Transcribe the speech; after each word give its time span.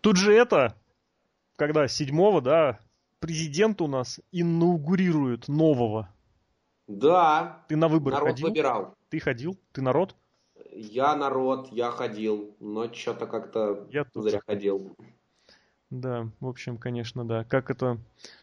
Тут 0.00 0.16
же 0.16 0.32
это, 0.34 0.76
когда 1.56 1.86
седьмого, 1.88 2.40
да, 2.40 2.78
президент 3.18 3.80
у 3.80 3.86
нас 3.86 4.20
инаугурирует 4.32 5.48
нового. 5.48 6.08
Да. 6.86 7.64
Ты 7.68 7.76
на 7.76 7.88
выборы 7.88 8.16
народ 8.16 8.30
ходил? 8.30 8.48
выбирал. 8.48 8.94
Ты 9.10 9.20
ходил? 9.20 9.58
Ты 9.72 9.82
народ? 9.82 10.16
Я 10.72 11.14
народ, 11.16 11.68
я 11.72 11.90
ходил, 11.90 12.56
но 12.60 12.92
что-то 12.92 13.26
как-то 13.26 13.86
Я 13.90 14.04
тут. 14.04 14.24
зря 14.24 14.40
ходил. 14.46 14.96
Да, 15.90 16.28
в 16.40 16.46
общем, 16.46 16.78
конечно, 16.78 17.26
да. 17.26 17.44
Как 17.44 17.70
это 17.70 17.98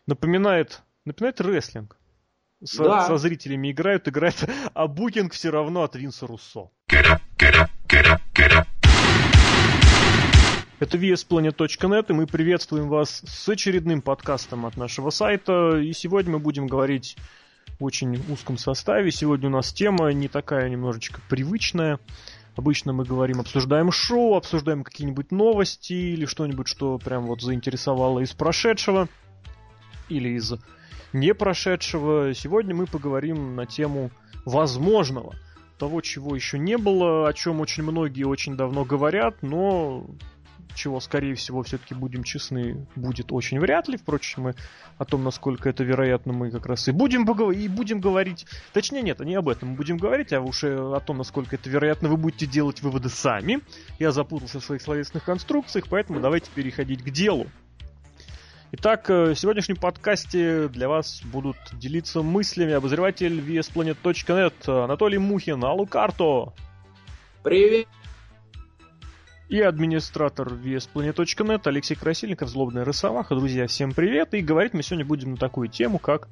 напоминает, 0.05 0.82
напоминает 1.05 1.39
рестлинг. 1.42 1.98
Со, 2.64 2.84
Да. 2.84 3.08
со 3.08 3.18
зрителями 3.18 3.71
играют, 3.71 4.08
играют, 4.08 4.44
а 4.74 4.88
букинг 4.88 5.34
все 5.34 5.50
равно 5.52 5.84
от 5.84 5.96
Винса 5.96 6.26
Руссо. 6.28 6.70
Это 10.80 10.96
VSPlanet.net, 11.00 12.05
и 12.09 12.14
мы 12.14 12.28
приветствуем 12.28 12.88
вас 12.88 13.23
с 13.26 13.49
очередным 13.49 14.04
подкастом 14.04 14.67
от 14.67 14.77
нашего 14.77 15.09
сайта. 15.09 15.80
И 15.80 15.91
сегодня 15.91 16.34
мы 16.34 16.40
будем 16.40 16.67
говорить 16.67 17.17
в 17.80 17.84
очень 17.84 18.23
узком 18.31 18.59
составе. 18.59 19.09
Сегодня 19.09 19.48
у 19.48 19.52
нас 19.52 19.73
тема 19.73 20.13
не 20.13 20.27
такая 20.27 20.70
немножечко 20.70 21.20
привычная. 21.30 21.98
Обычно 22.55 22.94
мы 22.94 23.05
говорим, 23.05 23.40
обсуждаем 23.40 23.91
шоу, 23.91 24.36
обсуждаем 24.36 24.84
какие-нибудь 24.84 25.31
новости 25.31 25.94
или 25.94 26.26
что-нибудь, 26.26 26.67
что 26.67 27.00
прям 27.00 27.25
вот 27.25 27.41
заинтересовало 27.41 28.20
из 28.20 28.34
прошедшего 28.34 29.09
или 30.09 30.30
из 30.30 30.53
не 31.12 31.34
прошедшего. 31.34 32.36
Сегодня 32.36 32.75
мы 32.75 32.86
поговорим 32.86 33.55
на 33.55 33.66
тему 33.66 34.12
возможного, 34.45 35.34
того, 35.80 36.02
чего 36.02 36.36
еще 36.36 36.59
не 36.59 36.78
было, 36.78 37.28
о 37.28 37.34
чем 37.34 37.62
очень 37.62 37.81
многие 37.81 38.25
очень 38.25 38.55
давно 38.55 38.86
говорят, 38.86 39.41
но 39.41 40.05
чего, 40.76 40.99
скорее 40.99 41.35
всего, 41.35 41.63
все-таки 41.63 41.94
будем 41.94 42.23
честны, 42.23 42.85
будет 42.95 43.31
очень 43.31 43.59
вряд 43.59 43.88
ли. 43.88 43.98
Впрочем, 43.98 44.44
мы 44.44 44.55
о 44.98 45.05
том, 45.05 45.23
насколько 45.23 45.69
это 45.69 45.83
вероятно, 45.83 46.33
мы 46.33 46.52
как 46.52 46.66
раз 46.66 46.88
и 46.88 46.92
будем, 46.92 47.25
поговор- 47.25 47.55
и 47.55 47.67
будем 47.67 48.00
говорить. 48.00 48.45
Точнее, 48.73 49.02
нет, 49.02 49.19
не 49.19 49.36
об 49.36 49.50
этом 49.50 49.69
мы 49.69 49.75
будем 49.75 49.97
говорить, 49.97 50.33
а 50.33 50.42
уж 50.42 50.64
э, 50.64 50.75
о 50.75 51.00
том, 51.00 51.17
насколько 51.17 51.55
это 51.55 51.69
вероятно, 51.69 52.09
вы 52.09 52.17
будете 52.17 52.45
делать 52.45 52.81
выводы 52.81 53.09
сами. 53.09 53.61
Я 54.00 54.11
запутался 54.11 54.59
в 54.59 54.64
своих 54.64 54.81
словесных 54.81 55.23
конструкциях, 55.23 55.88
поэтому 55.89 56.19
давайте 56.19 56.50
переходить 56.53 57.03
к 57.03 57.09
делу. 57.09 57.47
Итак, 58.73 59.09
э, 59.09 59.33
в 59.33 59.36
сегодняшнем 59.36 59.77
подкасте 59.77 60.67
для 60.67 60.89
вас 60.89 61.22
будут 61.23 61.58
делиться 61.73 62.22
мыслями 62.22 62.73
обозреватель 62.73 63.39
VSPlanet.net 63.39 64.83
Анатолий 64.83 65.17
Мухин, 65.17 65.64
Аллу 65.64 65.86
Карто 65.86 66.53
Привет! 67.44 67.88
И 69.50 69.62
администратор 69.62 70.50
VSPlanet.net 70.50 71.62
Алексей 71.66 71.95
Красильников, 71.95 72.50
Злобная 72.50 72.84
Росомаха. 72.84 73.36
Друзья, 73.36 73.67
всем 73.67 73.94
привет! 73.94 74.34
И 74.34 74.42
говорить 74.42 74.73
мы 74.73 74.84
сегодня 74.84 75.06
будем 75.06 75.31
на 75.31 75.38
такую 75.38 75.70
тему, 75.70 76.00
как 76.00 76.28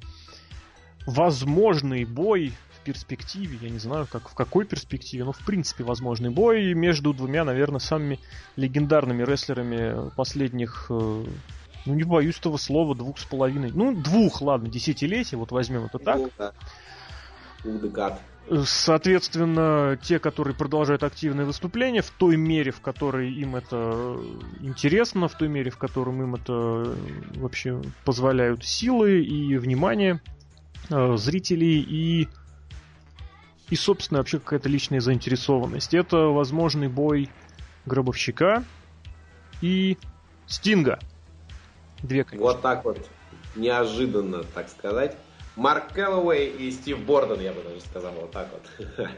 возможный 1.06 2.04
бой 2.04 2.52
в 2.74 2.84
перспективе, 2.84 3.58
я 3.62 3.70
не 3.70 3.78
знаю, 3.78 4.06
как 4.10 4.28
в 4.28 4.34
какой 4.34 4.66
перспективе, 4.66 5.24
но 5.24 5.32
в 5.32 5.38
принципе 5.38 5.82
возможный 5.82 6.30
бой 6.30 6.74
между 6.74 7.14
двумя, 7.14 7.44
наверное, 7.44 7.80
самыми 7.80 8.20
легендарными 8.56 9.22
рестлерами 9.22 10.10
последних, 10.14 10.86
э, 10.90 11.24
ну 11.86 11.94
не 11.94 12.02
боюсь 12.02 12.38
этого 12.38 12.58
слова, 12.58 12.94
двух 12.94 13.18
с 13.18 13.24
половиной, 13.24 13.70
ну 13.72 13.94
двух, 13.94 14.42
ладно, 14.42 14.68
десятилетий, 14.68 15.36
вот 15.36 15.52
возьмем 15.52 15.84
это 15.86 15.98
так. 15.98 16.18
Ну, 16.18 16.30
да. 16.36 16.52
Удекад. 17.64 18.20
Соответственно, 18.64 19.98
те, 20.00 20.20
которые 20.20 20.54
продолжают 20.54 21.02
активные 21.02 21.46
выступления 21.46 22.02
в 22.02 22.10
той 22.10 22.36
мере, 22.36 22.70
в 22.70 22.80
которой 22.80 23.32
им 23.32 23.56
это 23.56 24.18
интересно, 24.60 25.26
в 25.26 25.36
той 25.36 25.48
мере, 25.48 25.70
в 25.70 25.78
котором 25.78 26.22
им 26.22 26.36
это 26.36 26.52
э, 26.86 26.94
вообще 27.36 27.82
позволяют 28.04 28.64
силы 28.64 29.20
и 29.20 29.56
внимание 29.56 30.20
э, 30.90 31.16
зрителей 31.16 31.80
и 31.80 32.28
и, 33.68 33.74
собственно, 33.74 34.18
вообще 34.18 34.38
какая-то 34.38 34.68
личная 34.68 35.00
заинтересованность. 35.00 35.92
Это 35.92 36.16
возможный 36.16 36.86
бой 36.86 37.28
Гробовщика 37.84 38.64
и 39.60 39.98
Стинга. 40.46 41.00
Две, 42.00 42.22
конечно. 42.22 42.46
Вот 42.46 42.62
так 42.62 42.84
вот. 42.84 43.08
Неожиданно, 43.56 44.44
так 44.44 44.68
сказать. 44.68 45.16
Марк 45.56 45.92
Кэллоуэй 45.92 46.48
и 46.48 46.70
Стив 46.70 46.98
Борден, 47.00 47.40
я 47.40 47.52
бы 47.52 47.62
даже 47.62 47.80
сказал, 47.80 48.12
вот 48.12 48.30
так 48.30 48.48
вот. 48.52 49.08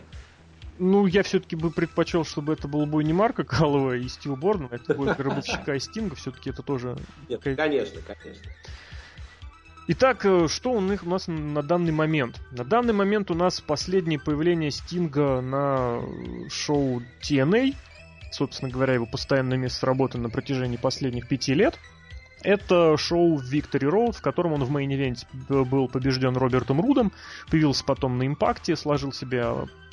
Ну, 0.80 1.06
я 1.06 1.24
все-таки 1.24 1.56
бы 1.56 1.72
предпочел, 1.72 2.24
чтобы 2.24 2.52
это 2.52 2.68
был 2.68 2.86
бой 2.86 3.02
не 3.02 3.12
Марка 3.12 3.42
Каллова 3.42 3.96
и 3.96 4.06
Стива 4.08 4.36
Борна, 4.36 4.68
это 4.70 4.94
бой 4.94 5.12
Гробовщика 5.12 5.74
и 5.74 5.80
Стинга. 5.80 6.14
Все-таки 6.14 6.50
это 6.50 6.62
тоже 6.62 6.96
Нет, 7.28 7.42
конечно, 7.42 8.00
конечно. 8.00 8.50
Итак, 9.88 10.24
э, 10.24 10.48
что 10.48 10.72
у 10.72 10.80
них 10.80 11.02
у 11.02 11.08
нас 11.08 11.26
на 11.26 11.62
данный 11.62 11.92
момент? 11.92 12.38
На 12.52 12.62
данный 12.62 12.92
момент 12.92 13.30
у 13.30 13.34
нас 13.34 13.60
последнее 13.60 14.20
появление 14.20 14.70
Стинга 14.70 15.40
на 15.40 16.00
э, 16.00 16.48
шоу 16.50 17.02
TNA. 17.22 17.74
Собственно 18.30 18.70
говоря, 18.70 18.94
его 18.94 19.06
постоянное 19.06 19.56
место 19.56 19.86
работы 19.86 20.18
на 20.18 20.28
протяжении 20.28 20.76
последних 20.76 21.26
пяти 21.26 21.54
лет. 21.54 21.78
Это 22.42 22.96
шоу 22.96 23.40
Victory 23.40 23.90
Road, 23.90 24.12
в 24.12 24.22
котором 24.22 24.52
он 24.52 24.64
в 24.64 24.70
main 24.70 24.93
event 24.93 25.21
е 25.21 25.26
был 25.48 25.88
побежден 25.88 26.36
Робертом 26.36 26.80
Рудом, 26.80 27.12
появился 27.50 27.84
потом 27.84 28.18
на 28.18 28.26
импакте, 28.26 28.76
сложил 28.76 29.12
себе 29.12 29.44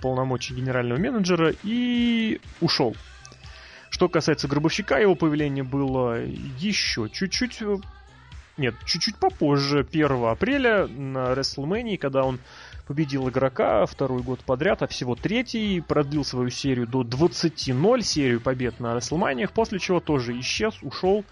полномочия 0.01 0.53
генерального 0.53 1.00
менеджера 1.00 1.53
и 1.63 2.39
ушел. 2.61 2.95
Что 3.89 4.09
касается 4.09 4.47
Гробовщика, 4.47 5.00
его 5.00 5.16
появление 5.16 5.63
было 5.63 6.23
еще 6.25 7.09
чуть-чуть 7.09 7.61
э, 7.61 7.78
нет, 8.57 8.75
чуть-чуть 8.85 9.17
попозже, 9.17 9.85
1 9.89 10.23
апреля 10.25 10.88
на 10.88 11.34
WrestleMania, 11.34 11.97
когда 11.97 12.23
он 12.23 12.39
победил 12.88 13.28
игрока 13.28 13.85
второй 13.85 14.22
год 14.22 14.41
подряд, 14.41 14.81
а 14.81 14.88
всего 14.88 15.16
третий, 15.16 15.81
продлил 15.81 16.23
свою 16.23 16.50
серию 16.50 16.88
до 16.88 17.01
20-0, 17.01 18.01
серию 18.01 18.39
побед 18.39 18.79
на 18.79 18.95
WrestleMania, 18.95 19.50
после 19.53 19.79
чего 19.79 20.00
тоже 20.00 20.39
исчез, 20.39 20.75
ушел, 20.81 21.25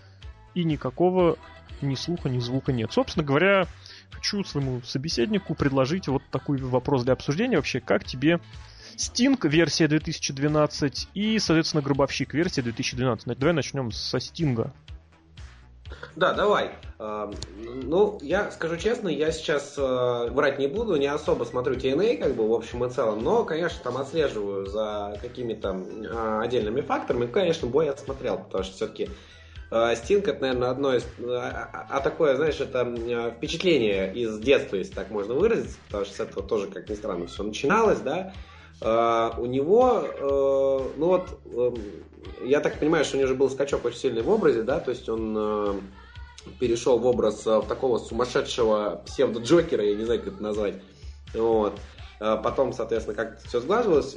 и 0.56 0.64
никакого 0.64 1.38
ни 1.82 1.96
слуха, 1.96 2.30
ни 2.30 2.40
звука 2.40 2.72
нет. 2.72 2.92
Собственно 2.92 3.26
говоря, 3.26 3.68
хочу 4.12 4.44
своему 4.44 4.82
собеседнику 4.82 5.56
предложить 5.56 6.08
вот 6.08 6.24
такой 6.32 6.58
вопрос 6.58 7.04
для 7.04 7.14
обсуждения 7.14 7.58
вообще, 7.58 7.80
как 7.80 8.06
тебе 8.06 8.40
Стинг 8.96 9.46
версия 9.46 9.88
2012 9.88 11.10
и, 11.14 11.40
соответственно, 11.40 11.82
Гробовщик 11.82 12.34
версия 12.34 12.62
2012. 12.62 13.38
Давай 13.38 13.54
начнем 13.54 13.92
со 13.92 14.20
Стинга. 14.20 14.72
Да, 16.16 16.34
давай. 16.34 16.72
А, 17.00 17.32
Ну, 17.58 18.20
я 18.22 18.52
скажу 18.52 18.78
честно, 18.78 19.10
я 19.10 19.32
сейчас 19.32 19.76
э, 19.78 20.30
врать 20.32 20.60
не 20.60 20.68
буду, 20.68 20.96
не 20.96 21.08
особо 21.08 21.44
смотрю 21.44 21.76
TNA, 21.76 22.18
как 22.18 22.36
бы, 22.36 22.48
в 22.48 22.54
общем 22.54 22.86
и 22.86 22.90
целом, 22.90 23.24
но, 23.24 23.44
конечно, 23.44 23.80
там 23.84 23.98
отслеживаю 23.98 24.68
за 24.68 25.18
какими-то 25.22 25.84
а, 26.12 26.42
отдельными 26.42 26.82
факторами. 26.82 27.26
Конечно, 27.26 27.68
бой 27.68 27.86
я 27.88 27.98
смотрел, 27.98 28.38
потому 28.38 28.64
что 28.64 28.76
все-таки 28.76 29.10
Стинг 29.96 30.28
это, 30.28 30.42
наверное, 30.42 30.70
одно 30.70 30.94
из... 30.96 31.04
А, 31.26 31.88
а 31.90 32.00
такое, 32.00 32.36
знаешь, 32.36 32.60
это 32.60 32.86
впечатление 33.36 34.14
из 34.14 34.38
детства, 34.40 34.76
если 34.76 34.94
так 34.94 35.10
можно 35.10 35.34
выразиться, 35.34 35.78
потому 35.88 36.06
что 36.06 36.16
с 36.16 36.20
этого 36.20 36.44
тоже, 36.46 36.68
как 36.68 36.90
ни 36.90 36.94
странно, 36.96 37.26
все 37.26 37.44
начиналось, 37.44 38.00
да. 38.00 38.34
А, 38.82 39.34
У 39.38 39.46
него, 39.46 40.04
э, 40.04 40.90
ну 40.98 41.08
вот, 41.08 41.40
эм, 41.46 41.76
я 42.46 42.60
так 42.60 42.80
понимаю, 42.80 43.06
что 43.06 43.16
у 43.16 43.20
него 43.20 43.30
же 43.30 43.36
был 43.36 43.50
скачок 43.50 43.86
очень 43.86 43.98
сильный 43.98 44.22
в 44.22 44.30
образе, 44.30 44.64
да, 44.64 44.80
то 44.80 44.92
есть 44.92 45.08
он 45.08 45.36
э, 45.38 45.74
перешел 46.60 47.00
в 47.00 47.06
образ 47.06 47.48
э, 47.48 47.62
такого 47.68 47.98
сумасшедшего 47.98 49.02
псевдо-джокера, 49.06 49.84
я 49.84 49.96
не 49.96 50.04
знаю, 50.04 50.20
как 50.22 50.34
это 50.34 50.44
назвать. 50.44 50.76
Вот. 51.34 51.80
Потом, 52.20 52.72
соответственно, 52.72 53.18
как 53.18 53.42
все 53.44 53.60
сглаживалось. 53.60 54.16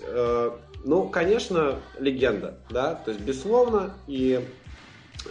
Ну, 0.85 1.09
конечно, 1.09 1.81
легенда, 1.99 2.59
да, 2.71 2.95
то 2.95 3.11
есть, 3.11 3.25
безусловно, 3.25 3.95
и 4.07 4.47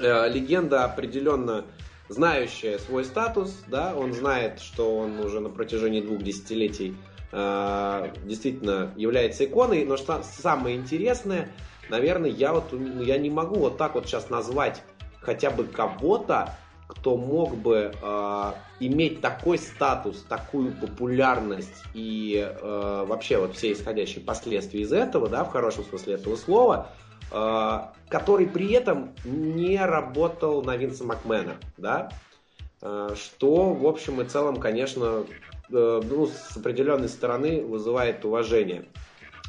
легенда 0.01 0.85
определенно 0.85 1.65
знающая 2.09 2.77
свой 2.77 3.03
статус, 3.03 3.55
да, 3.67 3.95
он 3.95 4.13
знает, 4.13 4.59
что 4.59 4.97
он 4.97 5.19
уже 5.19 5.39
на 5.39 5.49
протяжении 5.49 6.01
двух 6.01 6.21
десятилетий 6.21 6.95
э, 7.31 8.11
действительно 8.23 8.91
является 8.95 9.45
иконой, 9.45 9.85
но 9.85 9.97
что 9.97 10.23
самое 10.23 10.75
интересное, 10.75 11.51
наверное, 11.89 12.29
я 12.29 12.53
вот 12.53 12.71
ну, 12.71 13.01
я 13.01 13.17
не 13.17 13.29
могу 13.29 13.55
вот 13.55 13.77
так 13.77 13.95
вот 13.95 14.05
сейчас 14.05 14.29
назвать 14.29 14.83
хотя 15.19 15.49
бы 15.49 15.63
кого-то, 15.63 16.55
кто 16.87 17.17
мог 17.17 17.55
бы 17.55 17.91
э, 17.99 18.51
иметь 18.79 19.21
такой 19.21 19.57
статус, 19.57 20.23
такую 20.29 20.71
популярность 20.73 21.83
и 21.95 22.35
э, 22.47 23.05
вообще 23.07 23.39
вот 23.39 23.55
все 23.55 23.71
исходящие 23.71 24.23
последствия 24.23 24.81
из 24.81 24.93
этого, 24.93 25.27
да, 25.27 25.43
в 25.43 25.51
хорошем 25.51 25.83
смысле 25.85 26.13
этого 26.13 26.35
слова, 26.35 26.91
э, 26.91 27.04
который 27.29 28.47
при 28.47 28.71
этом 28.71 29.13
не 29.25 29.77
работал 29.83 30.63
на 30.63 30.77
Винса 30.77 31.03
Макмена, 31.03 31.55
да, 31.77 32.09
Э, 32.85 33.15
что, 33.15 33.73
в 33.73 33.87
общем 33.87 34.21
и 34.21 34.25
целом, 34.25 34.57
конечно, 34.57 35.25
э, 35.71 36.01
ну, 36.03 36.27
с 36.27 36.55
определенной 36.55 37.09
стороны 37.09 37.63
вызывает 37.63 38.23
уважение. 38.25 38.85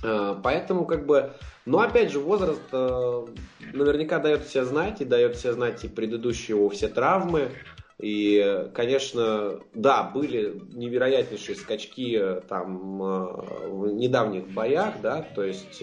Э, 0.03 0.35
поэтому, 0.43 0.87
как 0.87 1.05
бы, 1.07 1.33
но 1.67 1.81
опять 1.81 2.11
же, 2.11 2.19
возраст 2.19 2.63
э, 2.73 3.27
наверняка 3.75 4.21
дает 4.21 4.49
себя 4.49 4.65
знать, 4.65 5.03
и 5.03 5.05
дает 5.05 5.37
себя 5.37 5.53
знать 5.53 5.85
и 5.85 5.89
предыдущие 5.89 6.57
его 6.57 6.71
все 6.71 6.89
травмы. 6.89 7.51
И, 7.99 8.69
конечно, 8.75 9.61
да, 9.75 10.03
были 10.03 10.63
невероятнейшие 10.73 11.57
скачки 11.57 12.17
э, 12.19 12.41
там 12.49 12.99
в 12.99 13.93
недавних 13.93 14.49
боях, 14.49 14.95
да, 15.03 15.23
то 15.35 15.43
есть, 15.43 15.83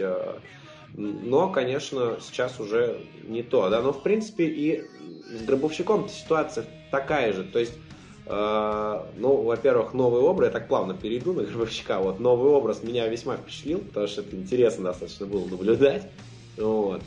но, 0.96 1.50
конечно, 1.50 2.18
сейчас 2.22 2.60
уже 2.60 3.02
не 3.24 3.44
то, 3.44 3.70
да, 3.70 3.82
но 3.82 3.92
в 3.94 4.04
принципе 4.04 4.46
и 4.46 4.84
с 5.30 5.44
Гробовщиком 5.44 6.08
ситуация 6.10 6.66
такая 6.92 7.34
же, 7.34 7.44
то 7.44 7.60
есть 7.60 7.74
Uh, 8.26 9.06
ну, 9.18 9.42
во-первых, 9.42 9.94
новый 9.94 10.22
образ, 10.22 10.48
я 10.48 10.54
так 10.54 10.70
плавно 10.70 10.94
перейду 10.94 11.34
на 11.34 11.44
Гробовщика, 11.44 12.00
вот, 12.00 12.22
новый 12.22 12.52
образ 12.52 12.82
меня 12.82 13.06
весьма 13.10 13.36
впечатлил, 13.36 13.80
потому 13.80 14.08
что 14.08 14.22
это 14.22 14.34
интересно 14.38 14.86
достаточно 14.86 15.26
было 15.26 15.46
наблюдать, 15.46 16.10
вот. 16.56 17.02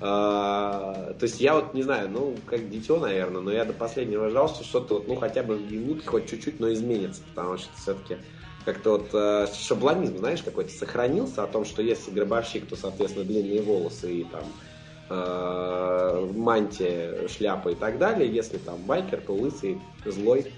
Uh, 0.00 1.12
то 1.14 1.22
есть 1.22 1.40
я 1.40 1.56
вот 1.56 1.74
не 1.74 1.82
знаю, 1.82 2.08
ну, 2.08 2.36
как 2.46 2.70
дитё, 2.70 3.00
наверное, 3.00 3.40
но 3.42 3.50
я 3.50 3.64
до 3.64 3.72
последнего 3.72 4.30
ждал, 4.30 4.48
что 4.48 4.62
что-то 4.62 4.94
вот, 4.94 5.08
ну, 5.08 5.16
хотя 5.16 5.42
бы 5.42 5.56
в 5.56 5.68
геймлуке 5.68 6.06
хоть 6.06 6.30
чуть-чуть, 6.30 6.60
но 6.60 6.72
изменится, 6.72 7.22
потому 7.34 7.58
что 7.58 7.76
все-таки 7.76 8.18
как-то 8.64 8.98
вот 8.98 9.10
э, 9.12 9.46
шаблонизм, 9.54 10.18
знаешь, 10.18 10.42
какой-то 10.42 10.70
сохранился 10.70 11.42
о 11.42 11.46
том, 11.46 11.64
что 11.64 11.82
если 11.82 12.10
гробовщик, 12.10 12.66
то, 12.66 12.76
соответственно, 12.76 13.24
длинные 13.24 13.62
волосы 13.62 14.12
и 14.12 14.24
там 14.24 14.44
э, 15.08 16.30
мантия, 16.34 17.28
шляпа 17.28 17.70
и 17.70 17.74
так 17.74 17.98
далее. 17.98 18.30
Если 18.30 18.58
там 18.58 18.78
байкер, 18.82 19.22
то 19.22 19.34
лысый, 19.34 19.80
злой 20.04 20.52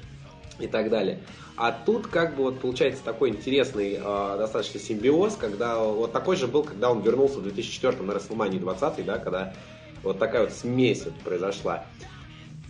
и 0.58 0.66
так 0.66 0.90
далее. 0.90 1.20
А 1.56 1.70
тут 1.70 2.06
как 2.06 2.36
бы 2.36 2.44
вот 2.44 2.60
получается 2.60 3.02
такой 3.04 3.30
интересный 3.30 3.98
э, 4.02 4.36
достаточно 4.38 4.80
симбиоз, 4.80 5.36
когда 5.36 5.78
вот 5.78 6.12
такой 6.12 6.36
же 6.36 6.46
был, 6.46 6.64
когда 6.64 6.90
он 6.90 7.02
вернулся 7.02 7.38
в 7.38 7.42
2004 7.42 8.02
на 8.02 8.12
WrestleMania 8.12 8.58
20, 8.58 9.04
да, 9.04 9.18
когда 9.18 9.54
вот 10.02 10.18
такая 10.18 10.42
вот 10.42 10.52
смесь 10.52 11.04
вот 11.04 11.14
произошла. 11.20 11.84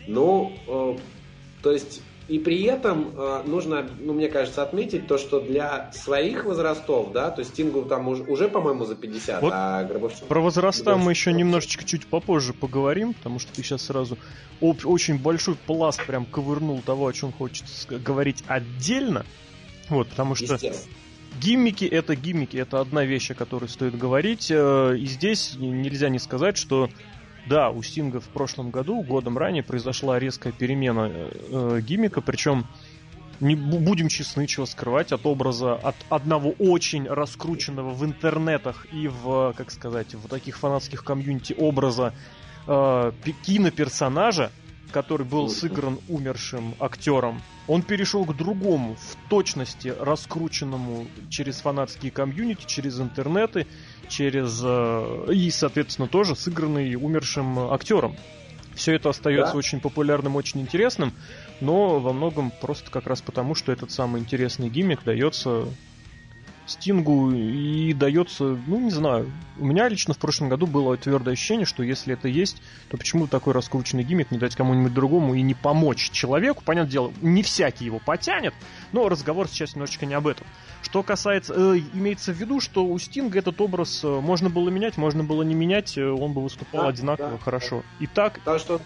Ну, 0.07 0.53
э, 0.67 0.97
то 1.63 1.73
есть 1.73 2.03
и 2.33 2.39
при 2.39 2.63
этом 2.63 3.13
э, 3.15 3.43
нужно, 3.45 3.87
ну, 4.01 4.15
мне 4.15 4.29
кажется, 4.29 4.63
отметить 4.63 5.07
то, 5.07 5.19
что 5.19 5.39
для 5.39 5.93
своих 5.93 6.47
возрастов, 6.47 7.13
да, 7.13 7.31
то 7.31 7.41
есть 7.41 7.51
Стингу 7.51 7.83
там 7.83 8.09
уже, 8.09 8.23
уже 8.23 8.49
по-моему, 8.49 8.87
за 8.87 8.95
50, 8.95 9.43
вот 9.43 9.53
а 9.55 9.85
Гробовщик... 9.85 10.25
Про 10.25 10.41
возраста 10.41 10.85
Гробовщик... 10.85 11.05
мы 11.05 11.13
еще 11.13 11.33
немножечко 11.35 11.85
чуть 11.85 12.07
попозже 12.07 12.55
поговорим, 12.55 13.13
потому 13.13 13.39
что 13.39 13.53
ты 13.53 13.63
сейчас 13.63 13.83
сразу 13.83 14.17
об, 14.63 14.79
очень 14.87 15.19
большой 15.19 15.57
пласт 15.57 16.07
прям 16.07 16.25
ковырнул 16.25 16.81
того, 16.81 17.07
о 17.07 17.13
чем 17.13 17.33
хочется 17.33 17.99
говорить 17.99 18.43
отдельно. 18.47 19.27
Вот, 19.91 20.09
потому 20.09 20.35
что 20.35 20.59
гиммики 21.39 21.85
это 21.85 22.17
гиммики, 22.17 22.57
это 22.57 22.81
одна 22.81 23.05
вещь, 23.05 23.31
о 23.31 23.35
которой 23.35 23.69
стоит 23.69 23.99
говорить. 23.99 24.51
Э, 24.51 24.97
и 24.97 25.05
здесь 25.05 25.57
нельзя 25.59 26.09
не 26.09 26.19
сказать, 26.19 26.57
что 26.57 26.89
да, 27.47 27.71
у 27.71 27.83
Стинга 27.83 28.21
в 28.21 28.29
прошлом 28.29 28.71
году, 28.71 29.03
годом 29.03 29.39
ранее, 29.39 29.63
произошла 29.63 30.19
резкая 30.19 30.53
перемена 30.53 31.11
э, 31.13 31.81
гиммика, 31.83 32.21
причем 32.21 32.67
не 33.41 33.57
будем 33.57 34.09
честны, 34.09 34.47
чего 34.47 34.67
скрывать, 34.67 35.11
от 35.11 35.27
образа 35.27 35.75
от 35.75 35.97
одного 36.09 36.51
очень 36.59 37.09
раскрученного 37.09 37.91
в 37.91 38.05
интернетах 38.05 38.87
и 38.93 39.09
в, 39.09 39.53
как 39.57 39.73
сказать, 39.73 40.15
в 40.15 40.29
таких 40.29 40.57
фанатских 40.59 41.03
комьюнити 41.03 41.55
образа 41.59 42.15
э, 42.69 43.13
киноперсонажа, 43.45 44.53
который 44.93 45.27
был 45.27 45.49
сыгран 45.49 45.99
умершим 46.09 46.77
актером, 46.79 47.43
он 47.67 47.83
перешел 47.83 48.25
к 48.25 48.37
другому, 48.37 48.97
в 48.97 49.29
точности 49.29 49.95
раскрученному 49.99 51.07
через 51.29 51.61
фанатские 51.61 52.11
комьюнити, 52.11 52.65
через 52.67 53.01
интернеты, 53.01 53.67
через... 54.09 54.61
Э, 54.63 55.33
и, 55.33 55.51
соответственно, 55.51 56.09
тоже 56.09 56.35
сыгранный 56.35 56.97
умершим 56.97 57.59
актером. 57.73 58.17
Все 58.75 58.95
это 58.95 59.11
остается 59.11 59.53
да? 59.53 59.59
очень 59.59 59.81
популярным, 59.81 60.37
очень 60.37 60.61
интересным, 60.61 61.13
но 61.61 61.99
во 61.99 62.13
многом 62.13 62.51
просто 62.61 62.91
как 62.91 63.07
раз 63.07 63.21
потому, 63.21 63.55
что 63.55 63.71
этот 63.71 63.91
самый 63.91 64.21
интересный 64.21 64.69
гиммик 64.69 65.05
дается 65.05 65.67
Стингу 66.67 67.33
и 67.33 67.93
дается, 67.93 68.59
ну 68.67 68.81
не 68.81 68.91
знаю, 68.91 69.31
у 69.59 69.65
меня 69.65 69.89
лично 69.89 70.15
в 70.15 70.19
прошлом 70.19 70.49
году 70.49 70.67
было 70.67 70.97
твердое 70.97 71.35
ощущение, 71.35 71.67
что 71.67 71.83
если 71.83 72.15
это 72.15 72.29
есть, 72.29 72.63
то 72.89 72.97
почему 72.97 73.27
такой 73.27 73.53
раскрученный 73.53 74.05
гиммик 74.05 74.31
не 74.31 74.39
дать 74.39 74.55
кому-нибудь 74.55 74.95
другому 74.95 75.35
и 75.35 75.43
не 75.43 75.55
помочь 75.55 76.11
человеку? 76.11 76.63
Понятное 76.65 76.93
дело, 76.93 77.13
не 77.21 77.43
всякий 77.43 77.85
его 77.85 77.99
потянет, 77.99 78.55
но 78.93 79.09
разговор 79.09 79.49
сейчас 79.49 79.75
немножечко 79.75 80.07
не 80.07 80.15
об 80.15 80.27
этом. 80.27 80.47
Что 80.83 81.03
касается, 81.03 81.55
э, 81.57 81.81
имеется 81.95 82.33
в 82.33 82.37
виду, 82.37 82.61
что 82.61 82.85
у 82.85 82.99
Стинга 82.99 83.39
этот 83.39 83.61
образ 83.61 84.03
э, 84.05 84.09
можно 84.09 84.51
было 84.51 84.69
менять, 84.69 84.97
можно 84.97 85.25
было 85.25 85.43
не 85.43 85.55
менять, 85.55 85.97
э, 85.97 86.05
он 86.05 86.33
бы 86.33 86.43
выступал 86.43 86.83
да, 86.83 86.89
одинаково 86.89 87.31
да, 87.31 87.39
хорошо. 87.39 87.83
Итак... 88.01 88.35
Потому 88.35 88.59
что 88.59 88.81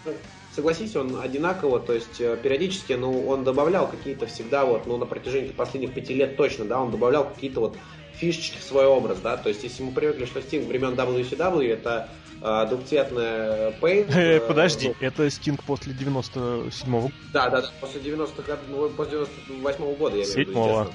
согласись, 0.57 0.95
он 0.95 1.21
одинаково, 1.21 1.79
то 1.79 1.93
есть 1.93 2.19
э, 2.19 2.35
периодически, 2.41 2.93
ну, 2.93 3.27
он 3.27 3.43
добавлял 3.43 3.87
какие-то 3.87 4.25
всегда 4.25 4.65
вот, 4.65 4.87
ну, 4.87 4.97
на 4.97 5.05
протяжении 5.05 5.51
последних 5.51 5.93
пяти 5.93 6.15
лет 6.15 6.35
точно, 6.35 6.65
да, 6.65 6.81
он 6.81 6.89
добавлял 6.89 7.29
какие-то 7.29 7.59
вот 7.59 7.77
фишечки 8.15 8.57
в 8.57 8.63
свой 8.63 8.87
образ, 8.87 9.19
да, 9.19 9.37
то 9.37 9.49
есть 9.49 9.63
если 9.63 9.83
мы 9.83 9.91
привыкли, 9.91 10.25
что 10.25 10.41
Стинг 10.41 10.67
времен 10.67 10.95
WCW 10.95 11.71
это 11.71 12.09
э, 12.41 12.65
двухцветная 12.69 13.71
Paint. 13.79 14.11
Э, 14.11 14.39
подожди, 14.39 14.87
ну, 14.87 14.95
это 14.99 15.29
Стинг 15.29 15.63
после 15.63 15.93
97-го? 15.93 17.11
Да, 17.31 17.51
да, 17.51 17.61
да, 17.61 17.69
после 17.79 18.01
90-х, 18.01 18.57
ну, 18.67 18.89
после 18.89 19.19
98-го 19.19 19.93
года, 19.93 20.17
я 20.17 20.23
имею 20.23 20.33
в 20.33 20.37
виду, 20.37 20.49
Седьмого. 20.49 20.91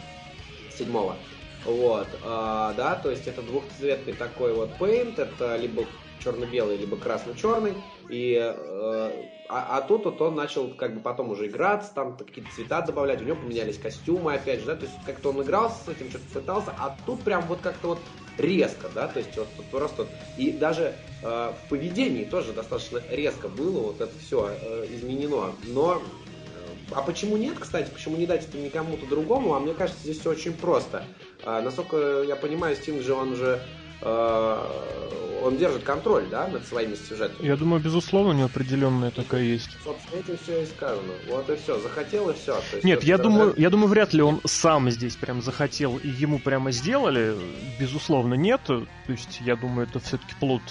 Седьмого. 0.76 1.16
Вот, 1.64 2.08
а, 2.24 2.74
да, 2.76 2.96
то 2.96 3.10
есть 3.12 3.28
это 3.28 3.42
двухцветный 3.42 4.14
такой 4.14 4.52
вот 4.54 4.70
paint, 4.80 5.20
это 5.20 5.56
либо 5.56 5.84
черно-белый, 6.18 6.76
либо 6.76 6.96
красно-черный, 6.96 7.74
и 8.08 8.36
э, 8.40 9.10
а, 9.52 9.76
а 9.76 9.82
тут 9.82 10.06
вот 10.06 10.18
он 10.22 10.34
начал 10.34 10.68
как 10.68 10.94
бы 10.94 11.00
потом 11.00 11.28
уже 11.28 11.46
играться, 11.46 11.92
там 11.94 12.16
какие-то 12.16 12.50
цвета 12.54 12.80
добавлять, 12.80 13.20
у 13.20 13.24
него 13.24 13.36
поменялись 13.36 13.76
костюмы, 13.76 14.32
опять 14.32 14.60
же, 14.60 14.66
да, 14.66 14.76
то 14.76 14.86
есть 14.86 14.94
как-то 15.04 15.28
он 15.28 15.42
игрался 15.42 15.76
с 15.84 15.88
этим, 15.88 16.08
что-то 16.08 16.24
пытался, 16.32 16.74
а 16.78 16.96
тут 17.04 17.20
прям 17.20 17.42
вот 17.42 17.60
как-то 17.60 17.88
вот 17.88 17.98
резко, 18.38 18.88
да, 18.94 19.08
то 19.08 19.18
есть 19.18 19.36
вот, 19.36 19.48
вот 19.58 19.66
просто 19.66 20.06
и 20.38 20.52
даже 20.52 20.94
э, 21.22 21.52
в 21.52 21.68
поведении 21.68 22.24
тоже 22.24 22.54
достаточно 22.54 23.02
резко 23.10 23.48
было 23.48 23.80
вот 23.88 24.00
это 24.00 24.12
все 24.26 24.48
э, 24.58 24.86
изменено, 24.88 25.52
но 25.66 25.96
э, 25.96 26.92
а 26.94 27.02
почему 27.02 27.36
нет, 27.36 27.58
кстати, 27.60 27.90
почему 27.90 28.16
не 28.16 28.24
дать 28.24 28.48
это 28.48 28.56
никому-то 28.56 29.04
другому? 29.04 29.52
А 29.52 29.60
мне 29.60 29.74
кажется, 29.74 30.02
здесь 30.02 30.20
все 30.20 30.30
очень 30.30 30.54
просто. 30.54 31.04
А, 31.44 31.60
насколько 31.60 32.22
я 32.22 32.36
понимаю, 32.36 32.74
Стинг 32.74 33.02
же 33.02 33.12
он 33.12 33.32
уже 33.32 33.60
Э, 33.60 33.81
он 34.04 35.56
держит 35.56 35.82
контроль, 35.82 36.24
да, 36.30 36.48
над 36.48 36.64
своими 36.66 36.94
сюжетами. 36.94 37.46
Я 37.46 37.56
думаю, 37.56 37.82
безусловно, 37.82 38.32
неопределенная 38.32 39.10
такая 39.10 39.42
есть. 39.42 39.70
Собственно, 39.84 40.20
этим 40.20 40.38
все 40.42 40.62
и 40.62 40.66
сказано. 40.66 41.12
Вот 41.28 41.50
и 41.50 41.56
все. 41.56 41.78
Захотел 41.80 42.30
и 42.30 42.34
все. 42.34 42.60
есть, 42.72 42.84
Нет, 42.84 43.04
я 43.04 43.18
думаю, 43.18 43.54
я 43.56 43.70
думаю, 43.70 43.88
вряд 43.88 44.12
ли 44.12 44.22
он 44.22 44.40
сам 44.44 44.90
здесь 44.90 45.16
прям 45.16 45.42
захотел 45.42 45.96
и 45.98 46.08
ему 46.08 46.38
прямо 46.38 46.70
сделали. 46.70 47.36
Безусловно, 47.78 48.34
нет. 48.34 48.60
То 48.64 48.86
есть, 49.08 49.40
я 49.44 49.56
думаю, 49.56 49.88
это 49.88 49.98
все-таки 50.00 50.34
плод 50.38 50.62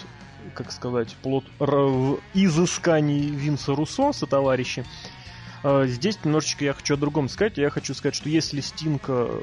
как 0.55 0.71
сказать, 0.71 1.15
плод 1.21 1.45
изысканий 2.33 3.29
Винса 3.29 3.75
Руссо 3.75 4.11
со 4.11 4.25
товарищи. 4.25 4.83
А, 5.63 5.85
здесь 5.85 6.17
немножечко 6.23 6.65
я 6.65 6.73
хочу 6.73 6.95
о 6.95 6.97
другом 6.97 7.29
сказать. 7.29 7.57
Я 7.57 7.69
хочу 7.69 7.93
сказать, 7.93 8.15
что 8.15 8.29
если 8.29 8.61
Стинг 8.61 9.03
э, 9.07 9.41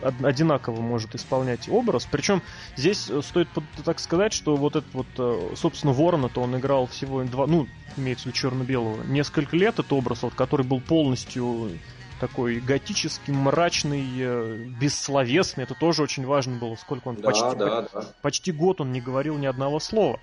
одинаково 0.00 0.80
может 0.80 1.14
исполнять 1.14 1.68
образ, 1.68 2.06
причем 2.10 2.42
здесь 2.76 3.10
э, 3.10 3.20
стоит 3.22 3.48
так 3.84 3.98
сказать, 3.98 4.32
что 4.32 4.56
вот 4.56 4.76
этот 4.76 4.92
вот, 4.94 5.06
э, 5.18 5.54
собственно, 5.56 5.92
Ворона-то 5.92 6.40
он 6.40 6.56
играл 6.56 6.86
всего 6.86 7.22
два, 7.24 7.46
ну, 7.46 7.66
имеется 7.96 8.24
в 8.24 8.26
виду 8.26 8.36
черно-белого, 8.36 9.02
несколько 9.04 9.56
лет 9.56 9.74
этот 9.74 9.92
образ, 9.92 10.22
вот, 10.22 10.34
который 10.34 10.64
был 10.64 10.80
полностью 10.80 11.70
такой 12.20 12.60
готический, 12.60 13.32
мрачный, 13.32 14.68
бессловесный. 14.80 15.64
Это 15.64 15.74
тоже 15.74 16.02
очень 16.02 16.24
важно 16.24 16.56
было, 16.56 16.74
сколько 16.76 17.08
он 17.08 17.16
да, 17.16 17.22
почти, 17.22 17.58
да, 17.58 17.82
да. 17.82 18.04
почти 18.22 18.52
год 18.52 18.80
он 18.80 18.92
не 18.92 19.02
говорил 19.02 19.36
ни 19.36 19.44
одного 19.46 19.80
слова. 19.80 20.18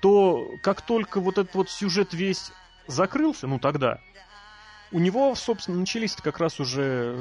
То 0.00 0.54
как 0.62 0.80
только 0.80 1.20
вот 1.20 1.38
этот 1.38 1.54
вот 1.54 1.70
сюжет 1.70 2.12
весь 2.12 2.50
закрылся, 2.88 3.46
ну 3.46 3.58
тогда, 3.58 4.00
у 4.92 4.98
него, 4.98 5.34
собственно, 5.34 5.78
начались 5.78 6.14
как 6.16 6.38
раз 6.38 6.60
уже 6.60 7.16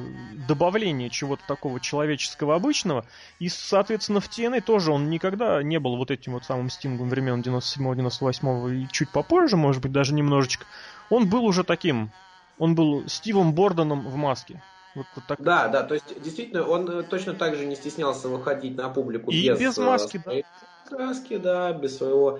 добавление 0.48 1.10
чего-то 1.10 1.44
такого 1.48 1.80
человеческого 1.80 2.56
обычного, 2.56 3.06
и, 3.40 3.50
соответственно, 3.50 4.20
в 4.20 4.30
TNA 4.30 4.62
тоже 4.62 4.92
он 4.92 5.10
никогда 5.10 5.62
не 5.64 5.80
был 5.80 5.98
вот 5.98 6.12
этим 6.12 6.34
вот 6.34 6.46
самым 6.46 6.70
стингом 6.70 7.10
времен 7.10 7.42
97-98 7.42 8.76
и 8.76 8.88
чуть 8.92 9.10
попозже, 9.10 9.58
может 9.58 9.82
быть, 9.82 9.92
даже 9.92 10.14
немножечко. 10.14 10.66
Он 11.10 11.30
был 11.30 11.46
уже 11.46 11.64
таким, 11.64 12.12
он 12.58 12.76
был 12.76 13.08
Стивом 13.08 13.54
Бордоном 13.54 14.08
в 14.08 14.16
маске. 14.16 14.62
Вот, 14.96 15.06
вот 15.16 15.26
так. 15.28 15.42
Да, 15.42 15.68
да, 15.68 15.84
то 15.84 15.94
есть 15.94 16.22
действительно 16.22 16.64
он 16.64 16.90
э, 16.90 17.04
точно 17.04 17.34
так 17.34 17.56
же 17.56 17.66
не 17.66 17.76
стеснялся 17.76 18.30
выходить 18.30 18.76
на 18.76 18.90
публику 18.90 19.30
и 19.30 19.48
без, 19.48 19.60
без 19.60 19.78
маски, 19.78 20.20
э, 20.26 20.42
да. 20.90 20.98
Маски, 20.98 21.38
да, 21.38 21.72
без 21.74 21.98
своего 21.98 22.40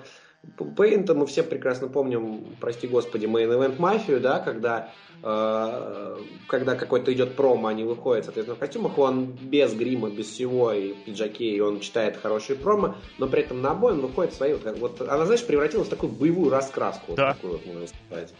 Пейнта 0.76 1.14
мы 1.14 1.26
все 1.26 1.42
прекрасно 1.42 1.88
помним, 1.88 2.56
прости 2.60 2.86
господи, 2.86 3.26
Main 3.26 3.48
Event 3.48 3.78
Мафию, 3.78 4.20
да, 4.20 4.38
когда, 4.38 4.92
э, 5.22 6.16
когда 6.46 6.74
какой-то 6.74 7.12
идет 7.12 7.34
промо, 7.34 7.68
они 7.68 7.84
выходят, 7.84 8.24
соответственно, 8.24 8.56
в 8.56 8.60
костюмах, 8.60 8.96
он 8.98 9.26
без 9.26 9.74
грима, 9.74 10.10
без 10.10 10.26
всего, 10.26 10.72
и 10.72 10.92
в 10.92 11.04
пиджаке, 11.04 11.50
и 11.50 11.60
он 11.60 11.80
читает 11.80 12.16
хорошие 12.16 12.56
промо, 12.56 12.94
но 13.18 13.26
при 13.26 13.42
этом 13.42 13.60
на 13.60 13.74
бой 13.74 13.92
он 13.92 14.00
выходит 14.00 14.32
свои... 14.32 14.54
Вот, 14.54 14.78
вот 14.78 15.00
она, 15.00 15.26
знаешь, 15.26 15.44
превратилась 15.44 15.88
в 15.88 15.90
такую 15.90 16.12
боевую 16.12 16.50
раскраску. 16.50 17.14
Да. 17.14 17.28
Вот 17.28 17.34
такую 17.34 17.52
вот, 17.54 17.66
можно 17.66 17.86
сказать. 17.86 18.34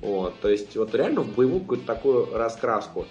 Вот, 0.00 0.34
то 0.40 0.48
есть, 0.48 0.76
вот 0.76 0.94
реально 0.94 1.22
в 1.22 1.34
боевую 1.34 1.60
какую-то 1.60 1.86
такую 1.86 2.34
раскраску. 2.34 3.06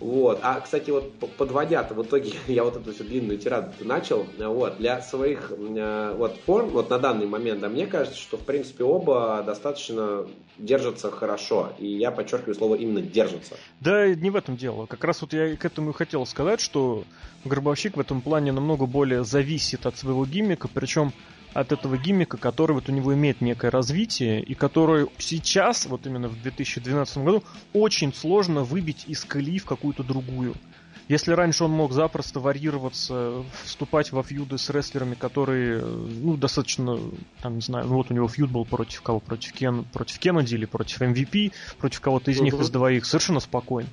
Вот. 0.00 0.40
А, 0.42 0.60
кстати, 0.60 0.90
вот 0.90 1.12
подводя 1.36 1.82
в 1.84 2.02
итоге 2.02 2.32
я 2.46 2.64
вот 2.64 2.76
эту 2.76 2.92
всю 2.92 3.04
длинную 3.04 3.38
тираду 3.38 3.72
начал, 3.80 4.26
вот, 4.38 4.78
для 4.78 5.00
своих 5.00 5.52
э, 5.56 6.14
вот 6.16 6.36
форм, 6.46 6.70
вот 6.70 6.90
на 6.90 6.98
данный 6.98 7.26
момент, 7.26 7.60
да, 7.60 7.68
мне 7.68 7.86
кажется, 7.86 8.18
что, 8.18 8.36
в 8.36 8.42
принципе, 8.42 8.84
оба 8.84 9.42
достаточно 9.46 10.26
держатся 10.58 11.10
хорошо. 11.10 11.72
И 11.78 11.86
я 11.86 12.10
подчеркиваю 12.10 12.54
слово 12.54 12.76
именно 12.76 13.00
держатся. 13.00 13.56
Да, 13.80 14.06
не 14.14 14.30
в 14.30 14.36
этом 14.36 14.56
дело. 14.56 14.86
Как 14.86 15.02
раз 15.04 15.22
вот 15.22 15.32
я 15.32 15.56
к 15.56 15.64
этому 15.64 15.90
и 15.90 15.92
хотел 15.92 16.26
сказать, 16.26 16.60
что 16.60 17.04
Гробовщик 17.44 17.96
в 17.96 18.00
этом 18.00 18.20
плане 18.20 18.52
намного 18.52 18.86
более 18.86 19.24
зависит 19.24 19.86
от 19.86 19.98
своего 19.98 20.24
гиммика, 20.24 20.68
причем 20.72 21.12
от 21.54 21.72
этого 21.72 21.96
гиммика, 21.96 22.36
который 22.36 22.72
вот 22.72 22.88
у 22.88 22.92
него 22.92 23.14
имеет 23.14 23.40
некое 23.40 23.70
развитие, 23.70 24.42
и 24.42 24.54
который 24.54 25.06
сейчас, 25.18 25.86
вот 25.86 26.06
именно 26.06 26.28
в 26.28 26.40
2012 26.42 27.18
году, 27.18 27.42
очень 27.72 28.12
сложно 28.12 28.64
выбить 28.64 29.04
из 29.06 29.24
колеи 29.24 29.58
в 29.58 29.64
какую-то 29.64 30.02
другую. 30.02 30.54
Если 31.06 31.32
раньше 31.32 31.64
он 31.64 31.70
мог 31.70 31.92
запросто 31.92 32.40
варьироваться, 32.40 33.44
вступать 33.62 34.10
во 34.10 34.22
фьюды 34.22 34.56
с 34.56 34.70
рестлерами, 34.70 35.14
которые, 35.14 35.84
ну, 35.84 36.36
достаточно, 36.36 36.98
там, 37.42 37.56
не 37.56 37.60
знаю, 37.60 37.86
ну, 37.86 37.94
вот 37.94 38.10
у 38.10 38.14
него 38.14 38.26
фьюд 38.26 38.50
был 38.50 38.64
против 38.64 39.02
кого? 39.02 39.20
Против, 39.20 39.52
Кен, 39.52 39.84
против 39.84 40.18
Кеннеди 40.18 40.54
или 40.54 40.64
против 40.64 41.02
MVP, 41.02 41.52
против 41.78 42.00
кого-то 42.00 42.30
из 42.30 42.40
uh-huh. 42.40 42.44
них 42.44 42.54
из 42.54 42.70
двоих, 42.70 43.04
совершенно 43.04 43.40
спокойно. 43.40 43.90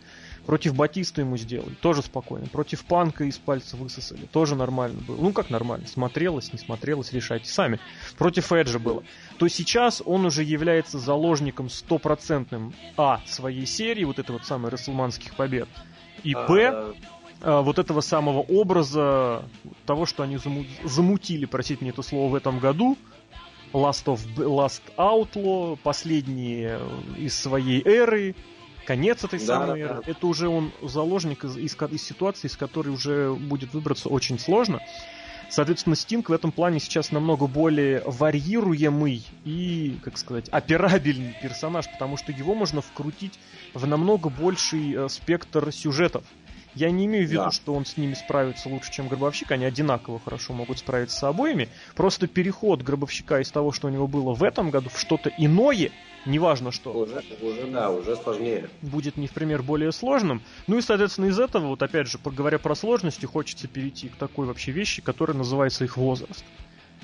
Против 0.51 0.75
Батиста 0.75 1.21
ему 1.21 1.37
сделали, 1.37 1.75
тоже 1.75 2.01
спокойно. 2.01 2.45
Против 2.47 2.83
Панка 2.83 3.23
из 3.23 3.37
пальца 3.37 3.77
высосали, 3.77 4.25
тоже 4.25 4.57
нормально 4.57 4.99
было. 5.07 5.15
Ну 5.15 5.31
как 5.31 5.49
нормально, 5.49 5.87
смотрелось, 5.87 6.51
не 6.51 6.59
смотрелось, 6.59 7.13
решайте 7.13 7.47
сами. 7.47 7.79
Против 8.17 8.51
Эджа 8.51 8.77
было. 8.77 9.01
То 9.37 9.47
сейчас 9.47 10.03
он 10.05 10.25
уже 10.25 10.43
является 10.43 10.99
заложником 10.99 11.69
стопроцентным 11.69 12.73
А 12.97 13.21
своей 13.25 13.65
серии, 13.65 14.03
вот 14.03 14.19
этой 14.19 14.31
вот 14.31 14.43
самой 14.43 14.71
Расселманских 14.71 15.37
побед, 15.37 15.69
и 16.21 16.33
Б 16.33 16.67
а, 16.67 16.93
а, 17.39 17.61
вот 17.61 17.79
этого 17.79 18.01
самого 18.01 18.39
образа 18.39 19.45
того, 19.85 20.05
что 20.05 20.21
они 20.21 20.37
замутили, 20.83 21.45
простите 21.45 21.79
мне 21.79 21.91
это 21.91 22.01
слово, 22.01 22.29
в 22.29 22.35
этом 22.35 22.59
году, 22.59 22.97
Last 23.71 24.03
of 24.03 24.19
Last 24.35 24.81
Outlaw, 24.97 25.79
последние 25.81 26.77
из 27.17 27.39
своей 27.39 27.81
эры, 27.85 28.35
конец 28.85 29.23
этой 29.23 29.39
да, 29.39 29.45
самой 29.45 29.83
да, 29.83 29.93
да. 29.95 30.01
это 30.05 30.27
уже 30.27 30.47
он 30.47 30.71
заложник 30.81 31.43
из, 31.45 31.57
из, 31.57 31.75
из 31.75 32.03
ситуации, 32.03 32.47
из 32.47 32.57
которой 32.57 32.89
уже 32.89 33.33
будет 33.33 33.73
выбраться 33.73 34.09
очень 34.09 34.39
сложно. 34.39 34.81
Соответственно, 35.49 35.97
Стинг 35.97 36.29
в 36.29 36.33
этом 36.33 36.53
плане 36.53 36.79
сейчас 36.79 37.11
намного 37.11 37.45
более 37.45 38.01
варьируемый 38.05 39.25
и, 39.43 39.99
как 40.01 40.17
сказать, 40.17 40.47
операбельный 40.49 41.35
персонаж, 41.41 41.91
потому 41.91 42.15
что 42.15 42.31
его 42.31 42.55
можно 42.55 42.81
вкрутить 42.81 43.37
в 43.73 43.85
намного 43.85 44.29
больший 44.29 44.93
э, 44.95 45.09
спектр 45.09 45.73
сюжетов. 45.73 46.23
Я 46.73 46.89
не 46.89 47.05
имею 47.05 47.27
в 47.27 47.29
виду, 47.29 47.43
да. 47.43 47.51
что 47.51 47.73
он 47.73 47.85
с 47.85 47.97
ними 47.97 48.13
справится 48.13 48.69
лучше, 48.69 48.93
чем 48.93 49.09
Гробовщик, 49.09 49.51
они 49.51 49.65
одинаково 49.65 50.21
хорошо 50.23 50.53
могут 50.53 50.79
справиться 50.79 51.17
с 51.17 51.23
обоими. 51.23 51.67
Просто 51.95 52.27
переход 52.27 52.81
Гробовщика 52.81 53.41
из 53.41 53.51
того, 53.51 53.73
что 53.73 53.87
у 53.87 53.91
него 53.91 54.07
было 54.07 54.33
в 54.33 54.43
этом 54.43 54.69
году, 54.69 54.89
в 54.89 54.97
что-то 54.97 55.31
иное, 55.37 55.91
неважно 56.25 56.71
что. 56.71 56.91
Уже, 56.91 57.23
уже, 57.41 57.67
да, 57.67 57.89
уже 57.89 58.15
сложнее. 58.15 58.69
Будет 58.81 59.17
не 59.17 59.27
в 59.27 59.31
пример 59.31 59.61
более 59.61 59.91
сложным. 59.91 60.41
Ну 60.67 60.77
и, 60.77 60.81
соответственно, 60.81 61.25
из 61.25 61.39
этого, 61.39 61.67
вот 61.67 61.83
опять 61.83 62.07
же, 62.07 62.17
говоря 62.23 62.59
про 62.59 62.75
сложности, 62.75 63.25
хочется 63.25 63.67
перейти 63.67 64.09
к 64.09 64.15
такой 64.15 64.47
вообще 64.47 64.71
вещи, 64.71 65.01
которая 65.01 65.37
называется 65.37 65.83
их 65.83 65.97
возраст. 65.97 66.43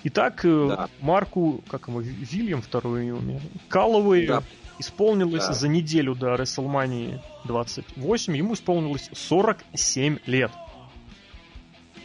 Итак, 0.04 0.46
э, 0.46 0.68
да. 0.70 0.90
Марку, 1.02 1.64
как 1.70 1.88
ему, 1.88 2.02
Вильям 2.02 2.62
второй 2.62 3.08
имя, 3.08 3.42
Калловой, 3.68 4.28
да 4.28 4.44
исполнилось 4.80 5.48
да. 5.48 5.54
за 5.54 5.68
неделю 5.68 6.16
до 6.16 6.36
WrestleMania 6.36 7.20
28, 7.46 8.38
ему 8.38 8.54
исполнилось 8.54 9.10
47 9.14 10.20
лет. 10.26 10.52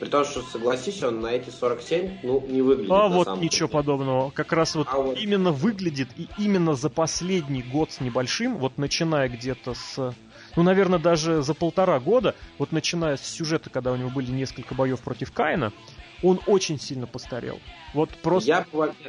При 0.03 0.09
том, 0.09 0.25
что, 0.25 0.43
согласись, 0.43 1.01
он 1.05 1.21
на 1.21 1.29
эти 1.29 1.51
47, 1.51 2.19
ну, 2.25 2.45
не 2.49 2.61
выглядит. 2.61 2.91
А 2.91 3.07
вот 3.07 3.37
ничего 3.39 3.69
деле. 3.69 3.79
подобного. 3.79 4.31
Как 4.33 4.53
раз 4.53 4.75
вот, 4.75 4.89
а 4.91 4.97
вот 4.97 5.17
именно 5.17 5.53
выглядит, 5.53 6.09
и 6.17 6.27
именно 6.39 6.75
за 6.75 6.91
последний 6.91 7.63
год 7.63 7.93
с 7.93 8.01
небольшим, 8.01 8.57
вот 8.57 8.79
начиная 8.79 9.29
где-то 9.29 9.75
с 9.75 10.13
ну, 10.57 10.65
наверное, 10.65 10.99
даже 10.99 11.43
за 11.43 11.55
полтора 11.55 12.01
года, 12.01 12.35
вот 12.59 12.73
начиная 12.73 13.17
с 13.17 13.25
сюжета, 13.25 13.71
когда 13.71 13.93
у 13.93 13.97
него 13.97 14.11
были 14.11 14.33
несколько 14.33 14.75
боев 14.75 15.01
против 15.01 15.31
Каина, 15.33 15.73
он 16.23 16.41
очень 16.47 16.79
сильно 16.79 17.07
постарел. 17.07 17.59
Вот 17.95 18.11
просто... 18.11 18.49
Я, 18.49 18.67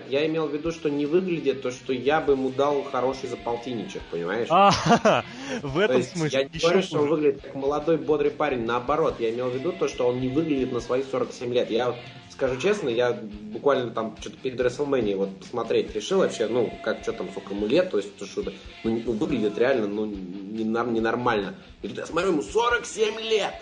я 0.10 0.26
имел 0.28 0.48
в 0.48 0.54
виду, 0.54 0.72
что 0.72 0.90
не 0.90 1.06
выглядит 1.06 1.62
то, 1.62 1.72
что 1.72 1.94
я 1.94 2.20
бы 2.20 2.34
ему 2.34 2.50
дал 2.50 2.84
хороший 2.84 3.30
за 3.30 3.38
полтинничек, 3.38 4.02
понимаешь? 4.12 4.48
А, 4.50 5.24
в 5.62 5.78
этом 5.80 6.04
смысле. 6.04 6.40
Я 6.40 6.50
не 6.50 6.60
говорю, 6.60 6.82
что 6.82 7.00
он 7.00 7.10
выглядит 7.10 7.42
как 7.42 7.56
молодой, 7.56 7.98
бодрый 7.98 8.32
парень. 8.32 8.66
Наоборот, 8.66 9.16
я 9.20 9.30
имел 9.32 9.50
в 9.50 9.56
виду 9.56 9.72
то, 9.72 9.88
что 9.88 10.08
он 10.08 10.20
не 10.20 10.28
выглядит 10.28 10.72
на 10.72 10.80
свои 10.80 11.04
47 11.04 11.54
лет. 11.54 11.72
Я 11.72 11.96
скажу 12.34 12.60
честно, 12.60 12.90
я 12.90 13.14
буквально 13.14 13.92
там 13.92 14.18
что-то 14.20 14.38
перед 14.38 14.60
WrestleMania 14.60 15.16
вот 15.16 15.40
посмотреть 15.40 15.94
решил 15.96 16.20
вообще, 16.20 16.48
ну, 16.48 16.74
как 16.84 17.04
что 17.04 17.14
там, 17.14 17.30
сколько 17.30 17.54
ему 17.54 17.68
лет, 17.68 17.92
то 17.92 17.98
есть, 17.98 18.18
то, 18.18 18.26
что 18.26 18.44
ну, 18.84 19.02
ну, 19.06 19.12
выглядит 19.14 19.58
реально, 19.58 19.88
ну, 19.88 20.06
ненормально. 20.06 21.56
И 21.84 21.88
тут 21.88 21.98
я 21.98 22.06
смотрю, 22.06 22.32
ему 22.32 22.42
47 22.42 23.20
лет! 23.22 23.54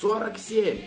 47! 0.00 0.78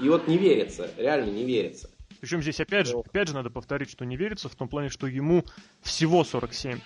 И 0.00 0.08
вот 0.08 0.28
не 0.28 0.38
верится, 0.38 0.90
реально 0.96 1.30
не 1.30 1.44
верится. 1.44 1.90
Причем 2.20 2.42
здесь 2.42 2.60
опять 2.60 2.86
же, 2.86 2.96
опять 2.96 3.28
же 3.28 3.34
надо 3.34 3.50
повторить, 3.50 3.90
что 3.90 4.04
не 4.04 4.16
верится 4.16 4.48
в 4.48 4.54
том 4.54 4.68
плане, 4.68 4.88
что 4.88 5.06
ему 5.06 5.44
всего 5.82 6.24
47. 6.24 6.80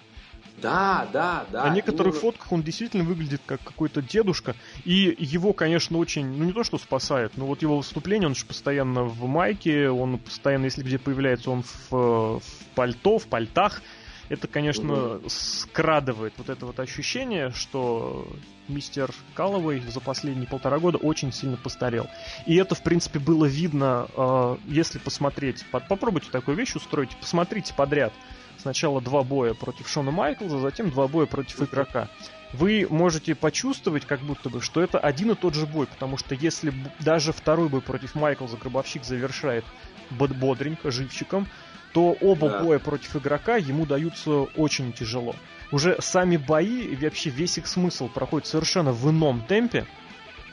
Да, 0.60 1.08
да, 1.12 1.46
да. 1.52 1.66
На 1.66 1.74
некоторых 1.74 2.14
именно... 2.14 2.20
фотках 2.20 2.52
он 2.52 2.62
действительно 2.62 3.04
выглядит 3.04 3.40
как 3.46 3.62
какой-то 3.62 4.02
дедушка. 4.02 4.56
И 4.84 5.14
его, 5.18 5.52
конечно, 5.52 5.98
очень, 5.98 6.26
ну 6.26 6.44
не 6.44 6.52
то 6.52 6.64
что 6.64 6.78
спасает, 6.78 7.36
но 7.36 7.46
вот 7.46 7.62
его 7.62 7.76
выступление, 7.76 8.28
он 8.28 8.34
же 8.34 8.44
постоянно 8.44 9.04
в 9.04 9.24
майке, 9.26 9.88
он 9.88 10.18
постоянно, 10.18 10.64
если 10.64 10.82
где 10.82 10.98
появляется, 10.98 11.50
он 11.50 11.62
в, 11.62 12.40
в 12.40 12.42
пальто, 12.74 13.18
в 13.18 13.28
пальтах. 13.28 13.82
Это, 14.28 14.46
конечно, 14.46 15.16
угу. 15.16 15.28
скрадывает 15.28 16.34
вот 16.36 16.48
это 16.48 16.66
вот 16.66 16.78
ощущение, 16.80 17.50
что 17.50 18.28
мистер 18.68 19.10
Калловой 19.34 19.80
за 19.80 20.00
последние 20.00 20.46
полтора 20.46 20.78
года 20.78 20.98
очень 20.98 21.32
сильно 21.32 21.56
постарел. 21.56 22.08
И 22.46 22.56
это, 22.56 22.74
в 22.74 22.82
принципе, 22.82 23.18
было 23.18 23.46
видно, 23.46 24.06
э, 24.14 24.56
если 24.66 24.98
посмотреть, 24.98 25.64
попробуйте 25.70 26.30
такую 26.30 26.56
вещь 26.56 26.74
устроить, 26.74 27.16
посмотрите 27.16 27.72
подряд. 27.74 28.12
Сначала 28.58 29.00
два 29.00 29.22
боя 29.22 29.54
против 29.54 29.88
Шона 29.88 30.10
Майклза, 30.10 30.58
затем 30.58 30.90
два 30.90 31.06
боя 31.06 31.26
против 31.26 31.62
игрока. 31.62 32.08
Вы 32.52 32.86
можете 32.90 33.34
почувствовать, 33.34 34.04
как 34.04 34.20
будто 34.20 34.48
бы, 34.48 34.60
что 34.60 34.80
это 34.80 34.98
один 34.98 35.30
и 35.30 35.34
тот 35.34 35.54
же 35.54 35.66
бой, 35.66 35.86
потому 35.86 36.16
что 36.16 36.34
если 36.34 36.72
даже 36.98 37.32
второй 37.32 37.68
бой 37.68 37.82
против 37.82 38.14
Майклза 38.14 38.56
Гробовщик 38.56 39.04
завершает 39.04 39.64
бодренько, 40.10 40.90
живчиком, 40.90 41.46
то 41.92 42.16
оба 42.20 42.48
да. 42.48 42.62
боя 42.62 42.78
против 42.78 43.16
игрока 43.16 43.56
ему 43.56 43.86
даются 43.86 44.30
очень 44.56 44.92
тяжело. 44.92 45.34
Уже 45.72 45.96
сами 46.00 46.36
бои 46.36 46.82
и 46.82 46.96
вообще 46.96 47.30
весь 47.30 47.58
их 47.58 47.66
смысл 47.66 48.08
проходит 48.08 48.46
совершенно 48.46 48.92
в 48.92 49.08
ином 49.10 49.42
темпе. 49.46 49.86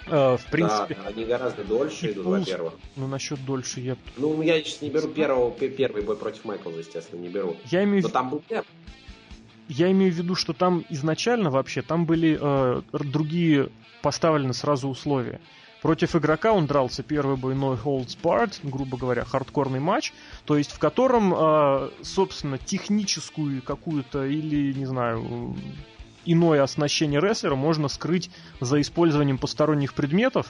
Э, 0.08 0.38
в 0.38 0.46
принципе. 0.52 0.96
Да, 0.96 1.10
они 1.10 1.26
гораздо 1.26 1.64
дольше 1.64 2.12
идут, 2.12 2.26
во-первых. 2.26 2.74
Ну, 2.96 3.08
насчет 3.08 3.44
дольше 3.44 3.80
я. 3.80 3.98
Ну, 4.18 4.42
я 4.42 4.62
сейчас 4.62 4.82
не 4.82 4.90
беру 4.90 5.08
первого, 5.08 5.52
первый 5.52 6.04
бой 6.04 6.16
против 6.16 6.46
Майкла, 6.46 6.72
естественно, 6.72 7.20
не 7.20 7.30
беру. 7.30 7.58
Я 7.66 7.84
имею 7.84 8.04
Но 8.04 8.10
там 8.10 8.30
был 8.30 8.44
первый. 8.48 8.68
Я 9.68 9.92
имею 9.92 10.14
в 10.14 10.16
виду, 10.16 10.36
что 10.36 10.54
там 10.54 10.86
изначально 10.90 11.50
вообще 11.50 11.82
там 11.82 12.06
были 12.06 12.38
э, 12.40 12.82
другие 12.92 13.70
поставлены 14.04 14.54
сразу 14.54 14.88
условия. 14.88 15.42
Против 15.86 16.16
игрока 16.16 16.52
он 16.52 16.66
дрался 16.66 17.04
первый 17.04 17.38
бой 17.38 17.54
No 17.54 17.80
Holds 17.80 18.18
Barred, 18.20 18.58
грубо 18.64 18.98
говоря, 18.98 19.24
хардкорный 19.24 19.80
матч, 19.80 20.14
то 20.46 20.58
есть 20.58 20.72
в 20.72 20.80
котором, 20.80 21.32
э, 21.32 21.92
собственно, 22.02 22.58
техническую 22.58 23.62
какую-то 23.62 24.26
или, 24.26 24.74
не 24.74 24.88
знаю, 24.88 25.56
иное 26.26 26.64
оснащение 26.64 27.20
рестлера 27.20 27.54
можно 27.54 27.88
скрыть 27.88 28.32
за 28.60 28.82
использованием 28.82 29.38
посторонних 29.38 29.94
предметов. 29.94 30.48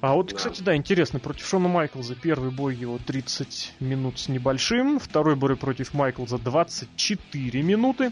А 0.00 0.14
вот, 0.14 0.30
да. 0.30 0.36
кстати, 0.36 0.60
да, 0.60 0.74
интересно, 0.74 1.20
против 1.20 1.46
Шона 1.46 1.68
Майклза 1.68 2.16
первый 2.16 2.50
бой 2.50 2.74
его 2.74 2.98
30 2.98 3.74
минут 3.78 4.18
с 4.18 4.26
небольшим, 4.26 4.98
второй 4.98 5.36
бой 5.36 5.54
против 5.54 5.94
Майклза 5.94 6.38
24 6.38 7.62
минуты, 7.62 8.10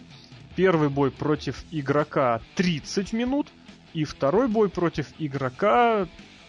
первый 0.55 0.91
бой 0.91 1.11
против 1.11 1.65
игрока 1.73 2.41
30 2.55 3.13
минут, 3.15 3.49
и 3.95 4.05
второй 4.05 4.49
бой 4.49 4.69
против 4.69 5.07
игрока 5.19 6.07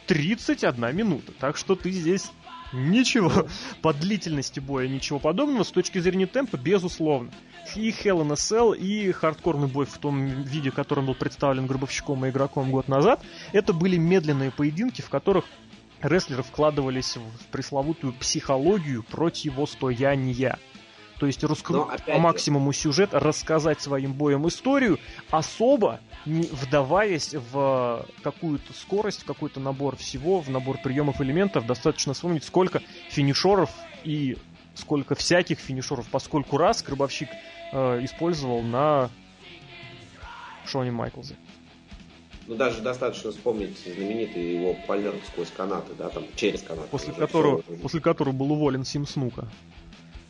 31 0.08 0.96
минута. 0.96 1.32
Так 1.40 1.58
что 1.58 1.76
ты 1.76 1.92
здесь 1.92 2.32
Ничего. 2.74 3.48
По 3.82 3.94
длительности 3.94 4.60
боя 4.60 4.88
ничего 4.88 5.20
подобного. 5.20 5.64
С 5.64 5.72
точки 5.72 6.00
зрения 6.00 6.26
темпа, 6.26 6.58
безусловно. 6.58 7.32
И 7.76 7.90
Hell 7.90 8.22
in 8.22 8.32
a 8.32 8.36
Cell, 8.36 8.78
и 8.78 9.12
хардкорный 9.12 9.68
бой 9.68 9.86
в 9.86 9.98
том 9.98 10.26
виде, 10.44 10.72
которым 10.72 11.08
был 11.08 11.16
представлен 11.16 11.68
Гробовщиком 11.68 12.26
и 12.26 12.30
игроком 12.30 12.72
год 12.72 12.88
назад, 12.88 13.22
это 13.52 13.74
были 13.74 13.98
медленные 13.98 14.52
поединки, 14.52 15.02
в 15.02 15.10
которых 15.10 15.46
рестлеры 16.02 16.44
вкладывались 16.44 17.18
в 17.18 17.46
пресловутую 17.52 18.14
психологию 18.14 19.04
противостояния. 19.04 20.58
То 21.22 21.28
есть 21.28 21.44
раскрутить 21.44 22.04
по 22.06 22.18
максимуму 22.18 22.74
сюжет, 22.74 23.12
рассказать 23.14 23.80
своим 23.80 24.12
боем 24.12 24.48
историю, 24.48 24.98
особо 25.30 26.00
не 26.26 26.48
вдаваясь 26.52 27.36
в 27.36 28.08
какую-то 28.24 28.74
скорость, 28.74 29.22
в 29.22 29.26
какой-то 29.26 29.60
набор 29.60 29.98
всего, 29.98 30.40
в 30.40 30.50
набор 30.50 30.80
приемов 30.82 31.22
элементов. 31.22 31.68
Достаточно 31.68 32.16
вспомнить, 32.16 32.44
сколько 32.44 32.82
финишеров 33.12 33.70
и 34.04 34.36
сколько 34.74 35.14
всяких 35.14 35.60
финишеров, 35.60 36.08
поскольку 36.10 36.58
раз 36.58 36.82
Крыбовщик 36.82 37.30
э, 37.72 38.04
использовал 38.04 38.64
на 38.64 39.12
Шоне 40.66 40.90
Майклзе. 40.90 41.36
Ну, 42.48 42.56
даже 42.56 42.82
достаточно 42.82 43.30
вспомнить 43.30 43.78
знаменитый 43.86 44.56
его 44.56 44.76
полет 44.88 45.14
сквозь 45.28 45.52
канаты, 45.56 45.94
да, 46.00 46.10
там, 46.10 46.24
через 46.36 46.64
канаты. 46.64 46.88
После 46.90 47.14
которого, 47.14 47.62
после 47.84 48.02
которого 48.02 48.34
был 48.34 48.54
уволен 48.54 48.84
Сим 48.84 49.06
Снука. 49.06 49.48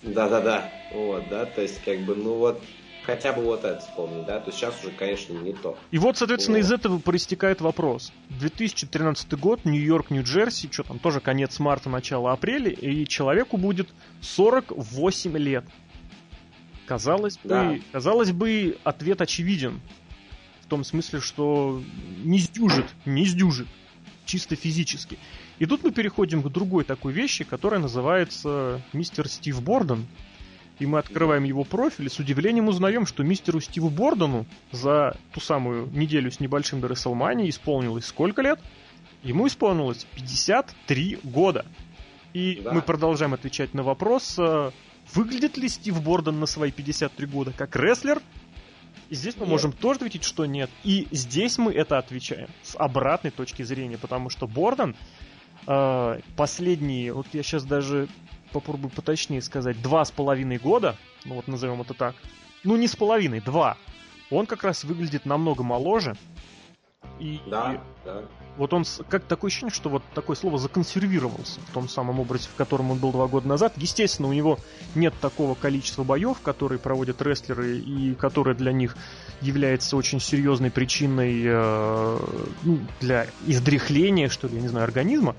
Да-да-да, 0.04 0.72
вот, 0.94 1.30
да, 1.30 1.46
то 1.46 1.62
есть, 1.62 1.84
как 1.84 2.00
бы, 2.02 2.16
ну 2.16 2.36
вот, 2.36 2.62
хотя 3.06 3.34
бы 3.34 3.44
вот 3.44 3.64
это 3.64 3.80
вспомнить, 3.80 4.26
да, 4.26 4.40
то 4.40 4.48
есть 4.48 4.60
сейчас 4.60 4.80
уже, 4.84 4.92
конечно, 4.92 5.34
не 5.34 5.54
то. 5.54 5.78
И 5.92 5.98
вот, 5.98 6.18
соответственно, 6.18 6.58
вот. 6.58 6.66
из 6.66 6.72
этого 6.72 7.00
проистекает 7.00 7.62
вопрос. 7.62 8.12
2013 8.30 9.34
год, 9.34 9.66
Нью-Йорк, 9.66 10.10
Нью-Джерси, 10.10 10.70
что 10.72 10.84
там, 10.84 11.00
тоже 11.00 11.20
конец 11.20 11.60
марта, 11.60 11.90
начало 11.90 12.32
апреля, 12.32 12.72
и 12.72 13.06
человеку 13.06 13.58
будет 13.58 13.90
48 14.22 15.38
лет. 15.38 15.66
Казалось 16.88 17.40
да. 17.44 17.70
бы, 17.70 17.82
казалось 17.92 18.32
бы, 18.32 18.78
ответ 18.84 19.22
очевиден. 19.22 19.82
В 20.62 20.68
том 20.68 20.84
смысле, 20.84 21.20
что 21.20 21.82
не 22.24 22.40
сдюжит, 22.40 22.88
не 23.06 23.26
сдюжит. 23.26 23.68
Чисто 24.26 24.56
физически. 24.56 25.18
И 25.62 25.68
тут 25.68 25.84
мы 25.84 25.92
переходим 25.92 26.42
к 26.42 26.50
другой 26.50 26.84
такой 26.84 27.14
вещи, 27.14 27.44
которая 27.44 27.80
называется 27.80 28.82
мистер 28.94 29.28
Стив 29.28 29.62
Борден. 29.62 30.08
И 30.80 30.88
мы 30.88 30.98
открываем 30.98 31.44
его 31.44 31.64
профиль 31.64 32.08
и 32.08 32.10
с 32.10 32.18
удивлением 32.18 32.68
узнаем, 32.68 33.06
что 33.06 33.22
мистеру 33.22 33.62
Стиву 33.62 33.92
Бордену 33.92 34.48
за 34.72 35.16
ту 35.32 35.40
самую 35.40 35.88
неделю 35.92 36.32
с 36.32 36.40
небольшим 36.40 36.82
до 36.82 36.88
Рестлмании 36.88 37.48
исполнилось 37.48 38.08
сколько 38.08 38.42
лет? 38.42 38.60
Ему 39.22 39.46
исполнилось 39.46 40.08
53 40.16 41.20
года. 41.26 41.64
И 42.34 42.60
да. 42.64 42.74
мы 42.74 42.82
продолжаем 42.82 43.36
отвечать 43.36 43.76
на 43.76 43.84
вопрос, 43.84 44.38
э, 44.40 44.72
выглядит 45.14 45.58
ли 45.58 45.70
Стив 45.70 46.02
Борден 46.02 46.40
на 46.40 46.48
свои 46.48 46.72
53 46.72 47.28
года 47.28 47.54
как 47.56 47.76
рестлер? 47.76 48.20
И 49.12 49.16
здесь 49.16 49.36
мы 49.36 49.42
нет. 49.42 49.50
можем 49.50 49.74
тоже 49.74 49.98
ответить, 49.98 50.24
что 50.24 50.48
нет. 50.48 50.72
И 50.84 51.08
здесь 51.12 51.60
мы 51.60 51.72
это 51.72 52.00
отвечаем 52.00 52.50
с 52.64 52.76
обратной 52.76 53.30
точки 53.30 53.62
зрения, 53.62 54.00
потому 54.00 54.32
что 54.32 54.48
Борден 54.48 54.96
последние, 56.36 57.14
вот 57.14 57.28
я 57.34 57.44
сейчас 57.44 57.64
даже 57.64 58.08
попробую 58.52 58.92
поточнее 58.92 59.42
сказать, 59.42 59.82
два 59.82 60.04
с 60.06 60.12
половиной 60.12 60.58
года, 60.58 60.98
ну 61.26 61.36
вот 61.36 61.48
назовем 61.48 61.82
это 61.82 61.94
так, 61.94 62.16
ну 62.64 62.76
не 62.76 62.88
с 62.88 62.96
половиной, 62.96 63.40
два, 63.42 63.78
он 64.30 64.46
как 64.46 64.64
раз 64.64 64.84
выглядит 64.84 65.26
намного 65.26 65.64
моложе. 65.64 66.16
И, 67.20 67.40
да, 67.48 67.74
и 67.74 67.80
да. 68.06 68.24
вот 68.58 68.74
он, 68.74 68.84
как 69.10 69.26
такое 69.26 69.50
ощущение, 69.50 69.74
что 69.74 69.90
вот 69.90 70.04
такое 70.14 70.36
слово 70.36 70.58
законсервировался 70.58 71.60
в 71.60 71.74
том 71.74 71.90
самом 71.90 72.20
образе, 72.20 72.48
в 72.50 72.56
котором 72.56 72.92
он 72.92 72.98
был 72.98 73.12
два 73.12 73.28
года 73.28 73.48
назад. 73.48 73.74
Естественно, 73.78 74.28
у 74.28 74.34
него 74.34 74.60
нет 74.96 75.14
такого 75.20 75.56
количества 75.56 76.04
боев, 76.04 76.40
которые 76.42 76.80
проводят 76.80 77.22
рестлеры 77.22 77.78
и 77.78 78.16
которые 78.16 78.56
для 78.56 78.72
них 78.72 78.96
является 79.42 79.98
очень 79.98 80.20
серьезной 80.20 80.72
причиной 80.72 81.42
э, 81.44 82.20
ну, 82.64 82.80
для 83.00 83.28
издряхления, 83.46 84.30
что 84.30 84.48
ли, 84.48 84.56
я 84.56 84.62
не 84.62 84.68
знаю, 84.68 84.86
организма. 84.86 85.36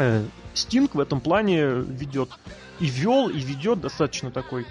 Э, 0.00 0.24
Стинг 0.54 0.94
в 0.94 1.00
этом 1.00 1.20
плане 1.20 1.66
ведет 1.66 2.30
и 2.80 2.86
вел, 2.86 3.28
и 3.28 3.38
ведет 3.38 3.80
достаточно 3.80 4.30
такой 4.30 4.66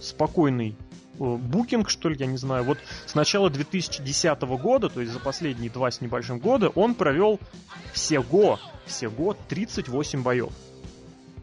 спокойный 0.00 0.74
э, 1.18 1.36
букинг, 1.36 1.90
что 1.90 2.08
ли, 2.08 2.16
я 2.18 2.24
не 2.24 2.38
знаю. 2.38 2.64
Вот 2.64 2.78
с 3.04 3.14
начала 3.14 3.50
2010 3.50 4.40
года, 4.40 4.88
то 4.88 5.02
есть 5.02 5.12
за 5.12 5.20
последние 5.20 5.70
два 5.70 5.90
с 5.90 6.00
небольшим 6.00 6.38
года, 6.38 6.70
он 6.70 6.94
провел 6.94 7.38
всего, 7.92 8.58
всего 8.86 9.36
38 9.48 10.22
боев. 10.22 10.50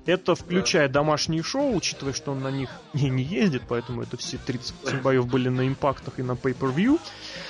Это 0.08 0.36
включая 0.36 0.88
домашние 0.88 1.44
шоу, 1.44 1.76
учитывая, 1.76 2.14
что 2.14 2.32
он 2.32 2.40
на 2.40 2.50
них 2.50 2.70
не, 2.94 3.10
не 3.10 3.24
ездит, 3.24 3.64
поэтому 3.68 4.02
это 4.02 4.16
все 4.16 4.38
38 4.38 5.02
боев 5.02 5.28
были 5.28 5.50
на 5.50 5.68
импактах 5.68 6.18
и 6.18 6.24
на 6.24 6.32
Pay-Per-View. 6.32 6.98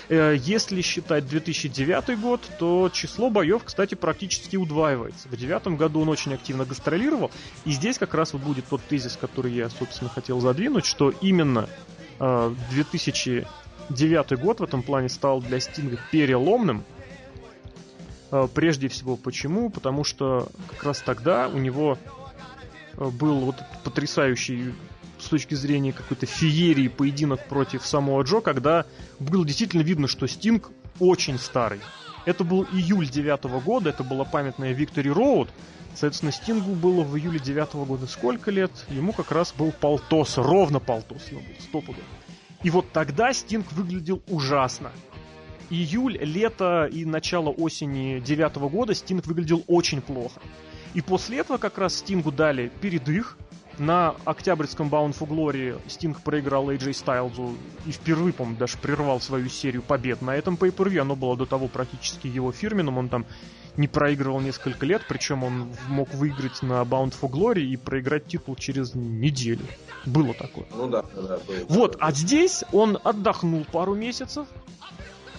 Э, 0.09 0.35
если 0.35 0.81
считать 0.81 1.27
2009 1.27 2.19
год, 2.19 2.41
то 2.57 2.89
число 2.91 3.29
боев, 3.29 3.61
кстати, 3.63 3.93
практически 3.93 4.55
удваивается. 4.55 5.27
В 5.27 5.37
2009 5.37 5.77
году 5.77 6.01
он 6.01 6.09
очень 6.09 6.33
активно 6.33 6.65
гастролировал, 6.65 7.29
и 7.63 7.71
здесь 7.71 7.99
как 7.99 8.15
раз 8.15 8.33
вот 8.33 8.41
будет 8.41 8.65
тот 8.65 8.81
тезис, 8.81 9.19
который 9.21 9.51
я, 9.51 9.69
собственно, 9.69 10.09
хотел 10.09 10.39
задвинуть, 10.39 10.85
что 10.85 11.13
именно 11.21 11.69
2009 12.17 14.31
э, 14.31 14.35
год 14.35 14.61
в 14.61 14.63
этом 14.63 14.81
плане 14.81 15.09
стал 15.09 15.41
для 15.41 15.59
Стинга 15.59 15.99
переломным, 16.11 16.83
э, 18.31 18.47
Прежде 18.55 18.87
всего, 18.87 19.15
почему? 19.15 19.69
Потому 19.69 20.03
что 20.03 20.49
как 20.71 20.85
раз 20.85 21.01
тогда 21.01 21.49
у 21.49 21.59
него 21.59 21.99
был 22.97 23.39
вот 23.39 23.55
потрясающий 23.83 24.73
с 25.19 25.25
точки 25.29 25.55
зрения 25.55 25.93
какой-то 25.93 26.25
феерии 26.25 26.87
поединок 26.87 27.45
против 27.47 27.85
самого 27.85 28.21
Джо, 28.23 28.41
когда 28.41 28.85
было 29.19 29.45
действительно 29.45 29.81
видно, 29.81 30.07
что 30.07 30.27
Стинг 30.27 30.69
очень 30.99 31.39
старый. 31.39 31.79
Это 32.25 32.43
был 32.43 32.65
июль 32.73 33.09
девятого 33.09 33.59
года, 33.59 33.89
это 33.89 34.03
была 34.03 34.25
памятная 34.25 34.73
Victory 34.73 35.13
Road. 35.13 35.49
Соответственно, 35.95 36.31
Стингу 36.31 36.73
было 36.73 37.03
в 37.03 37.17
июле 37.17 37.39
девятого 37.39 37.85
года 37.85 38.05
сколько 38.05 38.51
лет? 38.51 38.71
Ему 38.89 39.13
как 39.13 39.31
раз 39.31 39.53
был 39.57 39.71
полтос, 39.71 40.37
ровно 40.37 40.79
полтос 40.79 41.29
ему 41.29 41.39
был, 41.39 41.55
стопудово. 41.59 42.03
И 42.63 42.69
вот 42.69 42.91
тогда 42.91 43.33
Стинг 43.33 43.71
выглядел 43.71 44.21
ужасно. 44.27 44.91
Июль, 45.69 46.17
лето 46.17 46.89
и 46.91 47.05
начало 47.05 47.49
осени 47.49 48.19
девятого 48.19 48.69
года 48.69 48.93
Стинг 48.93 49.25
выглядел 49.25 49.63
очень 49.67 50.01
плохо. 50.01 50.41
И 50.97 51.01
после 51.01 51.37
этого 51.37 51.59
как 51.59 51.77
раз 51.77 51.97
Стингу 51.97 52.31
дали 52.31 52.71
передых. 52.81 53.37
На 53.77 54.15
октябрьском 54.25 54.89
Bound 54.89 55.15
for 55.15 55.27
Glory 55.27 55.79
Стинг 55.87 56.21
проиграл 56.21 56.71
AJ 56.71 56.93
Стайлзу 56.93 57.55
и 57.85 57.91
впервые, 57.91 58.33
по-моему, 58.33 58.57
даже 58.57 58.79
прервал 58.79 59.21
свою 59.21 59.47
серию 59.47 59.83
побед 59.83 60.23
на 60.23 60.35
этом 60.35 60.55
pay 60.55 60.73
per 60.75 60.97
Оно 60.97 61.15
было 61.15 61.37
до 61.37 61.45
того 61.45 61.67
практически 61.67 62.25
его 62.25 62.51
фирменным. 62.51 62.97
Он 62.97 63.09
там 63.09 63.27
не 63.75 63.87
проигрывал 63.87 64.39
несколько 64.39 64.87
лет, 64.87 65.03
причем 65.07 65.43
он 65.43 65.71
мог 65.87 66.11
выиграть 66.15 66.63
на 66.63 66.81
Bound 66.81 67.13
for 67.13 67.29
Glory 67.29 67.61
и 67.61 67.77
проиграть 67.77 68.25
титул 68.25 68.55
через 68.55 68.95
неделю. 68.95 69.67
Было 70.07 70.33
такое. 70.33 70.65
Ну 70.75 70.87
да, 70.87 71.03
да, 71.13 71.37
было. 71.37 71.65
Вот, 71.69 71.95
а 71.99 72.11
здесь 72.11 72.63
он 72.71 72.97
отдохнул 73.03 73.65
пару 73.71 73.93
месяцев, 73.93 74.47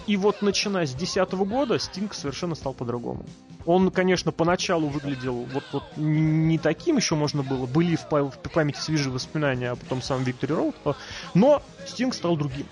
и 0.07 0.15
вот 0.15 0.41
начиная 0.41 0.85
с 0.85 0.91
2010 0.91 1.33
года 1.49 1.77
Стинг 1.79 2.13
совершенно 2.13 2.55
стал 2.55 2.73
по-другому. 2.73 3.25
Он, 3.69 3.91
конечно, 3.91 4.31
поначалу 4.31 4.87
выглядел 4.87 5.45
вот, 5.53 5.63
вот 5.71 5.83
не 5.95 6.57
таким, 6.57 6.97
еще 6.97 7.13
можно 7.13 7.43
было, 7.43 7.67
были 7.67 7.97
в, 7.97 8.09
в 8.09 8.49
памяти 8.51 8.79
свежие 8.79 9.13
воспоминания 9.13 9.69
о 9.69 9.75
том 9.75 10.01
самом 10.01 10.23
Виктори 10.23 10.55
Роуд, 10.55 10.75
но 11.35 11.61
Стинг 11.85 12.15
стал 12.15 12.35
другим. 12.35 12.65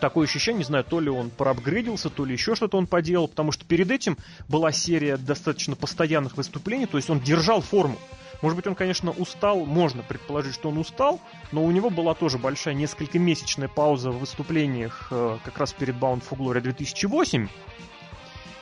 Такое 0.00 0.26
ощущение, 0.26 0.58
не 0.58 0.64
знаю, 0.64 0.82
то 0.82 0.98
ли 0.98 1.08
он 1.08 1.30
проапгрейдился, 1.30 2.10
то 2.10 2.24
ли 2.24 2.32
еще 2.32 2.56
что-то 2.56 2.78
он 2.78 2.88
поделал, 2.88 3.28
потому 3.28 3.52
что 3.52 3.64
перед 3.64 3.92
этим 3.92 4.18
была 4.48 4.72
серия 4.72 5.18
достаточно 5.18 5.76
постоянных 5.76 6.36
выступлений, 6.36 6.86
то 6.86 6.96
есть 6.96 7.08
он 7.10 7.20
держал 7.20 7.60
форму. 7.60 7.96
Может 8.42 8.56
быть, 8.56 8.66
он, 8.66 8.74
конечно, 8.74 9.12
устал, 9.12 9.64
можно 9.64 10.02
предположить, 10.02 10.54
что 10.54 10.68
он 10.68 10.78
устал, 10.78 11.20
но 11.52 11.62
у 11.62 11.70
него 11.70 11.90
была 11.90 12.14
тоже 12.14 12.38
большая 12.38 12.74
несколько 12.74 13.20
месячная 13.20 13.68
пауза 13.68 14.10
в 14.10 14.18
выступлениях 14.18 15.06
э, 15.12 15.38
как 15.44 15.58
раз 15.58 15.72
перед 15.72 15.94
Bound 15.94 16.24
for 16.28 16.36
Glory 16.36 16.60
2008. 16.60 17.46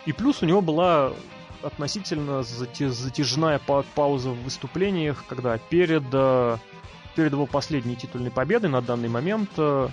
И 0.04 0.12
плюс 0.12 0.42
у 0.42 0.46
него 0.46 0.60
была 0.60 1.14
относительно 1.62 2.42
затяжная 2.42 3.58
пауза 3.58 4.30
в 4.30 4.42
выступлениях, 4.42 5.24
когда 5.28 5.58
перед, 5.58 6.04
э, 6.12 6.56
перед 7.14 7.32
его 7.32 7.46
последней 7.46 7.96
титульной 7.96 8.30
победой 8.30 8.70
на 8.70 8.82
данный 8.82 9.08
момент 9.08 9.50
э, 9.56 9.88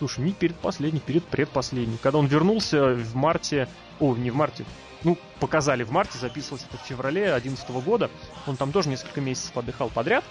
Слушай, 0.00 0.24
не 0.24 0.32
перед 0.32 0.56
последней, 0.56 1.00
перед 1.00 1.24
предпоследней. 1.26 1.98
Когда 2.02 2.18
он 2.18 2.26
вернулся 2.26 2.94
в 2.94 3.14
марте... 3.14 3.68
О, 3.98 4.16
не 4.16 4.30
в 4.30 4.34
марте, 4.34 4.64
ну, 5.04 5.18
показали 5.40 5.82
в 5.82 5.90
марте, 5.90 6.16
записывался 6.16 6.64
это 6.70 6.78
в 6.78 6.86
феврале 6.86 7.26
2011 7.26 7.70
года. 7.84 8.10
Он 8.46 8.56
там 8.56 8.72
тоже 8.72 8.88
несколько 8.88 9.20
месяцев 9.20 9.54
отдыхал 9.58 9.90
подряд. 9.90 10.24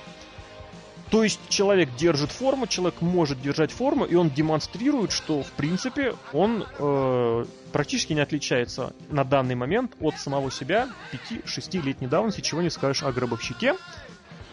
То 1.10 1.24
есть 1.24 1.39
человек 1.50 1.89
держит 1.95 2.32
форму, 2.32 2.67
человек 2.67 3.02
может 3.02 3.41
держать 3.41 3.72
форму, 3.72 4.06
и 4.06 4.13
он 4.15 4.30
демонстрирует, 4.30 5.12
что 5.12 5.41
в 5.41 5.52
принципе 5.54 6.15
он 6.34 6.65
э, 6.78 7.45
практически 7.72 8.13
не 8.13 8.22
отличается 8.22 8.93
на 9.10 9.24
данный 9.24 9.56
момент 9.56 9.93
от 10.00 10.19
самого 10.19 10.52
себя 10.52 10.88
5-6-летней 11.32 12.08
давности, 12.08 12.41
чего 12.41 12.62
не 12.62 12.69
скажешь 12.69 13.02
о 13.04 13.12
гробовщике. 13.12 13.76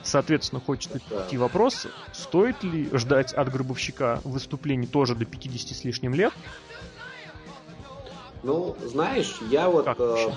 Соответственно, 0.02 0.62
хочется 0.64 0.98
идти 0.98 1.36
вопрос, 1.36 1.88
стоит 2.12 2.62
ли 2.62 2.88
ждать 2.92 3.34
от 3.34 3.50
гробовщика 3.50 4.20
выступлений 4.24 4.86
тоже 4.86 5.14
до 5.16 5.24
50 5.24 5.76
с 5.76 5.84
лишним 5.84 6.14
лет? 6.14 6.32
Ну, 8.44 8.76
знаешь, 8.84 9.34
я 9.50 9.68
вот... 9.68 9.88
э, 9.98 10.30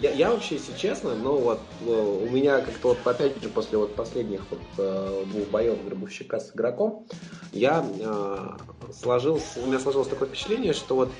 я, 0.00 0.10
я 0.10 0.30
вообще, 0.30 0.56
если 0.56 0.76
честно, 0.76 1.14
ну 1.14 1.38
вот 1.38 1.60
э, 1.86 1.90
у 1.90 2.28
меня 2.30 2.60
как-то 2.60 2.88
вот 2.88 3.06
опять 3.06 3.40
же 3.42 3.48
после 3.48 3.78
вот 3.78 3.94
последних 3.94 4.42
вот 4.50 4.60
э, 4.78 5.24
двух 5.26 5.48
боев 5.48 5.84
гробовщика 5.84 6.40
с 6.40 6.54
игроком, 6.54 7.06
я 7.52 7.84
э, 7.84 8.48
сложился, 8.92 9.60
у 9.60 9.66
меня 9.66 9.78
сложилось 9.78 10.08
такое 10.08 10.28
впечатление, 10.28 10.72
что 10.72 10.96
вот 10.96 11.10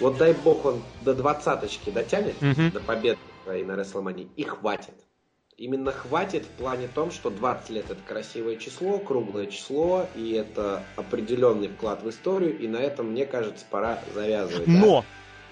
вот 0.00 0.18
дай 0.18 0.34
бог 0.34 0.64
он 0.64 0.82
до 1.02 1.14
двадцаточки 1.14 1.90
дотянет, 1.90 2.34
mm-hmm. 2.40 2.72
до 2.72 2.80
победы 2.80 3.18
на 3.46 3.76
Рестлмании, 3.76 4.28
и 4.36 4.42
хватит. 4.42 4.94
Именно 5.56 5.90
хватит 5.90 6.44
в 6.44 6.58
плане 6.58 6.86
том, 6.86 7.10
что 7.10 7.30
20 7.30 7.70
лет 7.70 7.86
это 7.90 8.00
красивое 8.06 8.56
число, 8.56 8.98
круглое 8.98 9.46
число, 9.46 10.06
и 10.14 10.32
это 10.32 10.82
определенный 10.96 11.68
вклад 11.68 12.02
в 12.02 12.10
историю, 12.10 12.58
и 12.58 12.68
на 12.68 12.76
этом, 12.76 13.12
мне 13.12 13.24
кажется, 13.24 13.64
пора 13.70 14.00
завязывать. 14.14 14.66
Но! 14.66 15.00
Да? 15.00 15.06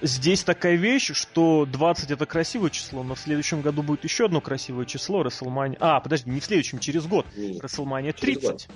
Здесь 0.07 0.45
такая 0.45 0.75
вещь, 0.75 1.12
что 1.14 1.64
20 1.64 2.11
это 2.11 2.27
красивое 2.27 2.69
число, 2.69 3.03
но 3.03 3.14
в 3.14 3.19
следующем 3.19 3.62
году 3.62 3.83
будет 3.83 4.05
еще 4.05 4.27
одно 4.27 4.43
красивое 4.43 4.85
число, 4.85 5.23
Расселмания... 5.23 5.79
А, 5.81 5.99
подожди, 5.99 6.31
не 6.31 6.40
в 6.40 6.45
следующем, 6.45 6.79
через 6.79 7.07
год. 7.07 7.25
Расселмания 7.62 8.12
30. 8.12 8.43
Год. 8.43 8.67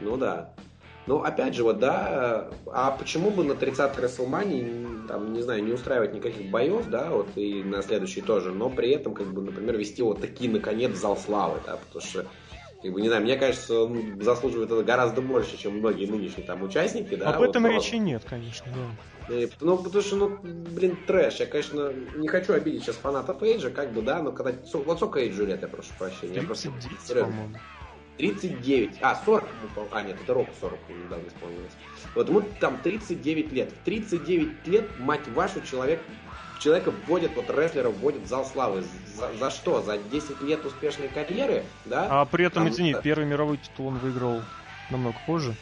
Ну 0.00 0.16
да. 0.16 0.52
Ну, 1.06 1.18
опять 1.18 1.54
же, 1.54 1.62
вот, 1.62 1.78
да, 1.78 2.48
а 2.66 2.90
почему 2.90 3.30
бы 3.30 3.44
на 3.44 3.52
30-й 3.52 4.04
WrestleMania, 4.04 5.06
там, 5.06 5.32
не 5.34 5.42
знаю, 5.42 5.62
не 5.62 5.72
устраивать 5.72 6.14
никаких 6.14 6.50
боев, 6.50 6.88
да, 6.88 7.10
вот, 7.10 7.28
и 7.36 7.62
на 7.62 7.80
следующий 7.82 8.22
тоже, 8.22 8.50
но 8.50 8.70
при 8.70 8.90
этом, 8.90 9.14
как 9.14 9.32
бы, 9.32 9.40
например, 9.40 9.78
вести 9.78 10.02
вот 10.02 10.20
такие, 10.20 10.50
наконец, 10.50 10.96
зал 10.96 11.16
славы, 11.16 11.60
да, 11.64 11.76
потому 11.76 12.04
что, 12.04 12.26
как 12.82 12.92
бы, 12.92 13.00
не 13.00 13.08
знаю, 13.08 13.22
мне 13.22 13.36
кажется, 13.36 13.84
он 13.84 14.20
заслуживает 14.20 14.70
это 14.70 14.82
гораздо 14.82 15.22
больше, 15.22 15.56
чем 15.56 15.78
многие 15.78 16.06
нынешние 16.06 16.44
там 16.44 16.62
участники, 16.62 17.14
да. 17.14 17.30
Об 17.30 17.38
вот, 17.38 17.50
этом 17.50 17.66
речи 17.66 17.94
нет, 17.94 18.22
конечно, 18.28 18.66
да. 18.74 19.34
И, 19.34 19.48
ну, 19.60 19.78
потому 19.78 20.02
что, 20.02 20.16
ну, 20.16 20.38
блин, 20.42 20.98
трэш. 21.06 21.36
Я, 21.36 21.46
конечно, 21.46 21.92
не 22.16 22.26
хочу 22.26 22.54
обидеть 22.54 22.82
сейчас 22.82 22.96
фанатов 22.96 23.40
Эйджа, 23.42 23.70
как 23.70 23.92
бы, 23.92 24.02
да, 24.02 24.20
но 24.20 24.32
когда... 24.32 24.52
Вот 24.72 24.96
сколько 24.96 25.20
Эйджу 25.20 25.46
лет, 25.46 25.62
я 25.62 25.68
прошу 25.68 25.90
прощения. 25.96 26.34
30, 26.34 26.42
я 26.42 26.42
просто... 26.42 26.70
30, 26.88 27.20
по-моему. 27.20 27.58
39, 28.18 28.98
а, 29.00 29.22
40, 29.24 29.48
а, 29.90 30.02
нет, 30.02 30.16
это 30.22 30.34
Рок 30.34 30.48
40 30.60 30.78
недавно 30.90 31.28
исполнилось. 31.28 31.72
Вот 32.14 32.28
ему 32.28 32.42
там 32.60 32.78
39 32.82 33.52
лет. 33.52 33.72
В 33.72 33.84
39 33.84 34.66
лет, 34.66 34.90
мать 34.98 35.26
вашу, 35.28 35.60
человек, 35.62 36.00
человека 36.62 36.92
вводят, 37.06 37.32
вот 37.34 37.50
рестлера 37.50 37.90
вводят 37.90 38.22
в 38.22 38.26
зал 38.26 38.44
славы. 38.44 38.84
За, 39.16 39.30
за 39.38 39.50
что? 39.50 39.82
За 39.82 39.98
10 39.98 40.40
лет 40.42 40.64
успешной 40.64 41.08
карьеры, 41.08 41.64
да? 41.84 42.08
А 42.10 42.24
при 42.24 42.46
этом, 42.46 42.64
там, 42.64 42.72
извини, 42.72 42.94
первый 43.02 43.26
мировой 43.26 43.58
титул 43.58 43.88
он 43.88 43.98
выиграл 43.98 44.42
намного 44.90 45.16
позже. 45.26 45.54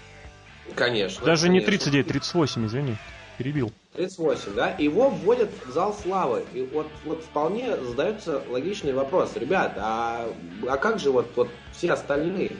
Конечно. 0.74 1.24
Даже 1.24 1.46
конечно. 1.46 1.60
не 1.60 1.66
39, 1.66 2.06
38, 2.06 2.66
извини 2.66 2.96
перебил. 3.40 3.72
38, 3.94 4.54
да? 4.54 4.74
Его 4.78 5.08
вводят 5.08 5.50
в 5.64 5.70
зал 5.72 5.94
славы. 5.94 6.44
И 6.52 6.62
вот, 6.62 6.86
вот 7.06 7.22
вполне 7.22 7.74
задается 7.76 8.42
логичный 8.48 8.92
вопрос. 8.92 9.34
Ребят, 9.36 9.72
а, 9.78 10.28
а 10.68 10.76
как 10.76 10.98
же 10.98 11.10
вот, 11.10 11.26
вот 11.36 11.48
все 11.72 11.92
остальные? 11.92 12.52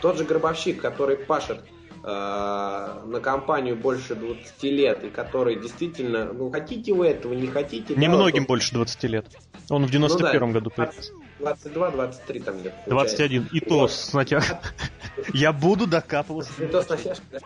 Тот 0.00 0.16
же 0.16 0.24
гробовщик, 0.24 0.80
который 0.80 1.16
пашет 1.16 1.60
на 2.02 3.20
компанию 3.22 3.76
больше 3.76 4.14
20 4.16 4.62
лет, 4.64 5.04
и 5.04 5.08
который 5.08 5.60
действительно, 5.60 6.32
ну, 6.32 6.50
хотите 6.50 6.92
вы 6.92 7.06
этого, 7.06 7.32
не 7.32 7.46
хотите... 7.46 7.94
Немногим 7.94 8.42
да, 8.42 8.48
больше 8.48 8.74
20 8.74 9.02
лет. 9.04 9.26
Он 9.70 9.86
в 9.86 9.90
91-м 9.90 10.18
ну, 10.18 10.46
да, 10.46 10.46
году 10.46 10.70
появился. 10.70 11.12
22-23 11.38 12.42
там 12.42 12.58
где-то. 12.58 12.76
21. 12.86 13.48
И 13.52 13.60
то 13.60 13.88
с 13.88 14.12
натяжкой. 14.12 14.58
Я 15.32 15.52
буду 15.52 15.86
докапываться. 15.86 16.52
И 16.62 16.66
то 16.66 16.82
с 16.82 16.88
натяжкой, 16.88 17.40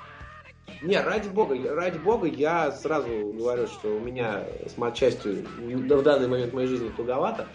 не, 0.83 1.01
ради 1.01 1.29
бога, 1.29 1.57
ради 1.75 1.99
бога, 1.99 2.27
я 2.27 2.71
сразу 2.71 3.09
говорю, 3.09 3.67
что 3.67 3.97
у 3.97 4.01
меня 4.01 4.45
с 4.67 4.77
матчастью 4.77 5.47
в 5.59 6.03
данный 6.03 6.29
момент 6.29 6.53
моей 6.53 6.69
жизни 6.69 6.91
туговато. 6.91 7.47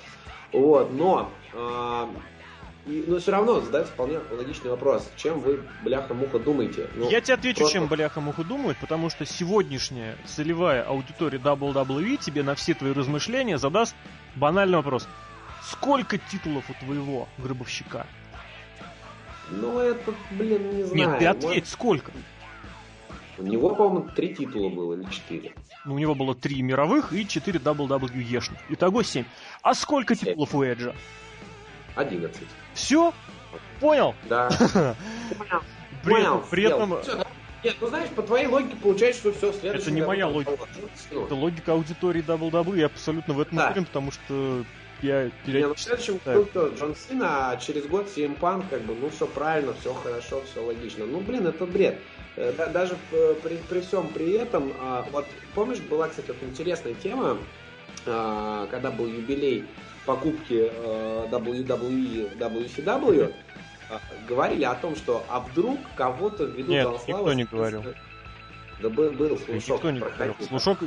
Вот, 0.52 0.92
но 0.92 1.32
э, 1.54 2.08
но 2.86 3.20
все 3.20 3.32
равно 3.32 3.62
задается 3.62 3.94
вполне 3.94 4.20
логичный 4.32 4.72
вопрос. 4.72 5.10
Чем 5.15 5.39
вы, 5.39 5.63
бляха-муха, 5.84 6.39
думаете? 6.39 6.88
Ну, 6.96 7.10
я 7.10 7.22
тебе 7.22 7.36
отвечу, 7.36 7.60
просто... 7.60 7.74
чем 7.74 7.88
бляха-муха 7.88 8.44
думают, 8.44 8.78
потому 8.80 9.10
что 9.10 9.26
сегодняшняя 9.26 10.17
целевая 10.26 10.84
аудитория 10.84 11.38
WWE 11.38 12.17
тебе 12.17 12.44
на 12.44 12.56
все 12.56 12.74
твои 12.74 12.91
размышления 12.91 13.58
задаст 13.58 13.96
банальный 14.36 14.78
вопрос. 14.78 15.08
Сколько 15.63 16.17
титулов 16.17 16.70
у 16.70 16.86
твоего 16.86 17.30
гробовщика? 17.38 18.08
Ну, 19.52 19.80
это, 19.80 20.13
блин, 20.32 20.76
не 20.76 20.84
знаю. 20.84 20.96
Нет, 20.96 21.20
ты 21.20 21.26
ответь, 21.26 21.50
Может... 21.50 21.67
сколько? 21.67 22.12
У 23.38 23.44
него, 23.44 23.76
по-моему, 23.76 24.10
три 24.10 24.36
титула 24.36 24.70
было 24.70 24.94
или 24.94 25.10
четыре. 25.10 25.54
Ну, 25.86 25.96
у 25.96 25.98
него 25.98 26.15
было 26.15 26.36
три 26.36 26.62
мировых 26.62 27.13
и 27.13 27.28
четыре 27.28 27.60
WWE-шных. 27.60 28.58
Итого 28.70 29.04
семь. 29.04 29.26
А 29.62 29.74
сколько 29.74 30.15
7. 30.15 30.30
титулов 30.30 30.54
у 30.54 30.63
Эджа? 30.63 30.96
Одиннадцать. 31.95 32.47
Все? 32.73 33.13
Понял? 33.80 34.15
Да. 34.30 34.49
Понял. 35.38 35.62
При, 36.04 36.13
Понял. 36.13 36.43
При 36.49 36.63
этом... 36.63 36.97
Нет, 37.63 37.75
ну 37.80 37.88
знаешь, 37.88 38.10
по 38.10 38.23
твоей 38.23 38.47
логике 38.47 38.75
получается, 38.75 39.21
что 39.21 39.34
все 39.34 39.54
следует. 39.54 39.84
Это 39.84 39.91
не 39.91 40.01
моя 40.01 40.27
логика. 40.27 40.67
Это 41.12 41.36
логика 41.36 41.73
аудитории 41.73 42.23
WWE. 42.23 42.80
Я 42.80 42.88
абсолютно 42.88 43.36
в 43.36 43.39
этом 43.39 43.58
да. 43.58 43.67
уверен, 43.67 43.86
потому 43.86 44.12
что 44.12 44.65
я 45.01 45.30
периодически... 45.45 45.51
Не, 45.51 45.67
ну 45.67 45.73
в 45.75 45.80
следующем 45.80 46.19
году 46.25 46.45
кто? 46.45 46.67
Джон 46.69 46.95
Сина, 46.95 47.51
а 47.51 47.58
через 47.58 47.86
год 47.86 48.08
CM 48.08 48.38
Punk, 48.39 48.65
как 48.69 48.82
бы, 48.82 48.95
ну 48.95 49.10
все 49.10 49.27
правильно, 49.27 49.73
все 49.80 49.93
хорошо, 49.93 50.41
все 50.49 50.63
логично. 50.63 51.06
Ну, 51.06 51.19
блин, 51.19 51.45
это 51.45 51.65
бред. 51.65 51.99
Э, 52.36 52.69
даже 52.73 52.95
при, 53.43 53.58
при 53.58 53.82
всем 53.82 54.08
при 54.08 54.32
этом, 54.32 54.73
а, 54.80 55.06
вот 55.12 55.25
помнишь, 55.54 55.80
была, 55.80 56.08
кстати, 56.08 56.27
вот 56.27 56.38
интересная 56.41 56.93
тема, 56.93 57.38
когда 58.06 58.92
был 58.92 59.08
юбилей 59.08 59.66
покупки 60.06 60.70
э, 60.72 61.28
WWE 61.32 62.38
WCW, 62.38 63.34
а, 63.90 64.00
говорили 64.28 64.64
о 64.64 64.76
том, 64.76 64.96
что 64.96 65.24
а 65.30 65.42
вдруг 65.42 65.80
кого-то 65.96 66.46
введут 66.46 66.70
Нет, 66.70 66.88
никто 67.08 67.34
не 67.34 67.44
говорил. 67.44 67.84
Да 68.82 68.90
был, 68.90 69.12
был 69.12 69.38
слушок. 69.38 69.76
Никто 69.76 69.92
не 69.92 70.00
говорил. 70.00 70.36
Слушок 70.48 70.80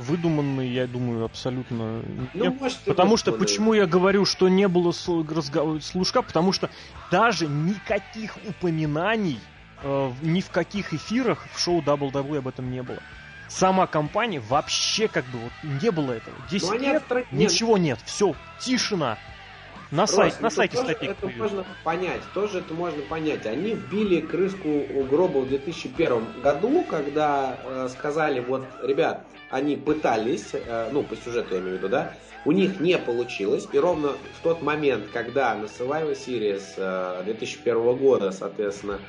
выдуманный, 0.00 0.68
я 0.68 0.86
думаю, 0.86 1.24
абсолютно 1.24 2.02
ну, 2.02 2.28
нет. 2.34 2.60
Может, 2.60 2.78
потому 2.80 3.16
что, 3.16 3.32
почему 3.32 3.72
я 3.72 3.86
говорю, 3.86 4.26
что 4.26 4.48
не 4.48 4.68
было 4.68 4.92
слушка, 4.92 6.22
потому 6.22 6.52
что 6.52 6.68
даже 7.10 7.46
никаких 7.46 8.36
упоминаний 8.46 9.40
э, 9.82 10.12
ни 10.20 10.42
в 10.42 10.50
каких 10.50 10.92
эфирах 10.92 11.46
в 11.54 11.58
шоу 11.58 11.80
WWE 11.80 12.38
об 12.38 12.48
этом 12.48 12.70
не 12.70 12.82
было. 12.82 12.98
Сама 13.48 13.86
компания 13.86 14.40
вообще 14.40 15.08
как 15.08 15.24
бы 15.26 15.38
вот 15.38 15.52
не 15.82 15.90
было 15.90 16.12
этого. 16.12 16.36
10 16.50 16.68
ну, 16.68 16.78
лет 16.78 17.02
отра... 17.02 17.24
ничего 17.32 17.78
нет, 17.78 17.98
все, 18.04 18.34
тишина. 18.60 19.18
На, 19.90 20.02
Рос, 20.02 20.10
сайт, 20.10 20.40
на 20.40 20.50
сайте 20.50 20.76
статьи. 20.76 21.08
Это 21.08 21.28
можно 21.28 21.64
понять, 21.82 22.20
тоже 22.34 22.58
это 22.58 22.74
можно 22.74 23.02
понять. 23.02 23.46
Они 23.46 23.72
вбили 23.72 24.20
крыску 24.20 24.68
у 24.68 25.04
гроба 25.04 25.38
в 25.38 25.48
2001 25.48 26.42
году, 26.42 26.84
когда 26.88 27.58
э, 27.64 27.88
сказали, 27.90 28.40
вот, 28.40 28.66
ребят, 28.82 29.24
они 29.50 29.76
пытались, 29.76 30.50
э, 30.52 30.90
ну, 30.92 31.02
по 31.04 31.16
сюжету 31.16 31.54
я 31.54 31.60
имею 31.60 31.76
в 31.76 31.78
виду, 31.78 31.88
да, 31.88 32.12
у 32.44 32.52
них 32.52 32.80
не 32.80 32.98
получилось, 32.98 33.66
и 33.72 33.78
ровно 33.78 34.10
в 34.10 34.42
тот 34.42 34.60
момент, 34.60 35.06
когда 35.12 35.54
на 35.54 35.64
Survivor 35.64 36.12
Series 36.12 36.64
э, 36.76 37.22
2001 37.24 37.96
года, 37.96 38.30
соответственно, 38.30 39.00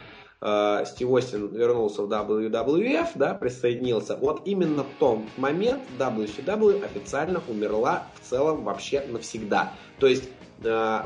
э, 0.41 0.83
Стив 0.85 1.09
Остин 1.09 1.47
вернулся 1.47 2.03
в 2.03 2.11
WWF, 2.11 3.09
да, 3.15 3.33
присоединился, 3.33 4.15
вот 4.15 4.41
именно 4.45 4.83
в 4.83 4.93
том 4.99 5.29
момент 5.37 5.81
WCW 5.97 6.83
официально 6.83 7.41
умерла 7.47 8.07
в 8.21 8.29
целом 8.29 8.63
вообще 8.63 9.05
навсегда. 9.09 9.73
То 9.99 10.07
есть 10.07 10.29
э, 10.63 11.01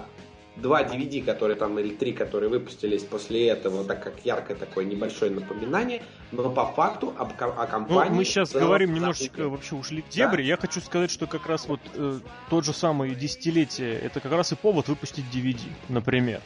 два 0.55 0.83
DVD, 0.83 1.23
которые 1.23 1.57
там, 1.57 1.77
или 1.79 1.93
три, 1.93 2.13
которые 2.13 2.49
выпустились 2.49 3.03
после 3.03 3.47
этого, 3.47 3.83
так 3.83 4.03
как 4.03 4.13
яркое 4.23 4.55
такое 4.55 4.85
небольшое 4.85 5.31
напоминание, 5.31 6.03
но 6.31 6.49
по 6.49 6.65
факту 6.65 7.13
об, 7.17 7.31
о 7.39 7.67
компании... 7.67 8.09
Ну, 8.09 8.15
мы 8.17 8.25
сейчас 8.25 8.51
говорим 8.51 8.93
немножечко, 8.93 9.37
забыли. 9.37 9.49
вообще 9.49 9.75
ушли 9.75 10.01
в 10.01 10.09
дебри. 10.09 10.43
Да? 10.43 10.47
Я 10.47 10.57
хочу 10.57 10.79
сказать, 10.81 11.11
что 11.11 11.27
как 11.27 11.47
раз 11.47 11.67
вот 11.67 11.79
э, 11.95 12.19
тот 12.49 12.65
же 12.65 12.73
самый 12.73 13.15
десятилетие, 13.15 13.95
это 13.95 14.19
как 14.19 14.31
раз 14.31 14.51
и 14.51 14.55
повод 14.55 14.87
выпустить 14.87 15.25
DVD, 15.33 15.59
например. 15.89 16.41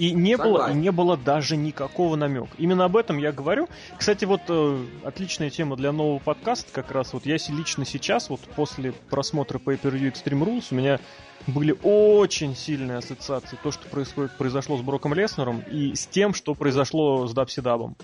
И 0.00 0.12
не 0.12 0.38
было, 0.38 0.70
и 0.70 0.74
не 0.74 0.90
было 0.90 1.18
даже 1.18 1.58
никакого 1.58 2.16
намека. 2.16 2.48
Именно 2.56 2.86
об 2.86 2.96
этом 2.96 3.18
я 3.18 3.32
говорю. 3.32 3.68
Кстати, 3.98 4.24
вот 4.24 4.40
э, 4.48 4.84
отличная 5.04 5.50
тема 5.50 5.76
для 5.76 5.92
нового 5.92 6.18
подкаста 6.18 6.72
как 6.72 6.90
раз. 6.90 7.12
Вот 7.12 7.26
я 7.26 7.36
лично 7.48 7.84
сейчас, 7.84 8.30
вот 8.30 8.40
после 8.56 8.92
просмотра 9.10 9.58
Pay-Per-View 9.58 10.10
Extreme 10.10 10.44
Rules, 10.46 10.64
у 10.70 10.74
меня 10.74 11.00
были 11.46 11.76
очень 11.82 12.56
сильные 12.56 12.96
ассоциации. 12.96 13.58
То, 13.62 13.70
что 13.70 13.88
происходит, 13.88 14.36
произошло 14.38 14.78
с 14.78 14.80
Броком 14.80 15.12
Леснером 15.12 15.62
и 15.70 15.94
с 15.94 16.06
тем, 16.06 16.32
что 16.32 16.54
произошло 16.54 17.26
с 17.26 17.34
Дабсидабом. 17.34 17.94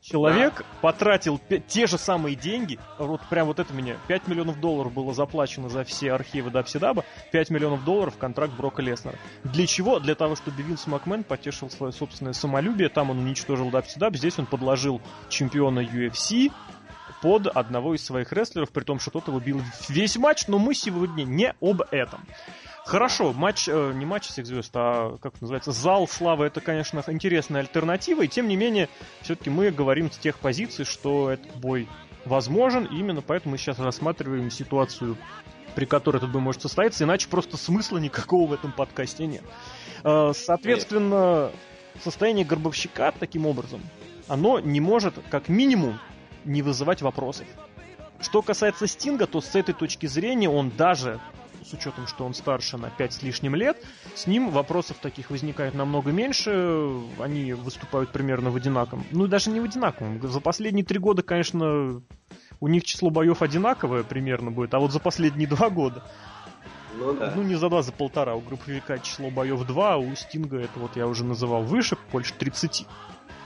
Человек 0.00 0.64
потратил 0.80 1.40
те 1.66 1.86
же 1.86 1.98
самые 1.98 2.36
деньги, 2.36 2.78
вот 2.98 3.20
прям 3.28 3.46
вот 3.48 3.58
это 3.58 3.72
меня, 3.72 3.96
5 4.06 4.28
миллионов 4.28 4.60
долларов 4.60 4.92
было 4.92 5.12
заплачено 5.12 5.68
за 5.68 5.84
все 5.84 6.12
архивы 6.12 6.50
Дабсидаба, 6.50 7.04
5 7.32 7.50
миллионов 7.50 7.84
долларов 7.84 8.16
контракт 8.16 8.54
Брока 8.54 8.80
Леснера. 8.80 9.18
Для 9.44 9.66
чего? 9.66 9.98
Для 9.98 10.14
того, 10.14 10.36
чтобы 10.36 10.62
Винс 10.62 10.86
Макмен 10.86 11.24
потешил 11.24 11.68
свое 11.68 11.92
собственное 11.92 12.32
самолюбие, 12.32 12.88
там 12.88 13.10
он 13.10 13.18
уничтожил 13.18 13.70
Дабсидаб, 13.70 14.14
здесь 14.16 14.38
он 14.38 14.46
подложил 14.46 15.00
чемпиона 15.28 15.80
UFC, 15.80 16.50
под 17.22 17.46
одного 17.48 17.94
из 17.94 18.04
своих 18.04 18.32
рестлеров, 18.32 18.70
при 18.70 18.84
том, 18.84 19.00
что 19.00 19.10
тот 19.10 19.28
его 19.28 19.40
бил 19.40 19.60
весь 19.88 20.16
матч, 20.16 20.46
но 20.46 20.58
мы 20.58 20.74
сегодня 20.74 21.24
не 21.24 21.52
об 21.60 21.82
этом. 21.90 22.24
Хорошо, 22.88 23.34
матч, 23.34 23.68
э, 23.68 23.92
не 23.94 24.06
матч 24.06 24.28
всех 24.28 24.46
звезд, 24.46 24.70
а 24.74 25.18
как 25.18 25.38
называется, 25.42 25.72
зал 25.72 26.08
славы, 26.08 26.46
это, 26.46 26.62
конечно, 26.62 27.04
интересная 27.08 27.60
альтернатива, 27.60 28.22
и 28.22 28.28
тем 28.28 28.48
не 28.48 28.56
менее, 28.56 28.88
все-таки 29.20 29.50
мы 29.50 29.70
говорим 29.70 30.10
с 30.10 30.16
тех 30.16 30.38
позиций, 30.38 30.86
что 30.86 31.30
этот 31.30 31.54
бой 31.56 31.86
возможен, 32.24 32.86
и 32.86 32.98
именно 32.98 33.20
поэтому 33.20 33.52
мы 33.52 33.58
сейчас 33.58 33.78
рассматриваем 33.78 34.50
ситуацию, 34.50 35.18
при 35.74 35.84
которой 35.84 36.16
этот 36.16 36.32
бой 36.32 36.40
может 36.40 36.62
состояться, 36.62 37.04
иначе 37.04 37.28
просто 37.28 37.58
смысла 37.58 37.98
никакого 37.98 38.46
в 38.46 38.52
этом 38.54 38.72
подкасте 38.72 39.26
нет. 39.26 39.42
Э, 40.02 40.32
соответственно, 40.34 41.50
состояние 42.02 42.46
Горбовщика 42.46 43.12
таким 43.12 43.44
образом, 43.44 43.82
оно 44.28 44.60
не 44.60 44.80
может, 44.80 45.12
как 45.28 45.50
минимум, 45.50 46.00
не 46.46 46.62
вызывать 46.62 47.02
вопросов. 47.02 47.46
Что 48.22 48.40
касается 48.40 48.86
Стинга, 48.86 49.26
то 49.26 49.42
с 49.42 49.54
этой 49.54 49.74
точки 49.74 50.06
зрения 50.06 50.48
он 50.48 50.70
даже 50.70 51.20
с 51.64 51.72
учетом, 51.72 52.06
что 52.06 52.24
он 52.24 52.34
старше 52.34 52.76
на 52.76 52.90
5 52.90 53.12
с 53.12 53.22
лишним 53.22 53.54
лет, 53.54 53.76
с 54.14 54.26
ним 54.26 54.50
вопросов 54.50 54.98
таких 55.00 55.30
возникает 55.30 55.74
намного 55.74 56.10
меньше, 56.12 56.90
они 57.18 57.52
выступают 57.52 58.10
примерно 58.10 58.50
в 58.50 58.56
одинаковом. 58.56 59.04
Ну, 59.10 59.26
даже 59.26 59.50
не 59.50 59.60
в 59.60 59.64
одинаковом. 59.64 60.20
За 60.28 60.40
последние 60.40 60.84
три 60.84 60.98
года, 60.98 61.22
конечно, 61.22 62.02
у 62.60 62.68
них 62.68 62.84
число 62.84 63.10
боев 63.10 63.42
одинаковое 63.42 64.02
примерно 64.02 64.50
будет, 64.50 64.74
а 64.74 64.78
вот 64.78 64.92
за 64.92 65.00
последние 65.00 65.48
два 65.48 65.70
года 65.70 66.04
ну, 66.98 67.14
да. 67.14 67.32
ну 67.36 67.42
не 67.42 67.54
за 67.54 67.68
два, 67.68 67.82
за 67.82 67.92
полтора. 67.92 68.34
У 68.34 68.40
групповика 68.40 68.98
число 68.98 69.30
боев 69.30 69.64
два, 69.66 69.94
а 69.94 69.96
у 69.98 70.14
Стинга, 70.14 70.58
это 70.58 70.78
вот 70.78 70.96
я 70.96 71.06
уже 71.06 71.24
называл 71.24 71.62
выше, 71.62 71.96
больше 72.12 72.34
30. 72.34 72.86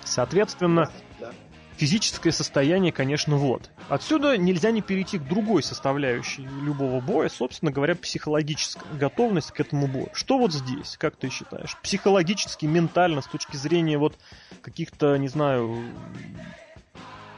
Соответственно, 0.05 0.90
да 1.20 1.33
физическое 1.76 2.32
состояние, 2.32 2.92
конечно, 2.92 3.37
вот. 3.37 3.70
Отсюда 3.88 4.37
нельзя 4.37 4.70
не 4.70 4.82
перейти 4.82 5.18
к 5.18 5.26
другой 5.26 5.62
составляющей 5.62 6.42
любого 6.62 7.00
боя, 7.00 7.28
собственно 7.28 7.70
говоря, 7.70 7.94
психологическая 7.94 8.92
готовность 8.94 9.50
к 9.52 9.61
этому 9.61 9.87
бою. 9.87 10.08
Что 10.12 10.38
вот 10.38 10.52
здесь, 10.52 10.96
как 10.98 11.16
ты 11.16 11.28
считаешь? 11.30 11.76
Психологически, 11.82 12.66
ментально, 12.66 13.22
с 13.22 13.26
точки 13.26 13.56
зрения 13.56 13.98
вот 13.98 14.16
каких-то, 14.62 15.16
не 15.16 15.28
знаю, 15.28 15.85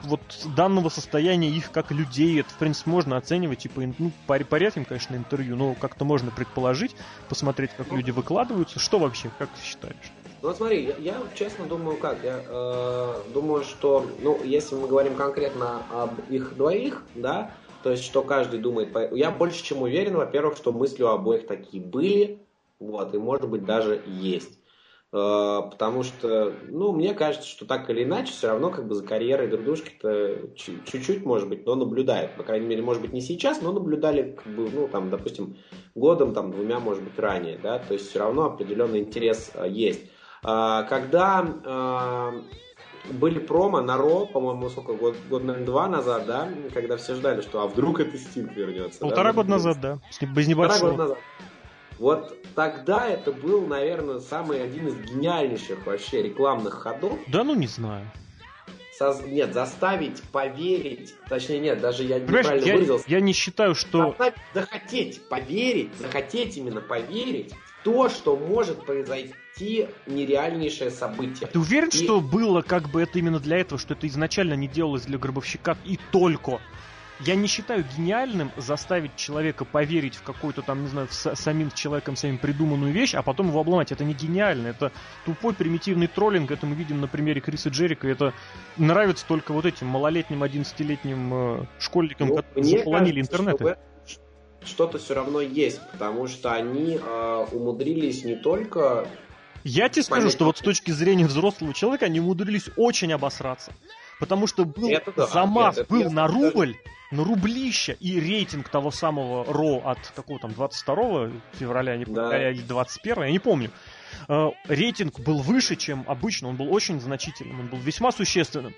вот 0.02 0.20
данного 0.56 0.88
состояния 0.88 1.48
их 1.48 1.70
как 1.70 1.90
людей, 1.90 2.40
это, 2.40 2.50
в 2.50 2.58
принципе, 2.58 2.90
можно 2.90 3.16
оценивать, 3.16 3.60
типа, 3.60 3.82
ну, 3.98 4.12
по, 4.26 4.38
по 4.38 4.56
редким, 4.56 4.84
конечно, 4.84 5.16
интервью, 5.16 5.56
но 5.56 5.74
как-то 5.74 6.04
можно 6.04 6.30
предположить, 6.30 6.94
посмотреть, 7.28 7.70
как 7.76 7.90
люди 7.90 8.10
выкладываются. 8.10 8.78
Что 8.78 8.98
вообще, 8.98 9.30
как 9.38 9.48
ты 9.50 9.64
считаешь? 9.64 10.12
Ну 10.44 10.50
вот 10.50 10.58
смотри, 10.58 10.84
я, 10.84 10.94
я 10.98 11.22
честно 11.34 11.64
думаю 11.64 11.96
как, 11.96 12.22
я 12.22 12.44
э, 12.46 13.14
думаю, 13.32 13.64
что, 13.64 14.04
ну, 14.20 14.38
если 14.44 14.74
мы 14.74 14.86
говорим 14.86 15.14
конкретно 15.14 15.82
об 15.90 16.20
их 16.28 16.54
двоих, 16.54 17.02
да, 17.14 17.50
то 17.82 17.90
есть, 17.90 18.04
что 18.04 18.20
каждый 18.20 18.60
думает, 18.60 18.94
я 19.12 19.30
больше 19.30 19.64
чем 19.64 19.80
уверен, 19.80 20.18
во-первых, 20.18 20.58
что 20.58 20.70
мысли 20.70 21.02
у 21.02 21.06
обоих 21.06 21.46
такие 21.46 21.82
были, 21.82 22.40
вот, 22.78 23.14
и 23.14 23.18
может 23.18 23.48
быть 23.48 23.64
даже 23.64 24.02
есть. 24.06 24.58
Э, 25.14 25.62
потому 25.70 26.02
что, 26.02 26.52
ну, 26.68 26.92
мне 26.92 27.14
кажется, 27.14 27.48
что 27.48 27.64
так 27.64 27.88
или 27.88 28.04
иначе, 28.04 28.30
все 28.30 28.48
равно 28.48 28.68
как 28.68 28.86
бы 28.86 28.96
за 28.96 29.02
карьерой 29.02 29.48
дружки-то 29.48 30.50
чуть-чуть, 30.56 31.24
может 31.24 31.48
быть, 31.48 31.64
но 31.64 31.74
наблюдают. 31.74 32.32
По 32.32 32.42
крайней 32.42 32.66
мере, 32.66 32.82
может 32.82 33.00
быть, 33.00 33.14
не 33.14 33.22
сейчас, 33.22 33.62
но 33.62 33.72
наблюдали, 33.72 34.36
как 34.36 34.54
бы, 34.54 34.68
ну, 34.70 34.88
там, 34.88 35.08
допустим, 35.08 35.56
годом, 35.94 36.34
там, 36.34 36.52
двумя, 36.52 36.80
может 36.80 37.02
быть, 37.02 37.18
ранее, 37.18 37.58
да, 37.62 37.78
то 37.78 37.94
есть 37.94 38.10
все 38.10 38.18
равно 38.18 38.44
определенный 38.44 38.98
интерес 38.98 39.50
э, 39.54 39.66
есть. 39.70 40.10
А, 40.44 40.82
когда 40.84 41.46
а, 41.64 42.34
были 43.10 43.38
промо 43.38 43.80
на 43.80 43.96
Ро, 43.96 44.26
по-моему, 44.26 44.68
сколько, 44.68 44.92
год, 44.92 45.16
год, 45.28 45.44
наверное, 45.44 45.66
два 45.66 45.88
назад, 45.88 46.26
да, 46.26 46.48
когда 46.72 46.96
все 46.98 47.14
ждали, 47.14 47.40
что 47.40 47.62
а 47.62 47.66
вдруг 47.66 48.00
это 48.00 48.16
Стинг 48.18 48.52
вернется. 48.54 49.00
Полтора 49.00 49.30
да, 49.30 49.32
года 49.32 49.50
назад, 49.50 49.80
да, 49.80 49.98
без 50.20 50.46
небольшого. 50.46 50.80
Полтора 50.80 50.90
года 50.90 51.02
назад. 51.02 51.18
Вот 51.98 52.36
тогда 52.54 53.08
это 53.08 53.32
был, 53.32 53.66
наверное, 53.66 54.18
самый 54.18 54.62
один 54.62 54.88
из 54.88 54.96
гениальнейших 54.96 55.86
вообще 55.86 56.22
рекламных 56.22 56.74
ходов. 56.74 57.18
Да 57.28 57.44
ну 57.44 57.54
не 57.54 57.66
знаю. 57.66 58.10
Соз... 58.98 59.22
Нет, 59.24 59.52
заставить 59.54 60.22
поверить, 60.24 61.14
точнее 61.28 61.58
нет, 61.58 61.80
даже 61.80 62.04
я 62.04 62.16
Понимаешь, 62.20 62.46
неправильно 62.46 62.66
я, 62.66 62.74
выразился. 62.74 63.04
Я 63.08 63.20
не 63.20 63.32
считаю, 63.32 63.74
что... 63.74 64.08
Заставить, 64.08 64.34
захотеть 64.52 65.28
поверить, 65.28 65.90
захотеть 65.98 66.56
именно 66.56 66.80
поверить 66.80 67.54
то, 67.84 68.08
что 68.08 68.36
может 68.36 68.84
произойти 68.84 69.88
нереальнейшее 70.06 70.90
событие. 70.90 71.48
Ты 71.48 71.58
уверен, 71.58 71.88
и... 71.88 71.96
что 71.96 72.20
было 72.20 72.62
как 72.62 72.88
бы 72.88 73.02
это 73.02 73.18
именно 73.18 73.38
для 73.38 73.58
этого, 73.58 73.78
что 73.78 73.94
это 73.94 74.08
изначально 74.08 74.54
не 74.54 74.66
делалось 74.66 75.02
для 75.02 75.18
гробовщика 75.18 75.76
и 75.84 75.98
только? 76.10 76.60
Я 77.20 77.36
не 77.36 77.46
считаю 77.46 77.84
гениальным 77.96 78.50
заставить 78.56 79.14
человека 79.14 79.64
поверить 79.64 80.16
в 80.16 80.22
какую-то 80.22 80.62
там, 80.62 80.82
не 80.82 80.88
знаю, 80.88 81.06
в 81.06 81.12
самим 81.12 81.70
человеком 81.70 82.16
самим 82.16 82.38
придуманную 82.38 82.92
вещь, 82.92 83.14
а 83.14 83.22
потом 83.22 83.48
его 83.48 83.60
обломать. 83.60 83.92
Это 83.92 84.02
не 84.02 84.14
гениально, 84.14 84.68
это 84.68 84.90
тупой 85.24 85.54
примитивный 85.54 86.08
троллинг, 86.08 86.50
это 86.50 86.66
мы 86.66 86.74
видим 86.74 87.00
на 87.00 87.06
примере 87.06 87.40
Криса 87.40 87.68
Джерика, 87.68 88.08
это 88.08 88.34
нравится 88.76 89.24
только 89.28 89.52
вот 89.52 89.64
этим 89.64 89.86
малолетним, 89.86 90.42
11-летним 90.42 91.34
э, 91.34 91.66
школьникам, 91.78 92.28
ну, 92.28 92.36
которые 92.36 92.78
заполонили 92.78 93.20
интернет. 93.20 93.78
Что-то 94.64 94.98
все 94.98 95.14
равно 95.14 95.40
есть, 95.40 95.80
потому 95.92 96.26
что 96.26 96.52
они 96.52 96.98
э, 97.00 97.46
умудрились 97.52 98.24
не 98.24 98.36
только 98.36 99.06
я 99.64 99.88
тебе 99.88 100.02
скажу, 100.02 100.30
что 100.30 100.44
вот 100.44 100.58
с 100.58 100.60
точки 100.60 100.90
зрения 100.90 101.26
взрослого 101.26 101.72
человека 101.72 102.04
они 102.04 102.20
умудрились 102.20 102.68
очень 102.76 103.12
обосраться. 103.14 103.72
Потому 104.20 104.46
что 104.46 104.66
был 104.66 104.90
да, 105.16 105.26
замах, 105.26 105.78
это, 105.78 105.90
был 105.90 106.02
это, 106.02 106.10
на 106.10 106.26
рубль, 106.26 106.76
на 107.10 107.24
рублище, 107.24 107.96
и 107.98 108.20
рейтинг 108.20 108.68
того 108.68 108.90
самого 108.90 109.44
РО 109.44 109.82
от 109.84 109.98
какого 110.14 110.38
там 110.38 110.52
22 110.52 111.30
февраля, 111.54 111.96
не 111.96 112.04
да. 112.04 112.50
или 112.50 112.60
21, 112.60 113.24
я 113.24 113.30
не 113.30 113.38
помню. 113.38 113.70
Э, 114.28 114.50
рейтинг 114.68 115.18
был 115.20 115.38
выше, 115.38 115.76
чем 115.76 116.04
обычно, 116.06 116.48
он 116.48 116.56
был 116.56 116.72
очень 116.72 117.00
значительным, 117.00 117.60
он 117.60 117.66
был 117.68 117.78
весьма 117.78 118.12
существенным. 118.12 118.74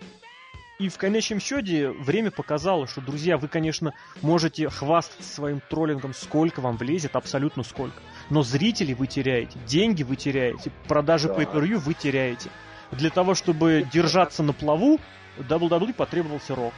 И 0.78 0.90
в 0.90 0.98
конечном 0.98 1.40
счете 1.40 1.90
время 1.90 2.30
показало, 2.30 2.86
что, 2.86 3.00
друзья, 3.00 3.38
вы, 3.38 3.48
конечно, 3.48 3.94
можете 4.20 4.68
хвастаться 4.68 5.34
своим 5.34 5.62
троллингом 5.70 6.12
сколько 6.12 6.60
вам 6.60 6.76
влезет, 6.76 7.16
абсолютно 7.16 7.62
сколько. 7.62 7.96
Но 8.28 8.42
зрители 8.42 8.92
вы 8.92 9.06
теряете, 9.06 9.58
деньги 9.66 10.02
вы 10.02 10.16
теряете, 10.16 10.70
продажи 10.86 11.28
да. 11.28 11.34
pay 11.34 11.76
вы 11.76 11.94
теряете. 11.94 12.50
Для 12.92 13.08
того, 13.08 13.34
чтобы 13.34 13.86
держаться 13.92 14.42
на 14.42 14.52
плаву, 14.52 15.00
WWE 15.38 15.94
потребовался 15.94 16.54
рок. 16.54 16.74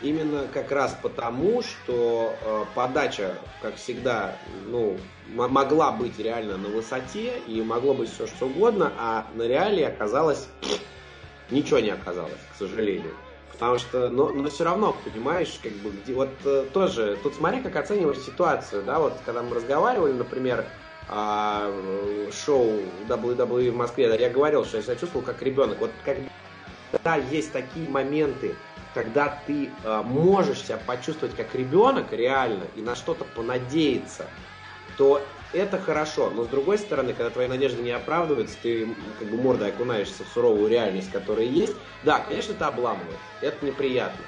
Именно 0.00 0.46
как 0.52 0.70
раз 0.70 0.96
потому, 1.02 1.62
что 1.62 2.34
э, 2.40 2.64
подача, 2.74 3.36
как 3.60 3.76
всегда, 3.76 4.36
ну, 4.66 4.98
могла 5.28 5.92
быть 5.92 6.18
реально 6.18 6.56
на 6.56 6.68
высоте 6.68 7.38
и 7.46 7.60
могло 7.62 7.92
быть 7.92 8.10
все 8.10 8.26
что 8.26 8.46
угодно, 8.46 8.92
а 8.98 9.26
на 9.34 9.42
реале 9.42 9.86
оказалось 9.86 10.48
ничего 11.50 11.80
не 11.80 11.90
оказалось, 11.90 12.32
к 12.52 12.58
сожалению. 12.58 13.12
Потому 13.52 13.78
что, 13.78 14.08
но, 14.08 14.30
но 14.30 14.50
все 14.50 14.64
равно, 14.64 14.96
понимаешь, 15.04 15.60
как 15.62 15.72
бы, 15.74 15.90
где, 15.90 16.12
вот 16.12 16.30
э, 16.44 16.66
тоже, 16.72 17.16
тут 17.22 17.34
смотри, 17.34 17.60
как 17.60 17.76
оцениваешь 17.76 18.18
ситуацию, 18.18 18.82
да, 18.82 18.98
вот 18.98 19.14
когда 19.24 19.42
мы 19.42 19.54
разговаривали, 19.54 20.12
например, 20.12 20.64
о 21.08 21.70
шоу 22.32 22.80
WWE 23.08 23.70
в 23.70 23.76
Москве, 23.76 24.08
да, 24.08 24.16
я 24.16 24.30
говорил, 24.30 24.64
что 24.64 24.78
я 24.78 24.82
себя 24.82 24.96
чувствовал 24.96 25.24
как 25.24 25.40
ребенок. 25.42 25.78
Вот 25.78 25.92
когда 26.02 27.16
есть 27.30 27.52
такие 27.52 27.88
моменты, 27.88 28.56
когда 28.92 29.40
ты 29.46 29.70
э, 29.84 30.02
можешь 30.02 30.62
себя 30.62 30.78
почувствовать 30.86 31.36
как 31.36 31.54
ребенок 31.54 32.12
реально 32.12 32.64
и 32.74 32.80
на 32.80 32.96
что-то 32.96 33.24
понадеяться, 33.24 34.26
то 34.96 35.20
это 35.52 35.78
хорошо, 35.78 36.30
но 36.30 36.44
с 36.44 36.48
другой 36.48 36.78
стороны, 36.78 37.12
когда 37.12 37.30
твои 37.30 37.46
надежды 37.46 37.82
не 37.82 37.92
оправдываются, 37.92 38.56
ты 38.62 38.88
как 39.18 39.28
бы 39.28 39.36
мордой 39.36 39.70
окунаешься 39.70 40.24
в 40.24 40.28
суровую 40.28 40.68
реальность, 40.68 41.10
которая 41.10 41.46
есть, 41.46 41.74
да, 42.02 42.20
конечно, 42.20 42.52
это 42.52 42.68
обламывает, 42.68 43.18
это 43.40 43.64
неприятно. 43.64 44.24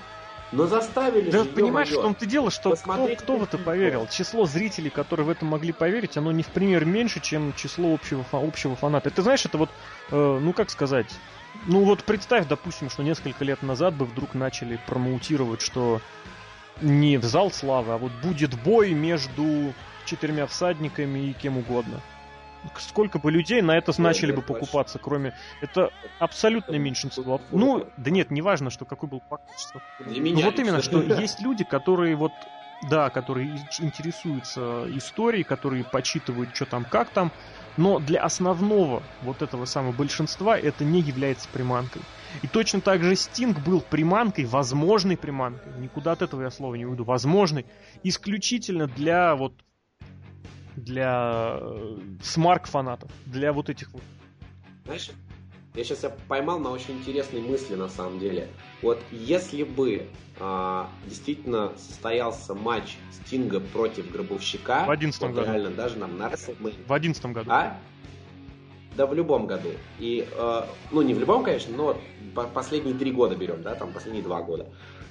Но 0.53 0.67
заставили 0.67 1.29
Да 1.29 1.43
же, 1.43 1.51
понимаешь, 1.51 1.91
в 1.91 2.01
том-то 2.01 2.25
дело, 2.25 2.51
что 2.51 2.71
кто, 2.71 2.71
Посмотреть 2.71 3.19
кто 3.19 3.37
в 3.37 3.43
это 3.43 3.59
поверил? 3.59 4.07
Число 4.07 4.47
зрителей, 4.47 4.91
которые 4.91 5.27
в 5.27 5.31
это 5.31 5.45
могли 5.45 5.73
поверить, 5.73 6.17
оно 6.17 6.31
не 6.31 6.45
в 6.45 6.47
пример 6.47 6.85
меньше, 6.85 7.21
чем 7.21 7.53
число 7.55 7.93
общего, 7.93 8.25
общего 8.31 8.77
фаната. 8.77 9.09
Это 9.09 9.23
знаешь, 9.23 9.45
это 9.45 9.59
вот, 9.59 9.71
э, 10.11 10.39
ну 10.41 10.53
как 10.53 10.71
сказать, 10.71 11.09
ну 11.67 11.85
вот 11.85 12.05
представь, 12.05 12.47
допустим, 12.47 12.91
что 12.91 13.03
несколько 13.03 13.45
лет 13.45 13.63
назад 13.63 13.95
бы 13.95 14.05
вдруг 14.05 14.35
начали 14.35 14.79
промоутировать, 14.87 15.63
что 15.63 16.01
не 16.81 17.17
в 17.17 17.25
зал 17.25 17.51
славы, 17.51 17.95
а 17.95 17.99
вот 17.99 18.13
будет 18.23 18.55
бой 18.63 18.93
между 18.93 19.75
четырьмя 20.07 20.47
всадниками 20.47 21.31
и 21.31 21.33
кем 21.35 21.59
угодно. 21.59 22.01
Сколько 22.79 23.19
бы 23.19 23.31
людей 23.31 23.63
на 23.63 23.77
это 23.77 23.93
начали 24.01 24.33
бы 24.33 24.43
покупаться, 24.43 24.99
кроме... 24.99 25.35
Это 25.61 25.91
абсолютное 26.19 26.79
меньшинство. 26.79 27.41
Ну, 27.53 27.87
да 27.97 28.11
нет, 28.11 28.31
неважно, 28.31 28.71
что 28.71 28.85
какой 28.85 29.09
был. 29.09 29.23
Для 30.01 30.35
Ну 30.35 30.43
вот 30.43 30.59
именно, 30.59 30.83
что 30.83 31.01
есть 31.03 31.41
люди, 31.41 31.65
которые 31.65 32.17
вот, 32.17 32.33
да, 32.89 33.11
которые 33.11 33.61
интересуются 33.79 34.87
историей, 34.97 35.45
которые 35.45 35.85
почитывают, 35.85 36.57
что 36.57 36.67
там, 36.67 36.85
как 36.85 37.11
там, 37.11 37.31
но 37.77 37.99
для 37.99 38.23
основного 38.23 39.03
вот 39.23 39.43
этого 39.43 39.65
самого 39.67 39.93
большинства 39.93 40.59
это 40.59 40.85
не 40.85 41.01
является 41.01 41.49
приманкой. 41.49 42.03
И 42.43 42.49
точно 42.49 42.81
так 42.81 43.03
же 43.03 43.15
Стинг 43.15 43.61
был 43.61 43.81
приманкой, 43.81 44.47
возможной 44.47 45.17
приманкой, 45.17 45.73
никуда 45.79 46.13
от 46.13 46.23
этого 46.23 46.43
я 46.43 46.51
слова 46.51 46.75
не 46.75 46.87
уйду, 46.87 47.05
возможной, 47.05 47.67
исключительно 48.03 48.87
для 48.87 49.37
вот 49.37 49.53
для 50.77 51.59
э, 51.61 51.99
смарк-фанатов, 52.23 53.11
для 53.27 53.53
вот 53.53 53.69
этих 53.71 53.93
вот. 53.93 54.03
Знаешь, 54.85 55.11
я 55.75 55.85
сейчас 55.85 56.05
я 56.05 56.11
поймал 56.29 56.59
на 56.59 56.71
очень 56.71 56.99
интересной 56.99 57.41
мысли 57.41 57.75
на 57.75 57.89
самом 57.89 58.19
деле. 58.19 58.49
Вот 58.83 59.03
если 59.11 59.65
бы 59.65 60.07
а, 60.39 60.89
действительно 61.07 61.73
состоялся 61.77 62.55
матч 62.55 62.97
Стинга 63.11 63.61
против 63.61 64.11
Гробовщика, 64.11 64.85
В 64.87 64.91
11 64.91 65.21
вот 65.23 65.33
году. 65.33 65.47
реально 65.47 65.71
даже 65.71 65.99
нам 65.99 66.17
на 66.19 66.31
В 66.87 66.93
одиннадцатом 66.93 67.33
году. 67.33 67.51
а? 67.51 67.79
Да 68.97 69.07
в 69.07 69.15
любом 69.15 69.47
году. 69.47 69.71
И, 69.99 70.27
э, 70.31 70.63
ну 70.91 71.03
не 71.03 71.13
в 71.13 71.19
любом, 71.19 71.45
конечно, 71.45 71.77
но 71.77 71.85
вот 71.85 72.01
по- 72.35 72.45
последние 72.45 72.95
три 72.95 73.13
года 73.13 73.37
берем, 73.37 73.63
да, 73.63 73.75
там 73.75 73.93
последние 73.93 74.23
два 74.25 74.43
года. 74.43 74.67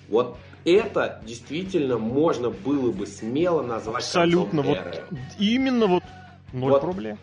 Вот 0.09 0.37
это 0.65 1.21
действительно 1.23 1.97
можно 1.97 2.49
было 2.49 2.91
бы 2.91 3.05
смело 3.05 3.61
назвать 3.61 4.03
Абсолютно, 4.03 4.63
вот 4.63 4.77
эры. 4.77 5.03
именно 5.37 5.85
вот 5.85 6.03
ноль 6.51 6.71
Вот. 6.71 6.81
проблем. 6.81 7.17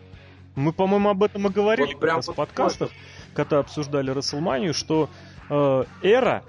Мы, 0.55 0.73
по-моему, 0.73 1.09
об 1.09 1.23
этом 1.23 1.47
и 1.47 1.51
говорили 1.51 1.93
Вот 1.93 2.01
прям 2.01 2.23
в 2.23 2.27
вот 2.27 2.37
подкастах, 2.37 2.91
когда 3.35 3.59
обсуждали 3.59 4.11
Расселманию, 4.11 4.75
что 4.75 5.09
э, 5.49 5.85
эра 6.03 6.43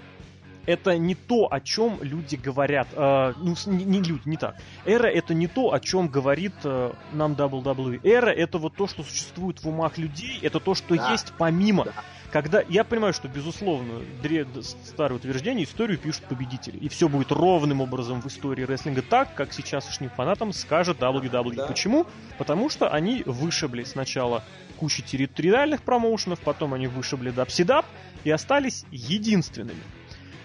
это 0.66 0.98
не 0.98 1.16
то, 1.16 1.48
о 1.52 1.60
чем 1.60 2.00
люди 2.02 2.36
говорят. 2.36 2.88
Э, 2.94 3.34
ну, 3.38 3.56
не, 3.68 3.84
не 3.86 4.02
люди, 4.02 4.22
не 4.26 4.38
так. 4.38 4.56
Эра 4.86 5.08
это 5.08 5.34
не 5.34 5.48
то, 5.48 5.74
о 5.74 5.80
чем 5.80 6.08
говорит 6.08 6.54
э, 6.64 6.92
нам 7.12 7.34
WWE. 7.34 8.00
Эра 8.04 8.30
это 8.32 8.58
вот 8.58 8.76
то, 8.76 8.88
что 8.88 9.04
существует 9.04 9.62
в 9.64 9.68
умах 9.68 9.98
людей, 9.98 10.40
это 10.42 10.60
то, 10.60 10.74
что 10.76 10.96
Да. 10.96 11.12
есть 11.12 11.34
помимо. 11.38 11.86
Да. 11.86 11.94
Когда 12.32 12.64
я 12.68 12.84
понимаю, 12.84 13.14
что 13.14 13.28
безусловно 13.28 14.02
дре- 14.24 14.44
д- 14.52 14.64
старое 14.64 15.18
утверждение, 15.20 15.66
историю 15.66 16.00
пишут 16.00 16.24
победители, 16.24 16.78
и 16.78 16.90
все 16.90 17.08
будет 17.08 17.32
ровным 17.32 17.80
образом 17.80 18.22
в 18.24 18.26
истории 18.28 18.64
рестлинга 18.64 19.04
так, 19.04 19.36
как 19.36 19.54
сейчасшним 19.54 20.10
фанатам 20.10 20.52
скажет 20.52 20.98
WWE. 21.00 21.54
Да. 21.56 21.68
Почему? 21.68 22.08
Потому 22.40 22.72
что 22.72 22.90
они 22.90 23.22
вышибли 23.28 23.84
сначала 23.84 24.44
кучу 24.78 25.04
территориальных 25.04 25.84
промоушенов, 25.84 26.40
потом 26.40 26.74
они 26.74 26.88
вышибли 26.88 27.30
дабсидап 27.30 27.86
и 28.24 28.32
остались 28.32 28.84
единственными. 28.92 29.80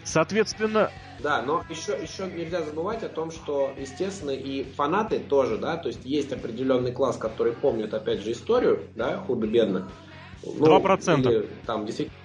Соответственно, 0.09 0.91
Да, 1.21 1.43
но 1.43 1.65
еще, 1.69 1.93
еще 2.01 2.27
нельзя 2.27 2.63
забывать 2.63 3.03
о 3.03 3.09
том, 3.09 3.31
что, 3.31 3.73
естественно, 3.77 4.31
и 4.31 4.63
фанаты 4.63 5.19
тоже, 5.19 5.59
да, 5.59 5.77
то 5.77 5.89
есть 5.89 6.05
есть 6.05 6.33
определенный 6.33 6.93
класс, 6.93 7.19
который 7.19 7.53
помнит, 7.53 7.93
опять 7.93 8.21
же, 8.21 8.33
историю, 8.33 8.85
да, 8.95 9.19
худо-бедно. 9.19 9.91
Ну, 10.43 10.79
2%. 10.79 11.21
или 11.21 11.49
там 11.67 11.85
действительно... 11.85 12.17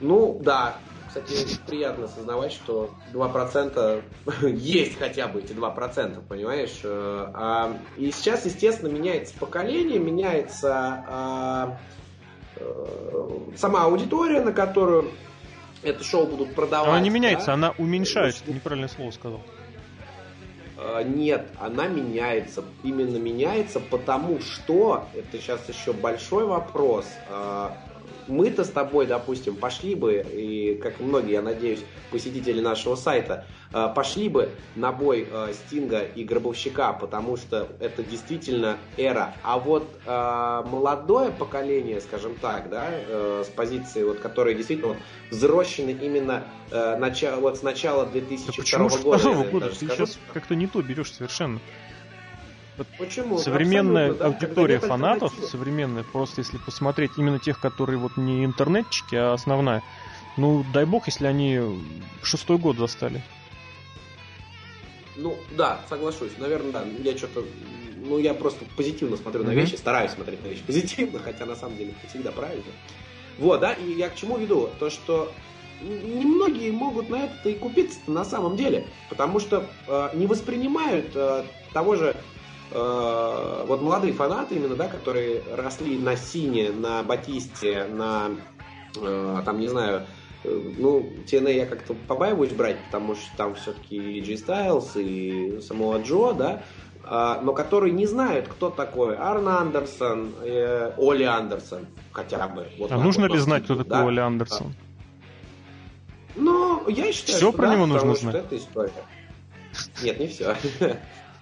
Ну, 0.00 0.40
да, 0.42 0.78
кстати, 1.08 1.58
приятно 1.66 2.04
осознавать, 2.04 2.52
что 2.52 2.90
2% 3.12 4.02
есть 4.54 4.98
хотя 4.98 5.28
бы 5.28 5.40
эти 5.40 5.52
2%, 5.52 6.22
понимаешь? 6.28 6.80
Э, 6.84 7.30
а, 7.34 7.76
И 7.96 8.10
сейчас, 8.10 8.46
естественно, 8.46 8.88
меняется 8.88 9.34
поколение, 9.38 9.98
меняется 9.98 11.04
а, 11.08 11.78
э, 12.56 13.38
сама 13.56 13.84
аудитория, 13.84 14.40
на 14.40 14.52
которую 14.52 15.10
это 15.82 16.04
шоу 16.04 16.26
будут 16.26 16.54
продавать. 16.54 16.88
она 16.88 17.00
не 17.00 17.10
меняется, 17.10 17.46
да? 17.46 17.52
она 17.54 17.74
уменьшается. 17.78 18.42
Ну, 18.46 18.54
Неправильное 18.54 18.88
слово 18.88 19.10
сказал. 19.10 19.42
Э, 20.76 21.02
Нет, 21.04 21.46
она 21.58 21.88
меняется. 21.88 22.64
Именно 22.82 23.16
меняется, 23.18 23.80
потому 23.80 24.40
что, 24.40 25.06
это 25.14 25.38
сейчас 25.38 25.68
еще 25.68 25.92
большой 25.92 26.44
вопрос, 26.44 27.06
э, 27.28 27.70
мы-то 28.28 28.64
с 28.64 28.68
тобой, 28.68 29.06
допустим, 29.06 29.56
пошли 29.56 29.94
бы, 29.94 30.24
и 30.32 30.78
как 30.82 31.00
многие, 31.00 31.32
я 31.32 31.42
надеюсь, 31.42 31.80
посетители 32.10 32.60
нашего 32.60 32.94
сайта, 32.94 33.44
э, 33.72 33.88
пошли 33.94 34.28
бы 34.28 34.50
на 34.76 34.92
бой 34.92 35.26
э, 35.30 35.52
Стинга 35.52 36.00
и 36.00 36.24
Гробовщика, 36.24 36.92
потому 36.92 37.36
что 37.36 37.68
это 37.80 38.02
действительно 38.02 38.78
эра. 38.96 39.34
А 39.42 39.58
вот 39.58 39.98
э, 40.04 40.62
молодое 40.66 41.30
поколение, 41.30 42.00
скажем 42.00 42.36
так, 42.36 42.70
да, 42.70 42.88
с 43.44 43.48
позиции, 43.48 44.02
вот, 44.02 44.20
которые 44.20 44.54
действительно 44.54 44.88
вот, 44.88 44.98
взрослены 45.30 45.90
именно 45.90 46.44
начало, 46.70 47.40
вот 47.40 47.58
с 47.58 47.62
начала 47.62 48.04
Да 48.04 48.12
2002 48.12 48.62
почему 48.62 48.90
же 48.90 48.98
года. 48.98 49.28
я 49.28 49.50
года? 49.50 49.68
Ты 49.70 49.86
скажу. 49.86 50.06
сейчас 50.06 50.18
как-то 50.32 50.54
не 50.54 50.66
то 50.66 50.82
берешь 50.82 51.12
совершенно. 51.12 51.60
Почему? 52.98 53.38
современная 53.38 54.10
Абсолютно, 54.10 54.30
да, 54.30 54.34
аудитория 54.34 54.74
нет 54.74 54.84
фанатов, 54.84 55.32
современная, 55.34 56.04
просто 56.04 56.40
если 56.40 56.58
посмотреть 56.58 57.12
именно 57.16 57.38
тех, 57.38 57.58
которые 57.60 57.98
вот 57.98 58.16
не 58.16 58.44
интернетчики, 58.44 59.14
а 59.14 59.32
основная, 59.32 59.82
ну, 60.36 60.64
дай 60.72 60.84
бог, 60.84 61.06
если 61.06 61.26
они 61.26 61.60
шестой 62.22 62.58
год 62.58 62.76
застали. 62.78 63.20
Ну, 65.16 65.36
да, 65.50 65.84
соглашусь. 65.88 66.32
Наверное, 66.38 66.72
да. 66.72 66.84
Я 67.02 67.16
что-то... 67.16 67.44
Ну, 67.96 68.18
я 68.18 68.34
просто 68.34 68.64
позитивно 68.76 69.16
смотрю 69.16 69.42
на 69.42 69.48
Мгм. 69.48 69.58
вещи, 69.58 69.74
стараюсь 69.74 70.12
смотреть 70.12 70.42
на 70.44 70.48
вещи 70.48 70.62
позитивно, 70.64 71.18
хотя 71.18 71.44
на 71.44 71.56
самом 71.56 71.76
деле 71.76 71.90
это 71.90 72.08
всегда 72.08 72.30
правильно. 72.30 72.62
Вот, 73.36 73.60
да, 73.60 73.72
и 73.72 73.92
я 73.92 74.08
к 74.08 74.14
чему 74.14 74.38
веду? 74.38 74.70
То, 74.78 74.90
что 74.90 75.32
немногие 75.80 76.72
могут 76.72 77.08
на 77.08 77.24
это 77.24 77.48
и 77.48 77.54
купиться 77.54 77.98
на 78.06 78.24
самом 78.24 78.56
деле, 78.56 78.86
потому 79.08 79.40
что 79.40 79.68
э, 79.86 80.10
не 80.14 80.26
воспринимают 80.26 81.10
э, 81.14 81.44
того 81.72 81.96
же 81.96 82.16
э, 82.70 83.64
вот 83.66 83.82
молодые 83.82 84.12
фанаты 84.12 84.56
именно, 84.56 84.76
да, 84.76 84.88
которые 84.88 85.42
росли 85.54 85.98
на 85.98 86.16
Сине, 86.16 86.70
на 86.70 87.02
Батисте, 87.02 87.84
на 87.84 88.30
э, 88.96 89.42
там, 89.44 89.60
не 89.60 89.68
знаю, 89.68 90.06
э, 90.44 90.72
ну, 90.78 91.12
TNA 91.26 91.52
я 91.52 91.66
как-то 91.66 91.94
побаиваюсь 91.94 92.52
брать, 92.52 92.76
потому 92.86 93.14
что 93.14 93.36
там 93.36 93.54
все-таки 93.54 93.96
и 93.96 94.20
G 94.20 94.34
Styles, 94.34 95.00
и 95.02 95.60
самого 95.60 95.98
Джо, 96.02 96.32
да, 96.32 96.62
а, 97.10 97.40
но 97.42 97.54
которые 97.54 97.92
не 97.92 98.06
знают, 98.06 98.48
кто 98.48 98.68
такой 98.68 99.16
Арн 99.16 99.48
Андерсон, 99.48 100.34
э, 100.42 100.92
Оли 100.98 101.24
Андерсон, 101.24 101.86
хотя 102.12 102.46
бы. 102.48 102.68
Вот 102.78 102.92
А 102.92 102.98
нужно 102.98 103.28
вот 103.28 103.32
ли 103.32 103.38
знать, 103.38 103.64
кто 103.64 103.74
наступил, 103.74 103.96
такой 103.96 104.04
да? 104.04 104.08
Оли 104.08 104.20
Андерсон? 104.20 104.74
Ну, 106.36 106.86
я 106.88 107.10
считаю, 107.12 107.38
Всё 107.38 107.48
что 107.48 107.52
про 107.52 107.68
да, 107.68 107.74
него 107.74 107.86
нужно 107.86 108.14
знать? 108.14 108.34
это 108.36 108.56
история. 108.56 108.92
Нет, 110.02 110.20
не 110.20 110.26
все. 110.26 110.54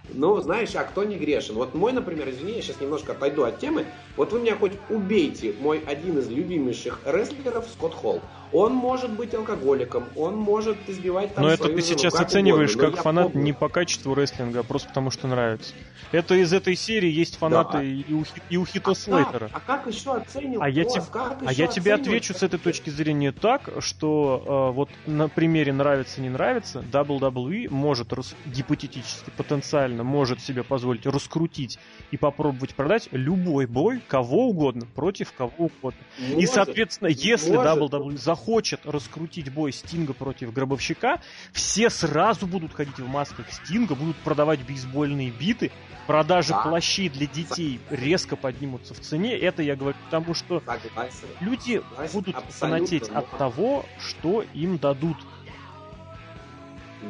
Ну, 0.09 0.41
знаешь, 0.41 0.75
а 0.77 0.85
кто 0.85 1.03
не 1.05 1.19
грешен? 1.19 1.57
Вот 1.57 1.75
мой, 1.75 1.93
например, 1.93 2.31
извини, 2.31 2.55
я 2.55 2.63
сейчас 2.63 2.79
немножко 2.81 3.13
отойду 3.13 3.43
от 3.43 3.59
темы. 3.59 3.93
Вот 4.17 4.33
вы 4.33 4.41
меня 4.41 4.57
хоть 4.57 4.73
убейте, 4.89 5.55
мой 5.61 5.79
один 5.87 6.19
из 6.19 6.29
любимейших 6.29 7.01
рестлеров 7.05 7.67
Скотт 7.69 7.95
Холл. 7.95 8.23
Он 8.53 8.73
может 8.73 9.11
быть 9.13 9.35
алкоголиком, 9.35 10.05
он 10.17 10.37
может 10.37 10.77
избивать 10.89 11.35
там 11.35 11.45
Но 11.45 11.51
это 11.51 11.69
ты 11.69 11.83
сейчас 11.83 12.15
как 12.15 12.23
оцениваешь 12.27 12.71
угодно, 12.71 12.89
но 12.91 12.95
как 12.95 13.05
фанат 13.05 13.33
помню. 13.33 13.45
не 13.45 13.53
по 13.53 13.69
качеству 13.69 14.15
рестлинга, 14.15 14.61
а 14.61 14.63
просто 14.63 14.89
потому 14.89 15.11
что 15.11 15.27
нравится. 15.27 15.75
Это 16.13 16.35
из 16.37 16.53
этой 16.53 16.77
серии 16.77 17.11
есть 17.11 17.37
фанаты 17.37 17.79
Да. 17.79 17.83
и 17.83 18.13
у, 18.13 18.25
и 18.49 18.57
у 18.57 18.65
Хито 18.65 18.93
А 18.93 18.95
Слейтера. 18.95 19.49
как? 19.49 19.51
А 19.53 19.61
как 19.61 19.87
еще 19.93 20.15
оценивать? 20.15 20.65
А 20.65 20.69
я, 20.71 20.85
теб- 20.85 21.11
как 21.11 21.39
а 21.45 21.53
я 21.53 21.67
тебе 21.67 21.93
отвечу 21.95 22.33
с 22.35 22.43
этой 22.43 22.59
точки 22.61 22.89
зрения 22.91 23.33
так, 23.33 23.69
что 23.81 24.71
э, 24.71 24.75
вот 24.75 24.89
на 25.07 25.29
примере 25.29 25.73
нравится-не 25.73 26.31
нравится, 26.31 26.85
WWE 26.91 27.69
может 27.69 28.13
рас- 28.13 28.37
гипотетически, 28.47 29.31
потенциально 29.37 30.05
может 30.05 30.41
себе 30.41 30.63
позволить 30.63 31.05
раскрутить 31.05 31.79
и 32.13 32.17
попробовать 32.17 32.75
продать 32.77 33.09
любой 33.11 33.67
бой 33.67 34.01
кого 34.09 34.49
угодно 34.49 34.87
против 34.95 35.33
кого 35.33 35.53
угодно. 35.59 36.01
И, 36.19 36.35
Может. 36.35 36.51
соответственно, 36.51 37.09
если 37.09 37.57
Может. 37.57 37.93
WWE 37.93 38.17
захочет 38.19 38.81
раскрутить 38.85 39.53
бой 39.53 39.73
Стинга 39.73 40.13
против 40.13 40.53
Гробовщика, 40.53 41.21
все 41.53 41.91
сразу 41.91 42.47
будут 42.47 42.73
ходить 42.75 42.99
в 42.99 43.09
масках 43.09 43.53
Стинга, 43.53 43.95
будут 43.95 44.17
продавать 44.19 44.61
бейсбольные 44.61 45.31
биты, 45.31 45.71
продажи 46.07 46.51
Да. 46.51 46.59
плащей 46.61 47.09
для 47.09 47.27
детей 47.27 47.81
резко 47.91 48.37
поднимутся 48.37 48.95
в 48.95 49.01
цене. 49.01 49.37
Это 49.37 49.63
я 49.63 49.77
говорю 49.77 49.97
потому, 50.05 50.35
что 50.35 50.61
Согласен. 50.61 51.29
люди 51.41 51.83
Согласен, 51.91 52.13
будут 52.13 52.37
фанатеть 52.51 53.09
от 53.09 53.31
того, 53.37 53.85
что 53.99 54.45
им 54.55 54.79
дадут. 54.79 55.17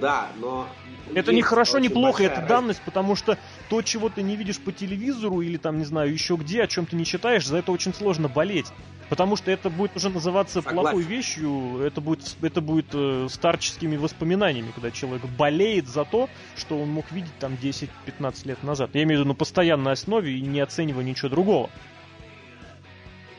Да, 0.01 0.29
но... 0.39 0.67
Это 1.15 1.33
не 1.33 1.41
хорошо, 1.43 1.79
не 1.79 1.89
плохо, 1.89 2.25
это 2.25 2.43
данность, 2.43 2.83
потому 2.85 3.15
что 3.15 3.39
то, 3.69 3.83
чего 3.83 4.09
ты 4.09 4.23
не 4.23 4.37
видишь 4.37 4.59
по 4.59 4.73
телевизору 4.73 5.41
или 5.41 5.57
там, 5.57 5.79
не 5.79 5.85
знаю, 5.85 6.13
еще 6.13 6.37
где, 6.37 6.63
о 6.63 6.67
чем 6.67 6.87
ты 6.87 6.97
не 6.97 7.05
читаешь, 7.05 7.47
за 7.47 7.59
это 7.59 7.73
очень 7.73 7.95
сложно 7.95 8.29
болеть. 8.29 8.67
Потому 9.09 9.37
что 9.37 9.51
это 9.51 9.71
будет 9.71 9.97
уже 9.97 10.11
называться 10.11 10.63
Согласен. 10.63 10.81
плохой 10.81 11.03
вещью, 11.03 11.79
это 11.81 12.01
будет, 12.01 12.37
это 12.43 12.61
будет 12.61 12.87
э, 12.93 13.29
старческими 13.31 13.97
воспоминаниями, 13.97 14.73
когда 14.73 14.91
человек 14.91 15.25
болеет 15.39 15.87
за 15.87 16.05
то, 16.05 16.29
что 16.57 16.81
он 16.81 16.91
мог 16.91 17.11
видеть 17.13 17.39
там 17.39 17.55
10-15 17.55 18.49
лет 18.49 18.63
назад. 18.65 18.91
Я 18.95 19.05
имею 19.05 19.19
в 19.19 19.21
виду 19.21 19.29
на 19.29 19.35
постоянной 19.35 19.93
основе 19.93 20.37
и 20.37 20.41
не 20.41 20.61
оценивая 20.61 21.05
ничего 21.05 21.29
другого. 21.29 21.71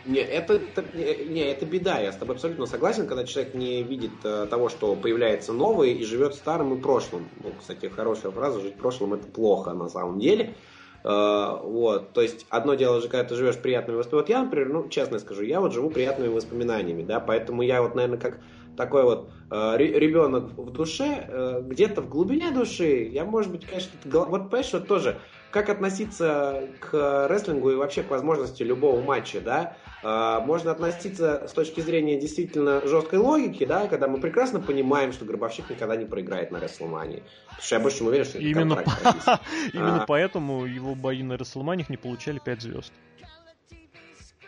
Не, 0.08 0.20
это, 0.20 0.54
это, 0.54 0.84
не, 0.98 1.42
это 1.42 1.66
беда, 1.66 2.00
я 2.00 2.14
с 2.14 2.16
тобой 2.16 2.36
абсолютно 2.36 2.66
согласен, 2.66 3.08
когда 3.08 3.26
человек 3.26 3.54
не 3.54 3.84
видит 3.84 4.12
э, 4.24 4.48
того, 4.50 4.70
что 4.70 4.96
появляется 4.96 5.52
новое 5.52 5.90
и 5.90 6.04
живет 6.06 6.34
старым 6.34 6.74
и 6.74 6.82
прошлым. 6.82 7.28
Ну, 7.44 7.52
кстати, 7.60 7.88
хорошая 7.88 8.32
фраза, 8.32 8.62
жить 8.62 8.78
прошлым 8.78 9.16
это 9.16 9.28
плохо 9.28 9.74
на 9.74 9.90
самом 9.90 10.20
деле. 10.20 10.56
Э, 11.04 11.58
вот, 11.62 12.14
то 12.14 12.22
есть 12.22 12.46
одно 12.50 12.76
дело 12.76 13.02
же, 13.02 13.10
когда 13.10 13.26
ты 13.26 13.36
живешь 13.36 13.58
приятными 13.58 13.98
воспоминаниями. 13.98 14.22
Вот 14.22 14.30
я, 14.30 14.44
например, 14.44 14.70
ну, 14.70 14.90
честно 14.90 15.20
скажу, 15.20 15.44
я 15.44 15.60
вот 15.60 15.74
живу 15.74 15.90
приятными 15.90 16.30
воспоминаниями, 16.30 17.04
да, 17.04 17.20
поэтому 17.20 17.62
я 17.62 17.82
вот, 17.82 17.96
наверное, 17.96 18.18
как 18.18 18.40
такой 18.78 19.04
вот 19.04 19.30
э, 19.52 19.76
ребенок 19.78 20.58
в 20.58 20.72
душе, 20.72 21.28
э, 21.28 21.62
где-то 21.66 22.02
в 22.02 22.08
глубине 22.08 22.52
души, 22.52 23.10
я, 23.12 23.26
может 23.26 23.52
быть, 23.52 23.66
конечно, 23.66 23.92
вот, 24.06 24.50
понимаешь, 24.50 24.72
вот 24.72 24.88
тоже 24.88 25.18
как 25.52 25.70
относиться 25.70 26.70
к 26.80 27.28
рестлингу 27.30 27.72
и 27.72 27.76
вообще 27.76 28.04
к 28.04 28.12
возможности 28.12 28.64
любого 28.64 29.02
матча, 29.02 29.42
да? 29.42 29.76
А, 30.04 30.42
можно 30.42 30.72
относиться 30.72 31.48
с 31.48 31.54
точки 31.54 31.82
зрения 31.82 32.20
действительно 32.20 32.86
жесткой 32.86 33.20
логики, 33.20 33.66
да, 33.66 33.88
когда 33.88 34.08
мы 34.08 34.20
прекрасно 34.20 34.60
понимаем, 34.60 35.12
что 35.12 35.26
Гробовщик 35.26 35.70
никогда 35.70 35.96
не 35.96 36.06
проиграет 36.06 36.52
на 36.52 36.60
Рестлмании. 36.60 37.24
Потому 37.48 37.62
что 37.64 37.76
я 37.76 37.82
больше 37.82 38.04
уверен, 38.04 38.26
что 38.26 38.38
это 38.38 38.48
Именно, 38.48 38.84
Именно 39.74 40.06
поэтому 40.08 40.66
его 40.66 40.94
бои 40.94 41.24
на 41.24 41.34
Рестлманиях 41.34 41.90
не 41.90 41.98
получали 41.98 42.40
5 42.40 42.62
звезд. 42.62 42.94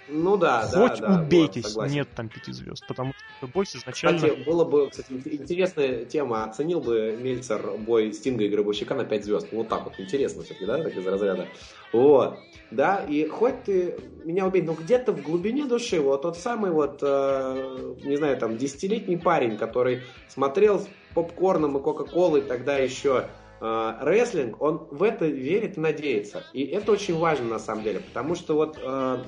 Ну 0.10 0.38
да, 0.38 0.64
Хоть 0.64 1.00
да, 1.00 1.08
да. 1.08 1.22
убейтесь, 1.22 1.76
вот, 1.76 1.90
нет 1.90 2.08
там 2.16 2.30
пяти 2.30 2.52
звезд, 2.52 2.86
потому 2.88 3.14
что 3.38 3.48
бой 3.48 3.66
изначально... 3.66 4.18
Кстати, 4.18 4.44
было 4.44 4.66
бы, 4.66 4.90
кстати, 4.90 5.12
интересная 5.12 6.06
тема, 6.06 6.46
оценил 6.46 6.82
бы 6.82 7.18
Мельцер 7.20 7.78
бой 7.78 8.12
Стинга 8.14 8.44
и 8.44 8.50
Гробовщика 8.50 8.96
на 8.96 9.06
5 9.06 9.26
звезд. 9.26 9.48
Вот 9.52 9.70
так 9.70 9.86
вот, 9.86 10.00
интересно 10.00 10.44
все-таки, 10.44 10.66
да, 10.66 10.82
так 10.82 10.96
из 10.96 11.06
разряда. 11.06 11.48
Вот, 11.94 12.40
да, 12.72 13.04
и 13.08 13.28
хоть 13.28 13.64
ты 13.64 14.00
меня 14.24 14.48
убей, 14.48 14.62
но 14.62 14.74
где-то 14.74 15.12
в 15.12 15.22
глубине 15.22 15.66
души, 15.66 16.00
вот 16.00 16.22
тот 16.22 16.38
самый 16.38 16.72
вот, 16.72 17.00
э, 17.02 17.96
не 18.04 18.18
знаю, 18.18 18.38
там, 18.38 18.58
десятилетний 18.58 19.18
парень, 19.18 19.58
который 19.58 20.02
смотрел 20.28 20.80
с 20.80 20.88
попкорном 21.14 21.78
и 21.78 21.82
кока-колой 21.82 22.42
тогда 22.42 22.78
еще 22.78 23.26
э, 23.62 23.94
рестлинг, 24.02 24.62
он 24.62 24.88
в 24.92 25.04
это 25.04 25.26
верит 25.26 25.78
и 25.78 25.80
надеется. 25.80 26.44
И 26.54 26.64
это 26.64 26.92
очень 26.92 27.18
важно 27.18 27.46
на 27.46 27.60
самом 27.60 27.84
деле, 27.84 28.00
потому 28.00 28.36
что 28.36 28.56
вот 28.56 28.80
э, 28.82 29.24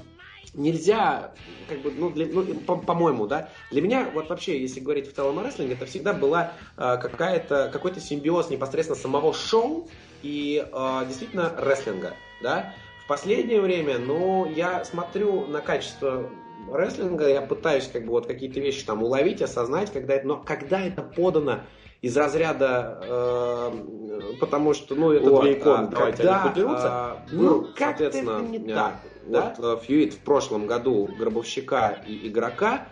нельзя, 0.54 1.34
как 1.68 1.82
бы, 1.82 1.92
ну, 1.92 2.10
для, 2.10 2.28
ну 2.28 2.62
по- 2.62 2.78
по-моему, 2.78 3.28
да, 3.28 3.50
для 3.70 3.82
меня, 3.82 4.10
вот 4.14 4.30
вообще, 4.30 4.60
если 4.60 4.80
говорить 4.80 5.12
в 5.12 5.16
целом 5.16 5.40
о 5.40 5.44
рестлинге, 5.44 5.76
это 5.76 5.86
всегда 5.86 6.14
была 6.14 6.54
э, 6.78 6.98
какая-то, 6.98 7.70
какой-то 7.72 8.00
симбиоз 8.00 8.50
непосредственно 8.50 9.00
самого 9.00 9.34
шоу 9.34 9.88
и 10.22 10.66
э, 10.72 11.02
действительно 11.08 11.54
рестлинга, 11.58 12.18
да. 12.42 12.76
В 13.04 13.08
последнее 13.08 13.62
время, 13.62 13.98
ну, 13.98 14.46
я 14.46 14.86
смотрю 14.86 15.48
на 15.48 15.62
качество 15.62 16.30
рестлинга, 16.72 17.28
я 17.28 17.42
пытаюсь 17.42 17.88
как 17.88 18.06
бы 18.06 18.12
вот 18.12 18.28
какие-то 18.28 18.60
вещи 18.60 18.86
там 18.86 19.04
уловить, 19.04 19.42
осознать, 19.42 19.92
когда 19.92 20.16
это, 20.16 20.28
но 20.28 20.38
когда 20.44 20.80
это 20.82 21.02
подано 21.02 21.62
из 22.02 22.18
разряда, 22.18 23.00
э, 23.04 24.34
потому 24.40 24.74
что, 24.74 24.96
ну, 24.96 25.12
это 25.12 25.30
вот, 25.30 25.44
две 25.44 25.54
иконы, 25.54 25.86
а, 25.86 25.88
давайте 25.88 26.18
когда, 26.18 26.44
они 26.44 26.64
а, 26.66 27.26
ну, 27.32 27.68
как 27.76 28.02
это 28.02 28.22
не 28.42 28.60
так. 28.60 28.96
Да? 29.28 29.56
Вот 29.60 29.82
э, 29.82 29.86
фьюит 29.86 30.14
в 30.16 30.20
прошлом 30.20 30.66
году 30.66 31.08
Гробовщика 31.20 32.04
и 32.08 32.28
Игрока, 32.28 32.88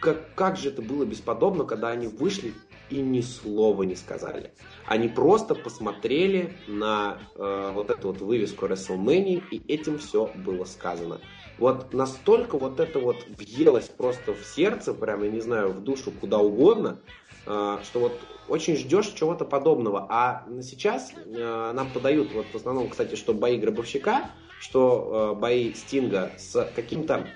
как, 0.00 0.34
как 0.34 0.56
же 0.56 0.68
это 0.68 0.80
было 0.80 1.04
бесподобно, 1.04 1.64
когда 1.64 1.88
они 1.88 2.06
вышли 2.06 2.54
и 2.88 3.00
ни 3.00 3.20
слова 3.20 3.82
не 3.82 3.96
сказали. 3.96 4.52
Они 4.86 5.08
просто 5.08 5.56
посмотрели 5.56 6.56
на 6.68 7.18
э, 7.34 7.72
вот 7.74 7.90
эту 7.90 8.08
вот 8.08 8.20
вывеску 8.20 8.66
WrestleMania, 8.66 9.42
и 9.50 9.60
этим 9.66 9.98
все 9.98 10.30
было 10.36 10.64
сказано. 10.64 11.20
Вот 11.58 11.92
настолько 11.92 12.58
вот 12.58 12.78
это 12.78 13.00
вот 13.00 13.26
въелось 13.28 13.88
просто 13.88 14.34
в 14.34 14.44
сердце, 14.44 14.94
прямо, 14.94 15.24
я 15.24 15.32
не 15.32 15.40
знаю, 15.40 15.72
в 15.72 15.82
душу, 15.82 16.12
куда 16.12 16.38
угодно, 16.38 17.00
э, 17.00 17.25
что 17.46 18.00
вот 18.00 18.20
очень 18.48 18.76
ждешь 18.76 19.08
чего-то 19.08 19.44
подобного. 19.44 20.06
А 20.08 20.44
сейчас 20.62 21.12
э, 21.14 21.72
нам 21.74 21.90
подают, 21.90 22.32
вот 22.32 22.46
в 22.52 22.54
основном, 22.54 22.88
кстати, 22.88 23.14
что 23.14 23.34
бои 23.34 23.58
Гробовщика, 23.58 24.30
что 24.60 25.34
э, 25.36 25.40
бои 25.40 25.72
Стинга 25.74 26.32
с 26.38 26.70
каким-то 26.74 27.26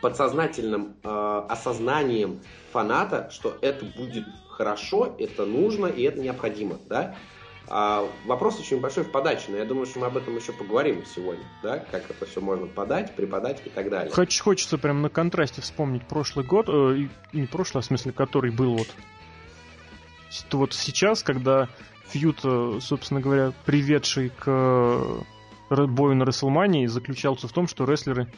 подсознательным 0.00 0.96
э, 1.02 1.42
осознанием 1.48 2.40
фаната, 2.72 3.30
что 3.30 3.56
это 3.60 3.84
будет 3.84 4.24
хорошо, 4.48 5.14
это 5.18 5.44
нужно 5.46 5.86
и 5.86 6.02
это 6.02 6.20
необходимо, 6.20 6.78
да. 6.88 7.16
А 7.66 8.06
вопрос 8.26 8.60
очень 8.60 8.78
большой 8.78 9.04
в 9.04 9.10
подаче, 9.10 9.46
но 9.48 9.56
я 9.56 9.64
думаю, 9.64 9.86
что 9.86 9.98
мы 9.98 10.06
об 10.06 10.18
этом 10.18 10.36
еще 10.36 10.52
поговорим 10.52 11.02
сегодня, 11.06 11.44
да, 11.62 11.78
как 11.78 12.10
это 12.10 12.26
все 12.26 12.42
можно 12.42 12.66
подать, 12.66 13.16
преподать 13.16 13.62
и 13.64 13.70
так 13.70 13.88
далее. 13.88 14.12
Хоч, 14.12 14.38
хочется 14.38 14.76
прям 14.76 15.00
на 15.00 15.08
контрасте 15.08 15.62
вспомнить 15.62 16.06
прошлый 16.06 16.44
год, 16.44 16.66
э, 16.68 17.08
не 17.32 17.46
прошлый, 17.46 17.80
а 17.80 17.82
в 17.82 17.86
смысле, 17.86 18.12
который 18.12 18.50
был 18.50 18.76
вот, 18.76 18.88
вот 20.50 20.74
сейчас, 20.74 21.22
когда 21.22 21.68
фьют, 22.08 22.40
э, 22.44 22.78
собственно 22.80 23.20
говоря, 23.20 23.52
приведший 23.64 24.30
к 24.30 25.24
бою 25.70 26.14
на 26.14 26.24
Рестлмании 26.24 26.86
заключался 26.86 27.48
в 27.48 27.52
том, 27.52 27.66
что 27.66 27.84
рестлеры 27.84 28.28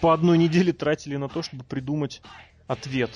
по 0.00 0.12
одной 0.12 0.38
неделе 0.38 0.72
тратили 0.72 1.16
на 1.16 1.28
то, 1.28 1.42
чтобы 1.42 1.64
придумать 1.64 2.22
ответ. 2.66 3.10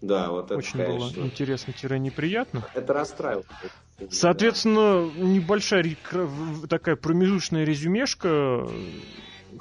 Да, 0.00 0.30
вот 0.30 0.46
это, 0.46 0.56
Очень 0.56 0.78
конечно. 0.78 1.22
было 1.22 1.26
интересно-неприятно. 1.26 2.64
Это 2.74 2.92
расстраивало. 2.92 3.44
Соответственно, 4.10 5.10
небольшая 5.16 5.96
такая 6.68 6.94
промежуточная 6.94 7.64
резюмешка. 7.64 8.68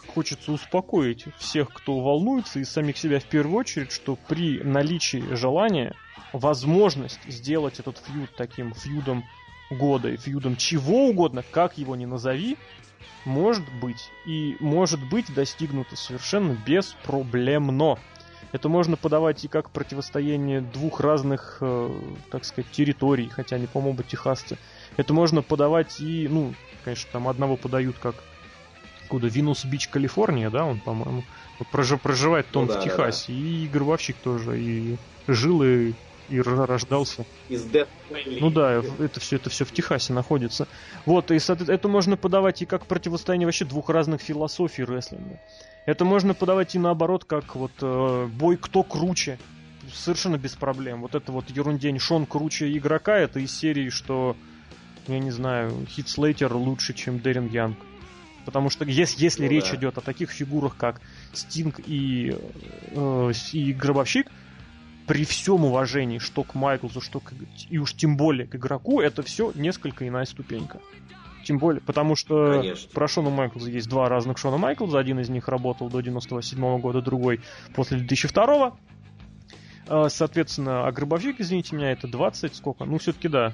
Хочется 0.07 0.51
успокоить 0.51 1.25
всех, 1.37 1.71
кто 1.71 1.99
волнуется, 1.99 2.59
и 2.59 2.63
самих 2.63 2.97
себя 2.97 3.19
в 3.19 3.25
первую 3.25 3.57
очередь, 3.59 3.91
что 3.91 4.15
при 4.15 4.61
наличии 4.61 5.33
желания 5.33 5.95
возможность 6.33 7.23
сделать 7.31 7.79
этот 7.79 7.97
фьюд 7.97 8.29
таким 8.35 8.73
фьюдом 8.73 9.23
года 9.69 10.09
и 10.09 10.17
фьюдом 10.17 10.55
чего 10.55 11.07
угодно, 11.07 11.43
как 11.51 11.77
его 11.77 11.95
ни 11.95 12.05
назови, 12.05 12.57
может 13.25 13.69
быть. 13.73 14.11
И 14.25 14.57
может 14.59 15.03
быть 15.03 15.33
достигнуто 15.33 15.95
совершенно 15.95 16.53
беспроблемно. 16.53 17.97
Это 18.53 18.69
можно 18.69 18.95
подавать 18.95 19.43
и 19.43 19.47
как 19.47 19.71
противостояние 19.71 20.61
двух 20.61 21.01
разных, 21.01 21.57
э, 21.61 21.89
так 22.31 22.45
сказать, 22.45 22.71
территорий, 22.71 23.27
хотя 23.29 23.57
они, 23.57 23.67
по-моему, 23.67 24.03
техасцы. 24.03 24.57
Это 24.95 25.13
можно 25.13 25.41
подавать 25.41 25.99
и, 25.99 26.27
ну, 26.29 26.53
конечно, 26.83 27.09
там 27.11 27.27
одного 27.27 27.57
подают 27.57 27.99
как 27.99 28.23
куда 29.07 29.27
Винус 29.27 29.65
Бич, 29.65 29.87
Калифорния, 29.87 30.49
да, 30.49 30.65
он, 30.65 30.79
по-моему, 30.79 31.23
проживает 31.71 32.55
он 32.55 32.65
ну, 32.65 32.73
да, 32.73 32.79
в 32.79 32.83
Техасе, 32.83 33.31
да, 33.31 33.33
да. 33.33 33.39
и 33.39 33.67
Гробовщик 33.67 34.17
тоже, 34.17 34.59
и 34.59 34.97
жил 35.27 35.63
и 35.63 35.93
и 36.29 36.41
рождался. 36.41 37.25
Из 37.49 37.63
Death 37.65 37.87
Ну 38.41 38.49
да, 38.49 38.83
это 38.99 39.19
все, 39.19 39.37
это 39.37 39.49
все 39.49 39.65
в 39.65 39.71
Техасе 39.71 40.13
находится. 40.13 40.67
Вот, 41.05 41.31
и 41.31 41.35
это 41.35 41.87
можно 41.87 42.17
подавать 42.17 42.61
и 42.61 42.65
как 42.65 42.85
противостояние 42.85 43.47
вообще 43.47 43.65
двух 43.65 43.89
разных 43.89 44.21
философий 44.21 44.83
рестлинга. 44.83 45.39
Это 45.85 46.03
можно 46.03 46.33
подавать 46.33 46.75
и 46.75 46.79
наоборот, 46.79 47.23
как 47.23 47.55
вот 47.55 47.71
э, 47.81 48.27
бой 48.27 48.57
кто 48.57 48.83
круче. 48.83 49.39
Совершенно 49.93 50.37
без 50.37 50.53
проблем. 50.53 51.01
Вот 51.01 51.15
это 51.15 51.31
вот 51.31 51.49
ерундень 51.49 51.97
Шон 51.97 52.25
круче 52.25 52.69
игрока, 52.77 53.17
это 53.17 53.39
из 53.39 53.57
серии, 53.57 53.89
что, 53.89 54.35
я 55.07 55.19
не 55.19 55.31
знаю, 55.31 55.71
Хит 55.87 56.09
Слейтер 56.09 56.53
лучше, 56.53 56.93
чем 56.93 57.21
Дерин 57.21 57.47
Янг. 57.47 57.77
Потому 58.47 58.69
что 58.69 58.85
если, 58.85 59.21
если 59.21 59.43
ну, 59.43 59.51
речь 59.51 59.71
да. 59.71 59.75
идет 59.75 59.97
о 59.97 60.01
таких 60.01 60.31
фигурах, 60.31 60.77
как 60.77 61.01
Стинг 61.33 61.81
и, 61.85 62.33
э, 62.91 63.31
и 63.51 63.73
Гробовщик, 63.73 64.31
при 65.05 65.25
всем 65.25 65.65
уважении, 65.65 66.19
что 66.19 66.43
к 66.43 66.55
Майклзу, 66.55 67.01
что 67.01 67.19
к, 67.19 67.33
и 67.69 67.77
уж 67.77 67.93
тем 67.93 68.15
более 68.15 68.47
к 68.47 68.55
игроку, 68.55 69.01
это 69.01 69.21
все 69.21 69.51
несколько 69.53 70.07
иная 70.07 70.23
ступенька. 70.23 70.79
Тем 71.43 71.57
более, 71.57 71.81
потому 71.81 72.15
что 72.15 72.61
Конечно. 72.61 72.89
про 72.93 73.09
Шона 73.09 73.31
Майклза 73.31 73.69
есть 73.69 73.89
два 73.89 74.07
разных 74.07 74.37
Шона 74.37 74.55
Майклза. 74.55 74.97
Один 74.97 75.19
из 75.19 75.27
них 75.27 75.49
работал 75.49 75.89
до 75.89 75.99
97 75.99 76.57
-го 76.57 76.79
года, 76.79 77.01
другой 77.01 77.41
после 77.75 77.97
2002 77.97 78.73
-го. 79.89 80.09
Соответственно, 80.09 80.87
а 80.87 80.91
Гробовщик, 80.93 81.41
извините 81.41 81.75
меня, 81.75 81.91
это 81.91 82.07
20, 82.07 82.55
сколько? 82.55 82.85
Ну, 82.85 82.97
все-таки 82.97 83.27
да. 83.27 83.53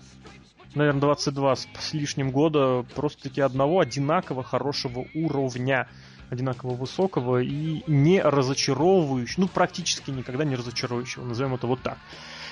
Наверное, 0.75 1.01
22 1.01 1.55
с, 1.55 1.67
с 1.79 1.93
лишним 1.93 2.31
года 2.31 2.85
просто-таки 2.95 3.41
одного 3.41 3.79
одинаково 3.79 4.43
хорошего 4.43 5.05
уровня. 5.13 5.87
одинаково 6.29 6.73
высокого 6.73 7.41
и 7.43 7.83
не 7.85 8.19
разочаровывающего, 8.21 9.41
ну, 9.41 9.47
практически 9.47 10.09
никогда 10.09 10.43
не 10.43 10.55
разочаровывающего, 10.55 11.25
назовем 11.25 11.53
это 11.53 11.67
вот 11.67 11.83
так. 11.83 11.99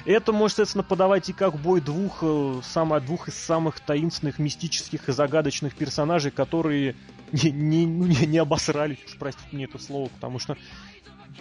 Это 0.06 0.32
может, 0.32 0.58
соответственно, 0.58 0.84
подавать 0.84 1.30
и 1.30 1.34
как 1.34 1.56
бой 1.56 1.82
двух, 1.82 2.20
э, 2.22 2.62
самых, 2.64 3.06
двух 3.06 3.28
из 3.28 3.36
самых 3.36 3.80
таинственных, 3.80 4.40
мистических 4.40 5.10
и 5.10 5.12
загадочных 5.12 5.76
персонажей, 5.76 6.32
которые 6.32 6.96
не, 7.32 7.52
не, 7.52 7.88
ну, 7.88 8.06
не, 8.06 8.26
не 8.28 8.38
обосрались, 8.38 9.00
простите 9.18 9.48
мне 9.52 9.66
это 9.66 9.80
слово, 9.80 10.10
потому 10.10 10.38
что 10.38 10.58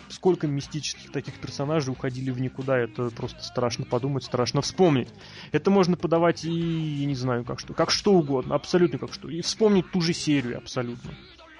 сколько 0.08 0.46
мистических 0.46 1.12
таких 1.12 1.38
персонажей 1.40 1.92
уходили 1.92 2.30
в 2.30 2.40
никуда, 2.40 2.78
это 2.78 3.10
просто 3.10 3.42
страшно 3.42 3.84
подумать, 3.84 4.24
страшно 4.24 4.62
вспомнить. 4.62 5.08
Это 5.52 5.70
можно 5.70 5.96
подавать 5.96 6.44
и, 6.44 6.50
я 6.50 7.06
не 7.06 7.14
знаю, 7.14 7.44
как 7.44 7.60
что, 7.60 7.74
как 7.74 7.90
что 7.90 8.12
угодно, 8.12 8.54
абсолютно 8.54 8.98
как 8.98 9.12
что. 9.12 9.28
И 9.28 9.40
вспомнить 9.40 9.90
ту 9.90 10.00
же 10.00 10.12
серию 10.12 10.58
абсолютно. 10.58 11.10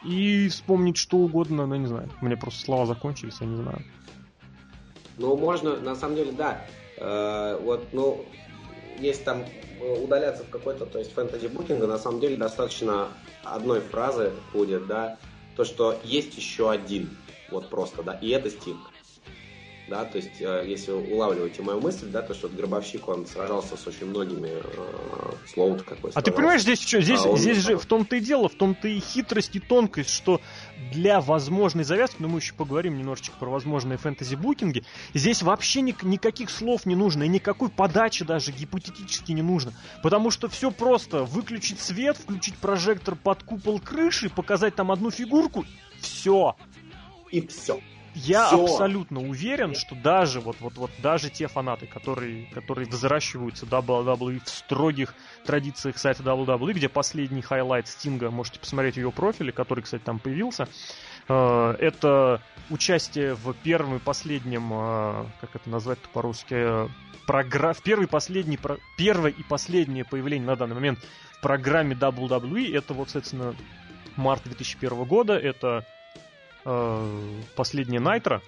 И 0.05 0.49
вспомнить 0.49 0.97
что 0.97 1.18
угодно, 1.18 1.66
ну, 1.66 1.74
не 1.76 1.87
знаю. 1.87 2.09
Мне 2.20 2.37
просто 2.37 2.64
слова 2.64 2.87
закончились, 2.87 3.37
я 3.41 3.47
не 3.47 3.57
знаю. 3.57 3.85
Ну, 5.18 5.37
можно, 5.37 5.76
на 5.76 5.95
самом 5.95 6.16
деле, 6.16 6.33
да. 6.33 6.64
Э, 6.97 7.59
вот, 7.62 7.89
ну, 7.93 8.24
если 8.99 9.22
там 9.24 9.45
э, 9.81 10.03
удаляться 10.03 10.45
в 10.45 10.49
какой-то, 10.49 10.87
то 10.87 10.99
есть 10.99 11.12
фэнтези 11.12 11.49
букинга, 11.49 11.87
на 11.87 11.99
самом 11.99 12.20
деле 12.20 12.37
достаточно 12.37 13.09
одной 13.45 13.81
фразы 13.81 14.33
будет, 14.53 14.87
да, 14.87 15.18
то, 15.57 15.64
что 15.64 15.99
есть 16.05 16.37
еще 16.37 16.70
один, 16.70 17.11
вот 17.51 17.68
просто, 17.68 18.03
да, 18.03 18.14
и 18.14 18.28
это 18.30 18.51
Стинг 18.51 18.90
да, 19.90 20.05
то 20.05 20.18
есть 20.18 20.40
э, 20.40 20.64
если 20.66 20.92
улавливаете 20.92 21.62
мою 21.62 21.80
мысль, 21.80 22.07
да, 22.07 22.22
то 22.22 22.32
что 22.32 22.48
гробовщик, 22.48 23.09
он 23.09 23.26
сражался 23.26 23.76
с 23.76 23.86
очень 23.86 24.07
многими 24.07 24.48
э, 24.48 25.32
словом 25.53 25.80
какой 25.80 26.12
А 26.14 26.22
ты 26.22 26.30
понимаешь, 26.30 26.62
здесь 26.62 26.80
что, 26.80 27.01
здесь, 27.01 27.20
а 27.26 27.36
здесь 27.36 27.59
же 27.59 27.76
в 27.76 27.84
том-то 27.84 28.16
и 28.16 28.20
дело, 28.20 28.48
в 28.48 28.55
том-то 28.55 28.86
и 28.86 29.01
хитрость 29.01 29.57
и 29.57 29.61
тонкость, 29.61 30.11
что 30.11 30.40
для 30.92 31.20
возможной 31.20 31.82
завязки, 31.82 32.16
но 32.20 32.28
мы 32.28 32.38
еще 32.38 32.55
поговорим 32.55 32.96
немножечко 32.96 33.36
про 33.38 33.51
возможные 33.51 33.98
фэнтези-букинги, 33.98 34.84
здесь 35.12 35.42
вообще 35.42 35.80
ни, 35.80 35.94
никаких 36.03 36.51
слов 36.51 36.86
не 36.86 36.94
нужно, 36.94 37.24
и 37.24 37.28
никакой 37.28 37.68
подачи 37.68 38.24
даже 38.24 38.53
гипотетически 38.53 39.32
не 39.32 39.42
нужно, 39.42 39.72
потому 40.05 40.30
что 40.30 40.48
все 40.48 40.70
просто, 40.70 41.24
выключить 41.24 41.80
свет, 41.80 42.16
включить 42.16 42.55
прожектор 42.57 43.16
под 43.16 43.42
купол 43.42 43.80
крыши, 43.80 44.30
показать 44.30 44.76
там 44.76 44.92
одну 44.92 45.11
фигурку, 45.11 45.66
все. 46.01 46.57
И 47.31 47.47
все. 47.47 47.81
Я 48.14 48.49
Всё. 48.49 48.64
абсолютно 48.64 49.20
уверен, 49.20 49.74
что 49.74 49.95
даже 49.95 50.41
вот, 50.41 50.57
вот, 50.61 50.74
вот 50.76 50.91
даже 50.99 51.31
те 51.31 51.47
фанаты, 51.47 51.87
которые, 51.87 52.47
которые 52.47 52.89
взращиваются 52.89 53.66
WWE 53.66 54.41
в 54.45 54.49
строгих 54.49 55.14
традициях 55.45 55.97
сайта 55.97 56.24
WWE, 56.24 56.72
где 56.72 56.89
последний 56.89 57.41
хайлайт 57.41 57.87
Стинга, 57.87 58.31
можете 58.31 58.59
посмотреть 58.59 58.95
в 58.95 58.99
ее 58.99 59.12
профиле, 59.12 59.53
который, 59.53 59.83
кстати, 59.85 60.03
там 60.03 60.18
появился, 60.18 60.68
э, 61.28 61.76
это 61.78 62.43
участие 62.68 63.35
в 63.35 63.53
первом 63.55 63.97
и 63.97 63.99
последнем, 64.01 64.70
э, 64.72 65.26
как 65.41 65.55
это 65.55 65.70
назвать-то 65.70 66.09
по-русски, 66.09 66.91
програ... 67.28 67.72
в 67.74 67.83
первый 67.83 68.09
последний, 68.09 68.57
про... 68.57 68.78
первое 68.97 69.31
и 69.31 69.43
последнее 69.45 70.05
появление 70.05 70.49
на 70.49 70.57
данный 70.57 70.74
момент 70.74 70.99
в 71.39 71.41
программе 71.43 71.95
WWE, 71.95 72.76
это 72.76 72.93
вот, 72.93 73.11
соответственно, 73.11 73.55
март 74.16 74.43
2001 74.45 75.05
года, 75.05 75.39
это 75.39 75.87
э, 76.64 77.40
последняя 77.56 78.00
Найтро, 78.00 78.42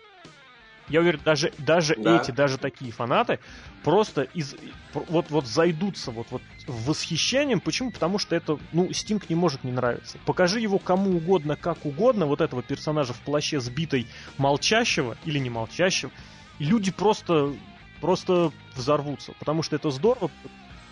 я 0.89 1.01
уверен, 1.01 1.21
даже, 1.25 1.53
даже 1.59 1.95
да. 1.97 2.21
эти, 2.21 2.31
даже 2.31 2.59
такие 2.59 2.93
фанаты 2.93 3.39
просто 3.83 4.23
из, 4.23 4.55
вот, 4.93 5.31
вот 5.31 5.47
зайдутся 5.47 6.11
вот, 6.11 6.27
вот 6.31 6.43
в 6.67 6.89
восхищением. 6.89 7.61
Почему? 7.61 7.91
Потому 7.91 8.19
что 8.19 8.37
это, 8.37 8.59
ну, 8.73 8.93
Стинг 8.93 9.29
не 9.31 9.35
может 9.35 9.65
не 9.65 9.73
нравиться. 9.73 10.19
Покажи 10.27 10.61
его 10.61 10.79
кому 10.79 11.17
угодно, 11.17 11.57
как 11.57 11.85
угодно, 11.87 12.27
вот 12.27 12.41
этого 12.41 12.63
персонажа 12.63 13.13
в 13.13 13.21
плаще 13.21 13.61
сбитой 13.61 14.07
молчащего 14.39 15.17
или 15.25 15.39
не 15.39 15.51
молчащего, 15.51 16.11
и 16.59 16.65
люди 16.65 16.91
просто, 16.91 17.55
просто 18.01 18.53
взорвутся, 18.75 19.33
потому 19.39 19.63
что 19.63 19.77
это 19.77 19.91
здорово. 19.91 20.31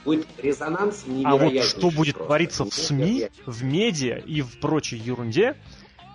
Будет 0.05 0.27
резонанс 0.43 1.05
А 1.25 1.37
вот 1.37 1.63
что 1.63 1.91
будет 1.91 2.15
просто. 2.15 2.25
твориться 2.25 2.65
в 2.65 2.73
СМИ, 2.73 3.29
в 3.45 3.63
медиа 3.63 4.17
и 4.17 4.41
в 4.41 4.59
прочей 4.59 4.97
ерунде, 4.97 5.57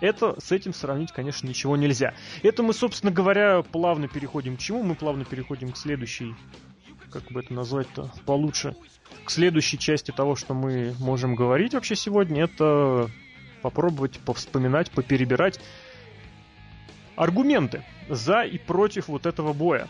это 0.00 0.38
с 0.40 0.52
этим 0.52 0.74
сравнить, 0.74 1.12
конечно, 1.12 1.46
ничего 1.46 1.76
нельзя. 1.76 2.14
Это 2.42 2.62
мы, 2.62 2.72
собственно 2.72 3.12
говоря, 3.12 3.62
плавно 3.62 4.08
переходим 4.08 4.56
к 4.56 4.60
чему? 4.60 4.82
Мы 4.82 4.94
плавно 4.94 5.24
переходим 5.24 5.72
к 5.72 5.76
следующей, 5.76 6.34
как 7.10 7.30
бы 7.30 7.40
это 7.40 7.54
назвать-то 7.54 8.10
получше, 8.24 8.76
к 9.24 9.30
следующей 9.30 9.78
части 9.78 10.10
того, 10.10 10.36
что 10.36 10.54
мы 10.54 10.94
можем 10.98 11.34
говорить 11.34 11.74
вообще 11.74 11.96
сегодня. 11.96 12.44
Это 12.44 13.10
попробовать 13.62 14.18
повспоминать, 14.20 14.90
поперебирать 14.90 15.60
аргументы 17.16 17.82
за 18.08 18.42
и 18.42 18.58
против 18.58 19.08
вот 19.08 19.26
этого 19.26 19.52
боя. 19.52 19.88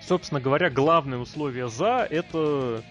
Собственно 0.00 0.40
говоря, 0.40 0.70
главное 0.70 1.18
условие 1.18 1.68
за 1.68 2.06
это 2.08 2.82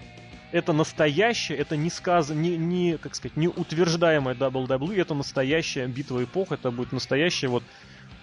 это 0.57 0.73
настоящее, 0.73 1.57
это 1.57 1.77
не 1.77 1.89
сказано, 1.89 2.39
не, 2.39 2.57
не, 2.57 2.97
как 2.97 3.15
сказать, 3.15 3.37
не 3.37 3.47
утверждаемая 3.47 4.35
WWE, 4.35 4.99
это 4.99 5.13
настоящая 5.13 5.87
битва 5.87 6.23
эпох, 6.23 6.51
это 6.51 6.71
будет 6.71 6.91
настоящий 6.91 7.47
вот 7.47 7.63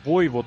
бой, 0.05 0.29
вот 0.29 0.47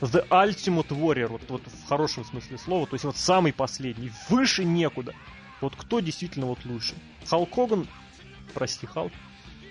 The 0.00 0.26
Ultimate 0.28 0.88
Warrior, 0.88 1.28
вот, 1.28 1.42
вот 1.48 1.62
в 1.66 1.88
хорошем 1.88 2.24
смысле 2.24 2.58
слова, 2.58 2.86
то 2.86 2.94
есть 2.94 3.04
вот 3.04 3.16
самый 3.16 3.52
последний, 3.52 4.12
выше 4.28 4.64
некуда. 4.64 5.14
Вот 5.60 5.76
кто 5.76 6.00
действительно 6.00 6.46
вот 6.46 6.64
лучше? 6.64 6.94
Халк 7.26 7.54
Хоган, 7.54 7.86
прости, 8.52 8.86
Халк, 8.86 9.12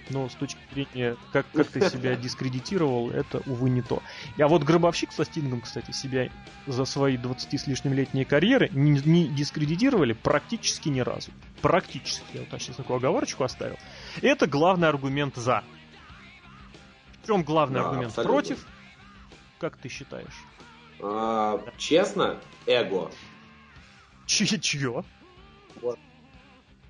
но 0.09 0.29
с 0.29 0.33
точки 0.33 0.59
зрения, 0.73 1.17
как, 1.31 1.45
как 1.53 1.67
ты 1.67 1.89
себя 1.89 2.15
дискредитировал, 2.17 3.11
это, 3.11 3.41
увы, 3.45 3.69
не 3.69 3.81
то. 3.81 4.01
А 4.39 4.47
вот 4.47 4.63
Гробовщик 4.63 5.11
со 5.11 5.25
Стингом, 5.25 5.61
кстати, 5.61 5.91
себя 5.91 6.29
за 6.67 6.85
свои 6.85 7.17
20 7.17 7.59
с 7.59 7.67
лишним 7.67 7.93
летние 7.93 8.25
карьеры 8.25 8.69
не, 8.71 8.99
не 9.01 9.27
дискредитировали 9.27 10.13
практически 10.13 10.89
ни 10.89 10.99
разу. 10.99 11.31
Практически. 11.61 12.25
Я 12.33 12.41
вот 12.49 12.61
сейчас 12.61 12.75
такую 12.75 12.97
оговорочку 12.97 13.43
оставил. 13.43 13.77
Это 14.21 14.47
главный 14.47 14.87
аргумент 14.87 15.35
за. 15.35 15.63
В 17.21 17.27
чем 17.27 17.43
главный 17.43 17.79
да, 17.79 17.85
аргумент 17.85 18.09
абсолютно. 18.09 18.33
против? 18.33 18.67
Как 19.59 19.77
ты 19.77 19.89
считаешь? 19.89 20.43
А, 20.99 21.63
честно, 21.77 22.39
эго. 22.65 23.11
Чье? 24.25 25.03
Вот. 25.81 25.99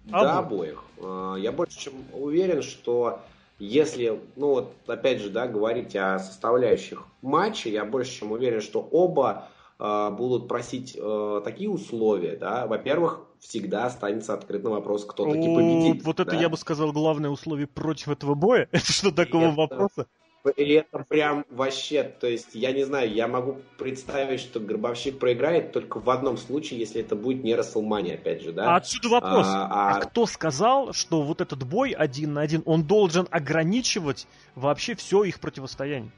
Да, 0.05 0.39
обоих. 0.39 0.83
А, 1.01 1.35
я 1.35 1.51
больше 1.51 1.79
чем 1.79 1.93
уверен, 2.13 2.61
что 2.61 3.19
если, 3.59 4.19
ну 4.35 4.47
вот, 4.47 4.73
опять 4.87 5.21
же, 5.21 5.29
да, 5.29 5.47
говорить 5.47 5.95
о 5.95 6.17
составляющих 6.19 7.03
матча, 7.21 7.69
я 7.69 7.85
больше 7.85 8.19
чем 8.19 8.31
уверен, 8.31 8.59
что 8.59 8.81
оба 8.81 9.49
э, 9.77 10.09
будут 10.09 10.47
просить 10.47 10.97
э, 10.99 11.41
такие 11.43 11.69
условия, 11.69 12.37
да. 12.37 12.65
Во-первых, 12.65 13.21
всегда 13.39 13.85
останется 13.85 14.33
открытым 14.33 14.71
вопрос, 14.71 15.05
кто 15.05 15.25
таки 15.25 15.47
победит. 15.55 16.03
Вот 16.03 16.19
это, 16.19 16.35
я 16.35 16.49
бы 16.49 16.57
сказал, 16.57 16.91
главное 16.91 17.29
условие 17.29 17.67
против 17.67 18.09
этого 18.09 18.33
боя. 18.33 18.67
Это 18.71 18.91
что 18.91 19.11
такого 19.11 19.51
вопроса? 19.51 20.07
И 20.55 20.73
это 20.73 21.05
прям 21.07 21.45
вообще, 21.49 22.03
то 22.03 22.27
есть, 22.27 22.49
я 22.53 22.71
не 22.71 22.83
знаю, 22.83 23.13
я 23.13 23.27
могу 23.27 23.59
представить, 23.77 24.39
что 24.39 24.59
Гробовщик 24.59 25.19
проиграет 25.19 25.71
только 25.71 25.99
в 25.99 26.09
одном 26.09 26.37
случае, 26.37 26.79
если 26.79 27.01
это 27.01 27.15
будет 27.15 27.43
не 27.43 27.53
Расселмания, 27.53 28.15
опять 28.15 28.41
же, 28.41 28.51
да? 28.51 28.73
А 28.73 28.77
отсюда 28.77 29.09
вопрос. 29.09 29.45
А, 29.47 29.67
а... 29.69 29.97
а 29.97 30.01
кто 30.01 30.25
сказал, 30.25 30.93
что 30.93 31.21
вот 31.21 31.41
этот 31.41 31.63
бой 31.63 31.91
один 31.91 32.33
на 32.33 32.41
один, 32.41 32.63
он 32.65 32.83
должен 32.83 33.27
ограничивать 33.29 34.27
вообще 34.55 34.95
все 34.95 35.23
их 35.23 35.39
противостояние? 35.39 36.11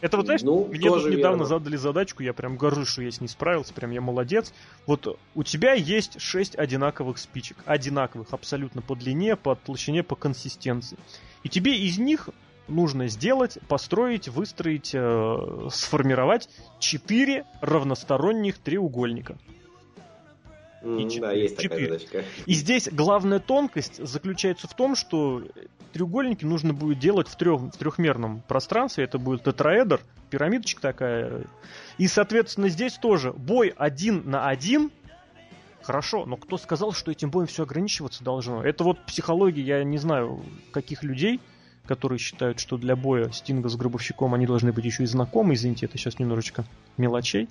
Это 0.00 0.16
вот, 0.16 0.26
знаешь, 0.26 0.42
ну, 0.42 0.66
мне 0.66 0.88
тут 0.88 1.04
недавно 1.06 1.42
верно. 1.42 1.44
задали 1.44 1.76
задачку, 1.76 2.22
я 2.22 2.32
прям 2.32 2.56
горжусь, 2.56 2.88
что 2.88 3.02
я 3.02 3.10
с 3.10 3.20
ней 3.20 3.28
справился, 3.28 3.74
прям 3.74 3.90
я 3.90 4.00
молодец. 4.00 4.52
Вот 4.86 5.18
у 5.34 5.42
тебя 5.42 5.74
есть 5.74 6.20
шесть 6.20 6.56
одинаковых 6.56 7.18
спичек, 7.18 7.58
одинаковых 7.66 8.32
абсолютно 8.32 8.80
по 8.80 8.94
длине, 8.94 9.36
по 9.36 9.54
толщине, 9.54 10.02
по 10.02 10.16
консистенции. 10.16 10.96
И 11.42 11.48
тебе 11.48 11.78
из 11.78 11.98
них 11.98 12.28
нужно 12.68 13.08
сделать, 13.08 13.58
построить, 13.68 14.28
выстроить, 14.28 14.90
э, 14.94 15.68
сформировать 15.70 16.48
четыре 16.78 17.44
равносторонних 17.60 18.58
треугольника. 18.58 19.36
Mm, 20.82 21.02
и 21.02 21.20
да, 21.20 21.32
есть 21.32 21.58
4. 21.58 21.68
такая 21.68 21.98
задачка. 21.98 22.24
И 22.46 22.54
здесь 22.54 22.88
главная 22.90 23.38
тонкость 23.38 24.04
заключается 24.04 24.66
в 24.66 24.74
том, 24.74 24.96
что 24.96 25.42
треугольники 25.92 26.44
нужно 26.44 26.72
будет 26.72 26.98
делать 26.98 27.28
в, 27.28 27.36
трех, 27.36 27.60
в 27.60 27.76
трехмерном 27.76 28.42
пространстве. 28.46 29.04
Это 29.04 29.18
будет 29.18 29.44
тетраэдр, 29.44 30.00
пирамидочка 30.30 30.80
такая. 30.80 31.44
И, 31.98 32.06
соответственно, 32.06 32.68
здесь 32.68 32.94
тоже 32.94 33.32
бой 33.32 33.74
один 33.76 34.22
на 34.30 34.48
один 34.48 34.90
Хорошо, 35.82 36.26
но 36.26 36.36
кто 36.36 36.58
сказал, 36.58 36.92
что 36.92 37.10
этим 37.10 37.30
боем 37.30 37.46
все 37.46 37.62
ограничиваться 37.62 38.22
должно? 38.22 38.62
Это 38.62 38.84
вот 38.84 39.04
психология, 39.06 39.62
я 39.62 39.84
не 39.84 39.98
знаю, 39.98 40.42
каких 40.72 41.02
людей, 41.02 41.40
которые 41.86 42.18
считают, 42.18 42.60
что 42.60 42.76
для 42.76 42.96
боя 42.96 43.30
Стинга 43.30 43.68
с 43.68 43.76
Гробовщиком 43.76 44.34
они 44.34 44.46
должны 44.46 44.72
быть 44.72 44.84
еще 44.84 45.04
и 45.04 45.06
знакомы. 45.06 45.54
Извините, 45.54 45.86
это 45.86 45.96
сейчас 45.98 46.18
немножечко 46.18 46.64
мелочей. 46.96 47.48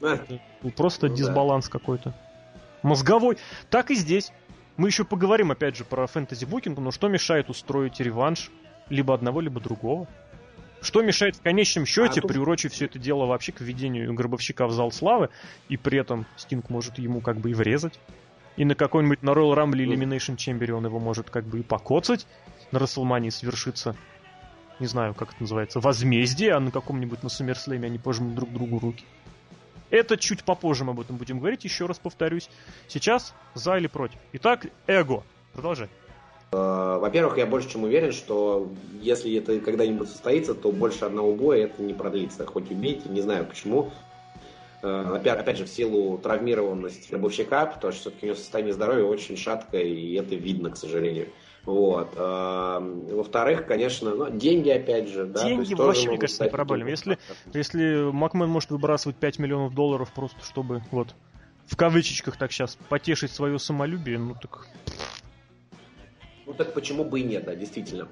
А. 0.00 0.18
Просто 0.76 1.08
ну, 1.08 1.14
дисбаланс 1.14 1.66
да. 1.66 1.70
какой-то. 1.70 2.14
Мозговой. 2.82 3.36
Так 3.70 3.90
и 3.90 3.94
здесь. 3.94 4.32
Мы 4.76 4.88
еще 4.88 5.04
поговорим, 5.04 5.50
опять 5.50 5.76
же, 5.76 5.84
про 5.84 6.06
фэнтези 6.06 6.44
букинг, 6.44 6.78
но 6.78 6.92
что 6.92 7.08
мешает 7.08 7.50
устроить 7.50 7.98
реванш 8.00 8.50
либо 8.88 9.12
одного, 9.12 9.40
либо 9.40 9.60
другого. 9.60 10.06
Что 10.80 11.02
мешает 11.02 11.36
в 11.36 11.42
конечном 11.42 11.86
счете, 11.86 12.20
а 12.20 12.22
тут... 12.22 12.30
приурочив 12.30 12.72
все 12.72 12.86
это 12.86 12.98
дело 12.98 13.26
вообще 13.26 13.52
к 13.52 13.60
введению 13.60 14.12
гробовщика 14.14 14.66
в 14.66 14.72
зал 14.72 14.92
славы, 14.92 15.28
и 15.68 15.76
при 15.76 15.98
этом 15.98 16.26
Стинг 16.36 16.70
может 16.70 16.98
ему 16.98 17.20
как 17.20 17.38
бы 17.38 17.50
и 17.50 17.54
врезать. 17.54 17.98
И 18.56 18.64
на 18.64 18.74
какой-нибудь 18.74 19.22
на 19.22 19.30
Royal 19.30 19.54
Rumble 19.54 19.84
Elimination 19.84 20.36
Chamber 20.36 20.70
он 20.72 20.84
его 20.84 20.98
может 20.98 21.30
как 21.30 21.44
бы 21.44 21.60
и 21.60 21.62
покоцать. 21.62 22.26
На 22.72 22.78
Расселмании 22.78 23.30
свершится, 23.30 23.96
не 24.80 24.86
знаю, 24.86 25.14
как 25.14 25.30
это 25.30 25.42
называется, 25.42 25.80
возмездие, 25.80 26.54
а 26.54 26.60
на 26.60 26.70
каком-нибудь 26.70 27.22
на 27.22 27.28
Сумерслэме 27.28 27.86
они 27.86 27.98
пожмут 27.98 28.34
друг 28.34 28.52
другу 28.52 28.78
руки. 28.78 29.04
Это 29.90 30.16
чуть 30.16 30.44
попозже 30.44 30.84
мы 30.84 30.92
об 30.92 31.00
этом 31.00 31.16
будем 31.16 31.38
говорить, 31.38 31.64
еще 31.64 31.86
раз 31.86 31.98
повторюсь. 31.98 32.50
Сейчас 32.88 33.34
за 33.54 33.76
или 33.76 33.86
против. 33.86 34.18
Итак, 34.32 34.66
эго. 34.86 35.22
Продолжай. 35.52 35.88
Э, 36.50 36.98
во-первых, 37.00 37.38
я 37.38 37.46
больше 37.46 37.70
чем 37.70 37.84
уверен, 37.84 38.12
что 38.12 38.70
если 39.00 39.34
это 39.36 39.58
когда-нибудь 39.60 40.08
состоится, 40.08 40.54
то 40.54 40.72
больше 40.72 41.04
одного 41.04 41.34
боя 41.34 41.64
это 41.64 41.82
не 41.82 41.94
продлится. 41.94 42.46
Хоть 42.46 42.70
убейте, 42.70 43.08
не 43.08 43.20
знаю 43.20 43.46
почему. 43.46 43.90
Э, 44.82 45.14
опять, 45.16 45.38
опять 45.38 45.58
же, 45.58 45.64
в 45.64 45.68
силу 45.68 46.18
травмированности 46.18 47.10
гробовщика, 47.10 47.66
потому 47.66 47.92
что 47.92 48.02
все-таки 48.02 48.26
у 48.26 48.28
него 48.28 48.38
состояние 48.38 48.74
здоровья 48.74 49.04
очень 49.04 49.36
шаткое, 49.36 49.82
и 49.82 50.14
это 50.14 50.34
видно, 50.34 50.70
к 50.70 50.76
сожалению. 50.76 51.28
Вот. 51.64 52.14
Э, 52.16 52.78
во-вторых, 53.10 53.66
конечно, 53.66 54.14
ну, 54.14 54.30
деньги, 54.30 54.70
опять 54.70 55.08
же, 55.08 55.26
да. 55.26 55.44
Деньги 55.44 55.74
вообще, 55.74 56.08
мне 56.08 56.18
кажется, 56.18 56.44
не 56.44 56.50
проблема. 56.50 56.88
Если, 56.88 57.18
если 57.52 58.10
Макмен 58.10 58.48
может 58.48 58.70
выбрасывать 58.70 59.16
5 59.16 59.38
миллионов 59.38 59.74
долларов 59.74 60.10
просто, 60.14 60.42
чтобы, 60.44 60.82
вот, 60.92 61.08
в 61.66 61.76
кавычечках 61.76 62.36
так 62.36 62.52
сейчас, 62.52 62.78
потешить 62.88 63.32
свое 63.32 63.58
самолюбие, 63.58 64.18
ну 64.18 64.34
так... 64.40 64.66
Ну 66.48 66.54
так 66.54 66.72
почему 66.72 67.04
бы 67.04 67.20
и 67.20 67.24
нет, 67.24 67.44
да, 67.44 67.54
действительно. 67.54 68.08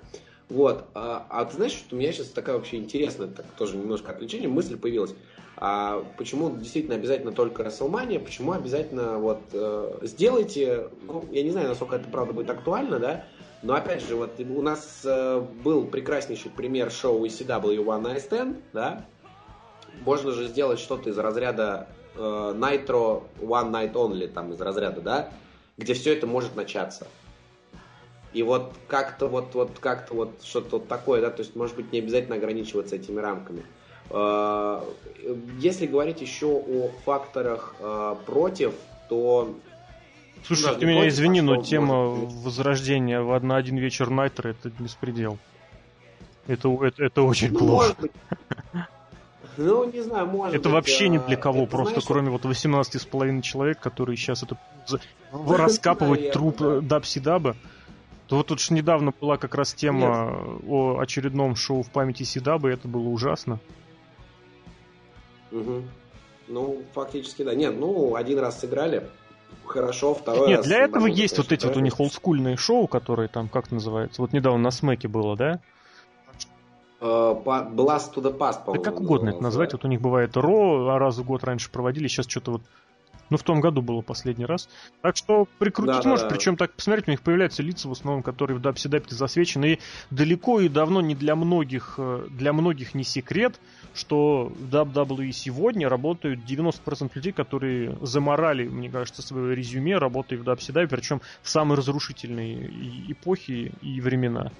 Вот. 0.50 0.84
А, 0.92 1.26
а 1.30 1.46
ты 1.46 1.56
знаешь, 1.56 1.72
что 1.72 1.96
у 1.96 1.98
меня 1.98 2.12
сейчас 2.12 2.28
такая 2.28 2.56
вообще 2.56 2.76
интересная, 2.76 3.28
так 3.28 3.46
тоже 3.56 3.78
немножко 3.78 4.12
отвлечение, 4.12 4.46
мысль 4.46 4.76
появилась. 4.76 5.14
А 5.56 6.04
почему 6.18 6.54
действительно 6.54 6.96
обязательно 6.96 7.32
только 7.32 7.64
Расселмания? 7.64 8.20
Почему 8.20 8.52
обязательно 8.52 9.18
вот 9.18 9.40
э, 9.54 9.98
сделайте, 10.02 10.90
ну, 11.02 11.24
я 11.32 11.42
не 11.42 11.50
знаю, 11.50 11.68
насколько 11.68 11.96
это 11.96 12.10
правда 12.10 12.34
будет 12.34 12.50
актуально, 12.50 12.98
да, 12.98 13.24
но 13.62 13.74
опять 13.74 14.06
же, 14.06 14.16
вот 14.16 14.38
у 14.38 14.60
нас 14.60 15.00
э, 15.04 15.40
был 15.64 15.86
прекраснейший 15.86 16.50
пример 16.50 16.90
шоу 16.90 17.24
ECW 17.24 17.82
One 17.82 18.02
Night 18.02 18.28
Stand, 18.28 18.60
да, 18.74 19.06
можно 20.04 20.32
же 20.32 20.46
сделать 20.48 20.78
что-то 20.78 21.08
из 21.08 21.16
разряда 21.16 21.88
э, 22.14 22.18
Nitro 22.20 23.22
One 23.40 23.70
Night 23.70 23.94
Only, 23.94 24.28
там 24.28 24.52
из 24.52 24.60
разряда, 24.60 25.00
да, 25.00 25.30
где 25.78 25.94
все 25.94 26.12
это 26.14 26.26
может 26.26 26.54
начаться. 26.54 27.06
И 28.36 28.42
вот 28.42 28.74
как-то 28.86 29.28
вот, 29.28 29.54
вот 29.54 29.78
как-то 29.80 30.12
вот 30.12 30.42
что-то 30.44 30.76
вот 30.76 30.88
такое, 30.88 31.22
да, 31.22 31.30
то 31.30 31.40
есть, 31.40 31.56
может 31.56 31.74
быть, 31.74 31.90
не 31.90 32.00
обязательно 32.00 32.36
ограничиваться 32.36 32.96
этими 32.96 33.18
рамками. 33.18 33.62
Э, 34.10 34.82
если 35.58 35.86
говорить 35.86 36.20
еще 36.20 36.48
о 36.48 36.90
факторах 37.06 37.74
э, 37.80 38.16
против, 38.26 38.74
то... 39.08 39.54
Слушай, 40.44 40.76
ты 40.76 40.84
меня 40.84 41.08
извини, 41.08 41.40
но 41.40 41.62
тема 41.62 42.08
возрождения 42.08 43.22
в 43.22 43.32
одна 43.32 43.56
один 43.56 43.78
вечер 43.78 44.10
Найтера 44.10 44.48
это 44.48 44.70
беспредел. 44.78 45.38
Это, 46.46 46.68
это, 46.84 47.04
это 47.04 47.22
очень 47.22 47.52
ну, 47.52 47.58
плохо. 47.58 47.96
Ну, 49.56 49.90
не 49.90 50.02
знаю, 50.02 50.26
может 50.26 50.54
Это 50.54 50.64
быть, 50.64 50.72
вообще 50.74 51.08
ни 51.08 51.16
для 51.16 51.38
кого, 51.38 51.64
просто 51.64 52.00
знаешь, 52.00 52.06
кроме 52.06 52.28
вот 52.28 52.44
18,5 52.44 53.40
человек, 53.40 53.80
которые 53.80 54.18
сейчас 54.18 54.42
это 54.42 54.58
раскапывают 55.32 56.32
труп 56.32 56.60
Дабси 56.82 57.20
Даба. 57.20 57.56
То 58.28 58.36
вот 58.36 58.48
тут 58.48 58.60
же 58.60 58.74
недавно 58.74 59.12
была 59.20 59.36
как 59.36 59.54
раз 59.54 59.72
тема 59.72 60.40
Нет. 60.42 60.64
о 60.68 60.98
очередном 60.98 61.54
шоу 61.54 61.82
в 61.82 61.90
памяти 61.90 62.24
Сидаба, 62.24 62.70
и 62.70 62.72
это 62.74 62.88
было 62.88 63.08
ужасно. 63.08 63.60
Угу. 65.52 65.82
Ну, 66.48 66.82
фактически, 66.92 67.42
да. 67.42 67.54
Нет, 67.54 67.78
ну, 67.78 68.16
один 68.16 68.38
раз 68.38 68.60
сыграли, 68.60 69.08
хорошо, 69.64 70.14
второй 70.14 70.48
Нет, 70.48 70.58
раз... 70.58 70.66
для 70.66 70.78
этого 70.78 71.06
есть 71.06 71.36
конечно, 71.36 71.42
вот 71.42 71.52
эти 71.52 71.66
вот 71.66 71.76
у 71.76 71.80
них 71.80 72.00
олдскульные 72.00 72.56
шоу, 72.56 72.88
которые 72.88 73.28
там, 73.28 73.48
как 73.48 73.70
называется, 73.70 74.22
вот 74.22 74.32
недавно 74.32 74.58
на 74.58 74.70
Смеке 74.70 75.08
было, 75.08 75.36
да? 75.36 75.60
Uh, 76.98 77.44
Blast 77.44 78.14
to 78.14 78.22
the 78.22 78.36
Past, 78.36 78.64
по-моему. 78.64 78.82
Да 78.82 78.90
как 78.90 79.00
угодно 79.00 79.28
это 79.28 79.42
назвать. 79.42 79.70
Да. 79.70 79.76
Вот 79.76 79.84
у 79.84 79.88
них 79.88 80.00
бывает 80.00 80.34
Ро, 80.34 80.88
а 80.88 80.98
раз 80.98 81.18
в 81.18 81.24
год 81.24 81.44
раньше 81.44 81.70
проводили, 81.70 82.08
сейчас 82.08 82.26
что-то 82.26 82.52
вот 82.52 82.62
ну, 83.30 83.36
в 83.36 83.42
том 83.42 83.60
году 83.60 83.82
было 83.82 84.00
последний 84.02 84.46
раз. 84.46 84.68
Так 85.02 85.16
что 85.16 85.46
прикрутить 85.58 86.02
да, 86.02 86.08
можешь, 86.08 86.24
да, 86.24 86.30
причем 86.30 86.56
так 86.56 86.72
посмотреть, 86.72 87.08
у 87.08 87.10
них 87.10 87.22
появляются 87.22 87.62
лица 87.62 87.88
в 87.88 87.92
основном, 87.92 88.22
которые 88.22 88.56
в 88.56 88.60
дабсидапе 88.60 89.14
засвечены. 89.14 89.74
И 89.74 89.78
далеко 90.10 90.60
и 90.60 90.68
давно 90.68 91.00
не 91.00 91.14
для 91.14 91.34
многих, 91.36 91.94
э, 91.98 92.26
для 92.30 92.52
многих 92.52 92.94
не 92.94 93.04
секрет, 93.04 93.60
что 93.94 94.52
в 94.54 94.74
WWE 94.74 95.32
сегодня 95.32 95.88
работают 95.88 96.40
90% 96.44 97.10
людей, 97.14 97.32
которые 97.32 97.96
заморали, 98.00 98.68
мне 98.68 98.90
кажется, 98.90 99.22
свое 99.22 99.54
резюме, 99.54 99.98
работая 99.98 100.38
в 100.38 100.44
дабсидапе, 100.44 100.88
причем 100.88 101.20
в 101.42 101.48
самые 101.48 101.78
разрушительные 101.78 102.70
эпохи 103.08 103.72
и 103.82 104.00
времена. 104.00 104.52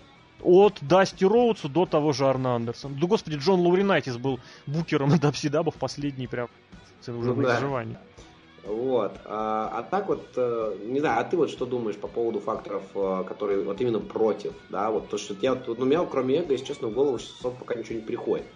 От 0.42 0.78
Дасти 0.82 1.24
Роудса 1.24 1.68
до 1.68 1.86
того 1.86 2.12
же 2.12 2.26
Арна 2.26 2.56
Андерсона. 2.56 2.94
Да, 3.00 3.06
господи, 3.06 3.36
Джон 3.36 3.60
Лауринайтис 3.60 4.16
был 4.16 4.38
букером 4.66 5.18
Дабсидаба 5.20 5.70
в 5.70 5.76
последний 5.76 6.26
прям 6.26 6.48
уже 7.06 7.34
ну, 7.34 7.42
да. 7.42 7.54
выживании. 7.54 7.96
Вот. 8.66 9.12
А, 9.24 9.70
а 9.72 9.82
так 9.82 10.08
вот, 10.08 10.26
э, 10.36 10.76
не 10.84 10.98
знаю, 11.00 11.20
а 11.20 11.24
ты 11.24 11.36
вот 11.36 11.50
что 11.50 11.66
думаешь 11.66 11.96
по 11.96 12.08
поводу 12.08 12.40
факторов, 12.40 12.82
э, 12.94 13.24
которые 13.26 13.62
вот 13.62 13.80
именно 13.80 14.00
против, 14.00 14.54
да, 14.70 14.90
вот 14.90 15.08
то, 15.08 15.18
что 15.18 15.34
я, 15.40 15.54
ну, 15.54 15.74
у 15.78 15.84
меня 15.84 16.04
кроме 16.04 16.40
эго, 16.40 16.52
если 16.52 16.66
честно, 16.66 16.88
в 16.88 16.92
голову 16.92 17.18
сейчас 17.18 17.52
пока 17.58 17.74
ничего 17.74 17.96
не 17.96 18.04
приходит. 18.04 18.46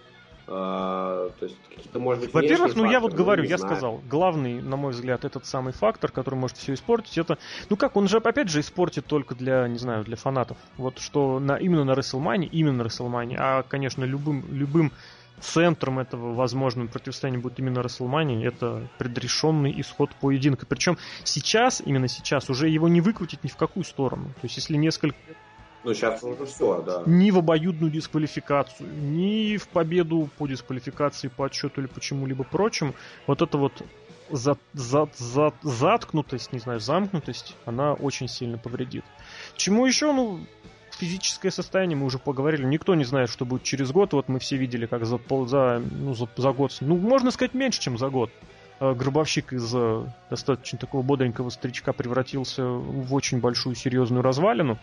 Uh, 0.46 1.30
то 1.38 1.44
есть 1.44 1.56
какие-то, 1.68 2.00
может 2.00 2.24
быть, 2.24 2.34
Во-первых, 2.34 2.74
ну 2.74 2.82
факторы, 2.82 2.92
я 2.92 2.98
вот 2.98 3.12
говорю, 3.12 3.44
я 3.44 3.56
знаю. 3.56 3.72
сказал, 3.72 4.00
главный, 4.10 4.60
на 4.60 4.76
мой 4.76 4.90
взгляд, 4.90 5.24
этот 5.24 5.46
самый 5.46 5.72
фактор, 5.72 6.10
который 6.10 6.34
может 6.34 6.56
все 6.56 6.74
испортить, 6.74 7.18
это, 7.18 7.38
ну 7.68 7.76
как, 7.76 7.94
он 7.94 8.08
же 8.08 8.16
опять 8.16 8.48
же 8.48 8.58
испортит 8.58 9.06
только 9.06 9.36
для, 9.36 9.68
не 9.68 9.78
знаю, 9.78 10.02
для 10.02 10.16
фанатов. 10.16 10.56
Вот 10.76 10.98
что 10.98 11.38
на, 11.38 11.54
именно 11.56 11.84
на 11.84 11.92
WrestleMania, 11.92 12.48
именно 12.50 12.82
на 12.82 12.88
WrestleMania, 12.88 13.36
а, 13.38 13.62
конечно, 13.62 14.02
любым, 14.02 14.44
любым 14.50 14.90
центром 15.40 15.98
этого 15.98 16.34
возможного 16.34 16.88
противостояния 16.88 17.38
будет 17.38 17.58
именно 17.58 17.82
Расселмани, 17.82 18.44
это 18.44 18.88
предрешенный 18.98 19.78
исход 19.80 20.10
поединка. 20.20 20.66
Причем 20.66 20.98
сейчас, 21.24 21.82
именно 21.84 22.08
сейчас, 22.08 22.50
уже 22.50 22.68
его 22.68 22.88
не 22.88 23.00
выкрутить 23.00 23.44
ни 23.44 23.48
в 23.48 23.56
какую 23.56 23.84
сторону. 23.84 24.26
То 24.40 24.44
есть 24.44 24.56
если 24.56 24.76
несколько 24.76 25.16
ну, 25.82 25.94
сейчас 25.94 26.22
уже 26.22 26.44
все, 26.44 26.82
да. 26.82 27.02
Ни 27.06 27.30
в 27.30 27.38
обоюдную 27.38 27.90
дисквалификацию, 27.90 28.86
ни 28.92 29.56
в 29.56 29.66
победу 29.68 30.28
по 30.36 30.46
дисквалификации, 30.46 31.28
по 31.28 31.46
отчету 31.46 31.80
или 31.80 31.88
почему-либо 31.88 32.44
прочему. 32.44 32.94
Вот 33.26 33.40
это 33.40 33.56
вот 33.56 33.82
за, 34.30 34.56
за, 34.74 35.08
за, 35.16 35.52
заткнутость, 35.62 36.52
не 36.52 36.58
знаю, 36.58 36.80
замкнутость, 36.80 37.56
она 37.64 37.94
очень 37.94 38.28
сильно 38.28 38.58
повредит. 38.58 39.04
Чему 39.56 39.86
еще? 39.86 40.12
Ну, 40.12 40.40
физическое 41.00 41.50
состояние, 41.50 41.96
мы 41.96 42.04
уже 42.06 42.18
поговорили, 42.18 42.64
никто 42.64 42.94
не 42.94 43.04
знает, 43.04 43.30
что 43.30 43.44
будет 43.46 43.62
через 43.62 43.90
год. 43.90 44.12
Вот 44.12 44.28
мы 44.28 44.38
все 44.38 44.56
видели, 44.56 44.86
как 44.86 45.06
за, 45.06 45.18
за, 45.46 45.82
ну, 45.90 46.14
за, 46.14 46.28
за 46.36 46.52
год, 46.52 46.76
ну, 46.80 46.96
можно 46.96 47.30
сказать, 47.30 47.54
меньше, 47.54 47.80
чем 47.80 47.96
за 47.96 48.10
год. 48.10 48.30
Э, 48.80 48.94
гробовщик 48.94 49.52
из 49.52 49.70
э, 49.74 50.04
достаточно 50.28 50.78
такого 50.78 51.02
бодренького 51.02 51.50
старичка 51.50 51.92
превратился 51.92 52.64
в 52.64 53.14
очень 53.14 53.40
большую 53.40 53.74
серьезную 53.76 54.22
развалину. 54.22 54.78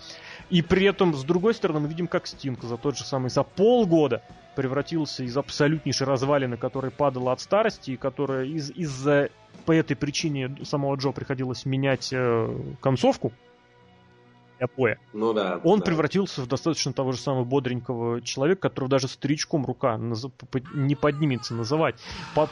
И 0.49 0.61
при 0.61 0.85
этом, 0.85 1.13
с 1.13 1.23
другой 1.23 1.53
стороны, 1.53 1.81
мы 1.81 1.87
видим, 1.87 2.07
как 2.07 2.27
Стинг 2.27 2.63
за 2.63 2.77
тот 2.77 2.97
же 2.97 3.03
самый, 3.03 3.29
за 3.29 3.43
полгода 3.43 4.21
превратился 4.55 5.23
из 5.23 5.37
абсолютнейшей 5.37 6.07
развалины, 6.07 6.57
которая 6.57 6.91
падала 6.91 7.31
от 7.31 7.41
старости, 7.41 7.91
и 7.91 7.97
которая 7.97 8.45
из- 8.45 8.71
из-за 8.71 9.29
по 9.65 9.71
этой 9.71 9.95
причине 9.95 10.55
самого 10.63 10.95
Джо 10.95 11.11
приходилось 11.11 11.65
менять 11.65 12.09
э, 12.11 12.57
концовку 12.81 13.33
для 14.57 14.67
боя. 14.75 14.99
Ну 15.13 15.33
да. 15.33 15.59
Он 15.63 15.79
да. 15.79 15.85
превратился 15.85 16.41
в 16.41 16.47
достаточно 16.47 16.93
того 16.93 17.11
же 17.11 17.19
самого 17.19 17.43
бодренького 17.43 18.21
человека, 18.21 18.69
которого 18.69 18.89
даже 18.89 19.07
старичком 19.07 19.65
рука 19.65 19.99
не 20.73 20.95
поднимется 20.95 21.53
называть. 21.53 21.95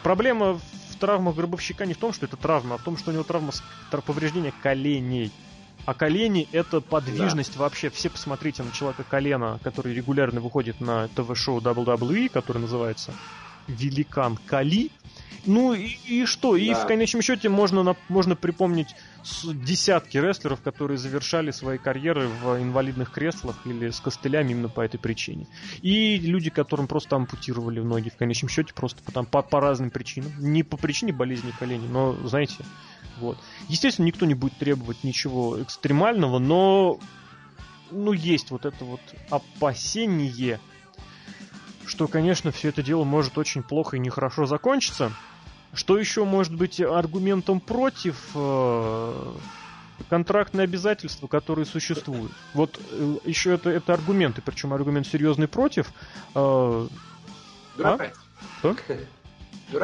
Проблема 0.03 0.53
в 0.53 0.95
травмах 0.99 1.35
гробовщика 1.35 1.85
не 1.85 1.93
в 1.93 1.97
том, 1.97 2.13
что 2.13 2.25
это 2.25 2.37
травма, 2.37 2.75
а 2.75 2.77
в 2.77 2.83
том, 2.83 2.97
что 2.97 3.11
у 3.11 3.13
него 3.13 3.23
травма 3.23 3.51
повреждения 4.05 4.53
коленей. 4.61 5.31
А 5.85 5.93
колени 5.93 6.47
это 6.51 6.81
подвижность 6.81 7.53
да. 7.55 7.61
вообще. 7.61 7.89
Все 7.89 8.09
посмотрите 8.09 8.63
на 8.63 8.71
человека 8.71 9.03
колена, 9.07 9.59
который 9.63 9.93
регулярно 9.93 10.41
выходит 10.41 10.81
на 10.81 11.07
ТВ-шоу 11.09 11.59
WWE, 11.59 12.29
который 12.29 12.59
называется 12.59 13.13
Великан 13.67 14.37
Кали. 14.47 14.89
Ну 15.45 15.73
и, 15.73 15.95
и 16.07 16.25
что? 16.25 16.53
Да. 16.53 16.57
И 16.57 16.73
в 16.73 16.87
конечном 16.87 17.21
счете 17.21 17.49
можно, 17.49 17.95
можно 18.09 18.35
припомнить 18.35 18.95
десятки 19.53 20.17
рестлеров, 20.17 20.61
которые 20.61 20.97
завершали 20.97 21.51
свои 21.51 21.77
карьеры 21.77 22.27
в 22.27 22.61
инвалидных 22.61 23.11
креслах 23.11 23.57
или 23.65 23.89
с 23.89 23.99
костылями 23.99 24.51
именно 24.51 24.69
по 24.69 24.81
этой 24.81 24.99
причине. 24.99 25.47
И 25.81 26.17
люди, 26.17 26.49
которым 26.49 26.87
просто 26.87 27.15
ампутировали 27.15 27.79
ноги 27.79 28.09
в 28.09 28.17
конечном 28.17 28.49
счете 28.49 28.73
просто 28.73 29.01
по, 29.03 29.23
по, 29.23 29.41
по 29.41 29.59
разным 29.59 29.89
причинам. 29.89 30.31
Не 30.39 30.63
по 30.63 30.77
причине 30.77 31.13
болезни 31.13 31.51
коленей, 31.57 31.87
но, 31.87 32.13
знаете, 32.27 32.57
вот. 33.17 33.37
Естественно, 33.67 34.05
никто 34.05 34.25
не 34.25 34.33
будет 34.33 34.57
требовать 34.57 35.03
ничего 35.03 35.61
экстремального, 35.61 36.39
но 36.39 36.99
ну, 37.91 38.13
есть 38.13 38.51
вот 38.51 38.65
это 38.65 38.83
вот 38.85 39.01
опасение, 39.29 40.59
что, 41.85 42.07
конечно, 42.07 42.51
все 42.51 42.69
это 42.69 42.83
дело 42.83 43.03
может 43.03 43.37
очень 43.37 43.63
плохо 43.63 43.97
и 43.97 43.99
нехорошо 43.99 44.45
закончиться. 44.45 45.11
Что 45.75 45.97
еще 45.97 46.23
может 46.23 46.55
быть 46.55 46.79
аргументом 46.79 47.59
против 47.59 48.31
э, 48.33 49.33
контрактные 50.09 50.63
обязательства, 50.63 51.27
которые 51.27 51.65
существуют? 51.65 52.31
Вот 52.53 52.79
э, 52.91 53.17
еще 53.25 53.53
это, 53.53 53.69
это 53.69 53.93
аргументы, 53.93 54.41
причем 54.41 54.73
аргумент 54.73 55.05
серьезный 55.05 55.49
против. 55.49 55.91
Э, 56.33 56.87
а? 57.83 58.11
Что? 58.59 58.75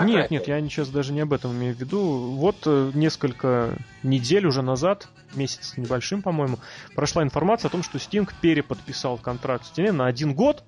Нет, 0.03 0.31
нет, 0.31 0.47
я 0.47 0.61
сейчас 0.61 0.89
даже 0.89 1.11
не 1.11 1.21
об 1.21 1.33
этом 1.33 1.51
имею 1.53 1.75
в 1.75 1.79
виду. 1.79 1.99
Вот 2.35 2.65
несколько 2.93 3.75
недель 4.03 4.45
уже 4.45 4.61
назад, 4.61 5.09
месяц 5.33 5.73
небольшим, 5.75 6.21
по-моему, 6.21 6.59
прошла 6.95 7.23
информация 7.23 7.67
о 7.67 7.71
том, 7.71 7.83
что 7.83 7.97
Sting 7.97 8.29
переподписал 8.41 9.17
контракт 9.17 9.65
с 9.65 9.71
TNA 9.77 9.91
на 9.91 10.05
один 10.05 10.35
год, 10.35 10.63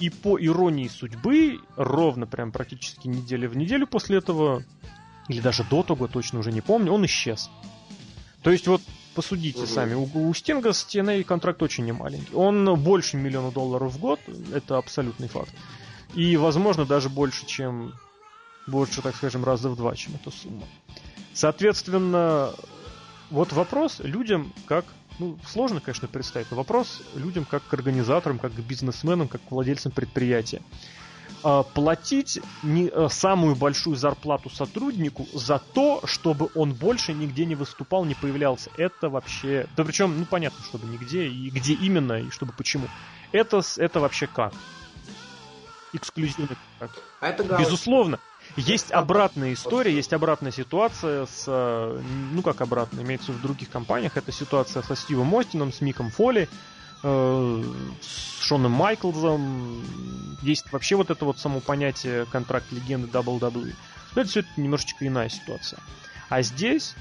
и 0.00 0.10
по 0.10 0.40
иронии 0.40 0.88
судьбы, 0.88 1.60
ровно 1.76 2.26
прям 2.26 2.52
практически 2.52 3.06
неделя 3.06 3.48
в 3.48 3.56
неделю 3.56 3.86
после 3.86 4.18
этого, 4.18 4.64
или 5.28 5.40
даже 5.40 5.62
до 5.64 5.82
того, 5.82 6.08
точно 6.08 6.40
уже 6.40 6.50
не 6.50 6.62
помню, 6.62 6.92
он 6.92 7.04
исчез. 7.06 7.50
То 8.42 8.50
есть 8.50 8.66
вот 8.66 8.80
посудите 9.14 9.60
угу. 9.60 9.66
сами, 9.66 9.94
у, 9.94 10.08
у 10.14 10.32
Стинга 10.34 10.72
с 10.72 10.84
TNA 10.84 11.22
контракт 11.24 11.62
очень 11.62 11.84
немаленький. 11.84 12.34
Он 12.34 12.80
больше 12.82 13.16
миллиона 13.16 13.50
долларов 13.50 13.92
в 13.92 13.98
год, 14.00 14.20
это 14.52 14.78
абсолютный 14.78 15.28
факт. 15.28 15.52
И, 16.14 16.36
возможно, 16.36 16.86
даже 16.86 17.08
больше, 17.08 17.46
чем 17.46 17.92
больше, 18.66 19.02
так 19.02 19.14
скажем, 19.14 19.44
раза 19.44 19.68
в 19.68 19.76
два, 19.76 19.94
чем 19.94 20.14
эта 20.14 20.30
сумма. 20.30 20.66
Соответственно, 21.34 22.52
вот 23.30 23.52
вопрос 23.52 24.00
людям 24.00 24.52
как... 24.66 24.84
Ну, 25.18 25.38
сложно, 25.46 25.80
конечно, 25.80 26.08
представить, 26.08 26.50
но 26.50 26.56
вопрос 26.56 27.02
людям 27.14 27.44
как 27.44 27.66
к 27.66 27.74
организаторам, 27.74 28.38
как 28.38 28.54
к 28.54 28.58
бизнесменам, 28.60 29.28
как 29.28 29.42
к 29.42 29.50
владельцам 29.50 29.92
предприятия. 29.92 30.62
А, 31.42 31.62
платить 31.62 32.40
не, 32.62 32.88
а, 32.88 33.08
самую 33.08 33.54
большую 33.54 33.96
зарплату 33.96 34.50
сотруднику 34.50 35.26
за 35.32 35.58
то, 35.58 36.02
чтобы 36.04 36.50
он 36.54 36.74
больше 36.74 37.12
нигде 37.14 37.46
не 37.46 37.54
выступал, 37.54 38.04
не 38.04 38.14
появлялся. 38.14 38.70
Это 38.76 39.08
вообще... 39.08 39.66
Да 39.76 39.84
причем, 39.84 40.18
ну 40.18 40.26
понятно, 40.26 40.62
чтобы 40.64 40.86
нигде, 40.86 41.26
и 41.26 41.50
где 41.50 41.72
именно, 41.72 42.20
и 42.20 42.30
чтобы 42.30 42.52
почему. 42.52 42.88
Это, 43.32 43.62
это 43.78 44.00
вообще 44.00 44.26
как? 44.26 44.52
Эксклюзивный 45.92 46.56
как? 46.78 46.90
А 47.20 47.28
это 47.28 47.42
Безусловно. 47.58 48.20
Есть 48.56 48.90
обратная 48.90 49.52
история, 49.52 49.94
есть 49.94 50.12
обратная 50.12 50.50
ситуация 50.50 51.26
с... 51.26 51.44
Э, 51.46 52.00
ну, 52.32 52.42
как 52.42 52.60
обратная, 52.60 53.04
имеется 53.04 53.32
в 53.32 53.40
других 53.40 53.70
компаниях. 53.70 54.16
Это 54.16 54.32
ситуация 54.32 54.82
со 54.82 54.96
Стивом 54.96 55.34
Остином, 55.34 55.72
с 55.72 55.80
Миком 55.80 56.10
Фоли, 56.10 56.48
э, 57.02 57.64
с 58.02 58.42
Шоном 58.42 58.72
Майклзом. 58.72 59.82
Есть 60.42 60.72
вообще 60.72 60.96
вот 60.96 61.10
это 61.10 61.24
вот 61.24 61.38
само 61.38 61.60
понятие 61.60 62.26
контракт 62.26 62.70
легенды 62.72 63.06
WWE. 63.06 63.74
Но 64.14 64.20
это 64.20 64.30
все 64.30 64.40
это 64.40 64.48
немножечко 64.56 65.06
иная 65.06 65.28
ситуация. 65.28 65.80
А 66.28 66.42
здесь 66.42 66.94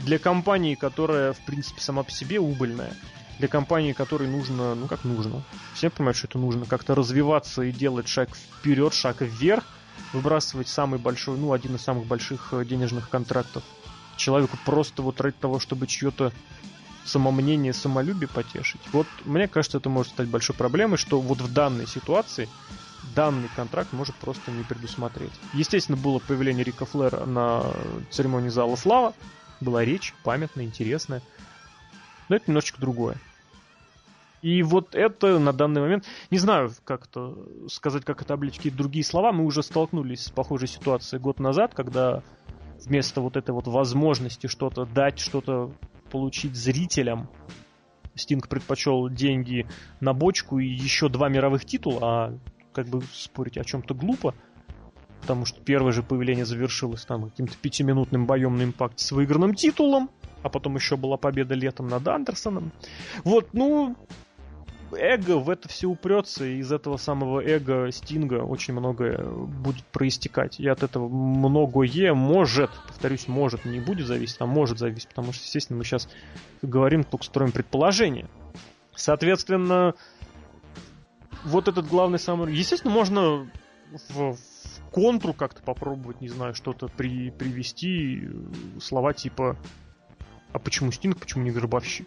для 0.00 0.18
компании, 0.18 0.74
которая, 0.74 1.32
в 1.32 1.40
принципе, 1.40 1.80
сама 1.80 2.02
по 2.02 2.10
себе 2.10 2.40
убыльная, 2.40 2.92
для 3.38 3.48
компании, 3.48 3.92
которой 3.92 4.28
нужно, 4.28 4.74
ну 4.74 4.88
как 4.88 5.04
нужно, 5.04 5.42
все 5.74 5.90
понимают, 5.90 6.16
что 6.16 6.26
это 6.26 6.38
нужно, 6.38 6.66
как-то 6.66 6.96
развиваться 6.96 7.62
и 7.62 7.70
делать 7.70 8.08
шаг 8.08 8.30
вперед, 8.34 8.92
шаг 8.92 9.20
вверх, 9.20 9.64
выбрасывать 10.12 10.68
самый 10.68 10.98
большой, 10.98 11.38
ну, 11.38 11.52
один 11.52 11.76
из 11.76 11.82
самых 11.82 12.06
больших 12.06 12.52
э, 12.52 12.64
денежных 12.64 13.08
контрактов 13.10 13.62
человеку 14.16 14.58
просто 14.64 15.02
вот 15.02 15.20
ради 15.20 15.36
того, 15.40 15.58
чтобы 15.60 15.86
чье-то 15.86 16.32
самомнение, 17.04 17.72
самолюбие 17.72 18.28
потешить. 18.28 18.80
Вот 18.92 19.06
мне 19.24 19.48
кажется, 19.48 19.78
это 19.78 19.88
может 19.88 20.12
стать 20.12 20.28
большой 20.28 20.56
проблемой, 20.56 20.98
что 20.98 21.20
вот 21.20 21.40
в 21.40 21.52
данной 21.52 21.86
ситуации 21.86 22.48
данный 23.14 23.48
контракт 23.54 23.92
может 23.92 24.14
просто 24.16 24.50
не 24.50 24.64
предусмотреть. 24.64 25.32
Естественно, 25.52 25.96
было 25.96 26.18
появление 26.18 26.64
Рика 26.64 26.84
Флера 26.84 27.24
на 27.24 27.64
церемонии 28.10 28.48
Зала 28.48 28.76
Слава. 28.76 29.14
Была 29.60 29.84
речь 29.84 30.14
памятная, 30.22 30.64
интересная. 30.64 31.22
Но 32.28 32.36
это 32.36 32.46
немножечко 32.48 32.80
другое. 32.80 33.16
И 34.42 34.62
вот 34.62 34.94
это 34.94 35.38
на 35.38 35.52
данный 35.52 35.80
момент, 35.80 36.04
не 36.30 36.38
знаю, 36.38 36.70
как 36.84 37.06
это 37.06 37.34
сказать, 37.68 38.04
как 38.04 38.22
это 38.22 38.34
облечь 38.34 38.56
какие-то 38.56 38.78
другие 38.78 39.04
слова, 39.04 39.32
мы 39.32 39.44
уже 39.44 39.62
столкнулись 39.62 40.24
с 40.24 40.30
похожей 40.30 40.68
ситуацией 40.68 41.20
год 41.20 41.40
назад, 41.40 41.74
когда 41.74 42.22
вместо 42.84 43.20
вот 43.20 43.36
этой 43.36 43.50
вот 43.50 43.66
возможности 43.66 44.46
что-то 44.46 44.84
дать, 44.84 45.18
что-то 45.18 45.72
получить 46.10 46.54
зрителям, 46.54 47.28
Стинг 48.14 48.48
предпочел 48.48 49.08
деньги 49.08 49.66
на 50.00 50.12
бочку 50.12 50.58
и 50.58 50.66
еще 50.66 51.08
два 51.08 51.28
мировых 51.28 51.64
титула, 51.64 52.00
а 52.02 52.38
как 52.72 52.86
бы 52.86 53.02
спорить 53.12 53.58
о 53.58 53.64
чем-то 53.64 53.94
глупо, 53.94 54.34
потому 55.20 55.44
что 55.44 55.60
первое 55.60 55.92
же 55.92 56.02
появление 56.02 56.44
завершилось 56.44 57.04
там 57.04 57.28
каким-то 57.30 57.54
пятиминутным 57.60 58.26
боем 58.26 58.56
на 58.56 58.64
импакт 58.64 58.98
с 58.98 59.12
выигранным 59.12 59.54
титулом, 59.54 60.10
а 60.42 60.48
потом 60.48 60.76
еще 60.76 60.96
была 60.96 61.16
победа 61.16 61.54
летом 61.54 61.88
над 61.88 62.06
Андерсоном. 62.06 62.72
Вот, 63.24 63.48
ну, 63.52 63.96
эго 64.92 65.38
в 65.38 65.50
это 65.50 65.68
все 65.68 65.86
упрется, 65.86 66.44
и 66.44 66.58
из 66.58 66.72
этого 66.72 66.96
самого 66.96 67.40
эго 67.40 67.90
Стинга 67.90 68.42
очень 68.42 68.74
многое 68.74 69.18
будет 69.22 69.84
проистекать. 69.86 70.60
И 70.60 70.68
от 70.68 70.82
этого 70.82 71.08
многое 71.08 72.14
может, 72.14 72.70
повторюсь, 72.86 73.28
может, 73.28 73.64
не 73.64 73.80
будет 73.80 74.06
зависеть, 74.06 74.36
а 74.40 74.46
может 74.46 74.78
зависеть, 74.78 75.08
потому 75.08 75.32
что, 75.32 75.44
естественно, 75.44 75.78
мы 75.78 75.84
сейчас 75.84 76.08
говорим, 76.62 77.04
только 77.04 77.24
строим 77.24 77.52
предположение. 77.52 78.28
Соответственно, 78.94 79.94
вот 81.44 81.68
этот 81.68 81.86
главный 81.88 82.18
самый... 82.18 82.54
Естественно, 82.54 82.92
можно 82.92 83.48
в, 84.08 84.34
в 84.34 84.90
контру 84.90 85.32
как-то 85.32 85.62
попробовать, 85.62 86.20
не 86.20 86.28
знаю, 86.28 86.54
что-то 86.54 86.88
при, 86.88 87.30
привести, 87.30 88.28
слова 88.80 89.12
типа 89.12 89.56
«А 90.52 90.58
почему 90.58 90.92
Стинг, 90.92 91.18
почему 91.18 91.44
не 91.44 91.50
Гробовщик?» 91.50 92.06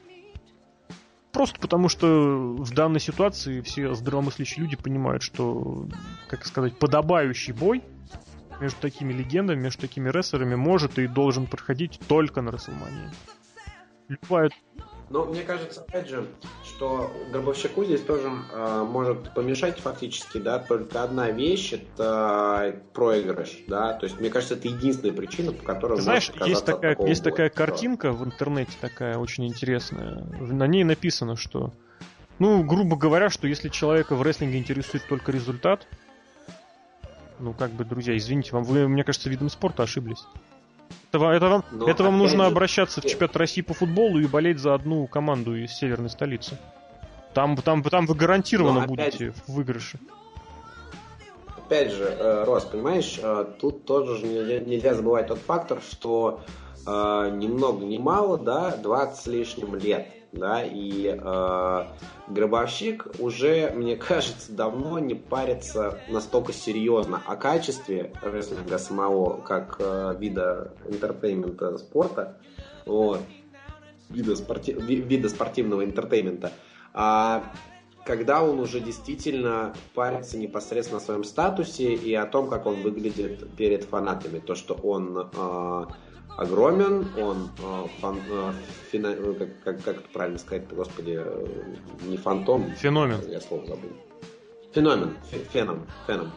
Просто 1.31 1.59
потому, 1.59 1.87
что 1.87 2.55
в 2.57 2.73
данной 2.73 2.99
ситуации 2.99 3.61
все 3.61 3.93
здравомыслящие 3.93 4.63
люди 4.63 4.75
понимают, 4.75 5.23
что, 5.23 5.87
как 6.27 6.45
сказать, 6.45 6.77
подобающий 6.77 7.53
бой 7.53 7.83
между 8.59 8.77
такими 8.79 9.13
легендами, 9.13 9.61
между 9.61 9.81
такими 9.81 10.09
рестлерами 10.09 10.55
может 10.55 10.99
и 10.99 11.07
должен 11.07 11.47
проходить 11.47 11.99
только 12.07 12.41
на 12.41 12.51
Расселмании. 12.51 13.09
Любая 14.09 14.51
но 15.11 15.25
мне 15.25 15.43
кажется, 15.43 15.81
опять 15.81 16.07
же, 16.07 16.25
что 16.63 17.11
Гробовщику 17.31 17.83
здесь 17.83 18.01
тоже 18.01 18.31
э, 18.51 18.85
может 18.87 19.33
помешать 19.33 19.79
фактически, 19.79 20.37
да, 20.37 20.59
только 20.59 21.03
одна 21.03 21.31
вещь 21.31 21.73
это 21.73 22.81
проигрыш, 22.93 23.59
да, 23.67 23.93
то 23.93 24.05
есть 24.05 24.19
мне 24.19 24.29
кажется, 24.29 24.55
это 24.55 24.69
единственная 24.69 25.13
причина, 25.13 25.51
по 25.51 25.63
которой 25.63 25.97
Ты 25.97 26.03
знаешь, 26.03 26.31
есть 26.45 26.65
такая, 26.65 26.97
есть 27.05 27.23
такая 27.23 27.49
картинка 27.49 28.11
в 28.13 28.23
интернете 28.23 28.71
такая 28.79 29.17
очень 29.17 29.47
интересная, 29.47 30.23
на 30.39 30.67
ней 30.67 30.83
написано, 30.83 31.35
что, 31.35 31.73
ну, 32.39 32.63
грубо 32.63 32.95
говоря, 32.95 33.29
что 33.29 33.47
если 33.47 33.67
человека 33.67 34.15
в 34.15 34.21
рестлинге 34.21 34.57
интересует 34.57 35.05
только 35.07 35.31
результат, 35.31 35.87
ну, 37.39 37.53
как 37.53 37.71
бы, 37.71 37.83
друзья, 37.83 38.15
извините, 38.15 38.51
вам 38.53 38.63
вы, 38.63 38.87
мне 38.87 39.03
кажется, 39.03 39.29
видом 39.29 39.49
спорта 39.49 39.83
ошиблись. 39.83 40.25
Это, 41.11 41.25
это 41.25 41.47
вам, 41.47 41.65
Но 41.71 41.87
это 41.87 42.03
вам 42.03 42.17
нужно 42.17 42.45
же... 42.45 42.51
обращаться 42.51 43.01
в 43.01 43.05
чемпионат 43.05 43.35
России 43.35 43.61
по 43.61 43.73
футболу 43.73 44.19
и 44.19 44.27
болеть 44.27 44.59
за 44.59 44.73
одну 44.73 45.07
команду 45.07 45.55
из 45.55 45.71
северной 45.73 46.09
столицы. 46.09 46.57
Там, 47.33 47.55
там, 47.57 47.83
там 47.83 48.05
вы 48.05 48.15
гарантированно 48.15 48.87
будете 48.87 49.25
же... 49.25 49.33
в 49.47 49.53
выигрыше. 49.53 49.99
Опять 51.57 51.91
же, 51.93 52.03
э, 52.03 52.43
Рос, 52.43 52.65
понимаешь, 52.65 53.17
э, 53.21 53.45
тут 53.59 53.85
тоже 53.85 54.25
нельзя, 54.25 54.59
нельзя 54.59 54.93
забывать 54.93 55.27
тот 55.27 55.39
фактор, 55.39 55.81
что 55.81 56.41
э, 56.85 57.31
ни 57.33 57.47
много 57.47 57.85
ни 57.85 57.97
мало, 57.97 58.37
да, 58.37 58.75
20 58.75 59.17
с 59.17 59.27
лишним 59.27 59.75
лет 59.75 60.07
да, 60.31 60.63
и 60.63 61.07
э, 61.07 61.85
Гробовщик 62.27 63.07
уже, 63.19 63.71
мне 63.75 63.95
кажется, 63.97 64.51
давно 64.51 64.99
не 64.99 65.15
парится 65.15 65.99
настолько 66.09 66.53
серьезно 66.53 67.21
о 67.25 67.35
качестве 67.35 68.13
рестлинга 68.21 68.77
самого, 68.77 69.41
как 69.41 69.77
э, 69.79 70.15
вида 70.19 70.73
entertainment 70.87 71.71
а 71.71 71.77
спорта, 71.77 72.37
вот, 72.85 73.19
вида, 74.09 74.35
спорти... 74.35 74.73
вида 74.73 75.29
спортивного 75.29 75.83
entertainment 75.83 76.42
а, 76.42 76.51
а 76.93 77.43
когда 78.05 78.43
он 78.43 78.59
уже 78.59 78.79
действительно 78.79 79.75
парится 79.93 80.37
непосредственно 80.37 80.99
о 80.99 81.03
своем 81.03 81.23
статусе 81.23 81.93
и 81.93 82.13
о 82.15 82.25
том, 82.25 82.49
как 82.49 82.65
он 82.65 82.81
выглядит 82.81 83.47
перед 83.55 83.83
фанатами, 83.83 84.39
то, 84.39 84.55
что 84.55 84.73
он 84.73 85.29
э, 85.33 85.85
огромен, 86.37 87.07
он 87.19 87.49
э, 87.59 87.87
фан, 87.99 88.19
э, 88.29 88.53
фена, 88.91 89.07
э, 89.07 89.33
как, 89.33 89.63
как, 89.63 89.83
как 89.83 89.97
это 89.97 90.09
правильно 90.13 90.39
сказать, 90.39 90.67
господи, 90.69 91.19
э, 91.19 91.47
не 92.03 92.17
фантом. 92.17 92.71
Феномен. 92.75 93.21
Я 93.27 93.41
слово 93.41 93.65
забыл. 93.65 93.91
Феномен, 94.73 95.17
феном, 95.51 95.85
феном. 96.07 96.31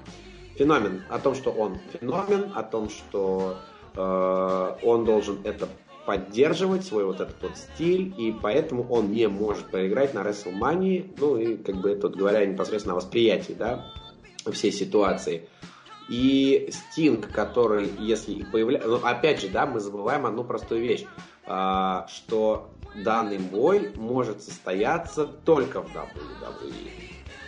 Феномен 0.56 1.02
о 1.08 1.18
том, 1.18 1.34
что 1.34 1.50
он 1.50 1.78
феномен, 1.92 2.52
о 2.54 2.62
том, 2.62 2.88
что 2.88 3.56
э, 3.96 4.76
он 4.82 5.04
должен 5.04 5.38
это 5.44 5.68
поддерживать 6.06 6.84
свой 6.84 7.04
вот 7.04 7.20
этот 7.20 7.40
вот 7.42 7.56
стиль, 7.56 8.12
и 8.18 8.32
поэтому 8.32 8.86
он 8.90 9.10
не 9.10 9.26
может 9.28 9.70
проиграть 9.70 10.14
на 10.14 10.20
WrestleMania, 10.20 11.14
ну 11.16 11.36
и 11.36 11.56
как 11.56 11.76
бы 11.76 11.94
тут 11.96 12.16
говоря 12.16 12.44
непосредственно 12.44 12.94
о 12.94 12.96
восприятии, 12.96 13.54
да, 13.54 13.86
всей 14.52 14.72
ситуации. 14.72 15.48
И 16.08 16.68
Стинг, 16.70 17.30
который, 17.30 17.90
если 17.98 18.32
и 18.32 18.44
появляется... 18.44 18.88
Ну, 18.88 18.96
опять 18.96 19.40
же, 19.40 19.48
да, 19.48 19.66
мы 19.66 19.80
забываем 19.80 20.26
одну 20.26 20.44
простую 20.44 20.82
вещь, 20.82 21.06
а, 21.46 22.06
что 22.08 22.70
данный 22.94 23.38
бой 23.38 23.92
может 23.96 24.42
состояться 24.42 25.24
только 25.26 25.82
в 25.82 25.86
WWE. 25.86 26.90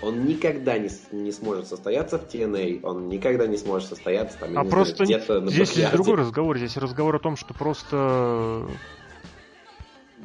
Он 0.02 0.26
никогда 0.26 0.78
не, 0.78 0.90
не 1.12 1.32
сможет 1.32 1.68
состояться 1.68 2.18
в 2.18 2.24
TNA, 2.24 2.80
он 2.82 3.08
никогда 3.08 3.46
не 3.46 3.56
сможет 3.56 3.88
состояться 3.88 4.38
там, 4.38 4.56
а 4.58 4.64
просто 4.64 5.04
где-то 5.04 5.40
на 5.40 5.50
Здесь 5.50 5.72
есть 5.72 5.92
другой 5.92 6.16
разговор, 6.16 6.58
здесь 6.58 6.76
разговор 6.76 7.16
о 7.16 7.18
том, 7.18 7.36
что 7.36 7.54
просто 7.54 8.66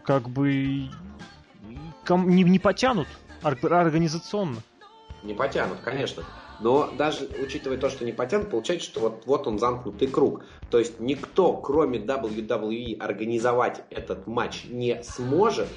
как 0.04 0.30
бы 0.30 0.90
не, 2.10 2.44
не 2.44 2.60
потянут 2.60 3.08
организационно. 3.42 4.58
Не 5.24 5.34
потянут, 5.34 5.80
конечно. 5.84 6.24
Но 6.62 6.89
даже 6.95 7.28
учитывая 7.41 7.78
то, 7.78 7.89
что 7.89 8.05
не 8.05 8.12
потянут, 8.12 8.51
получается, 8.51 8.88
что 8.88 8.99
вот, 9.01 9.24
вот 9.26 9.47
он 9.47 9.57
замкнутый 9.57 10.07
круг. 10.07 10.45
То 10.70 10.78
есть 10.78 10.99
никто, 10.99 11.53
кроме 11.53 11.99
WWE, 11.99 12.97
организовать 12.99 13.84
этот 13.89 14.28
матч 14.28 14.66
не 14.66 15.01
сможет, 15.03 15.68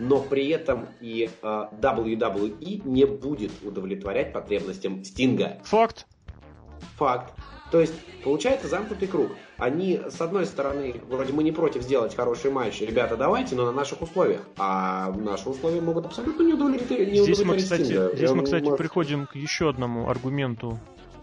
но 0.00 0.18
при 0.20 0.48
этом 0.48 0.88
и 1.00 1.30
э, 1.30 1.46
WWE 1.72 2.82
не 2.84 3.04
будет 3.04 3.52
удовлетворять 3.62 4.32
потребностям 4.32 5.04
Стинга. 5.04 5.60
Факт. 5.64 6.06
Факт. 6.96 7.32
То 7.70 7.80
есть, 7.80 7.94
получается 8.24 8.68
замкнутый 8.68 9.08
круг. 9.08 9.30
Они, 9.62 10.00
с 10.08 10.20
одной 10.20 10.44
стороны, 10.46 11.00
вроде 11.08 11.32
мы 11.32 11.44
не 11.44 11.52
против 11.52 11.82
сделать 11.82 12.16
хороший 12.16 12.50
матч, 12.50 12.80
ребята, 12.80 13.16
давайте, 13.16 13.54
но 13.54 13.64
на 13.64 13.70
наших 13.70 14.02
условиях. 14.02 14.40
А 14.58 15.12
наши 15.12 15.48
условия 15.48 15.80
могут 15.80 16.04
абсолютно 16.04 16.42
не 16.42 16.54
удовлетворить. 16.54 17.22
Здесь 17.22 17.44
мы, 17.44 17.58
кстати, 17.58 17.84
Стинга. 17.84 18.10
здесь 18.12 18.30
мы, 18.32 18.42
кстати, 18.42 18.64
может... 18.64 18.78
приходим 18.78 19.26
к 19.26 19.36
еще 19.36 19.68
одному 19.68 20.08
аргументу 20.08 20.80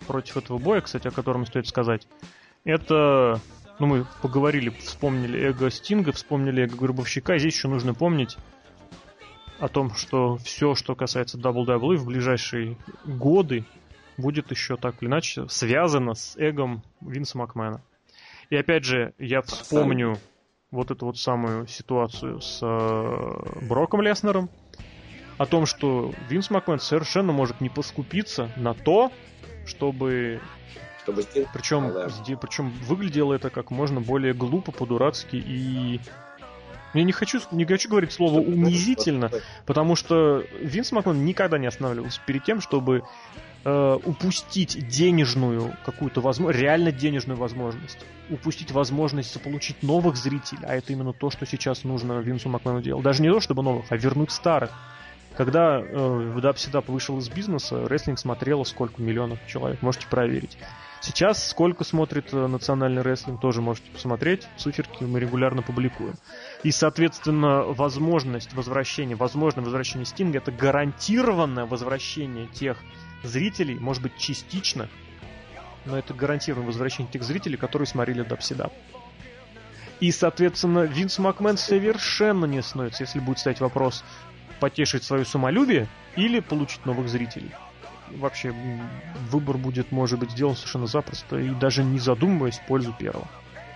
против 0.07 0.37
этого 0.37 0.57
боя, 0.57 0.79
кстати, 0.79 1.05
о 1.05 1.11
котором 1.11 1.45
стоит 1.45 1.67
сказать. 1.67 2.07
Это, 2.63 3.41
ну, 3.77 3.87
мы 3.87 4.05
поговорили, 4.21 4.69
вспомнили 4.69 5.37
эго 5.37 5.69
Стинга, 5.69 6.13
вспомнили 6.13 6.63
эго 6.63 6.77
Гробовщика. 6.77 7.37
Здесь 7.37 7.55
еще 7.55 7.67
нужно 7.67 7.93
помнить 7.93 8.37
о 9.59 9.67
том, 9.67 9.93
что 9.95 10.37
все, 10.37 10.75
что 10.75 10.95
касается 10.95 11.37
WWE 11.37 11.97
в 11.97 12.05
ближайшие 12.05 12.77
годы, 13.03 13.65
будет 14.15 14.49
еще 14.49 14.77
так 14.77 14.95
или 15.01 15.09
иначе 15.09 15.49
связано 15.49 16.13
с 16.13 16.37
эгом 16.37 16.83
Винса 17.01 17.37
Макмена. 17.37 17.81
И 18.49 18.55
опять 18.55 18.83
же, 18.83 19.13
я 19.19 19.41
вспомню 19.41 20.17
вот 20.71 20.91
эту 20.91 21.05
вот 21.05 21.17
самую 21.17 21.67
ситуацию 21.67 22.41
с 22.41 22.59
э, 22.61 23.65
Броком 23.67 24.01
Леснером, 24.01 24.49
о 25.37 25.45
том, 25.45 25.65
что 25.65 26.13
Винс 26.29 26.49
Макмен 26.49 26.79
совершенно 26.79 27.31
может 27.31 27.61
не 27.61 27.69
поскупиться 27.69 28.51
на 28.57 28.73
то, 28.73 29.11
чтобы... 29.65 30.41
чтобы 31.03 31.23
причем, 31.53 31.87
а, 31.87 32.09
да. 32.27 32.37
причем 32.37 32.69
выглядело 32.83 33.33
это 33.33 33.49
как 33.49 33.71
можно 33.71 34.01
более 34.01 34.33
глупо, 34.33 34.71
по-дурацки 34.71 35.37
и 35.37 36.01
я 36.93 37.03
не 37.03 37.11
хочу, 37.11 37.39
не 37.51 37.65
хочу 37.65 37.87
говорить 37.87 38.11
слово 38.11 38.39
унизительно, 38.39 39.31
потому 39.65 39.95
что 39.95 40.43
Винс 40.59 40.91
Макман 40.91 41.23
никогда 41.23 41.59
не 41.59 41.67
останавливался 41.67 42.19
перед 42.25 42.43
тем, 42.43 42.61
чтобы 42.61 43.03
э, 43.63 43.99
упустить 44.05 44.87
денежную 44.87 45.75
какую-то 45.85 46.21
возможность, 46.21 46.61
реально 46.61 46.91
денежную 46.91 47.37
возможность, 47.37 47.99
упустить 48.29 48.71
возможность 48.71 49.33
заполучить 49.33 49.83
новых 49.83 50.15
зрителей, 50.15 50.65
а 50.65 50.75
это 50.75 50.93
именно 50.93 51.13
то, 51.13 51.29
что 51.29 51.45
сейчас 51.45 51.83
нужно 51.83 52.19
Винсу 52.19 52.49
Макмену 52.49 52.81
делать. 52.81 53.03
Даже 53.03 53.21
не 53.21 53.29
то, 53.29 53.39
чтобы 53.39 53.63
новых, 53.63 53.85
а 53.89 53.97
вернуть 53.97 54.31
старых. 54.31 54.71
Когда 55.35 55.79
э, 55.79 56.81
вышел 56.87 57.17
из 57.19 57.29
бизнеса, 57.29 57.87
рестлинг 57.87 58.19
смотрело 58.19 58.63
сколько 58.63 59.01
миллионов 59.01 59.39
человек, 59.47 59.81
можете 59.81 60.07
проверить. 60.07 60.57
Сейчас 61.01 61.47
сколько 61.47 61.85
смотрит 61.85 62.33
э, 62.33 62.47
национальный 62.47 63.01
рестлинг, 63.01 63.39
тоже 63.39 63.61
можете 63.61 63.89
посмотреть. 63.91 64.47
Циферки 64.57 65.03
мы 65.03 65.19
регулярно 65.19 65.61
публикуем. 65.61 66.15
И, 66.63 66.71
соответственно, 66.71 67.61
возможность 67.61 68.53
возвращения, 68.53 69.15
возможное 69.15 69.63
возвращение 69.63 70.05
Стинга 70.05 70.39
это 70.39 70.51
гарантированное 70.51 71.65
возвращение 71.65 72.47
тех 72.47 72.77
зрителей, 73.23 73.75
может 73.75 74.03
быть, 74.03 74.17
частично, 74.17 74.89
но 75.85 75.97
это 75.97 76.13
гарантированное 76.13 76.67
возвращение 76.67 77.11
тех 77.11 77.23
зрителей, 77.23 77.57
которые 77.57 77.87
смотрели 77.87 78.23
Дабсидап. 78.23 78.73
И, 79.99 80.11
соответственно, 80.11 80.79
Винс 80.85 81.19
Макмен 81.19 81.57
совершенно 81.57 82.45
не 82.45 82.59
остановится, 82.59 83.03
если 83.03 83.19
будет 83.19 83.39
стоять 83.39 83.59
вопрос 83.59 84.03
потешить 84.59 85.03
свое 85.03 85.25
самолюбие 85.25 85.87
или 86.15 86.39
получить 86.39 86.85
новых 86.85 87.09
зрителей 87.09 87.51
вообще 88.11 88.53
выбор 89.29 89.57
будет, 89.57 89.91
может 89.91 90.19
быть, 90.19 90.31
сделан 90.31 90.55
совершенно 90.55 90.87
запросто 90.87 91.37
и 91.37 91.49
даже 91.49 91.83
не 91.83 91.99
задумываясь 91.99 92.57
в 92.57 92.65
пользу 92.65 92.93
первого. 92.97 93.27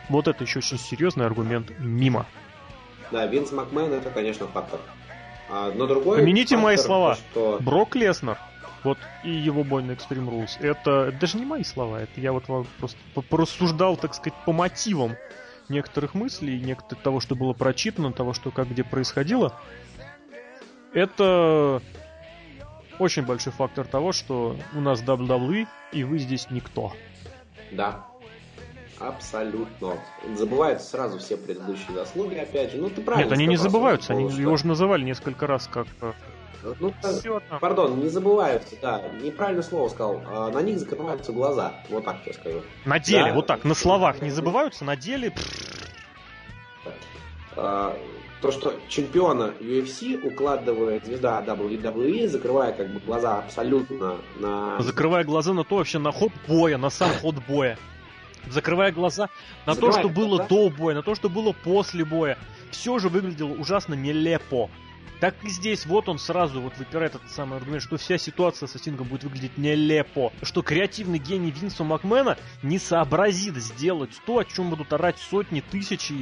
Вот 0.10 0.28
это 0.28 0.44
еще 0.44 0.60
очень 0.60 0.78
серьезный 0.78 1.26
аргумент 1.26 1.72
мимо. 1.80 2.26
Да, 3.12 3.26
Винс 3.26 3.52
Макмен 3.52 3.94
это, 3.94 4.10
конечно, 4.10 4.48
фактор. 4.48 4.80
А, 5.50 5.72
но 5.72 5.86
другой 5.88 6.20
Помяните 6.20 6.56
фактор, 6.56 6.64
мои 6.64 6.78
слова. 6.78 7.16
что... 7.16 7.58
Брок 7.62 7.96
Леснер, 7.96 8.38
вот 8.84 8.98
и 9.24 9.32
его 9.32 9.64
бой 9.64 9.84
на 9.84 9.92
Extreme 9.92 10.30
Rules, 10.30 10.58
это, 10.60 11.06
это 11.08 11.18
даже 11.20 11.38
не 11.38 11.46
мои 11.46 11.64
слова, 11.64 12.02
это 12.02 12.20
я 12.20 12.34
вот 12.34 12.46
просто 12.46 12.98
порассуждал, 13.30 13.98
так 13.98 14.14
сказать, 14.14 14.34
по 14.46 14.52
мотивам 14.52 15.16
некоторых 15.70 16.14
мыслей, 16.14 16.60
некоторых 16.60 17.04
того, 17.04 17.20
что 17.20 17.36
было 17.36 17.54
прочитано, 17.54 18.12
того, 18.12 18.34
что 18.34 18.52
как 18.52 18.70
где 18.70 18.84
происходило. 18.84 19.60
Это 20.94 21.82
очень 23.00 23.24
большой 23.24 23.54
фактор 23.54 23.88
того, 23.88 24.12
что 24.12 24.56
у 24.74 24.80
нас 24.80 25.02
WWE, 25.02 25.68
и 25.92 26.04
вы 26.04 26.20
здесь 26.20 26.50
никто. 26.52 26.94
Да. 27.72 28.06
Абсолютно. 29.00 29.98
Забываются 30.36 30.88
сразу 30.88 31.18
все 31.20 31.36
предыдущие 31.36 31.94
заслуги, 31.94 32.36
опять 32.36 32.72
же. 32.72 32.78
Ну, 32.78 32.90
ты 32.90 33.02
правильно 33.02 33.30
Нет, 33.30 33.34
они 33.34 33.48
не 33.48 33.58
забываются, 33.58 34.14
они 34.14 34.32
его 34.32 34.54
уже 34.54 34.68
называли 34.68 35.04
несколько 35.04 35.48
раз 35.48 35.68
как 35.68 35.88
ну, 36.80 36.94
Все 37.02 37.42
там. 37.50 37.60
Пардон, 37.60 38.00
не 38.00 38.10
забываются, 38.10 38.76
да, 38.82 39.02
неправильное 39.22 39.64
слово 39.64 39.90
сказал. 39.90 40.22
А, 40.26 40.50
на 40.50 40.62
них 40.62 40.80
закрываются 40.80 41.32
глаза, 41.32 41.74
вот 41.90 42.06
так 42.06 42.18
я 42.26 42.34
скажу. 42.34 42.62
На 42.86 43.00
деле, 43.00 43.26
да? 43.26 43.34
вот 43.34 43.48
так, 43.48 43.64
на 43.64 43.74
словах 43.74 44.22
не 44.22 44.32
забываются, 44.32 44.86
на 44.86 44.96
деле... 44.96 45.34
А, 47.56 47.98
то, 48.42 48.52
что 48.52 48.74
чемпиона 48.90 49.54
UFC 49.62 50.22
укладывает 50.22 51.06
звезда 51.06 51.42
WWE, 51.48 52.28
закрывая 52.28 52.74
как 52.74 52.92
бы 52.92 53.00
глаза 53.00 53.40
абсолютно 53.40 54.18
на... 54.38 54.82
Закрывая 54.82 55.24
глаза 55.24 55.54
на 55.54 55.64
то 55.64 55.78
вообще 55.78 55.98
на 55.98 56.12
ход 56.12 56.32
боя, 56.46 56.78
на 56.78 56.90
сам 56.90 57.10
ход 57.22 57.36
боя. 57.48 57.78
Закрывая 58.50 58.92
глаза 58.92 59.30
на 59.66 59.76
Закрывает, 59.76 60.02
то, 60.02 60.10
что 60.10 60.10
было 60.10 60.38
да? 60.40 60.48
до 60.48 60.70
боя, 60.70 60.96
на 60.96 61.04
то, 61.04 61.16
что 61.16 61.30
было 61.30 61.54
после 61.54 62.04
боя. 62.04 62.38
Все 62.70 63.00
же 63.00 63.08
выглядело 63.08 63.54
ужасно 63.54 63.94
нелепо. 63.94 64.70
Так 65.24 65.36
и 65.46 65.48
здесь, 65.48 65.86
вот 65.86 66.10
он 66.10 66.20
сразу 66.20 66.60
вот 66.60 66.78
выпирает 66.78 67.16
этот 67.16 67.32
самый 67.32 67.58
аргумент, 67.58 67.82
что 67.82 67.96
вся 67.96 68.18
ситуация 68.18 68.68
с 68.68 68.78
Стингом 68.78 69.08
будет 69.08 69.24
выглядеть 69.24 69.58
нелепо. 69.58 70.34
Что 70.42 70.62
креативный 70.62 71.18
гений 71.18 71.50
Винса 71.50 71.86
Макмена 71.86 72.38
не 72.62 72.78
сообразит 72.78 73.56
сделать 73.56 74.10
то, 74.26 74.40
о 74.40 74.44
чем 74.44 74.70
будут 74.70 74.92
орать 74.92 75.18
сотни, 75.18 75.62
тысячи, 75.62 76.14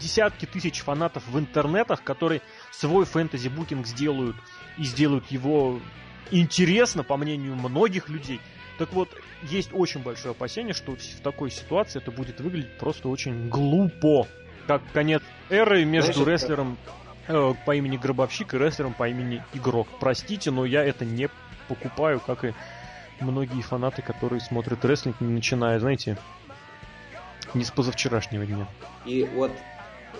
десятки 0.00 0.46
тысяч 0.46 0.80
фанатов 0.80 1.22
в 1.28 1.38
интернетах, 1.38 2.02
которые 2.02 2.42
свой 2.72 3.04
фэнтези-букинг 3.04 3.86
сделают 3.86 4.34
и 4.76 4.82
сделают 4.82 5.30
его 5.30 5.78
интересно, 6.32 7.04
по 7.04 7.16
мнению 7.16 7.54
многих 7.54 8.08
людей. 8.08 8.40
Так 8.78 8.92
вот, 8.94 9.10
есть 9.44 9.70
очень 9.72 10.02
большое 10.02 10.32
опасение, 10.32 10.74
что 10.74 10.96
в 10.96 11.20
такой 11.22 11.52
ситуации 11.52 12.00
это 12.00 12.10
будет 12.10 12.40
выглядеть 12.40 12.76
просто 12.78 13.10
очень 13.10 13.48
глупо. 13.48 14.26
Как 14.66 14.82
конец 14.92 15.22
эры 15.50 15.84
между 15.84 16.24
Знаешь, 16.24 16.42
рестлером 16.42 16.78
Э, 17.32 17.54
по 17.64 17.76
имени 17.76 17.96
Гробовщик 17.96 18.54
и 18.54 18.58
рестлером 18.58 18.92
по 18.92 19.08
имени 19.08 19.44
Игрок. 19.54 19.86
Простите, 20.00 20.50
но 20.50 20.64
я 20.64 20.84
это 20.84 21.04
не 21.04 21.28
покупаю, 21.68 22.18
как 22.18 22.44
и 22.44 22.54
многие 23.20 23.62
фанаты, 23.62 24.02
которые 24.02 24.40
смотрят 24.40 24.84
рестлинг, 24.84 25.20
начиная, 25.20 25.78
знаете, 25.78 26.18
не 27.54 27.62
с 27.62 27.70
позавчерашнего 27.70 28.44
дня. 28.44 28.66
И 29.06 29.28
вот 29.32 29.52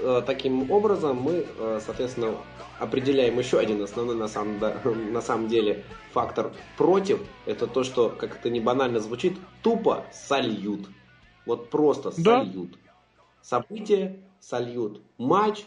э, 0.01 0.23
таким 0.25 0.71
образом 0.71 1.17
мы, 1.17 1.45
э, 1.59 1.81
соответственно, 1.85 2.37
определяем 2.79 3.37
еще 3.41 3.59
один 3.59 3.83
основной 3.83 4.15
на 4.15 4.29
самом, 4.29 4.61
на 5.13 5.21
самом 5.21 5.49
деле 5.49 5.85
фактор 6.13 6.53
против. 6.77 7.21
Это 7.45 7.67
то, 7.67 7.83
что, 7.83 8.11
как 8.11 8.37
это 8.37 8.51
не 8.51 8.61
банально 8.61 9.01
звучит, 9.01 9.37
тупо 9.63 10.05
сольют. 10.13 10.89
Вот 11.45 11.71
просто 11.71 12.13
да. 12.23 12.45
сольют. 12.45 12.79
События 13.43 14.17
сольют. 14.39 15.03
Матч 15.19 15.65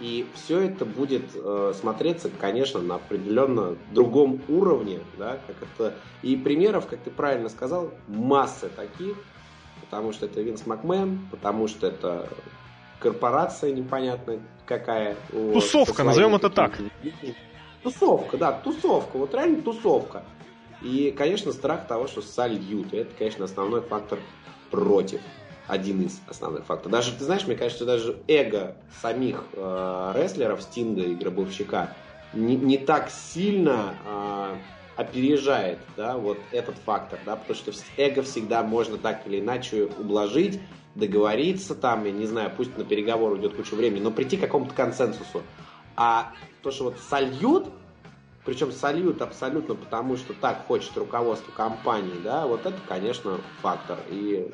и 0.00 0.26
все 0.34 0.60
это 0.60 0.84
будет 0.84 1.24
э, 1.34 1.72
смотреться, 1.78 2.28
конечно, 2.40 2.80
на 2.80 2.96
определенно 2.96 3.76
другом 3.92 4.42
уровне, 4.48 5.00
да, 5.16 5.38
как 5.46 5.56
это. 5.62 5.94
И 6.22 6.36
примеров, 6.36 6.86
как 6.86 7.00
ты 7.00 7.10
правильно 7.10 7.48
сказал, 7.48 7.92
масса 8.08 8.68
таких, 8.68 9.16
потому 9.80 10.12
что 10.12 10.26
это 10.26 10.40
Винс 10.40 10.66
Макмен, 10.66 11.28
потому 11.30 11.68
что 11.68 11.86
это 11.86 12.28
корпорация 12.98 13.72
непонятная 13.72 14.40
какая. 14.66 15.16
Тусовка, 15.30 15.98
вот, 15.98 16.06
назовем 16.06 16.34
это 16.34 16.50
так. 16.50 16.78
Тусовка, 17.82 18.38
да, 18.38 18.52
тусовка, 18.52 19.18
вот 19.18 19.34
реально 19.34 19.60
тусовка. 19.62 20.24
И, 20.80 21.14
конечно, 21.16 21.52
страх 21.52 21.86
того, 21.86 22.06
что 22.06 22.22
сольют. 22.22 22.92
Это, 22.92 23.10
конечно, 23.16 23.44
основной 23.44 23.82
фактор 23.82 24.18
против. 24.70 25.20
Один 25.66 26.02
из 26.02 26.20
основных 26.28 26.66
факторов. 26.66 26.92
Даже, 26.92 27.12
ты 27.12 27.24
знаешь, 27.24 27.46
мне 27.46 27.56
кажется, 27.56 27.86
даже 27.86 28.18
эго 28.28 28.76
самих 29.00 29.44
э, 29.54 30.12
рестлеров, 30.14 30.62
Стинга 30.62 31.02
и 31.02 31.14
Гробовщика, 31.14 31.96
не, 32.34 32.56
не 32.56 32.76
так 32.76 33.10
сильно 33.10 33.94
э, 34.04 34.56
опережает, 34.96 35.78
да, 35.96 36.16
вот 36.16 36.38
этот 36.52 36.76
фактор, 36.76 37.18
да, 37.24 37.36
потому 37.36 37.56
что 37.56 37.72
эго 37.96 38.22
всегда 38.22 38.62
можно 38.62 38.98
так 38.98 39.26
или 39.26 39.40
иначе 39.40 39.88
ублажить, 39.98 40.60
договориться 40.94 41.74
там, 41.74 42.04
я 42.04 42.12
не 42.12 42.26
знаю, 42.26 42.52
пусть 42.56 42.76
на 42.76 42.84
переговор 42.84 43.32
уйдет 43.32 43.54
куча 43.54 43.74
времени, 43.74 44.02
но 44.02 44.10
прийти 44.10 44.36
к 44.36 44.40
какому-то 44.40 44.74
консенсусу. 44.74 45.42
А 45.96 46.32
то, 46.62 46.70
что 46.70 46.84
вот 46.84 46.98
сольют, 46.98 47.68
причем 48.44 48.72
сольют 48.72 49.22
абсолютно 49.22 49.74
потому, 49.74 50.16
что 50.16 50.34
так 50.34 50.66
хочет 50.66 50.96
руководство 50.96 51.50
компании, 51.52 52.20
да, 52.22 52.46
вот 52.46 52.66
это, 52.66 52.76
конечно, 52.86 53.40
фактор. 53.62 53.98
И 54.10 54.50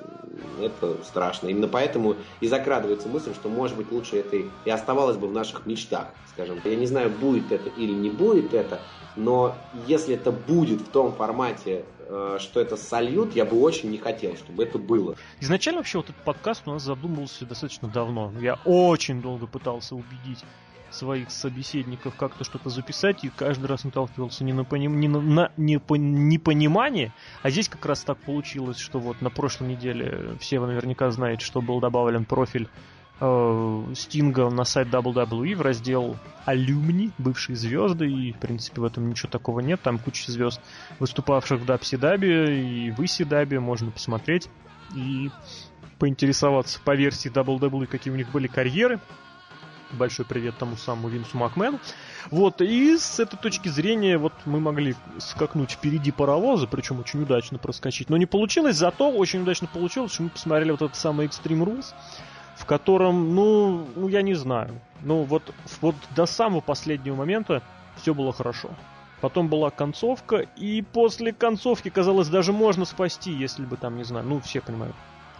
это 0.60 1.02
страшно. 1.04 1.48
Именно 1.48 1.68
поэтому 1.68 2.16
и 2.40 2.46
закрадывается 2.46 3.08
мысль, 3.08 3.34
что, 3.34 3.48
может 3.48 3.76
быть, 3.76 3.90
лучше 3.90 4.16
это 4.16 4.36
и 4.36 4.70
оставалось 4.70 5.16
бы 5.16 5.26
в 5.26 5.32
наших 5.32 5.66
мечтах, 5.66 6.08
скажем. 6.32 6.60
Я 6.64 6.76
не 6.76 6.86
знаю, 6.86 7.10
будет 7.10 7.50
это 7.50 7.68
или 7.70 7.92
не 7.92 8.10
будет 8.10 8.54
это, 8.54 8.80
но 9.16 9.56
если 9.86 10.14
это 10.14 10.30
будет 10.30 10.80
в 10.80 10.88
том 10.88 11.12
формате, 11.12 11.84
э, 12.06 12.36
что 12.38 12.60
это 12.60 12.76
сольют, 12.76 13.34
я 13.34 13.44
бы 13.44 13.60
очень 13.60 13.90
не 13.90 13.98
хотел, 13.98 14.36
чтобы 14.36 14.62
это 14.62 14.78
было. 14.78 15.16
Изначально 15.40 15.80
вообще 15.80 15.98
вот 15.98 16.10
этот 16.10 16.22
подкаст 16.22 16.62
у 16.66 16.70
нас 16.70 16.82
задумывался 16.82 17.44
достаточно 17.44 17.88
давно. 17.88 18.32
Я 18.40 18.58
очень 18.64 19.20
долго 19.20 19.48
пытался 19.48 19.96
убедить 19.96 20.44
своих 20.90 21.30
собеседников 21.30 22.14
как-то 22.16 22.44
что-то 22.44 22.70
записать, 22.70 23.24
и 23.24 23.28
каждый 23.28 23.66
раз 23.66 23.84
наталкивался 23.84 24.44
не 24.44 24.52
на, 24.52 24.64
поним... 24.64 25.00
не 25.00 25.08
на... 25.08 25.20
на 25.20 25.52
непо... 25.56 25.94
непонимание, 25.94 27.12
а 27.42 27.50
здесь 27.50 27.68
как 27.68 27.84
раз 27.86 28.02
так 28.02 28.18
получилось, 28.18 28.78
что 28.78 28.98
вот 28.98 29.20
на 29.20 29.30
прошлой 29.30 29.68
неделе 29.68 30.36
все 30.40 30.58
вы 30.58 30.68
наверняка 30.68 31.10
знаете, 31.10 31.44
что 31.44 31.60
был 31.60 31.80
добавлен 31.80 32.24
профиль 32.24 32.68
э, 33.20 33.84
Стинга 33.94 34.50
на 34.50 34.64
сайт 34.64 34.88
WWE 34.88 35.54
в 35.56 35.60
раздел 35.60 36.16
алюмни, 36.44 37.10
бывшие 37.18 37.56
звезды, 37.56 38.10
и, 38.10 38.32
в 38.32 38.38
принципе, 38.38 38.80
в 38.80 38.84
этом 38.84 39.08
ничего 39.08 39.30
такого 39.30 39.60
нет. 39.60 39.80
Там 39.82 39.98
куча 39.98 40.30
звезд, 40.30 40.60
выступавших 40.98 41.60
в 41.60 41.64
Дабси-Дабе 41.64 42.60
и 42.60 42.90
в 42.90 43.00
Иси-Дабе, 43.00 43.60
можно 43.60 43.90
посмотреть 43.90 44.48
и 44.94 45.30
поинтересоваться 45.98 46.80
по 46.84 46.96
версии 46.96 47.30
WWE, 47.30 47.86
какие 47.86 48.12
у 48.12 48.16
них 48.16 48.30
были 48.32 48.48
карьеры. 48.48 48.98
Большой 49.92 50.24
привет 50.24 50.56
тому 50.56 50.76
самому 50.76 51.08
Винсу 51.08 51.36
Макмену. 51.36 51.80
Вот, 52.30 52.60
и 52.60 52.96
с 52.96 53.18
этой 53.18 53.36
точки 53.36 53.68
зрения 53.68 54.18
вот 54.18 54.32
мы 54.44 54.60
могли 54.60 54.94
скакнуть 55.18 55.72
впереди 55.72 56.12
паровоза, 56.12 56.66
причем 56.66 57.00
очень 57.00 57.22
удачно 57.22 57.58
проскочить. 57.58 58.08
Но 58.08 58.16
не 58.16 58.26
получилось, 58.26 58.76
зато 58.76 59.10
очень 59.10 59.42
удачно 59.42 59.66
получилось, 59.66 60.12
что 60.12 60.22
мы 60.22 60.28
посмотрели 60.30 60.70
вот 60.70 60.82
этот 60.82 60.96
самый 60.96 61.26
Extreme 61.26 61.64
Rules, 61.64 61.94
в 62.56 62.66
котором, 62.66 63.34
ну, 63.34 63.86
ну 63.96 64.08
я 64.08 64.22
не 64.22 64.34
знаю. 64.34 64.80
Ну, 65.02 65.22
вот, 65.22 65.52
вот 65.80 65.96
до 66.14 66.26
самого 66.26 66.60
последнего 66.60 67.16
момента 67.16 67.62
все 67.96 68.14
было 68.14 68.32
хорошо. 68.32 68.70
Потом 69.20 69.48
была 69.48 69.70
концовка, 69.70 70.46
и 70.56 70.82
после 70.82 71.32
концовки, 71.32 71.90
казалось, 71.90 72.28
даже 72.28 72.52
можно 72.52 72.84
спасти, 72.84 73.32
если 73.32 73.64
бы 73.64 73.76
там, 73.76 73.96
не 73.96 74.04
знаю, 74.04 74.24
ну, 74.26 74.40
все 74.40 74.60
понимают, 74.60 74.94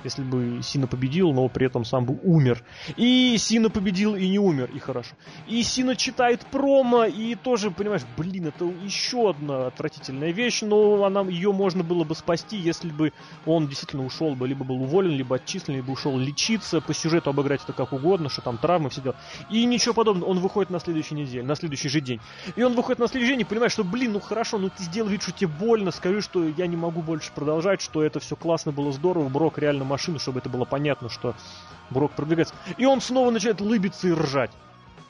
если 0.05 0.23
бы 0.23 0.61
Сина 0.63 0.87
победил, 0.87 1.33
но 1.33 1.49
при 1.49 1.67
этом 1.67 1.85
сам 1.85 2.05
бы 2.05 2.19
умер. 2.23 2.63
И 2.97 3.37
Сина 3.39 3.71
победил 3.71 4.15
и 4.17 4.29
не 4.29 4.39
умер, 4.39 4.71
и 4.75 4.79
хорошо. 4.79 5.15
И 5.47 5.63
Сина 5.63 5.97
читает 5.97 6.47
промо, 6.51 7.05
и 7.05 7.35
тоже, 7.35 7.71
понимаешь, 7.71 8.03
блин, 8.17 8.47
это 8.47 8.65
еще 8.65 9.31
одна 9.31 9.67
отвратительная 9.69 10.31
вещь, 10.31 10.63
но 10.63 11.05
она, 11.05 11.23
ее 11.23 11.53
можно 11.53 11.83
было 11.83 12.05
бы 12.05 12.15
спасти, 12.15 12.57
если 12.57 12.91
бы 12.91 13.13
он 13.47 13.69
действительно 13.69 14.05
ушел 14.05 14.35
бы, 14.35 14.49
либо 14.49 14.65
был 14.65 14.83
уволен, 14.83 15.13
либо 15.13 15.37
отчислен, 15.37 15.77
либо 15.77 15.91
ушел 15.91 16.19
лечиться, 16.19 16.81
по 16.81 16.95
сюжету 16.95 17.31
обыграть 17.31 17.63
это 17.65 17.73
как 17.73 17.93
угодно, 17.93 18.29
что 18.29 18.43
там 18.43 18.59
травмы, 18.59 18.91
все 18.91 19.01
дела. 19.01 19.17
И 19.51 19.65
ничего 19.65 19.95
подобного, 19.95 20.29
он 20.29 20.39
выходит 20.39 20.71
на 20.71 20.81
следующей 20.81 21.15
неделе, 21.15 21.43
на 21.43 21.55
следующий 21.55 21.89
же 21.89 22.01
день. 22.01 22.21
И 22.57 22.63
он 22.63 22.75
выходит 22.75 22.99
на 22.99 23.09
следующий 23.09 23.33
день 23.33 23.43
и 23.43 23.45
понимает, 23.45 23.73
что, 23.73 23.85
блин, 23.85 24.13
ну 24.13 24.21
хорошо, 24.21 24.59
ну 24.59 24.71
ты 24.71 24.83
сделал 24.85 25.09
вид, 25.09 25.23
что 25.23 25.33
тебе 25.33 25.49
больно, 25.49 25.91
скажи, 25.91 26.21
что 26.21 26.45
я 26.45 26.67
не 26.67 26.77
могу 26.77 27.03
больше 27.03 27.33
продолжать, 27.35 27.81
что 27.81 28.03
это 28.03 28.21
все 28.21 28.37
классно 28.37 28.73
было, 28.73 28.93
здорово, 28.93 29.29
Брок 29.29 29.59
реально 29.59 29.85
машину, 29.91 30.19
чтобы 30.19 30.39
это 30.39 30.49
было 30.49 30.65
понятно, 30.65 31.09
что 31.09 31.35
Брок 31.91 32.13
продвигается. 32.13 32.55
И 32.79 32.87
он 32.87 33.01
снова 33.01 33.31
начинает 33.31 33.61
лыбиться 33.61 34.09
и 34.09 34.13
ржать. 34.13 34.51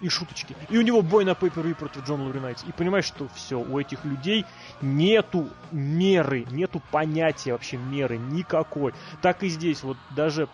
И 0.01 0.09
шуточки. 0.09 0.57
И 0.71 0.79
у 0.79 0.81
него 0.81 1.03
бой 1.03 1.27
на 1.27 1.35
пейпер 1.35 1.75
против 1.75 2.07
Джона 2.07 2.25
Луринайтс. 2.25 2.65
И 2.67 2.73
понимаешь, 2.73 3.05
что 3.05 3.29
все, 3.35 3.61
у 3.61 3.79
этих 3.79 4.03
людей 4.07 4.47
нету 4.81 5.47
меры, 5.73 6.47
нету 6.51 6.81
понятия 6.91 7.53
вообще 7.53 7.77
меры 7.77 8.17
никакой. 8.17 8.95
Так 9.21 9.43
и 9.43 9.49
здесь, 9.49 9.83
вот 9.83 9.99
даже 10.17 10.49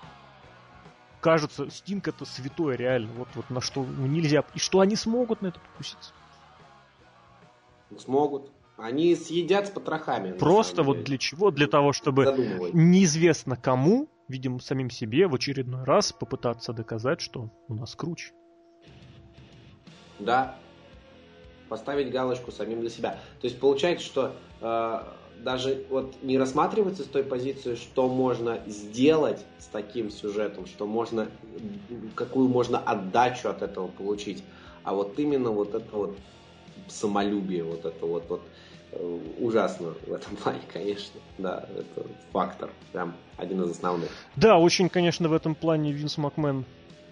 кажется, 1.20 1.70
Стинг 1.70 2.08
это 2.08 2.24
святое 2.24 2.76
реально. 2.76 3.10
Вот, 3.16 3.28
вот 3.34 3.48
на 3.50 3.60
что 3.60 3.84
нельзя. 3.84 4.44
И 4.54 4.58
что 4.58 4.80
они 4.80 4.96
смогут 4.96 5.42
на 5.42 5.48
это 5.48 5.60
покуситься? 5.60 6.12
Смогут. 7.98 8.50
Они 8.76 9.14
съедят 9.14 9.68
с 9.68 9.70
потрохами. 9.70 10.36
Просто 10.36 10.82
вот 10.82 11.04
для 11.04 11.18
чего? 11.18 11.50
Для 11.50 11.66
того, 11.66 11.92
чтобы 11.92 12.70
неизвестно 12.72 13.56
кому, 13.56 14.08
видимо, 14.28 14.60
самим 14.60 14.90
себе 14.90 15.26
в 15.26 15.34
очередной 15.34 15.84
раз 15.84 16.12
попытаться 16.12 16.72
доказать, 16.72 17.20
что 17.20 17.50
у 17.68 17.74
нас 17.74 17.94
круче. 17.94 18.32
Да. 20.18 20.56
Поставить 21.68 22.10
галочку 22.10 22.52
самим 22.52 22.80
для 22.80 22.90
себя. 22.90 23.18
То 23.40 23.46
есть 23.46 23.58
получается, 23.58 24.06
что 24.06 24.36
э, 24.60 25.02
даже 25.42 25.84
вот 25.90 26.14
не 26.22 26.38
рассматривается 26.38 27.02
с 27.02 27.06
той 27.06 27.24
позиции, 27.24 27.74
что 27.74 28.08
можно 28.08 28.60
сделать 28.66 29.44
с 29.58 29.66
таким 29.66 30.10
сюжетом, 30.10 30.66
что 30.66 30.86
можно, 30.86 31.28
какую 32.14 32.48
можно 32.48 32.78
отдачу 32.78 33.48
от 33.48 33.62
этого 33.62 33.88
получить, 33.88 34.42
а 34.84 34.94
вот 34.94 35.18
именно 35.18 35.50
вот 35.50 35.74
это 35.74 35.96
вот 35.96 36.16
самолюбие, 36.88 37.64
вот 37.64 37.84
это 37.84 38.06
вот, 38.06 38.24
вот 38.28 38.42
ужасно 39.38 39.94
в 40.06 40.12
этом 40.12 40.36
плане, 40.42 40.60
конечно. 40.72 41.20
Да, 41.38 41.66
это 41.76 42.06
фактор, 42.32 42.70
прям 42.92 43.14
один 43.36 43.62
из 43.62 43.70
основных. 43.70 44.10
Да, 44.36 44.58
очень, 44.58 44.88
конечно, 44.88 45.28
в 45.28 45.32
этом 45.32 45.54
плане 45.54 45.92
Винс 45.92 46.18
Макмен 46.18 46.64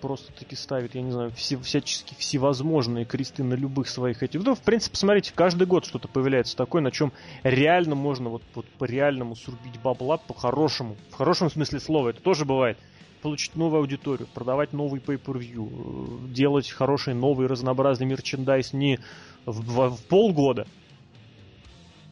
просто-таки 0.04 0.54
ставит, 0.54 0.94
я 0.94 1.00
не 1.00 1.12
знаю, 1.12 1.30
все, 1.30 1.58
всячески 1.58 2.14
всевозможные 2.18 3.06
кресты 3.06 3.42
на 3.42 3.54
любых 3.54 3.88
своих 3.88 4.22
этих. 4.22 4.44
Ну, 4.44 4.54
в 4.54 4.60
принципе, 4.60 4.98
смотрите, 4.98 5.32
каждый 5.34 5.66
год 5.66 5.86
что-то 5.86 6.08
появляется 6.08 6.54
такое, 6.58 6.82
на 6.82 6.90
чем 6.90 7.10
реально 7.42 7.94
можно 7.94 8.28
вот, 8.28 8.42
вот 8.54 8.66
по-реальному 8.78 9.34
срубить 9.34 9.80
бабла 9.82 10.18
по-хорошему. 10.18 10.96
В 11.10 11.14
хорошем 11.14 11.50
смысле 11.50 11.80
слова, 11.80 12.10
это 12.10 12.20
тоже 12.20 12.44
бывает. 12.44 12.76
Получить 13.22 13.56
новую 13.56 13.80
аудиторию, 13.80 14.28
продавать 14.34 14.74
новый 14.74 15.00
pay-per-view, 15.00 16.26
э, 16.26 16.34
делать 16.34 16.70
хороший 16.70 17.14
новый 17.14 17.46
разнообразный 17.46 18.04
мерчендайз 18.04 18.74
не 18.74 18.98
в, 19.46 19.62
в, 19.62 19.96
в 19.96 20.04
полгода, 20.04 20.66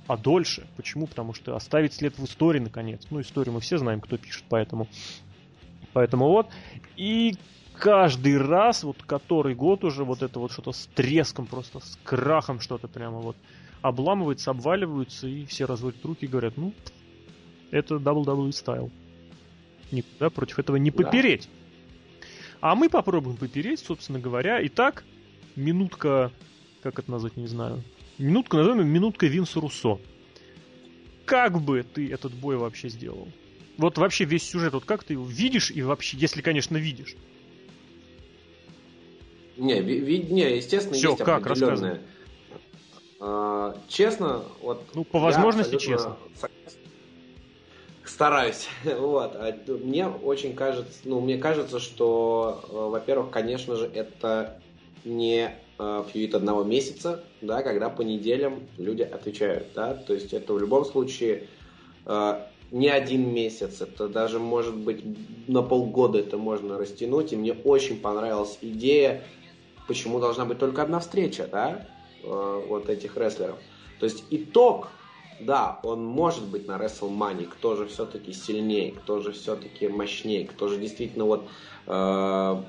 а 0.06 0.16
дольше. 0.16 0.66
Почему? 0.76 1.06
Потому 1.06 1.34
что 1.34 1.56
оставить 1.56 1.94
след 1.94 2.18
в 2.18 2.24
истории, 2.24 2.58
наконец. 2.58 3.06
Ну, 3.10 3.20
историю 3.20 3.54
мы 3.54 3.60
все 3.60 3.78
знаем, 3.78 4.00
кто 4.00 4.16
пишет, 4.16 4.44
поэтому... 4.48 4.88
Поэтому 5.92 6.28
вот. 6.28 6.48
И 6.96 7.34
каждый 7.76 8.38
раз, 8.38 8.82
вот 8.82 9.02
который 9.02 9.54
год 9.54 9.84
уже, 9.84 10.04
вот 10.04 10.22
это 10.22 10.38
вот 10.38 10.52
что-то 10.52 10.72
с 10.72 10.86
треском, 10.94 11.46
просто 11.46 11.80
с 11.80 11.98
крахом 12.02 12.60
что-то 12.60 12.88
прямо 12.88 13.18
вот 13.18 13.36
обламывается, 13.82 14.50
обваливаются, 14.50 15.26
и 15.26 15.44
все 15.44 15.66
разводят 15.66 16.04
руки 16.04 16.24
и 16.24 16.28
говорят, 16.28 16.56
ну, 16.56 16.72
это 17.70 17.96
WWE 17.96 18.52
стайл. 18.52 18.90
Никуда 19.90 20.30
против 20.30 20.58
этого 20.58 20.76
не 20.76 20.90
попереть. 20.90 21.48
Да. 21.50 21.58
А 22.62 22.74
мы 22.76 22.88
попробуем 22.88 23.36
попереть, 23.36 23.80
собственно 23.80 24.20
говоря. 24.20 24.64
Итак, 24.68 25.04
минутка, 25.56 26.30
как 26.82 27.00
это 27.00 27.10
назвать, 27.10 27.36
не 27.36 27.48
знаю, 27.48 27.82
Минутка, 28.18 28.58
назовем 28.58 28.86
минутка 28.86 29.26
Винса 29.26 29.60
Руссо. 29.60 29.98
Как 31.24 31.60
бы 31.60 31.82
ты 31.82 32.12
этот 32.12 32.32
бой 32.32 32.56
вообще 32.56 32.88
сделал? 32.88 33.28
Вот 33.78 33.96
вообще 33.98 34.24
весь 34.24 34.48
сюжет, 34.48 34.74
вот 34.74 34.84
как 34.84 35.04
ты 35.04 35.14
его 35.14 35.24
видишь 35.24 35.70
и 35.70 35.82
вообще, 35.82 36.16
если, 36.18 36.42
конечно, 36.42 36.76
видишь? 36.76 37.16
Не, 39.56 39.80
ви, 39.80 40.18
не 40.18 40.56
естественно, 40.56 40.94
Все, 40.94 41.10
есть 41.10 41.24
как, 41.24 41.46
определенное... 41.46 42.00
А, 43.20 43.76
честно, 43.88 44.42
вот... 44.60 44.84
Ну, 44.94 45.04
по 45.04 45.20
возможности 45.20 45.78
честно. 45.78 46.16
Стараюсь. 48.04 48.68
Вот. 48.84 49.36
А 49.36 49.56
мне 49.66 50.08
очень 50.08 50.54
кажется, 50.54 50.92
ну, 51.04 51.20
мне 51.20 51.38
кажется, 51.38 51.78
что, 51.78 52.64
э, 52.68 52.72
во-первых, 52.74 53.30
конечно 53.30 53.76
же, 53.76 53.86
это 53.86 54.60
не 55.04 55.54
э, 55.82 56.04
фьюит 56.12 56.34
одного 56.34 56.62
месяца, 56.64 57.24
да, 57.40 57.62
когда 57.62 57.90
по 57.90 58.02
неделям 58.02 58.60
люди 58.78 59.02
отвечают, 59.02 59.68
да, 59.74 59.94
то 59.94 60.14
есть 60.14 60.32
это 60.32 60.54
в 60.54 60.58
любом 60.58 60.84
случае 60.84 61.48
э, 62.06 62.40
не 62.70 62.88
один 62.88 63.32
месяц, 63.32 63.80
это 63.82 64.08
даже 64.08 64.38
может 64.38 64.74
быть 64.74 65.04
на 65.46 65.62
полгода 65.62 66.18
это 66.18 66.38
можно 66.38 66.78
растянуть. 66.78 67.32
И 67.32 67.36
мне 67.36 67.52
очень 67.52 68.00
понравилась 68.00 68.58
идея, 68.62 69.22
почему 69.86 70.20
должна 70.20 70.46
быть 70.46 70.58
только 70.58 70.82
одна 70.82 71.00
встреча, 71.00 71.48
да, 71.50 71.86
э, 72.22 72.62
вот 72.68 72.88
этих 72.88 73.16
рестлеров. 73.16 73.58
То 74.00 74.06
есть 74.06 74.24
итог, 74.30 74.88
да, 75.40 75.80
он 75.82 76.04
может 76.04 76.44
быть 76.44 76.66
на 76.68 76.76
WrestleMania, 76.76 77.46
кто 77.46 77.76
же 77.76 77.86
все-таки 77.86 78.32
сильнее, 78.32 78.92
кто 78.92 79.20
же 79.20 79.32
все-таки 79.32 79.88
мощнее, 79.88 80.46
кто 80.46 80.68
же 80.68 80.78
действительно 80.78 81.24
вот 81.24 81.48
э, 81.86 82.62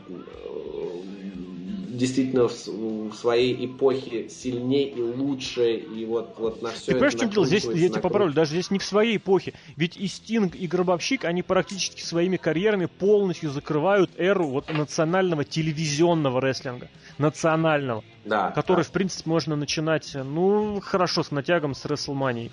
действительно 1.94 2.48
в, 2.48 2.68
в 2.68 3.14
своей 3.14 3.66
эпохе 3.66 4.30
сильнее 4.30 4.90
и 4.90 5.02
лучше, 5.02 5.76
и 5.76 6.06
вот, 6.06 6.36
вот 6.38 6.62
на 6.62 6.72
все 6.72 6.88
Ты 6.88 6.92
понимаешь, 6.94 7.14
в 7.14 7.20
чем 7.20 7.30
дело? 7.30 7.46
Здесь, 7.46 7.66
я 7.66 7.90
тебя 7.90 8.02
поправлю, 8.02 8.34
даже 8.34 8.52
здесь 8.52 8.72
не 8.72 8.80
в 8.80 8.84
своей 8.84 9.18
эпохе. 9.18 9.54
Ведь 9.76 9.98
и 9.98 10.08
Стинг, 10.08 10.56
и 10.56 10.68
Гробовщик, 10.68 11.26
они 11.26 11.44
практически 11.44 12.02
своими 12.02 12.38
карьерами 12.38 12.86
полностью 12.86 13.52
закрывают 13.52 14.12
эру 14.18 14.48
вот 14.48 14.72
национального 14.72 15.44
телевизионного 15.44 16.42
рестлинга. 16.42 16.90
Национального. 17.18 18.04
Да. 18.26 18.52
Который, 18.52 18.84
да. 18.84 18.84
в 18.84 18.92
принципе, 18.92 19.30
можно 19.30 19.56
начинать, 19.56 20.16
ну, 20.16 20.80
хорошо, 20.82 21.24
с 21.24 21.32
натягом 21.32 21.76
с 21.76 21.86
WrestleMania. 21.86 22.52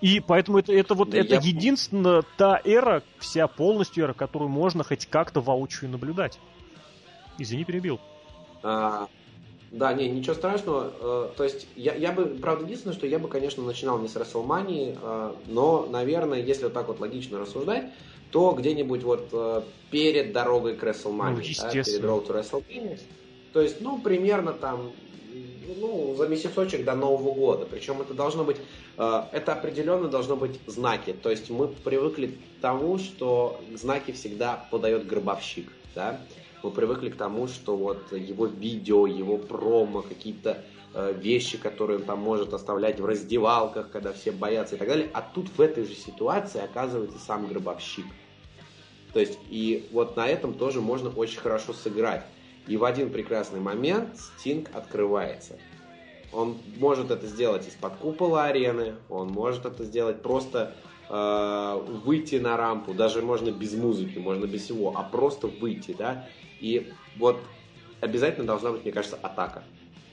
И 0.00 0.20
поэтому 0.20 0.58
это, 0.58 0.72
это 0.72 0.94
вот 0.94 1.14
это 1.14 1.34
я... 1.36 1.40
единственная 1.40 2.24
та 2.36 2.60
эра, 2.62 3.02
вся 3.18 3.46
полностью 3.46 4.04
эра, 4.04 4.12
которую 4.12 4.50
можно 4.50 4.84
хоть 4.84 5.06
как-то 5.06 5.40
воочию 5.40 5.90
наблюдать. 5.90 6.38
Извини, 7.38 7.64
перебил. 7.64 8.00
А, 8.62 9.08
да, 9.70 9.94
не, 9.94 10.10
ничего 10.10 10.34
страшного. 10.34 10.92
А, 11.00 11.32
то 11.36 11.44
есть 11.44 11.66
я, 11.76 11.94
я 11.94 12.12
бы, 12.12 12.26
правда, 12.26 12.64
единственное, 12.64 12.94
что 12.94 13.06
я 13.06 13.18
бы, 13.18 13.28
конечно, 13.28 13.62
начинал 13.62 13.98
не 13.98 14.08
с 14.08 14.16
WrestleMania, 14.16 14.98
а, 15.02 15.36
но, 15.46 15.86
наверное, 15.90 16.40
если 16.40 16.64
вот 16.64 16.74
так 16.74 16.88
вот 16.88 17.00
логично 17.00 17.38
рассуждать, 17.38 17.86
то 18.30 18.52
где-нибудь 18.52 19.04
вот 19.04 19.64
перед 19.90 20.32
дорогой 20.32 20.76
к 20.76 20.82
WrestleMania, 20.82 21.30
ну, 21.30 21.62
да, 21.62 21.70
перед 21.70 22.04
Road 22.04 22.26
to 22.26 22.40
WrestleMania. 22.40 22.98
То 23.54 23.62
есть, 23.62 23.80
ну, 23.80 23.98
примерно 23.98 24.52
там, 24.52 24.92
ну, 25.80 26.14
за 26.16 26.28
месяцочек 26.28 26.84
до 26.84 26.94
Нового 26.94 27.32
года. 27.32 27.66
Причем 27.70 28.02
это 28.02 28.12
должно 28.12 28.44
быть, 28.44 28.58
это 28.96 29.52
определенно 29.52 30.08
должно 30.08 30.36
быть 30.36 30.60
знаки. 30.66 31.14
То 31.14 31.30
есть 31.30 31.48
мы 31.48 31.68
привыкли 31.68 32.26
к 32.26 32.60
тому, 32.60 32.98
что 32.98 33.58
знаки 33.72 34.12
всегда 34.12 34.66
подает 34.70 35.06
гробовщик, 35.06 35.72
да 35.94 36.20
мы 36.64 36.70
привыкли 36.70 37.10
к 37.10 37.16
тому, 37.16 37.46
что 37.46 37.76
вот 37.76 38.10
его 38.12 38.46
видео, 38.46 39.06
его 39.06 39.36
промо, 39.36 40.00
какие-то 40.00 40.64
э, 40.94 41.12
вещи, 41.14 41.58
которые 41.58 41.98
он 41.98 42.04
там 42.06 42.20
может 42.20 42.54
оставлять 42.54 42.98
в 42.98 43.04
раздевалках, 43.04 43.90
когда 43.90 44.14
все 44.14 44.32
боятся 44.32 44.76
и 44.76 44.78
так 44.78 44.88
далее. 44.88 45.10
А 45.12 45.20
тут 45.20 45.48
в 45.50 45.60
этой 45.60 45.84
же 45.84 45.94
ситуации 45.94 46.62
оказывается 46.62 47.18
сам 47.18 47.46
гробовщик. 47.48 48.06
То 49.12 49.20
есть, 49.20 49.38
и 49.50 49.86
вот 49.92 50.16
на 50.16 50.26
этом 50.26 50.54
тоже 50.54 50.80
можно 50.80 51.10
очень 51.10 51.38
хорошо 51.38 51.74
сыграть. 51.74 52.24
И 52.66 52.76
в 52.76 52.84
один 52.84 53.10
прекрасный 53.10 53.60
момент 53.60 54.16
Стинг 54.16 54.70
открывается. 54.74 55.58
Он 56.32 56.56
может 56.78 57.10
это 57.10 57.26
сделать 57.26 57.68
из-под 57.68 57.96
купола 57.96 58.44
арены, 58.44 58.94
он 59.08 59.28
может 59.28 59.66
это 59.66 59.84
сделать 59.84 60.22
просто 60.22 60.74
э, 61.08 61.80
выйти 62.04 62.36
на 62.36 62.56
рампу, 62.56 62.92
даже 62.92 63.22
можно 63.22 63.50
без 63.50 63.74
музыки, 63.74 64.18
можно 64.18 64.46
без 64.46 64.62
всего, 64.62 64.94
а 64.96 65.04
просто 65.04 65.46
выйти, 65.46 65.94
да, 65.96 66.26
и 66.60 66.90
вот 67.16 67.38
обязательно 68.00 68.46
должна 68.46 68.72
быть, 68.72 68.82
мне 68.82 68.92
кажется, 68.92 69.18
атака. 69.22 69.62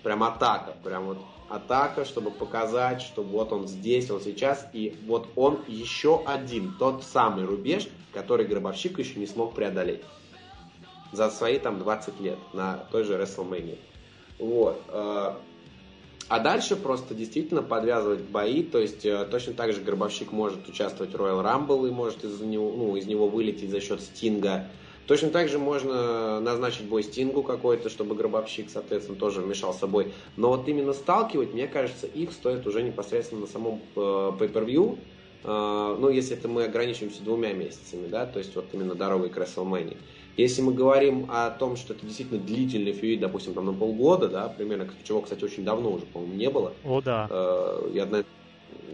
Прям 0.04 0.22
атака, 0.24 0.76
прям 0.84 1.06
вот 1.06 1.18
атака, 1.50 2.06
чтобы 2.06 2.30
показать, 2.30 3.02
что 3.02 3.24
вот 3.24 3.52
он 3.52 3.68
здесь, 3.68 4.12
он 4.12 4.22
сейчас, 4.22 4.68
и 4.74 4.96
вот 5.08 5.28
он 5.36 5.62
еще 5.68 6.24
один, 6.26 6.76
тот 6.78 7.04
самый 7.04 7.46
рубеж, 7.46 7.88
который 8.14 8.46
Гробовщик 8.46 9.00
еще 9.00 9.20
не 9.20 9.26
смог 9.28 9.56
преодолеть 9.56 10.02
за 11.12 11.30
свои 11.30 11.60
там 11.60 11.80
20 11.80 12.20
лет 12.22 12.38
на 12.54 12.86
той 12.92 13.04
же 13.04 13.14
WrestleMania. 13.14 13.78
Вот. 14.40 14.82
Э, 14.90 15.34
а 16.32 16.40
дальше 16.40 16.78
просто 16.78 17.14
действительно 17.14 17.62
подвязывать 17.62 18.22
бои, 18.22 18.64
то 18.64 18.80
есть 18.80 19.06
э, 19.06 19.28
точно 19.30 19.54
так 19.54 19.74
же 19.74 19.82
Гробовщик 19.82 20.32
может 20.32 20.68
участвовать 20.70 21.12
в 21.12 21.16
Royal 21.16 21.44
Rumble 21.44 21.90
и 21.90 21.92
может 21.92 22.24
из 22.24 22.40
него, 22.40 22.72
ну, 22.72 22.96
из 22.96 23.06
него 23.06 23.28
вылететь 23.28 23.70
за 23.70 23.82
счет 23.82 24.00
Стинга. 24.02 24.68
Точно 25.08 25.30
так 25.30 25.50
же 25.50 25.60
можно 25.60 26.40
назначить 26.40 26.86
бой 26.86 27.04
Стингу 27.04 27.44
какой-то, 27.44 27.90
чтобы 27.90 28.16
Гробовщик, 28.16 28.70
соответственно, 28.70 29.18
тоже 29.18 29.42
вмешал 29.42 29.74
с 29.74 29.80
собой. 29.80 30.14
Но 30.38 30.50
вот 30.50 30.66
именно 30.70 30.94
сталкивать, 30.94 31.54
мне 31.54 31.68
кажется, 31.68 32.08
их 32.08 32.32
стоит 32.32 32.66
уже 32.66 32.82
непосредственно 32.82 33.42
на 33.42 33.48
самом 33.48 33.82
э. 33.98 34.32
Э, 35.44 35.98
ну, 36.00 36.10
если 36.10 36.38
это 36.38 36.48
мы 36.48 36.64
ограничиваемся 36.64 37.24
двумя 37.24 37.52
месяцами, 37.52 38.08
да, 38.08 38.26
то 38.26 38.40
есть 38.40 38.56
вот 38.56 38.66
именно 38.72 38.96
дорогой 38.96 39.30
к 39.30 39.38
WrestleMania. 39.38 39.98
Если 40.38 40.62
мы 40.62 40.74
говорим 40.74 41.28
о 41.30 41.50
том, 41.50 41.76
что 41.76 41.94
это 41.94 42.06
действительно 42.06 42.40
длительный 42.40 42.94
фьюид, 42.94 43.20
допустим, 43.20 43.54
там 43.54 43.66
на 43.66 43.74
полгода, 43.74 44.30
да, 44.30 44.48
примерно, 44.50 44.88
чего, 45.04 45.22
кстати, 45.22 45.44
очень 45.44 45.66
давно 45.66 45.92
уже, 45.92 46.06
по-моему, 46.06 46.36
не 46.36 46.50
было. 46.50 46.74
О, 46.84 47.02
да. 47.02 47.28
Э, 47.30 48.00
одна... 48.02 48.24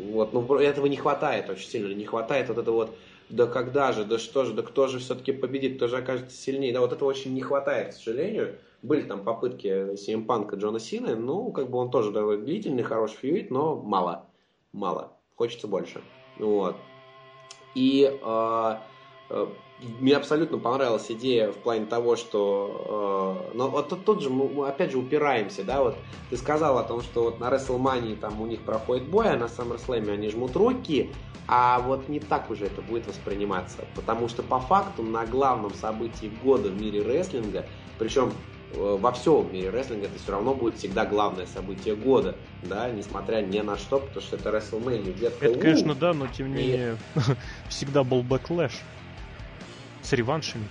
Вот, 0.09 0.33
ну, 0.33 0.55
этого 0.55 0.87
не 0.87 0.97
хватает 0.97 1.49
очень 1.49 1.67
сильно, 1.67 1.93
не 1.93 2.05
хватает 2.05 2.49
вот 2.49 2.57
это 2.57 2.71
вот 2.71 2.95
да 3.29 3.45
когда 3.45 3.91
же, 3.91 4.05
да 4.05 4.19
что 4.19 4.45
же, 4.45 4.53
да 4.53 4.61
кто 4.63 4.87
же 4.87 4.99
все-таки 4.99 5.31
победит, 5.31 5.77
кто 5.77 5.87
же 5.87 5.97
окажется 5.97 6.35
сильнее. 6.35 6.73
Да, 6.73 6.79
вот 6.79 6.93
этого 6.93 7.09
очень 7.09 7.33
не 7.33 7.41
хватает, 7.41 7.89
к 7.89 7.97
сожалению. 7.97 8.55
Были 8.81 9.01
там 9.01 9.23
попытки 9.23 9.95
CM 9.95 10.25
Панка 10.25 10.55
Джона 10.55 10.79
Сины, 10.79 11.15
ну, 11.15 11.51
как 11.51 11.69
бы 11.69 11.77
он 11.77 11.89
тоже 11.89 12.11
довольно 12.11 12.45
длительный, 12.45 12.83
хороший 12.83 13.17
фьюит, 13.17 13.51
но 13.51 13.75
мало, 13.75 14.25
мало, 14.71 15.13
хочется 15.35 15.67
больше. 15.67 16.01
Вот. 16.37 16.75
И 17.75 18.09
э, 18.09 18.75
мне 19.99 20.15
абсолютно 20.15 20.57
понравилась 20.57 21.05
идея 21.09 21.51
в 21.51 21.57
плане 21.57 21.85
того, 21.85 22.15
что... 22.15 23.45
Э, 23.51 23.55
но 23.55 23.67
вот 23.67 23.89
тут, 23.89 24.05
тут 24.05 24.21
же 24.21 24.29
мы, 24.29 24.67
опять 24.67 24.91
же 24.91 24.97
упираемся, 24.97 25.63
да, 25.63 25.83
вот 25.83 25.97
ты 26.29 26.37
сказал 26.37 26.77
о 26.77 26.83
том, 26.83 27.01
что 27.01 27.23
вот 27.23 27.39
на 27.39 27.45
WrestleMania 27.45 28.15
там 28.15 28.41
у 28.41 28.47
них 28.47 28.61
проходит 28.61 29.07
бой, 29.07 29.29
а 29.29 29.37
на 29.37 29.45
SummerSlam 29.45 30.11
они 30.11 30.29
жмут 30.29 30.55
руки, 30.55 31.11
а 31.47 31.79
вот 31.79 32.09
не 32.09 32.19
так 32.19 32.49
уже 32.49 32.65
это 32.65 32.81
будет 32.81 33.07
восприниматься, 33.07 33.85
потому 33.95 34.27
что 34.29 34.41
по 34.41 34.59
факту 34.59 35.03
на 35.03 35.25
главном 35.25 35.73
событии 35.73 36.31
года 36.43 36.69
в 36.69 36.81
мире 36.81 37.03
рестлинга, 37.03 37.67
причем 37.99 38.33
э, 38.73 38.97
во 38.99 39.11
всем 39.11 39.53
мире 39.53 39.69
рестлинга 39.69 40.07
это 40.07 40.17
все 40.17 40.31
равно 40.31 40.55
будет 40.55 40.77
всегда 40.77 41.05
главное 41.05 41.45
событие 41.45 41.95
года, 41.95 42.35
да, 42.63 42.89
несмотря 42.89 43.43
ни 43.43 43.59
на 43.59 43.77
что, 43.77 43.99
потому 43.99 44.21
что 44.21 44.37
это 44.37 44.49
WrestleMania. 44.49 45.13
Где-то, 45.13 45.45
это, 45.45 45.59
конечно, 45.59 45.93
да, 45.93 46.13
но 46.13 46.25
тем 46.27 46.47
не 46.55 46.63
менее 46.63 46.97
всегда 47.69 48.03
был 48.03 48.23
Backlash 48.23 48.73
с 50.07 50.13
реваншами. 50.13 50.65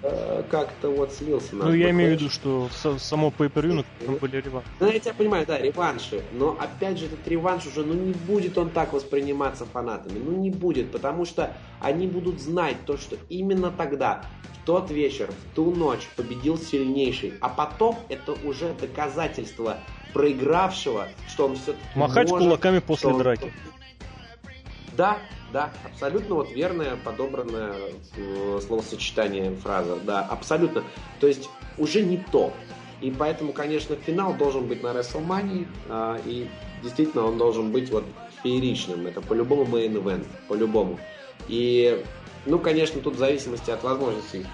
Э, 0.00 0.44
как-то 0.48 0.90
вот 0.90 1.12
слился. 1.12 1.56
Ну, 1.56 1.72
я 1.72 1.90
имею 1.90 2.10
в 2.10 2.20
виду, 2.20 2.30
что 2.30 2.68
само 2.98 3.32
pay-per-view 3.36 3.84
там 4.06 4.14
были 4.16 4.36
реванши. 4.36 4.68
Ну, 4.78 4.86
я 4.86 4.98
тебя 5.00 5.14
понимаю, 5.14 5.44
да, 5.44 5.58
реванши. 5.58 6.22
Но, 6.32 6.56
опять 6.58 6.98
же, 6.98 7.06
этот 7.06 7.26
реванш 7.26 7.66
уже, 7.66 7.84
ну, 7.84 7.94
не 7.94 8.12
будет 8.12 8.56
он 8.58 8.70
так 8.70 8.92
восприниматься 8.92 9.66
фанатами. 9.66 10.20
Ну, 10.20 10.36
не 10.36 10.50
будет, 10.50 10.92
потому 10.92 11.24
что 11.24 11.56
они 11.80 12.06
будут 12.06 12.40
знать 12.40 12.76
то, 12.86 12.96
что 12.96 13.16
именно 13.28 13.72
тогда, 13.72 14.24
в 14.62 14.66
тот 14.66 14.92
вечер, 14.92 15.30
в 15.32 15.54
ту 15.56 15.74
ночь 15.74 16.08
победил 16.14 16.58
сильнейший. 16.58 17.34
А 17.40 17.48
потом 17.48 17.98
это 18.08 18.34
уже 18.44 18.74
доказательство 18.80 19.78
проигравшего, 20.12 21.08
что 21.28 21.46
он 21.46 21.56
все-таки 21.56 21.84
Махать 21.96 22.30
может, 22.30 22.46
кулаками 22.46 22.78
после 22.78 23.12
драки. 23.14 23.44
Он... 23.44 23.50
Да, 24.96 25.18
да, 25.52 25.70
абсолютно 25.84 26.34
вот 26.34 26.50
верное 26.52 26.96
подобранное 26.96 27.74
э, 28.16 28.60
словосочетание 28.64 29.54
фраза. 29.56 29.96
Да, 29.96 30.20
абсолютно. 30.22 30.84
То 31.20 31.26
есть 31.26 31.48
уже 31.78 32.02
не 32.02 32.18
то. 32.30 32.52
И 33.00 33.10
поэтому, 33.10 33.52
конечно, 33.52 33.96
финал 33.96 34.34
должен 34.34 34.66
быть 34.66 34.82
на 34.82 34.88
WrestleMania. 34.88 35.66
Э, 35.88 36.18
и 36.24 36.48
действительно 36.82 37.24
он 37.24 37.38
должен 37.38 37.72
быть 37.72 37.90
вот 37.90 38.04
фееричным. 38.42 39.06
Это 39.06 39.20
по-любому 39.20 39.64
main 39.64 39.94
event. 39.94 40.26
По-любому. 40.48 40.98
И, 41.48 42.04
ну, 42.46 42.58
конечно, 42.58 43.00
тут 43.00 43.16
в 43.16 43.18
зависимости 43.18 43.70
от 43.70 43.82
возможностей 43.82 44.46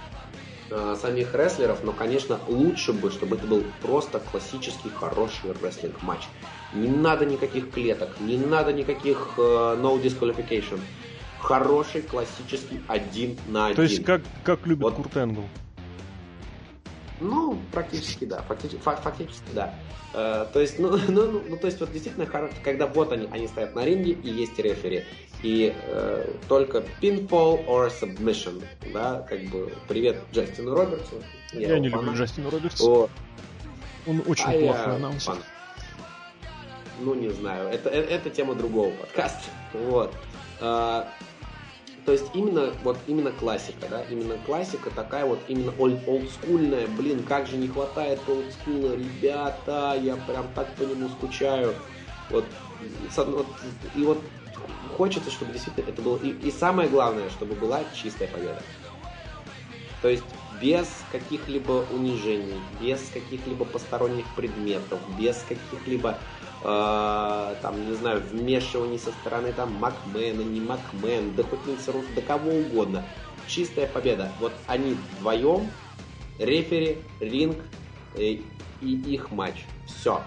э, 0.71 0.97
самих 1.01 1.35
рестлеров, 1.35 1.83
но, 1.85 1.93
конечно, 1.93 2.39
лучше 2.49 2.93
бы, 2.93 3.11
чтобы 3.11 3.37
это 3.37 3.47
был 3.47 3.65
просто 3.83 4.21
классический 4.21 4.91
хороший 4.91 5.53
рестлинг-матч. 5.63 6.23
Не 6.73 6.89
надо 6.89 7.27
никаких 7.27 7.71
клеток, 7.71 8.11
не 8.21 8.37
надо 8.39 8.73
никаких 8.73 9.35
э, 9.37 9.41
no 9.41 10.01
disqualification. 10.03 10.81
Хороший, 11.41 12.03
классический, 12.03 12.81
один 12.89 13.39
на 13.49 13.67
один. 13.67 13.77
То 13.77 13.83
есть 13.83 14.05
как, 14.05 14.23
как 14.45 14.67
любит 14.67 14.83
вот. 14.83 14.95
Курт 14.95 15.17
Энгл? 15.17 15.45
Ну, 17.21 17.59
практически 17.73 18.25
да, 18.25 18.43
фактически, 18.43 18.81
фактически 18.83 19.49
да. 19.53 19.75
Э, 20.15 20.47
то 20.53 20.61
есть, 20.61 20.79
ну, 20.79 20.97
ну, 21.09 21.27
ну, 21.27 21.43
ну, 21.49 21.57
то 21.57 21.67
есть, 21.67 21.81
вот 21.81 21.93
действительно, 21.93 22.27
когда 22.27 22.87
вот 22.87 23.13
они, 23.13 23.29
они 23.31 23.49
стоят 23.49 23.75
на 23.75 23.85
ринге 23.85 24.13
и 24.13 24.31
есть 24.31 24.59
рефери, 24.59 25.05
и 25.45 25.75
э, 25.77 26.33
только 26.49 26.83
pinfall 27.03 27.67
or 27.67 27.93
submission, 27.93 28.65
да, 28.95 29.21
как 29.29 29.45
бы, 29.51 29.71
привет 29.87 30.17
Джастину 30.33 30.75
Робертсу. 30.75 31.23
Я, 31.53 31.75
я 31.75 31.79
не 31.79 31.89
люблю 31.89 32.15
Джастина 32.15 32.51
Робертса. 32.51 32.83
Он 34.07 34.23
очень 34.27 34.45
а 34.47 34.53
плохой 34.53 34.97
анонсер. 34.97 35.37
Ну, 37.01 37.15
не 37.15 37.29
знаю. 37.29 37.69
Это, 37.69 37.91
это, 37.91 38.11
это 38.11 38.31
тема 38.31 38.55
другого 38.55 38.91
подкаста. 38.93 39.51
Вот. 39.75 40.15
Э, 40.61 41.05
то 42.07 42.13
есть 42.13 42.25
именно 42.33 42.73
вот 42.83 42.97
именно 43.07 43.31
классика, 43.31 43.87
да, 43.91 44.03
именно 44.11 44.37
классика 44.47 44.91
такая 44.91 45.27
вот 45.27 45.41
именно 45.49 45.75
олд, 45.79 46.07
олдскульная, 46.07 46.87
блин, 46.99 47.23
как 47.23 47.47
же 47.47 47.59
не 47.59 47.69
хватает 47.69 48.19
олдскула, 48.27 48.95
ребята, 48.95 49.99
я 50.01 50.17
прям 50.17 50.47
так 50.55 50.73
по 50.75 50.83
нему 50.83 51.11
скучаю. 51.11 51.75
Вот, 52.31 52.45
вот 53.17 53.47
и 53.95 54.03
вот 54.03 54.19
хочется, 54.85 55.31
чтобы 55.31 55.53
действительно 55.53 55.89
это 55.89 56.03
было 56.03 56.17
и, 56.17 56.31
и 56.31 56.51
самое 56.51 56.89
главное, 56.89 57.31
чтобы 57.31 57.55
была 57.55 57.83
чистая 57.95 58.29
победа. 58.29 58.63
То 60.03 60.09
есть 60.09 60.25
без 60.61 60.89
каких-либо 61.13 61.85
унижений, 61.91 62.61
без 62.81 63.01
каких-либо 63.13 63.65
посторонних 63.65 64.27
предметов, 64.37 64.99
без 65.19 65.45
каких-либо 65.49 66.19
э, 66.63 67.55
там, 67.63 67.89
не 67.89 67.95
знаю, 67.95 68.23
вмешиваний 68.31 68.99
со 68.99 69.11
стороны 69.13 69.53
там 69.53 69.73
Макмена, 69.75 70.43
не 70.43 70.61
Макмен, 70.61 71.35
да 71.35 71.43
хоть 71.43 71.67
Рус, 71.67 72.05
да 72.15 72.23
кого 72.23 72.51
угодно. 72.51 73.05
Чистая 73.47 73.87
победа. 73.87 74.33
Вот 74.41 74.53
они 74.67 74.97
вдвоем, 75.19 75.71
рефери, 76.39 76.99
ринг 77.21 77.57
э, 78.15 78.39
и 78.81 78.97
их 79.15 79.31
матч. 79.31 79.65
Все. 79.87 80.23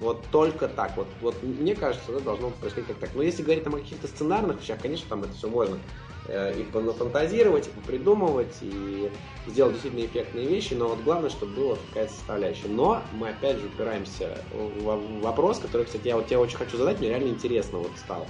Вот 0.00 0.24
только 0.30 0.68
так. 0.68 0.96
Вот, 0.96 1.08
вот 1.20 1.42
мне 1.42 1.74
кажется, 1.74 2.12
это 2.12 2.20
должно 2.20 2.50
происходить 2.50 2.88
как 2.88 2.98
так. 2.98 3.10
Но 3.14 3.22
если 3.22 3.42
говорить 3.42 3.64
там 3.64 3.74
о 3.74 3.78
каких-то 3.78 4.06
сценарных 4.06 4.60
вещах, 4.60 4.80
конечно, 4.80 5.06
там 5.08 5.24
это 5.24 5.32
все 5.32 5.48
можно 5.48 5.78
э, 6.26 6.60
и 6.60 6.62
понафантазировать, 6.62 7.66
и 7.66 7.80
придумывать, 7.86 8.56
и 8.60 9.10
сделать 9.48 9.72
действительно 9.72 10.06
эффектные 10.06 10.46
вещи, 10.46 10.74
но 10.74 10.88
вот 10.88 11.00
главное, 11.00 11.30
чтобы 11.30 11.54
была 11.54 11.76
какая-то 11.88 12.12
составляющая. 12.12 12.68
Но 12.68 13.02
мы 13.12 13.30
опять 13.30 13.58
же 13.58 13.66
упираемся 13.66 14.38
в 14.52 15.20
вопрос, 15.20 15.58
который, 15.58 15.86
кстати, 15.86 16.06
я 16.06 16.16
вот 16.16 16.26
тебе 16.26 16.38
очень 16.38 16.56
хочу 16.56 16.76
задать, 16.76 17.00
мне 17.00 17.08
реально 17.08 17.28
интересно 17.28 17.78
вот 17.78 17.90
стало. 17.96 18.26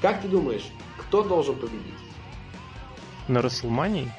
Как 0.00 0.22
ты 0.22 0.28
думаешь, 0.28 0.66
кто 0.96 1.22
должен 1.22 1.56
победить? 1.56 1.94
На 3.28 3.42
Расселмании? 3.42 4.10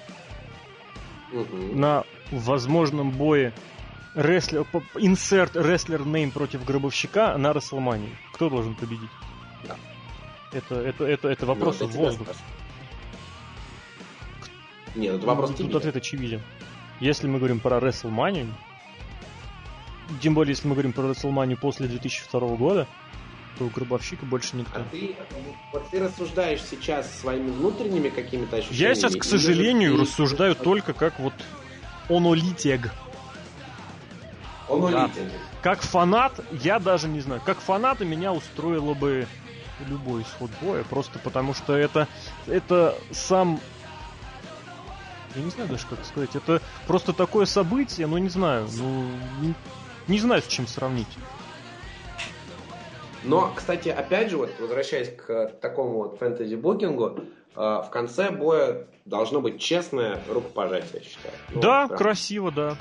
Угу. 1.33 1.75
На 1.75 2.05
возможном 2.31 3.09
бое 3.09 3.53
рестлер, 4.15 4.65
инсерт 4.95 5.55
рестлер 5.55 6.05
нейм 6.05 6.31
против 6.31 6.65
гробовщика 6.65 7.38
на 7.38 7.53
Расселмании. 7.53 8.15
Кто 8.33 8.49
должен 8.49 8.75
победить? 8.75 9.09
Да. 9.67 9.75
Это, 10.51 10.75
это, 10.75 11.05
это, 11.05 11.29
это 11.29 11.45
вопрос 11.45 11.79
ну, 11.79 11.88
в 11.88 11.91
воздух. 11.91 12.27
Нет, 14.95 15.15
это 15.15 15.25
вопрос 15.25 15.55
Тут 15.55 15.75
ответ 15.75 15.95
очевиден. 15.95 16.41
Если 16.99 17.27
мы 17.27 17.39
говорим 17.39 17.59
про 17.59 17.77
WrestleMania, 17.77 18.47
тем 20.21 20.33
более, 20.33 20.51
если 20.51 20.67
мы 20.67 20.73
говорим 20.73 20.93
про 20.93 21.03
WrestleMania 21.03 21.55
после 21.55 21.88
2002 21.88 22.39
года, 22.57 22.88
то 23.57 23.65
у 23.65 23.69
Гробовщика 23.69 24.25
больше 24.25 24.55
никто. 24.55 24.79
А 24.79 24.83
ты, 24.91 25.15
вот 25.71 25.89
ты 25.89 25.99
рассуждаешь 25.99 26.61
сейчас 26.61 27.19
своими 27.19 27.49
внутренними 27.49 28.09
какими-то 28.09 28.57
ощущениями? 28.57 28.89
Я 28.89 28.95
сейчас, 28.95 29.15
к 29.15 29.23
сожалению, 29.23 29.99
рассуждаю 29.99 30.55
только 30.55 30.93
как 30.93 31.19
вот 31.19 31.33
онолитег. 32.09 32.91
Да. 34.80 35.10
Как 35.61 35.81
фанат, 35.81 36.39
я 36.52 36.80
даже 36.80 37.07
не 37.07 37.19
знаю, 37.19 37.41
как 37.45 37.60
фаната 37.60 38.06
меня 38.06 38.34
устроило 38.34 38.93
бы 38.93 39.27
любой 39.88 40.22
исход 40.22 40.52
боя, 40.61 40.84
просто 40.84 41.19
потому 41.19 41.53
что 41.53 41.73
это, 41.73 42.07
это 42.48 42.95
сам 43.11 43.60
я 45.35 45.43
не 45.43 45.49
знаю 45.49 45.69
даже, 45.69 45.85
как 45.89 46.03
сказать. 46.06 46.35
Это 46.35 46.61
просто 46.88 47.14
такое 47.14 47.45
событие, 47.45 48.07
ну 48.07 48.18
не 48.18 48.30
знаю, 48.30 48.68
ну 48.77 49.06
не, 49.41 49.53
не 50.07 50.19
знаю, 50.19 50.41
с 50.41 50.48
чем 50.48 50.68
сравнить. 50.68 51.07
Но, 53.23 53.53
кстати, 53.56 53.89
опять 53.89 54.31
же, 54.31 54.38
вот 54.38 54.49
возвращаясь 54.60 55.15
к 55.15 55.52
такому 55.61 55.99
вот 55.99 56.18
фэнтези-букингу, 56.18 57.19
э, 57.56 57.60
в 57.60 57.88
конце 57.91 58.31
боя 58.31 58.88
должно 59.06 59.41
быть 59.41 59.60
честное 59.60 60.19
рукопожатие, 60.27 60.89
я 60.93 61.02
считаю. 61.02 61.34
Ну, 61.53 61.61
да, 61.61 61.88
прям. 61.88 61.98
красиво, 61.99 62.52
да. 62.52 62.76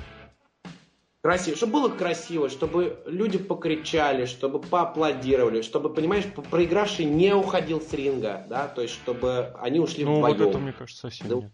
Красиво, 1.22 1.55
чтобы 1.55 1.72
было 1.72 1.88
красиво, 1.90 2.48
чтобы 2.48 3.02
люди 3.05 3.36
покричали, 3.36 4.24
чтобы 4.24 4.59
поаплодировали, 4.59 5.60
чтобы, 5.60 5.92
понимаешь, 5.92 6.24
проигравший 6.51 7.05
не 7.05 7.34
уходил 7.34 7.82
с 7.82 7.92
ринга, 7.92 8.47
да, 8.48 8.68
то 8.68 8.80
есть 8.80 8.94
чтобы 8.94 9.52
они 9.60 9.80
ушли 9.80 10.06
ну, 10.06 10.16
вдвоем. 10.16 10.38
Ну, 10.38 10.44
вот 10.44 10.51
это, 10.51 10.59
мне 10.59 10.72
кажется, 10.72 11.01
совсем 11.02 11.28
да, 11.28 11.34
нет. 11.36 11.52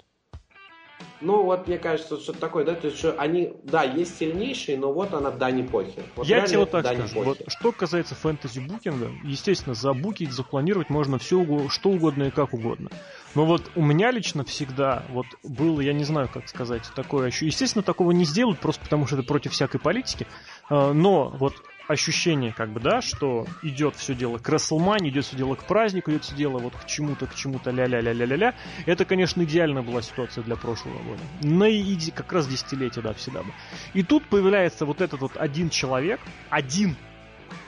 Ну, 1.20 1.42
вот 1.42 1.66
мне 1.66 1.78
кажется, 1.78 2.20
что 2.20 2.32
такое, 2.32 2.64
да, 2.64 2.74
то 2.74 2.86
есть, 2.86 2.98
что 2.98 3.18
они, 3.18 3.54
да, 3.64 3.82
есть 3.82 4.18
сильнейшие, 4.18 4.78
но 4.78 4.92
вот 4.92 5.14
она 5.14 5.32
Дани 5.32 5.62
Похи. 5.62 6.00
Вот 6.14 6.26
Я 6.26 6.46
тебе 6.46 6.58
вот 6.58 6.70
так 6.70 6.84
Дани 6.84 6.98
скажу. 6.98 7.22
Вот, 7.22 7.40
что 7.48 7.72
касается 7.72 8.14
фэнтези 8.14 8.60
букинга, 8.60 9.10
естественно, 9.24 9.74
забукить, 9.74 10.30
запланировать 10.30 10.90
можно 10.90 11.18
все, 11.18 11.44
что 11.70 11.90
угодно 11.90 12.24
и 12.24 12.30
как 12.30 12.54
угодно. 12.54 12.90
Но 13.36 13.44
вот 13.44 13.70
у 13.74 13.82
меня 13.82 14.12
лично 14.12 14.44
всегда 14.44 15.04
вот 15.10 15.26
было, 15.42 15.82
я 15.82 15.92
не 15.92 16.04
знаю, 16.04 16.30
как 16.32 16.48
сказать, 16.48 16.90
такое 16.94 17.26
ощущение. 17.26 17.50
Естественно, 17.50 17.82
такого 17.82 18.12
не 18.12 18.24
сделают, 18.24 18.58
просто 18.60 18.82
потому 18.82 19.06
что 19.06 19.16
это 19.16 19.26
против 19.26 19.52
всякой 19.52 19.78
политики. 19.78 20.26
А, 20.70 20.94
но 20.94 21.28
вот 21.28 21.54
ощущение, 21.86 22.54
как 22.54 22.72
бы, 22.72 22.80
да, 22.80 23.02
что 23.02 23.46
идет 23.62 23.94
все 23.96 24.14
дело 24.14 24.38
к 24.38 24.48
Расселмане, 24.48 25.10
идет 25.10 25.26
все 25.26 25.36
дело 25.36 25.54
к 25.54 25.64
празднику, 25.66 26.10
идет 26.10 26.24
все 26.24 26.34
дело 26.34 26.56
вот 26.56 26.74
к 26.76 26.86
чему-то, 26.86 27.26
к 27.26 27.34
чему-то, 27.34 27.70
ля-ля-ля-ля-ля-ля. 27.72 28.54
Это, 28.86 29.04
конечно, 29.04 29.42
идеальная 29.42 29.82
была 29.82 30.00
ситуация 30.00 30.42
для 30.42 30.56
прошлого 30.56 30.98
года. 31.02 31.20
На 31.42 31.70
иди, 31.70 32.12
как 32.12 32.32
раз 32.32 32.48
десятилетие, 32.48 33.02
да, 33.02 33.12
всегда 33.12 33.42
бы. 33.42 33.52
И 33.92 34.02
тут 34.02 34.26
появляется 34.30 34.86
вот 34.86 35.02
этот 35.02 35.20
вот 35.20 35.36
один 35.36 35.68
человек, 35.68 36.20
один, 36.48 36.96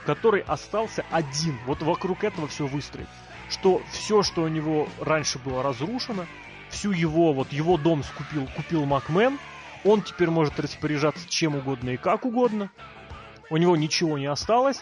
который 0.07 0.41
остался 0.41 1.05
один. 1.11 1.59
Вот 1.67 1.83
вокруг 1.83 2.25
этого 2.25 2.49
все 2.49 2.67
выстроить. 2.67 3.09
Что 3.49 3.83
все, 3.91 4.23
что 4.23 4.43
у 4.43 4.49
него 4.49 4.89
раньше 5.01 5.39
было 5.39 5.63
разрушено, 5.63 6.27
всю 6.69 6.93
его, 6.93 7.33
вот 7.33 7.53
его 7.53 7.77
дом 7.77 8.03
скупил, 8.05 8.47
купил 8.57 8.85
Макмен, 8.85 9.39
он 9.85 10.03
теперь 10.03 10.31
может 10.31 10.59
распоряжаться 10.61 11.29
чем 11.29 11.57
угодно 11.57 11.91
и 11.91 11.97
как 11.97 12.25
угодно 12.25 12.71
у 13.51 13.57
него 13.57 13.77
ничего 13.77 14.19
не 14.19 14.27
осталось, 14.27 14.81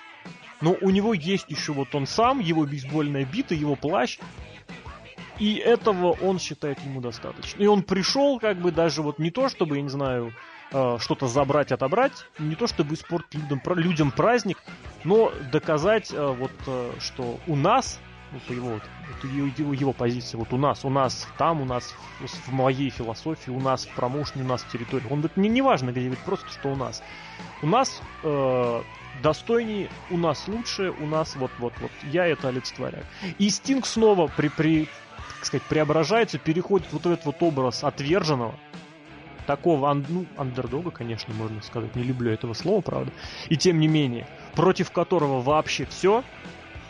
но 0.60 0.76
у 0.80 0.90
него 0.90 1.14
есть 1.14 1.48
еще 1.48 1.72
вот 1.72 1.94
он 1.94 2.06
сам, 2.06 2.40
его 2.40 2.64
бейсбольная 2.64 3.24
бита, 3.24 3.54
его 3.54 3.76
плащ, 3.76 4.18
и 5.38 5.56
этого 5.56 6.12
он 6.12 6.38
считает 6.38 6.80
ему 6.80 7.00
достаточно. 7.00 7.62
И 7.62 7.66
он 7.66 7.82
пришел 7.82 8.38
как 8.38 8.58
бы 8.58 8.72
даже 8.72 9.02
вот 9.02 9.18
не 9.18 9.30
то, 9.30 9.48
чтобы, 9.48 9.76
я 9.76 9.82
не 9.82 9.90
знаю, 9.90 10.32
э, 10.72 10.96
что-то 10.98 11.28
забрать, 11.28 11.72
отобрать, 11.72 12.26
не 12.38 12.54
то, 12.54 12.66
чтобы 12.66 12.94
испортить 12.94 13.34
людям, 13.34 13.60
людям 13.76 14.10
праздник, 14.10 14.62
но 15.04 15.32
доказать 15.52 16.10
э, 16.12 16.26
вот, 16.26 16.52
э, 16.66 16.92
что 17.00 17.38
у 17.46 17.54
нас 17.54 18.00
ну, 18.32 18.40
по 18.46 18.52
его, 18.52 18.68
вот, 18.70 18.82
его, 19.24 19.72
его 19.72 19.92
позиции, 19.92 20.36
вот 20.36 20.52
у 20.52 20.56
нас, 20.56 20.84
у 20.84 20.90
нас 20.90 21.28
там, 21.38 21.62
у 21.62 21.64
нас 21.64 21.94
в, 22.20 22.52
моей 22.52 22.90
философии, 22.90 23.50
у 23.50 23.60
нас 23.60 23.86
в 23.86 23.94
промоушне, 23.94 24.42
у 24.42 24.46
нас 24.46 24.62
в 24.62 24.70
территории. 24.70 25.04
Он 25.10 25.20
говорит, 25.20 25.36
не, 25.36 25.48
не 25.48 25.62
важно, 25.62 25.90
где 25.90 26.00
говорит, 26.00 26.24
просто 26.24 26.48
что 26.50 26.72
у 26.72 26.76
нас. 26.76 27.02
У 27.62 27.66
нас 27.66 28.02
э, 28.22 28.82
достойнее, 29.22 29.88
у 30.10 30.16
нас 30.16 30.48
лучше, 30.48 30.90
у 30.90 31.06
нас 31.06 31.36
вот-вот-вот. 31.36 31.90
Я 32.04 32.26
это 32.26 32.48
олицетворяю. 32.48 33.04
И 33.38 33.48
Стинг 33.48 33.86
снова 33.86 34.26
при, 34.28 34.48
при, 34.48 34.88
так 35.36 35.46
сказать, 35.46 35.66
преображается, 35.68 36.38
переходит 36.38 36.88
вот 36.92 37.06
этот 37.06 37.24
вот 37.24 37.36
образ 37.42 37.84
отверженного, 37.84 38.54
такого, 39.46 39.92
ну, 39.94 40.26
андердога, 40.36 40.90
конечно, 40.90 41.32
можно 41.32 41.62
сказать, 41.62 41.94
не 41.94 42.02
люблю 42.02 42.30
этого 42.32 42.52
слова, 42.52 42.80
правда, 42.80 43.12
и 43.48 43.56
тем 43.56 43.78
не 43.78 43.88
менее, 43.88 44.26
против 44.54 44.90
которого 44.90 45.40
вообще 45.40 45.86
все, 45.86 46.24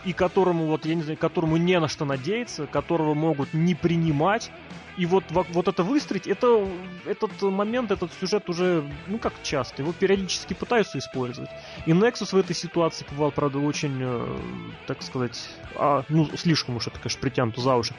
и 0.04 0.12
которому, 0.12 0.66
вот, 0.66 0.86
я 0.86 0.94
не 0.94 1.02
знаю, 1.02 1.18
которому 1.18 1.56
не 1.56 1.78
на 1.80 1.88
что 1.88 2.04
надеяться, 2.04 2.66
которого 2.66 3.14
могут 3.14 3.54
не 3.54 3.74
принимать. 3.74 4.50
И 4.96 5.04
вот, 5.04 5.24
вот 5.30 5.68
это 5.68 5.82
выстроить, 5.82 6.26
это, 6.26 6.66
этот 7.04 7.42
момент, 7.42 7.90
этот 7.90 8.10
сюжет 8.18 8.48
уже, 8.48 8.82
ну 9.08 9.18
как 9.18 9.34
часто, 9.42 9.82
его 9.82 9.92
периодически 9.92 10.54
пытаются 10.54 10.98
использовать. 10.98 11.50
И 11.84 11.90
Nexus 11.90 12.32
в 12.32 12.36
этой 12.36 12.56
ситуации 12.56 13.04
бывал, 13.10 13.30
правда, 13.30 13.58
очень, 13.58 13.98
э, 14.00 14.38
так 14.86 15.02
сказать, 15.02 15.50
а, 15.74 16.02
ну 16.08 16.26
слишком 16.36 16.76
уж 16.76 16.86
это, 16.86 16.98
конечно, 16.98 17.20
притянуто 17.20 17.60
за 17.60 17.74
уши. 17.74 17.94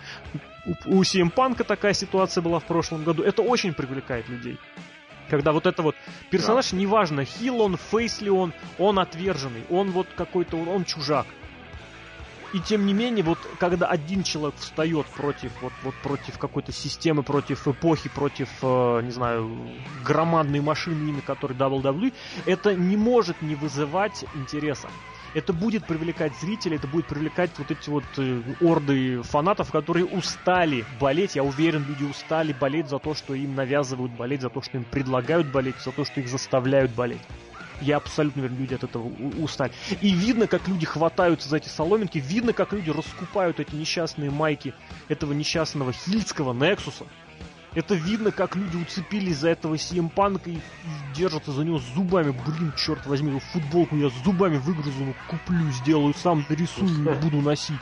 У, 0.66 0.72
у 0.98 1.02
CM 1.04 1.32
Punk 1.32 1.64
такая 1.64 1.94
ситуация 1.94 2.42
была 2.42 2.60
в 2.60 2.66
прошлом 2.66 3.04
году. 3.04 3.22
Это 3.22 3.44
очень 3.44 3.74
привлекает 3.74 4.28
людей. 4.28 4.58
Когда 5.30 5.52
вот 5.52 5.66
это 5.66 5.84
вот 5.84 5.96
персонаж, 6.30 6.72
да. 6.72 6.78
неважно, 6.78 7.26
хил 7.26 7.62
он, 7.62 7.78
фейс 7.78 8.22
ли 8.22 8.30
он, 8.30 8.54
он 8.80 8.98
отверженный, 8.98 9.64
он 9.70 9.92
вот 9.92 10.08
какой-то, 10.16 10.58
он 10.58 10.86
чужак. 10.86 11.28
И 12.54 12.62
тем 12.62 12.86
не 12.86 12.94
менее, 12.94 13.24
вот 13.24 13.40
когда 13.60 13.88
один 13.88 14.24
человек 14.24 14.56
встает 14.60 15.06
против, 15.08 15.52
вот, 15.62 15.74
вот 15.84 15.96
против 15.96 16.38
какой-то 16.38 16.72
системы, 16.72 17.24
против 17.24 17.68
эпохи, 17.68 18.10
против, 18.10 18.50
э, 18.62 19.02
не 19.04 19.12
знаю, 19.12 19.50
громадной 20.06 20.62
машины, 20.62 21.10
имя 21.10 21.22
которой 21.22 21.54
WWE, 21.54 22.14
это 22.46 22.74
не 22.74 22.96
может 22.96 23.42
не 23.42 23.56
вызывать 23.56 24.24
интереса. 24.34 24.90
Это 25.34 25.52
будет 25.52 25.86
привлекать 25.86 26.32
зрителей, 26.40 26.78
это 26.78 26.88
будет 26.88 27.06
привлекать 27.06 27.52
вот 27.58 27.70
эти 27.70 27.90
вот 27.90 28.06
э, 28.18 28.42
орды 28.62 29.22
фанатов, 29.24 29.72
которые 29.72 30.06
устали 30.06 30.86
болеть. 31.02 31.36
Я 31.36 31.44
уверен, 31.44 31.86
люди 31.86 32.06
устали 32.06 32.54
болеть 32.54 32.88
за 32.88 33.00
то, 33.00 33.14
что 33.14 33.34
им 33.34 33.56
навязывают 33.56 34.14
болеть, 34.14 34.42
за 34.42 34.50
то, 34.50 34.62
что 34.62 34.78
им 34.78 34.86
предлагают 34.86 35.48
болеть, 35.48 35.76
за 35.84 35.92
то, 35.92 36.06
что 36.06 36.22
их 36.22 36.30
заставляют 36.30 36.92
болеть. 36.92 37.22
Я 37.82 37.98
абсолютно 37.98 38.42
уверен, 38.42 38.58
люди 38.58 38.74
от 38.74 38.84
этого 38.84 39.12
устали. 39.40 39.72
И 40.02 40.12
видно, 40.12 40.48
как 40.48 40.68
люди 40.68 40.86
хватаются 40.86 41.50
за 41.50 41.58
эти 41.58 41.68
соломинки, 41.68 42.18
видно, 42.18 42.54
как 42.54 42.74
люди 42.74 42.90
раскупают 42.90 43.60
эти 43.60 43.76
несчастные 43.76 44.32
майки 44.32 44.74
этого 45.08 45.34
несчастного 45.34 45.94
хильского 45.94 46.54
Нексуса. 46.54 47.06
Это 47.74 47.94
видно, 47.94 48.32
как 48.32 48.56
люди 48.56 48.76
уцепились 48.76 49.38
за 49.38 49.50
этого 49.50 49.76
CM 49.76 50.10
Панка 50.10 50.50
и, 50.50 50.56
и 50.56 50.60
держатся 51.14 51.52
за 51.52 51.64
него 51.64 51.80
зубами. 51.94 52.36
Блин, 52.46 52.74
черт 52.76 53.06
возьми, 53.06 53.40
футболку 53.54 53.96
я 53.96 54.10
зубами 54.26 54.58
выгрызу, 54.58 55.06
ну 55.06 55.14
куплю, 55.30 55.70
сделаю, 55.72 56.16
сам 56.16 56.44
нарисую 56.50 56.90
и 56.90 57.20
буду 57.22 57.42
носить. 57.42 57.82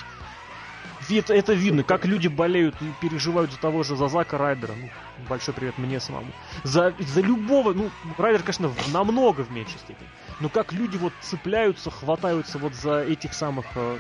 Это, 1.09 1.33
это 1.33 1.53
видно, 1.53 1.83
как 1.83 2.05
люди 2.05 2.27
болеют 2.27 2.75
и 2.81 2.91
переживают 3.01 3.51
за 3.51 3.59
того 3.59 3.83
же, 3.83 3.95
за 3.95 4.07
Зака 4.07 4.37
Райдера. 4.37 4.73
Ну, 4.73 4.89
большой 5.29 5.53
привет 5.53 5.77
мне 5.77 5.99
самому. 5.99 6.31
За, 6.63 6.93
за 6.99 7.21
любого, 7.21 7.73
ну, 7.73 7.89
Райдер, 8.17 8.41
конечно, 8.41 8.71
намного 8.91 9.41
в 9.41 9.51
меньшей 9.51 9.77
степени. 9.77 10.07
Но 10.39 10.49
как 10.49 10.73
люди 10.73 10.97
вот 10.97 11.13
цепляются, 11.21 11.91
хватаются 11.91 12.57
вот 12.57 12.73
за 12.73 13.01
этих 13.03 13.33
самых, 13.33 13.65
э, 13.75 13.97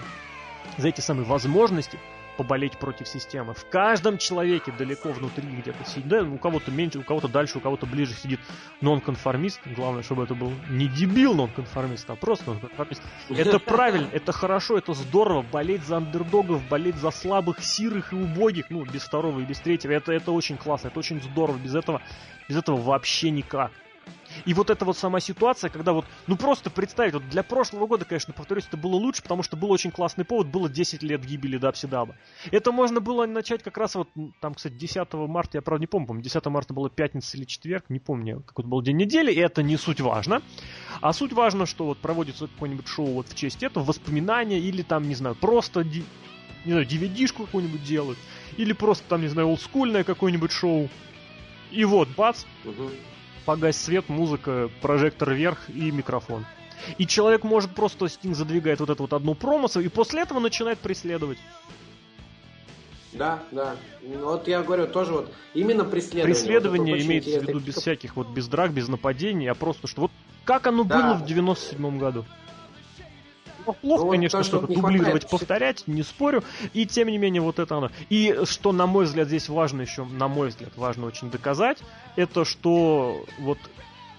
за 0.77 0.87
эти 0.87 1.01
самые 1.01 1.25
возможности, 1.25 1.99
поболеть 2.35 2.77
против 2.77 3.07
системы. 3.07 3.53
В 3.53 3.65
каждом 3.69 4.17
человеке 4.17 4.71
далеко 4.77 5.09
внутри 5.09 5.47
где-то 5.47 5.83
сидит. 5.85 6.07
Да, 6.07 6.23
у 6.23 6.37
кого-то 6.37 6.71
меньше, 6.71 6.99
у 6.99 7.03
кого-то 7.03 7.27
дальше, 7.27 7.57
у 7.57 7.61
кого-то 7.61 7.85
ближе 7.85 8.13
сидит 8.13 8.39
нонконформист. 8.81 9.59
Главное, 9.75 10.03
чтобы 10.03 10.23
это 10.23 10.35
был 10.35 10.51
не 10.69 10.87
дебил 10.87 11.33
нонконформист, 11.33 12.09
а 12.09 12.15
просто 12.15 12.51
нонконформист. 12.51 13.01
Это 13.29 13.59
правильно, 13.59 14.09
это 14.11 14.31
хорошо, 14.31 14.77
это 14.77 14.93
здорово. 14.93 15.41
Болеть 15.41 15.83
за 15.83 15.97
андердогов, 15.97 16.61
болеть 16.67 16.95
за 16.95 17.11
слабых, 17.11 17.63
сирых 17.63 18.13
и 18.13 18.15
убогих, 18.15 18.69
ну, 18.69 18.83
без 18.85 19.03
второго 19.03 19.39
и 19.39 19.43
без 19.43 19.59
третьего. 19.59 19.91
Это, 19.91 20.11
это 20.11 20.31
очень 20.31 20.57
классно, 20.57 20.89
это 20.89 20.99
очень 20.99 21.21
здорово. 21.21 21.57
Без 21.57 21.75
этого, 21.75 22.01
без 22.47 22.57
этого 22.57 22.77
вообще 22.77 23.29
никак. 23.31 23.71
И 24.45 24.53
вот 24.53 24.69
эта 24.69 24.85
вот 24.85 24.97
сама 24.97 25.19
ситуация, 25.19 25.69
когда 25.69 25.93
вот, 25.93 26.05
ну 26.27 26.35
просто 26.35 26.69
представить, 26.69 27.13
вот 27.13 27.27
для 27.29 27.43
прошлого 27.43 27.87
года, 27.87 28.05
конечно, 28.05 28.33
повторюсь, 28.33 28.65
это 28.67 28.77
было 28.77 28.95
лучше, 28.95 29.23
потому 29.23 29.43
что 29.43 29.55
был 29.55 29.71
очень 29.71 29.91
классный 29.91 30.25
повод, 30.25 30.47
было 30.47 30.69
10 30.69 31.03
лет 31.03 31.25
гибели 31.25 31.57
Дабсидаба. 31.57 32.15
Это 32.51 32.71
можно 32.71 32.99
было 32.99 33.25
начать 33.25 33.63
как 33.63 33.77
раз 33.77 33.95
вот, 33.95 34.09
там, 34.41 34.53
кстати, 34.53 34.73
10 34.73 35.13
марта, 35.13 35.57
я 35.57 35.61
правда 35.61 35.81
не 35.81 35.87
помню, 35.87 36.07
помню, 36.07 36.23
10 36.23 36.45
марта 36.47 36.73
было 36.73 36.89
пятница 36.89 37.37
или 37.37 37.45
четверг, 37.45 37.85
не 37.89 37.99
помню, 37.99 38.43
какой-то 38.45 38.69
был 38.69 38.81
день 38.81 38.97
недели, 38.97 39.31
и 39.31 39.39
это 39.39 39.63
не 39.63 39.77
суть 39.77 40.01
важно. 40.01 40.41
А 41.01 41.13
суть 41.13 41.33
важно, 41.33 41.65
что 41.65 41.85
вот 41.85 41.97
проводится 41.99 42.47
какое-нибудь 42.47 42.87
шоу 42.87 43.07
вот 43.07 43.29
в 43.29 43.35
честь 43.35 43.63
этого, 43.63 43.83
воспоминания 43.83 44.59
или 44.59 44.81
там, 44.81 45.07
не 45.07 45.15
знаю, 45.15 45.35
просто 45.35 45.83
не 45.83 46.71
знаю, 46.71 46.87
DVD-шку 46.87 47.45
какую-нибудь 47.45 47.83
делают, 47.83 48.17
или 48.57 48.73
просто 48.73 49.03
там, 49.07 49.21
не 49.21 49.27
знаю, 49.27 49.49
олдскульное 49.49 50.03
какое-нибудь 50.03 50.51
шоу. 50.51 50.89
И 51.71 51.85
вот, 51.85 52.09
бац, 52.09 52.43
угу 52.63 52.89
погас 53.45 53.77
свет, 53.77 54.09
музыка, 54.09 54.69
прожектор 54.81 55.31
вверх 55.31 55.69
и 55.69 55.91
микрофон. 55.91 56.45
И 56.97 57.07
человек 57.07 57.43
может 57.43 57.73
просто 57.73 58.07
Стинг 58.07 58.35
задвигает 58.35 58.79
вот 58.79 58.89
эту 58.89 59.03
вот 59.03 59.13
одну 59.13 59.33
промысл, 59.33 59.79
и 59.79 59.87
после 59.87 60.21
этого 60.21 60.39
начинает 60.39 60.79
преследовать. 60.79 61.37
Да, 63.13 63.39
да. 63.51 63.75
Ну, 64.01 64.25
вот 64.25 64.47
я 64.47 64.61
говорю, 64.61 64.87
тоже 64.87 65.13
вот 65.13 65.33
именно 65.53 65.85
преследование. 65.85 66.35
Преследование 66.35 66.95
вот 66.95 67.05
имеется 67.05 67.39
в 67.39 67.43
виду 67.43 67.59
без 67.59 67.75
всяких 67.75 68.15
вот 68.17 68.27
без 68.27 68.47
драк, 68.47 68.71
без 68.71 68.87
нападений, 68.87 69.47
а 69.47 69.55
просто 69.55 69.87
что 69.87 70.01
вот 70.01 70.11
как 70.43 70.67
оно 70.67 70.83
да. 70.83 71.01
было 71.01 71.13
в 71.15 71.25
97 71.25 71.97
году. 71.97 72.25
Плохо, 73.65 74.05
ну, 74.05 74.11
конечно, 74.11 74.43
что-то 74.43 74.67
дублировать, 74.67 75.29
повторять, 75.29 75.83
не 75.87 76.03
спорю. 76.03 76.43
И 76.73 76.85
тем 76.85 77.07
не 77.07 77.17
менее, 77.17 77.41
вот 77.41 77.59
это 77.59 77.77
оно. 77.77 77.91
И 78.09 78.41
что, 78.45 78.71
на 78.71 78.87
мой 78.87 79.05
взгляд, 79.05 79.27
здесь 79.27 79.49
важно 79.49 79.81
еще, 79.81 80.05
на 80.05 80.27
мой 80.27 80.49
взгляд, 80.49 80.71
важно 80.75 81.07
очень 81.07 81.29
доказать, 81.29 81.79
это 82.15 82.45
что 82.45 83.25
вот 83.39 83.57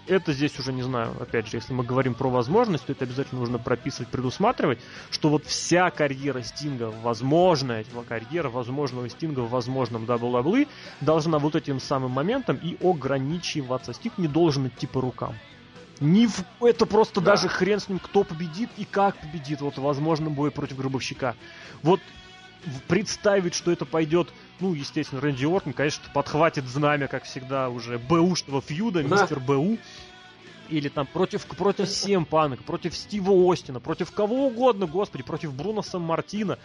это 0.08 0.32
здесь 0.32 0.58
уже 0.58 0.72
не 0.72 0.82
знаю, 0.82 1.14
опять 1.20 1.48
же, 1.48 1.56
если 1.56 1.72
мы 1.72 1.84
говорим 1.84 2.14
про 2.14 2.28
возможность, 2.28 2.86
то 2.86 2.92
это 2.92 3.04
обязательно 3.04 3.40
нужно 3.40 3.58
прописывать, 3.58 4.08
предусматривать, 4.08 4.78
что 5.10 5.28
вот 5.28 5.44
вся 5.46 5.90
карьера 5.90 6.42
Стинга, 6.42 6.92
возможная 7.02 7.84
карьера 8.08 8.48
возможного 8.48 9.08
Стинга 9.08 9.40
в 9.40 9.50
возможном 9.50 10.04
WWE 10.04 10.68
должна 11.00 11.38
вот 11.38 11.56
этим 11.56 11.80
самым 11.80 12.12
моментом 12.12 12.56
и 12.62 12.76
ограничиваться. 12.86 13.92
Стинг 13.92 14.18
не 14.18 14.28
должен 14.28 14.68
идти 14.68 14.86
по 14.86 15.00
рукам. 15.00 15.34
Ни 16.00 16.26
в... 16.26 16.44
Это 16.60 16.86
просто 16.86 17.20
да. 17.20 17.32
даже 17.32 17.48
хрен 17.48 17.80
с 17.80 17.88
ним, 17.88 17.98
кто 17.98 18.24
победит 18.24 18.70
и 18.76 18.84
как 18.84 19.16
победит. 19.18 19.60
Вот 19.60 19.78
возможно 19.78 20.30
бой 20.30 20.50
против 20.50 20.76
Гробовщика. 20.76 21.34
Вот 21.82 22.00
представить, 22.88 23.54
что 23.54 23.70
это 23.70 23.84
пойдет, 23.84 24.28
ну, 24.60 24.74
естественно, 24.74 25.20
Рэнди 25.20 25.46
Ортон, 25.46 25.72
конечно, 25.72 26.04
подхватит 26.12 26.64
знамя, 26.66 27.08
как 27.08 27.24
всегда, 27.24 27.68
уже 27.68 27.98
БУшного 27.98 28.60
фьюда, 28.60 29.02
да. 29.02 29.20
мистер 29.20 29.40
БУ. 29.40 29.78
Или 30.68 30.88
там 30.88 31.06
против, 31.06 31.46
против 31.46 31.88
Сем 31.88 32.24
Панка, 32.24 32.62
против 32.64 32.96
Стива 32.96 33.52
Остина, 33.52 33.78
против 33.78 34.10
кого 34.10 34.48
угодно, 34.48 34.86
господи, 34.86 35.22
против 35.22 35.54
Бруно 35.54 35.82
Сан-Мартина. 35.82 36.58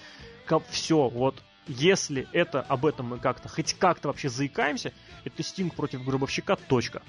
Все, 0.71 1.07
вот 1.07 1.41
если 1.67 2.27
это 2.33 2.61
об 2.61 2.85
этом 2.85 3.05
мы 3.09 3.19
как-то, 3.19 3.47
хоть 3.47 3.75
как-то 3.75 4.07
вообще 4.07 4.27
заикаемся, 4.27 4.91
это 5.23 5.43
Стинг 5.43 5.75
против 5.75 6.03
Гробовщика, 6.03 6.55
точка. 6.55 7.03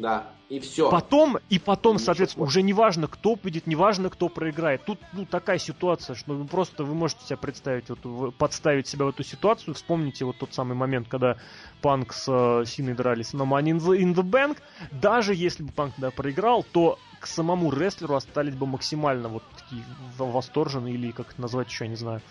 Да, 0.00 0.30
и 0.48 0.60
все. 0.60 0.90
Потом, 0.90 1.38
и 1.50 1.58
потом, 1.58 1.96
Ничего 1.96 2.06
соответственно, 2.06 2.46
уже 2.46 2.62
не 2.62 2.72
важно, 2.72 3.06
кто 3.06 3.36
победит, 3.36 3.66
не 3.66 3.76
важно, 3.76 4.08
кто 4.08 4.30
проиграет. 4.30 4.82
Тут 4.84 4.98
ну, 5.12 5.26
такая 5.26 5.58
ситуация, 5.58 6.16
что 6.16 6.32
вы 6.32 6.46
просто 6.46 6.84
вы 6.84 6.94
можете 6.94 7.26
себе 7.26 7.36
представить, 7.36 7.84
вот, 7.88 8.34
подставить 8.34 8.86
себя 8.86 9.04
в 9.04 9.10
эту 9.10 9.22
ситуацию. 9.22 9.74
Вспомните 9.74 10.24
вот 10.24 10.38
тот 10.38 10.54
самый 10.54 10.74
момент, 10.74 11.06
когда 11.08 11.36
Панк 11.82 12.14
с 12.14 12.24
э, 12.28 12.64
Синой 12.64 12.94
дрались 12.94 13.34
на 13.34 13.42
Money 13.42 13.72
in 13.72 13.78
the, 13.78 13.98
in 13.98 14.14
the 14.14 14.22
Bank. 14.22 14.56
Даже 14.90 15.34
если 15.34 15.64
бы 15.64 15.70
Панк 15.70 15.94
тогда 15.96 16.10
проиграл, 16.10 16.64
то 16.64 16.98
к 17.20 17.26
самому 17.26 17.70
рестлеру 17.70 18.14
остались 18.14 18.54
бы 18.54 18.66
максимально 18.66 19.28
вот 19.28 19.42
такие 19.54 19.84
восторженные 20.16 20.94
или 20.94 21.10
как 21.10 21.32
это 21.32 21.42
назвать 21.42 21.68
еще, 21.68 21.84
я 21.84 21.90
не 21.90 21.96
знаю 21.96 22.22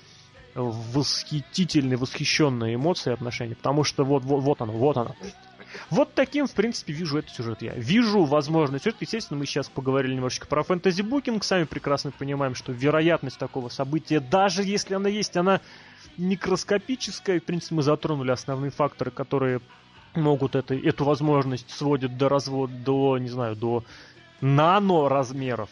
восхитительные, 0.55 1.97
восхищенные 1.97 2.73
эмоции 2.73 3.11
и 3.11 3.13
отношения, 3.13 3.55
потому 3.55 3.83
что 3.83 4.03
вот, 4.03 4.23
вот, 4.23 4.41
вот 4.41 4.61
оно, 4.61 4.73
вот 4.73 4.97
оно. 4.97 5.15
Вот 5.89 6.13
таким, 6.13 6.47
в 6.47 6.51
принципе, 6.51 6.93
вижу 6.93 7.17
этот 7.17 7.31
сюжет 7.31 7.61
я. 7.61 7.73
Вижу 7.73 8.23
возможность 8.23 8.83
сюжет. 8.83 8.97
Естественно, 9.01 9.39
мы 9.39 9.45
сейчас 9.45 9.69
поговорили 9.69 10.15
немножечко 10.15 10.47
про 10.47 10.63
фэнтези-букинг. 10.63 11.43
Сами 11.43 11.65
прекрасно 11.65 12.11
понимаем, 12.11 12.55
что 12.55 12.71
вероятность 12.71 13.37
такого 13.37 13.69
события, 13.69 14.19
даже 14.19 14.63
если 14.63 14.95
она 14.95 15.09
есть, 15.09 15.37
она 15.37 15.61
микроскопическая. 16.17 17.39
В 17.39 17.43
принципе, 17.43 17.75
мы 17.75 17.83
затронули 17.83 18.31
основные 18.31 18.71
факторы, 18.71 19.11
которые 19.11 19.61
могут 20.15 20.55
это, 20.55 20.75
эту 20.75 21.05
возможность 21.05 21.69
сводят 21.69 22.17
до 22.17 22.29
развода, 22.29 22.73
до, 22.73 23.17
не 23.17 23.29
знаю, 23.29 23.55
до 23.55 23.83
нано 24.41 25.09
размеров. 25.09 25.69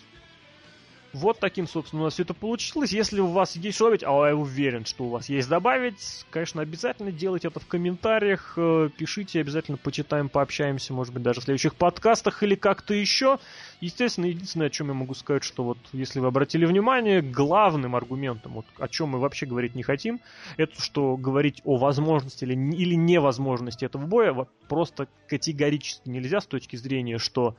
Вот 1.18 1.40
таким, 1.40 1.68
собственно, 1.68 2.04
у 2.04 2.06
нас 2.06 2.14
все 2.14 2.24
это 2.24 2.36
получилось. 2.36 2.92
Если 2.92 3.20
у 3.20 3.28
вас 3.28 3.56
есть 3.56 3.76
что 3.76 3.86
добавить, 3.86 4.04
а 4.04 4.28
я 4.28 4.36
уверен, 4.36 4.86
что 4.86 5.06
у 5.06 5.10
вас 5.10 5.30
есть 5.30 5.50
добавить, 5.50 6.26
конечно, 6.30 6.62
обязательно 6.62 7.12
делайте 7.12 7.48
это 7.48 7.60
в 7.60 7.66
комментариях, 7.66 8.54
э, 8.56 8.90
пишите, 8.96 9.42
обязательно 9.42 9.78
почитаем, 9.78 10.30
пообщаемся, 10.30 10.94
может 10.94 11.14
быть, 11.14 11.24
даже 11.24 11.42
в 11.42 11.44
следующих 11.44 11.74
подкастах 11.74 12.44
или 12.44 12.54
как-то 12.54 12.94
еще. 12.94 13.40
Естественно, 13.82 14.26
единственное, 14.26 14.68
о 14.68 14.70
чем 14.70 14.90
я 14.90 14.94
могу 14.94 15.16
сказать, 15.16 15.44
что 15.44 15.64
вот, 15.64 15.80
если 15.92 16.20
вы 16.20 16.28
обратили 16.28 16.66
внимание, 16.66 17.22
главным 17.22 17.96
аргументом, 17.96 18.54
вот, 18.54 18.66
о 18.78 18.88
чем 18.88 19.10
мы 19.10 19.20
вообще 19.20 19.48
говорить 19.48 19.74
не 19.74 19.84
хотим, 19.84 20.20
это 20.58 20.80
что 20.80 21.18
говорить 21.18 21.62
о 21.64 21.78
возможности 21.78 22.44
или, 22.44 22.54
или 22.54 22.94
невозможности 22.94 23.86
этого 23.86 24.06
боя 24.06 24.48
просто 24.70 25.08
категорически 25.28 26.10
нельзя 26.10 26.42
с 26.42 26.46
точки 26.46 26.76
зрения, 26.76 27.18
что 27.18 27.56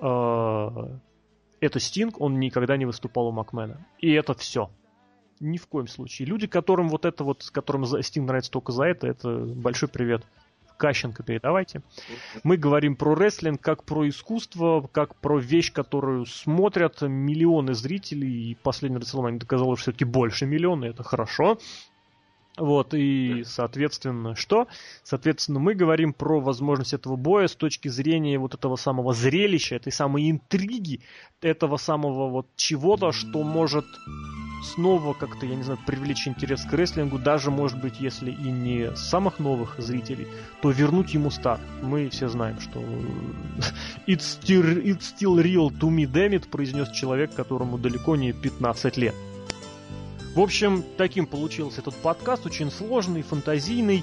э, 0.00 0.88
это 1.62 1.78
Стинг, 1.78 2.20
он 2.20 2.40
никогда 2.40 2.76
не 2.76 2.86
выступал 2.86 3.28
у 3.28 3.32
Макмена. 3.32 3.86
И 4.00 4.10
это 4.10 4.34
все. 4.34 4.70
Ни 5.38 5.58
в 5.58 5.66
коем 5.68 5.86
случае. 5.86 6.26
Люди, 6.26 6.46
которым 6.46 6.88
вот 6.88 7.04
это 7.04 7.22
вот, 7.22 7.48
которым 7.52 7.86
Стинг 8.02 8.26
нравится 8.26 8.50
только 8.50 8.72
за 8.72 8.84
это, 8.84 9.06
это 9.06 9.38
большой 9.38 9.88
привет. 9.88 10.24
Кащенко 10.76 11.22
передавайте. 11.22 11.82
Мы 12.42 12.56
говорим 12.56 12.96
про 12.96 13.14
рестлинг 13.14 13.60
как 13.60 13.84
про 13.84 14.08
искусство, 14.08 14.88
как 14.90 15.14
про 15.14 15.38
вещь, 15.38 15.72
которую 15.72 16.26
смотрят 16.26 17.02
миллионы 17.02 17.74
зрителей. 17.74 18.50
И 18.50 18.56
последний 18.56 18.98
Расселмания 18.98 19.38
доказал, 19.38 19.76
что 19.76 19.82
все-таки 19.82 20.04
больше 20.04 20.46
миллиона, 20.46 20.86
это 20.86 21.04
хорошо. 21.04 21.58
Вот, 22.58 22.92
и, 22.92 23.44
соответственно, 23.46 24.36
что? 24.36 24.68
Соответственно, 25.04 25.58
мы 25.58 25.74
говорим 25.74 26.12
про 26.12 26.38
возможность 26.38 26.92
этого 26.92 27.16
боя 27.16 27.48
с 27.48 27.54
точки 27.54 27.88
зрения 27.88 28.38
вот 28.38 28.54
этого 28.54 28.76
самого 28.76 29.14
зрелища, 29.14 29.76
этой 29.76 29.90
самой 29.90 30.30
интриги, 30.30 31.00
этого 31.40 31.78
самого 31.78 32.28
вот 32.28 32.46
чего-то, 32.56 33.12
что 33.12 33.42
может 33.42 33.86
снова 34.62 35.14
как-то, 35.14 35.46
я 35.46 35.56
не 35.56 35.62
знаю, 35.62 35.78
привлечь 35.86 36.28
интерес 36.28 36.64
к 36.64 36.72
рестлингу, 36.74 37.18
даже, 37.18 37.50
может 37.50 37.80
быть, 37.80 38.00
если 38.00 38.30
и 38.30 38.50
не 38.50 38.94
самых 38.96 39.38
новых 39.38 39.76
зрителей, 39.78 40.28
то 40.60 40.70
вернуть 40.70 41.14
ему 41.14 41.30
старт. 41.30 41.62
Мы 41.82 42.10
все 42.10 42.28
знаем, 42.28 42.60
что 42.60 42.80
it's 44.06 44.40
still, 44.40 44.82
it's 44.84 45.14
still 45.16 45.42
real 45.42 45.70
to 45.70 45.88
me, 45.88 46.04
damn 46.04 46.32
it, 46.32 46.48
произнес 46.48 46.90
человек, 46.90 47.34
которому 47.34 47.78
далеко 47.78 48.14
не 48.14 48.32
15 48.32 48.96
лет. 48.98 49.14
В 50.34 50.40
общем, 50.40 50.82
таким 50.96 51.26
получился 51.26 51.82
этот 51.82 51.94
подкаст, 51.96 52.46
очень 52.46 52.70
сложный, 52.70 53.22
фантазийный. 53.22 54.02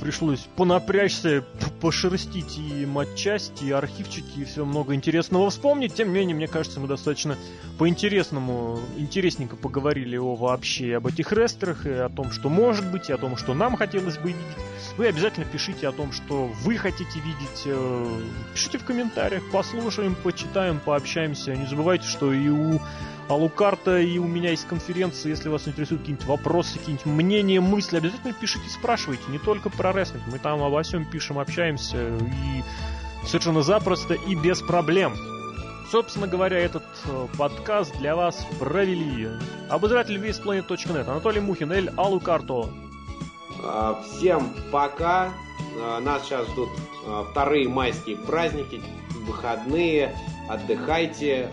Пришлось 0.00 0.40
понапрячься, 0.56 1.44
пошерстить 1.80 2.58
и 2.58 2.86
матчасти, 2.86 3.64
и 3.64 3.70
архивчики, 3.70 4.40
и 4.40 4.44
все 4.44 4.64
много 4.64 4.94
интересного 4.94 5.50
вспомнить. 5.50 5.94
Тем 5.94 6.08
не 6.08 6.14
менее, 6.14 6.36
мне 6.36 6.46
кажется, 6.46 6.78
мы 6.80 6.88
достаточно 6.88 7.36
по-интересному, 7.76 8.78
интересненько 8.96 9.56
поговорили 9.56 10.16
о 10.16 10.36
вообще 10.36 10.96
об 10.96 11.06
этих 11.06 11.32
рестлерах, 11.32 11.86
и 11.86 11.90
о 11.90 12.08
том, 12.08 12.30
что 12.30 12.48
может 12.48 12.90
быть, 12.90 13.10
и 13.10 13.12
о 13.12 13.18
том, 13.18 13.36
что 13.36 13.52
нам 13.52 13.76
хотелось 13.76 14.16
бы 14.16 14.28
видеть. 14.28 14.42
Вы 14.96 15.06
обязательно 15.06 15.44
пишите 15.44 15.88
о 15.88 15.92
том, 15.92 16.12
что 16.12 16.50
вы 16.62 16.76
хотите 16.76 17.18
видеть. 17.20 17.62
Э, 17.66 18.20
пишите 18.54 18.78
в 18.78 18.84
комментариях, 18.84 19.42
послушаем, 19.50 20.14
почитаем, 20.14 20.80
пообщаемся. 20.80 21.54
Не 21.54 21.66
забывайте, 21.66 22.06
что 22.06 22.32
и 22.32 22.48
у 22.48 22.80
Алукарта, 23.28 23.98
и 23.98 24.18
у 24.18 24.26
меня 24.26 24.50
есть 24.50 24.66
конференция. 24.66 25.30
Если 25.30 25.48
вас 25.48 25.68
интересуют 25.68 26.02
какие-нибудь 26.02 26.26
вопросы, 26.26 26.78
какие-нибудь 26.78 27.06
мнения, 27.06 27.60
мысли, 27.60 27.98
обязательно 27.98 28.32
пишите, 28.32 28.68
спрашивайте. 28.70 29.22
Не 29.28 29.38
только 29.38 29.70
про 29.70 29.92
рестлинг. 29.92 30.24
Мы 30.26 30.38
там 30.38 30.62
обо 30.62 30.82
всем 30.82 31.04
пишем, 31.04 31.38
общаемся. 31.38 32.08
И 32.08 33.26
совершенно 33.26 33.62
запросто 33.62 34.14
и 34.14 34.34
без 34.34 34.62
проблем. 34.62 35.14
Собственно 35.90 36.26
говоря, 36.26 36.58
этот 36.58 36.84
э, 37.06 37.26
подкаст 37.38 37.96
для 37.98 38.14
вас 38.14 38.46
провели 38.58 39.28
обозреватель 39.70 40.18
весьplanet.net 40.18 41.08
Анатолий 41.08 41.40
Мухин, 41.40 41.72
Эль 41.72 41.90
Алукарто. 41.96 42.68
А, 43.64 44.02
всем 44.02 44.54
пока. 44.70 45.32
А, 45.80 46.00
нас 46.00 46.24
сейчас 46.24 46.46
ждут 46.48 46.68
а, 47.06 47.24
вторые 47.30 47.68
майские 47.68 48.16
праздники, 48.16 48.82
выходные. 49.26 50.14
Отдыхайте. 50.48 51.50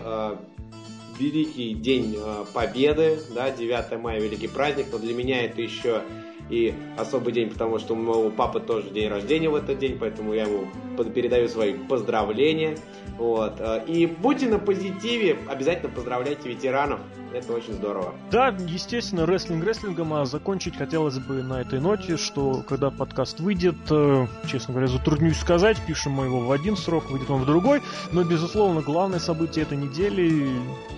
Великий 1.18 1.74
день 1.74 2.16
Победы, 2.52 3.18
да, 3.34 3.50
9 3.50 4.00
мая, 4.00 4.20
великий 4.20 4.48
праздник, 4.48 4.86
но 4.92 4.98
для 4.98 5.14
меня 5.14 5.44
это 5.44 5.62
еще 5.62 6.02
и 6.50 6.74
особый 6.96 7.32
день, 7.32 7.50
потому 7.50 7.78
что 7.78 7.94
у 7.94 7.96
моего 7.96 8.30
папы 8.30 8.60
тоже 8.60 8.90
день 8.90 9.08
рождения 9.08 9.48
в 9.48 9.54
этот 9.54 9.78
день, 9.78 9.98
поэтому 9.98 10.32
я 10.34 10.44
ему 10.44 10.68
передаю 11.14 11.48
свои 11.48 11.74
поздравления. 11.74 12.76
Вот. 13.18 13.56
Э, 13.60 13.82
и 13.86 14.06
будьте 14.06 14.48
на 14.48 14.58
позитиве, 14.58 15.38
обязательно 15.48 15.90
поздравляйте 15.90 16.48
ветеранов, 16.48 17.00
это 17.32 17.52
очень 17.52 17.74
здорово. 17.74 18.14
Да, 18.30 18.48
естественно, 18.48 19.26
рестлинг 19.26 19.64
рестлингом, 19.64 20.14
а 20.14 20.26
закончить 20.26 20.76
хотелось 20.76 21.18
бы 21.18 21.42
на 21.42 21.60
этой 21.60 21.80
ноте, 21.80 22.16
что 22.16 22.62
когда 22.66 22.90
подкаст 22.90 23.40
выйдет, 23.40 23.76
э, 23.90 24.26
честно 24.46 24.74
говоря, 24.74 24.88
затруднюсь 24.88 25.38
сказать, 25.38 25.78
пишем 25.86 26.12
мы 26.12 26.26
его 26.26 26.40
в 26.40 26.52
один 26.52 26.76
срок, 26.76 27.10
выйдет 27.10 27.30
он 27.30 27.42
в 27.42 27.46
другой, 27.46 27.82
но, 28.12 28.22
безусловно, 28.22 28.80
главное 28.80 29.18
событие 29.18 29.64
этой 29.64 29.76
недели, 29.78 30.48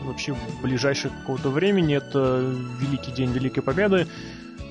вообще 0.04 0.34
ближайшее 0.62 1.12
какого-то 1.20 1.50
времени, 1.50 1.96
это 1.96 2.44
Великий 2.78 3.12
день 3.12 3.30
Великой 3.30 3.62
Победы, 3.62 4.06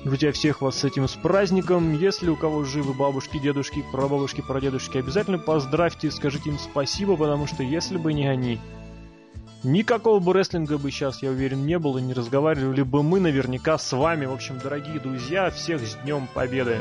Друзья, 0.04 0.30
всех 0.30 0.62
вас 0.62 0.78
с 0.78 0.84
этим 0.84 1.08
с 1.08 1.14
праздником. 1.14 1.92
Если 1.98 2.28
у 2.28 2.36
кого 2.36 2.64
живы 2.64 2.94
бабушки, 2.94 3.38
дедушки, 3.38 3.84
прабабушки, 3.92 4.42
прадедушки, 4.46 4.98
обязательно 4.98 5.38
поздравьте, 5.38 6.10
скажите 6.10 6.50
им 6.50 6.58
спасибо, 6.58 7.16
потому 7.16 7.46
что 7.48 7.64
если 7.64 7.96
бы 7.96 8.12
не 8.12 8.28
они, 8.28 8.60
никакого 9.64 10.20
бы 10.20 10.32
рестлинга 10.32 10.78
бы 10.78 10.92
сейчас, 10.92 11.20
я 11.22 11.30
уверен, 11.30 11.66
не 11.66 11.78
было, 11.80 11.98
не 11.98 12.14
разговаривали 12.14 12.82
бы 12.82 13.02
мы 13.02 13.18
наверняка 13.18 13.76
с 13.76 13.92
вами. 13.92 14.26
В 14.26 14.32
общем, 14.32 14.58
дорогие 14.62 15.00
друзья, 15.00 15.50
всех 15.50 15.80
с 15.80 15.96
Днем 16.04 16.28
Победы! 16.32 16.80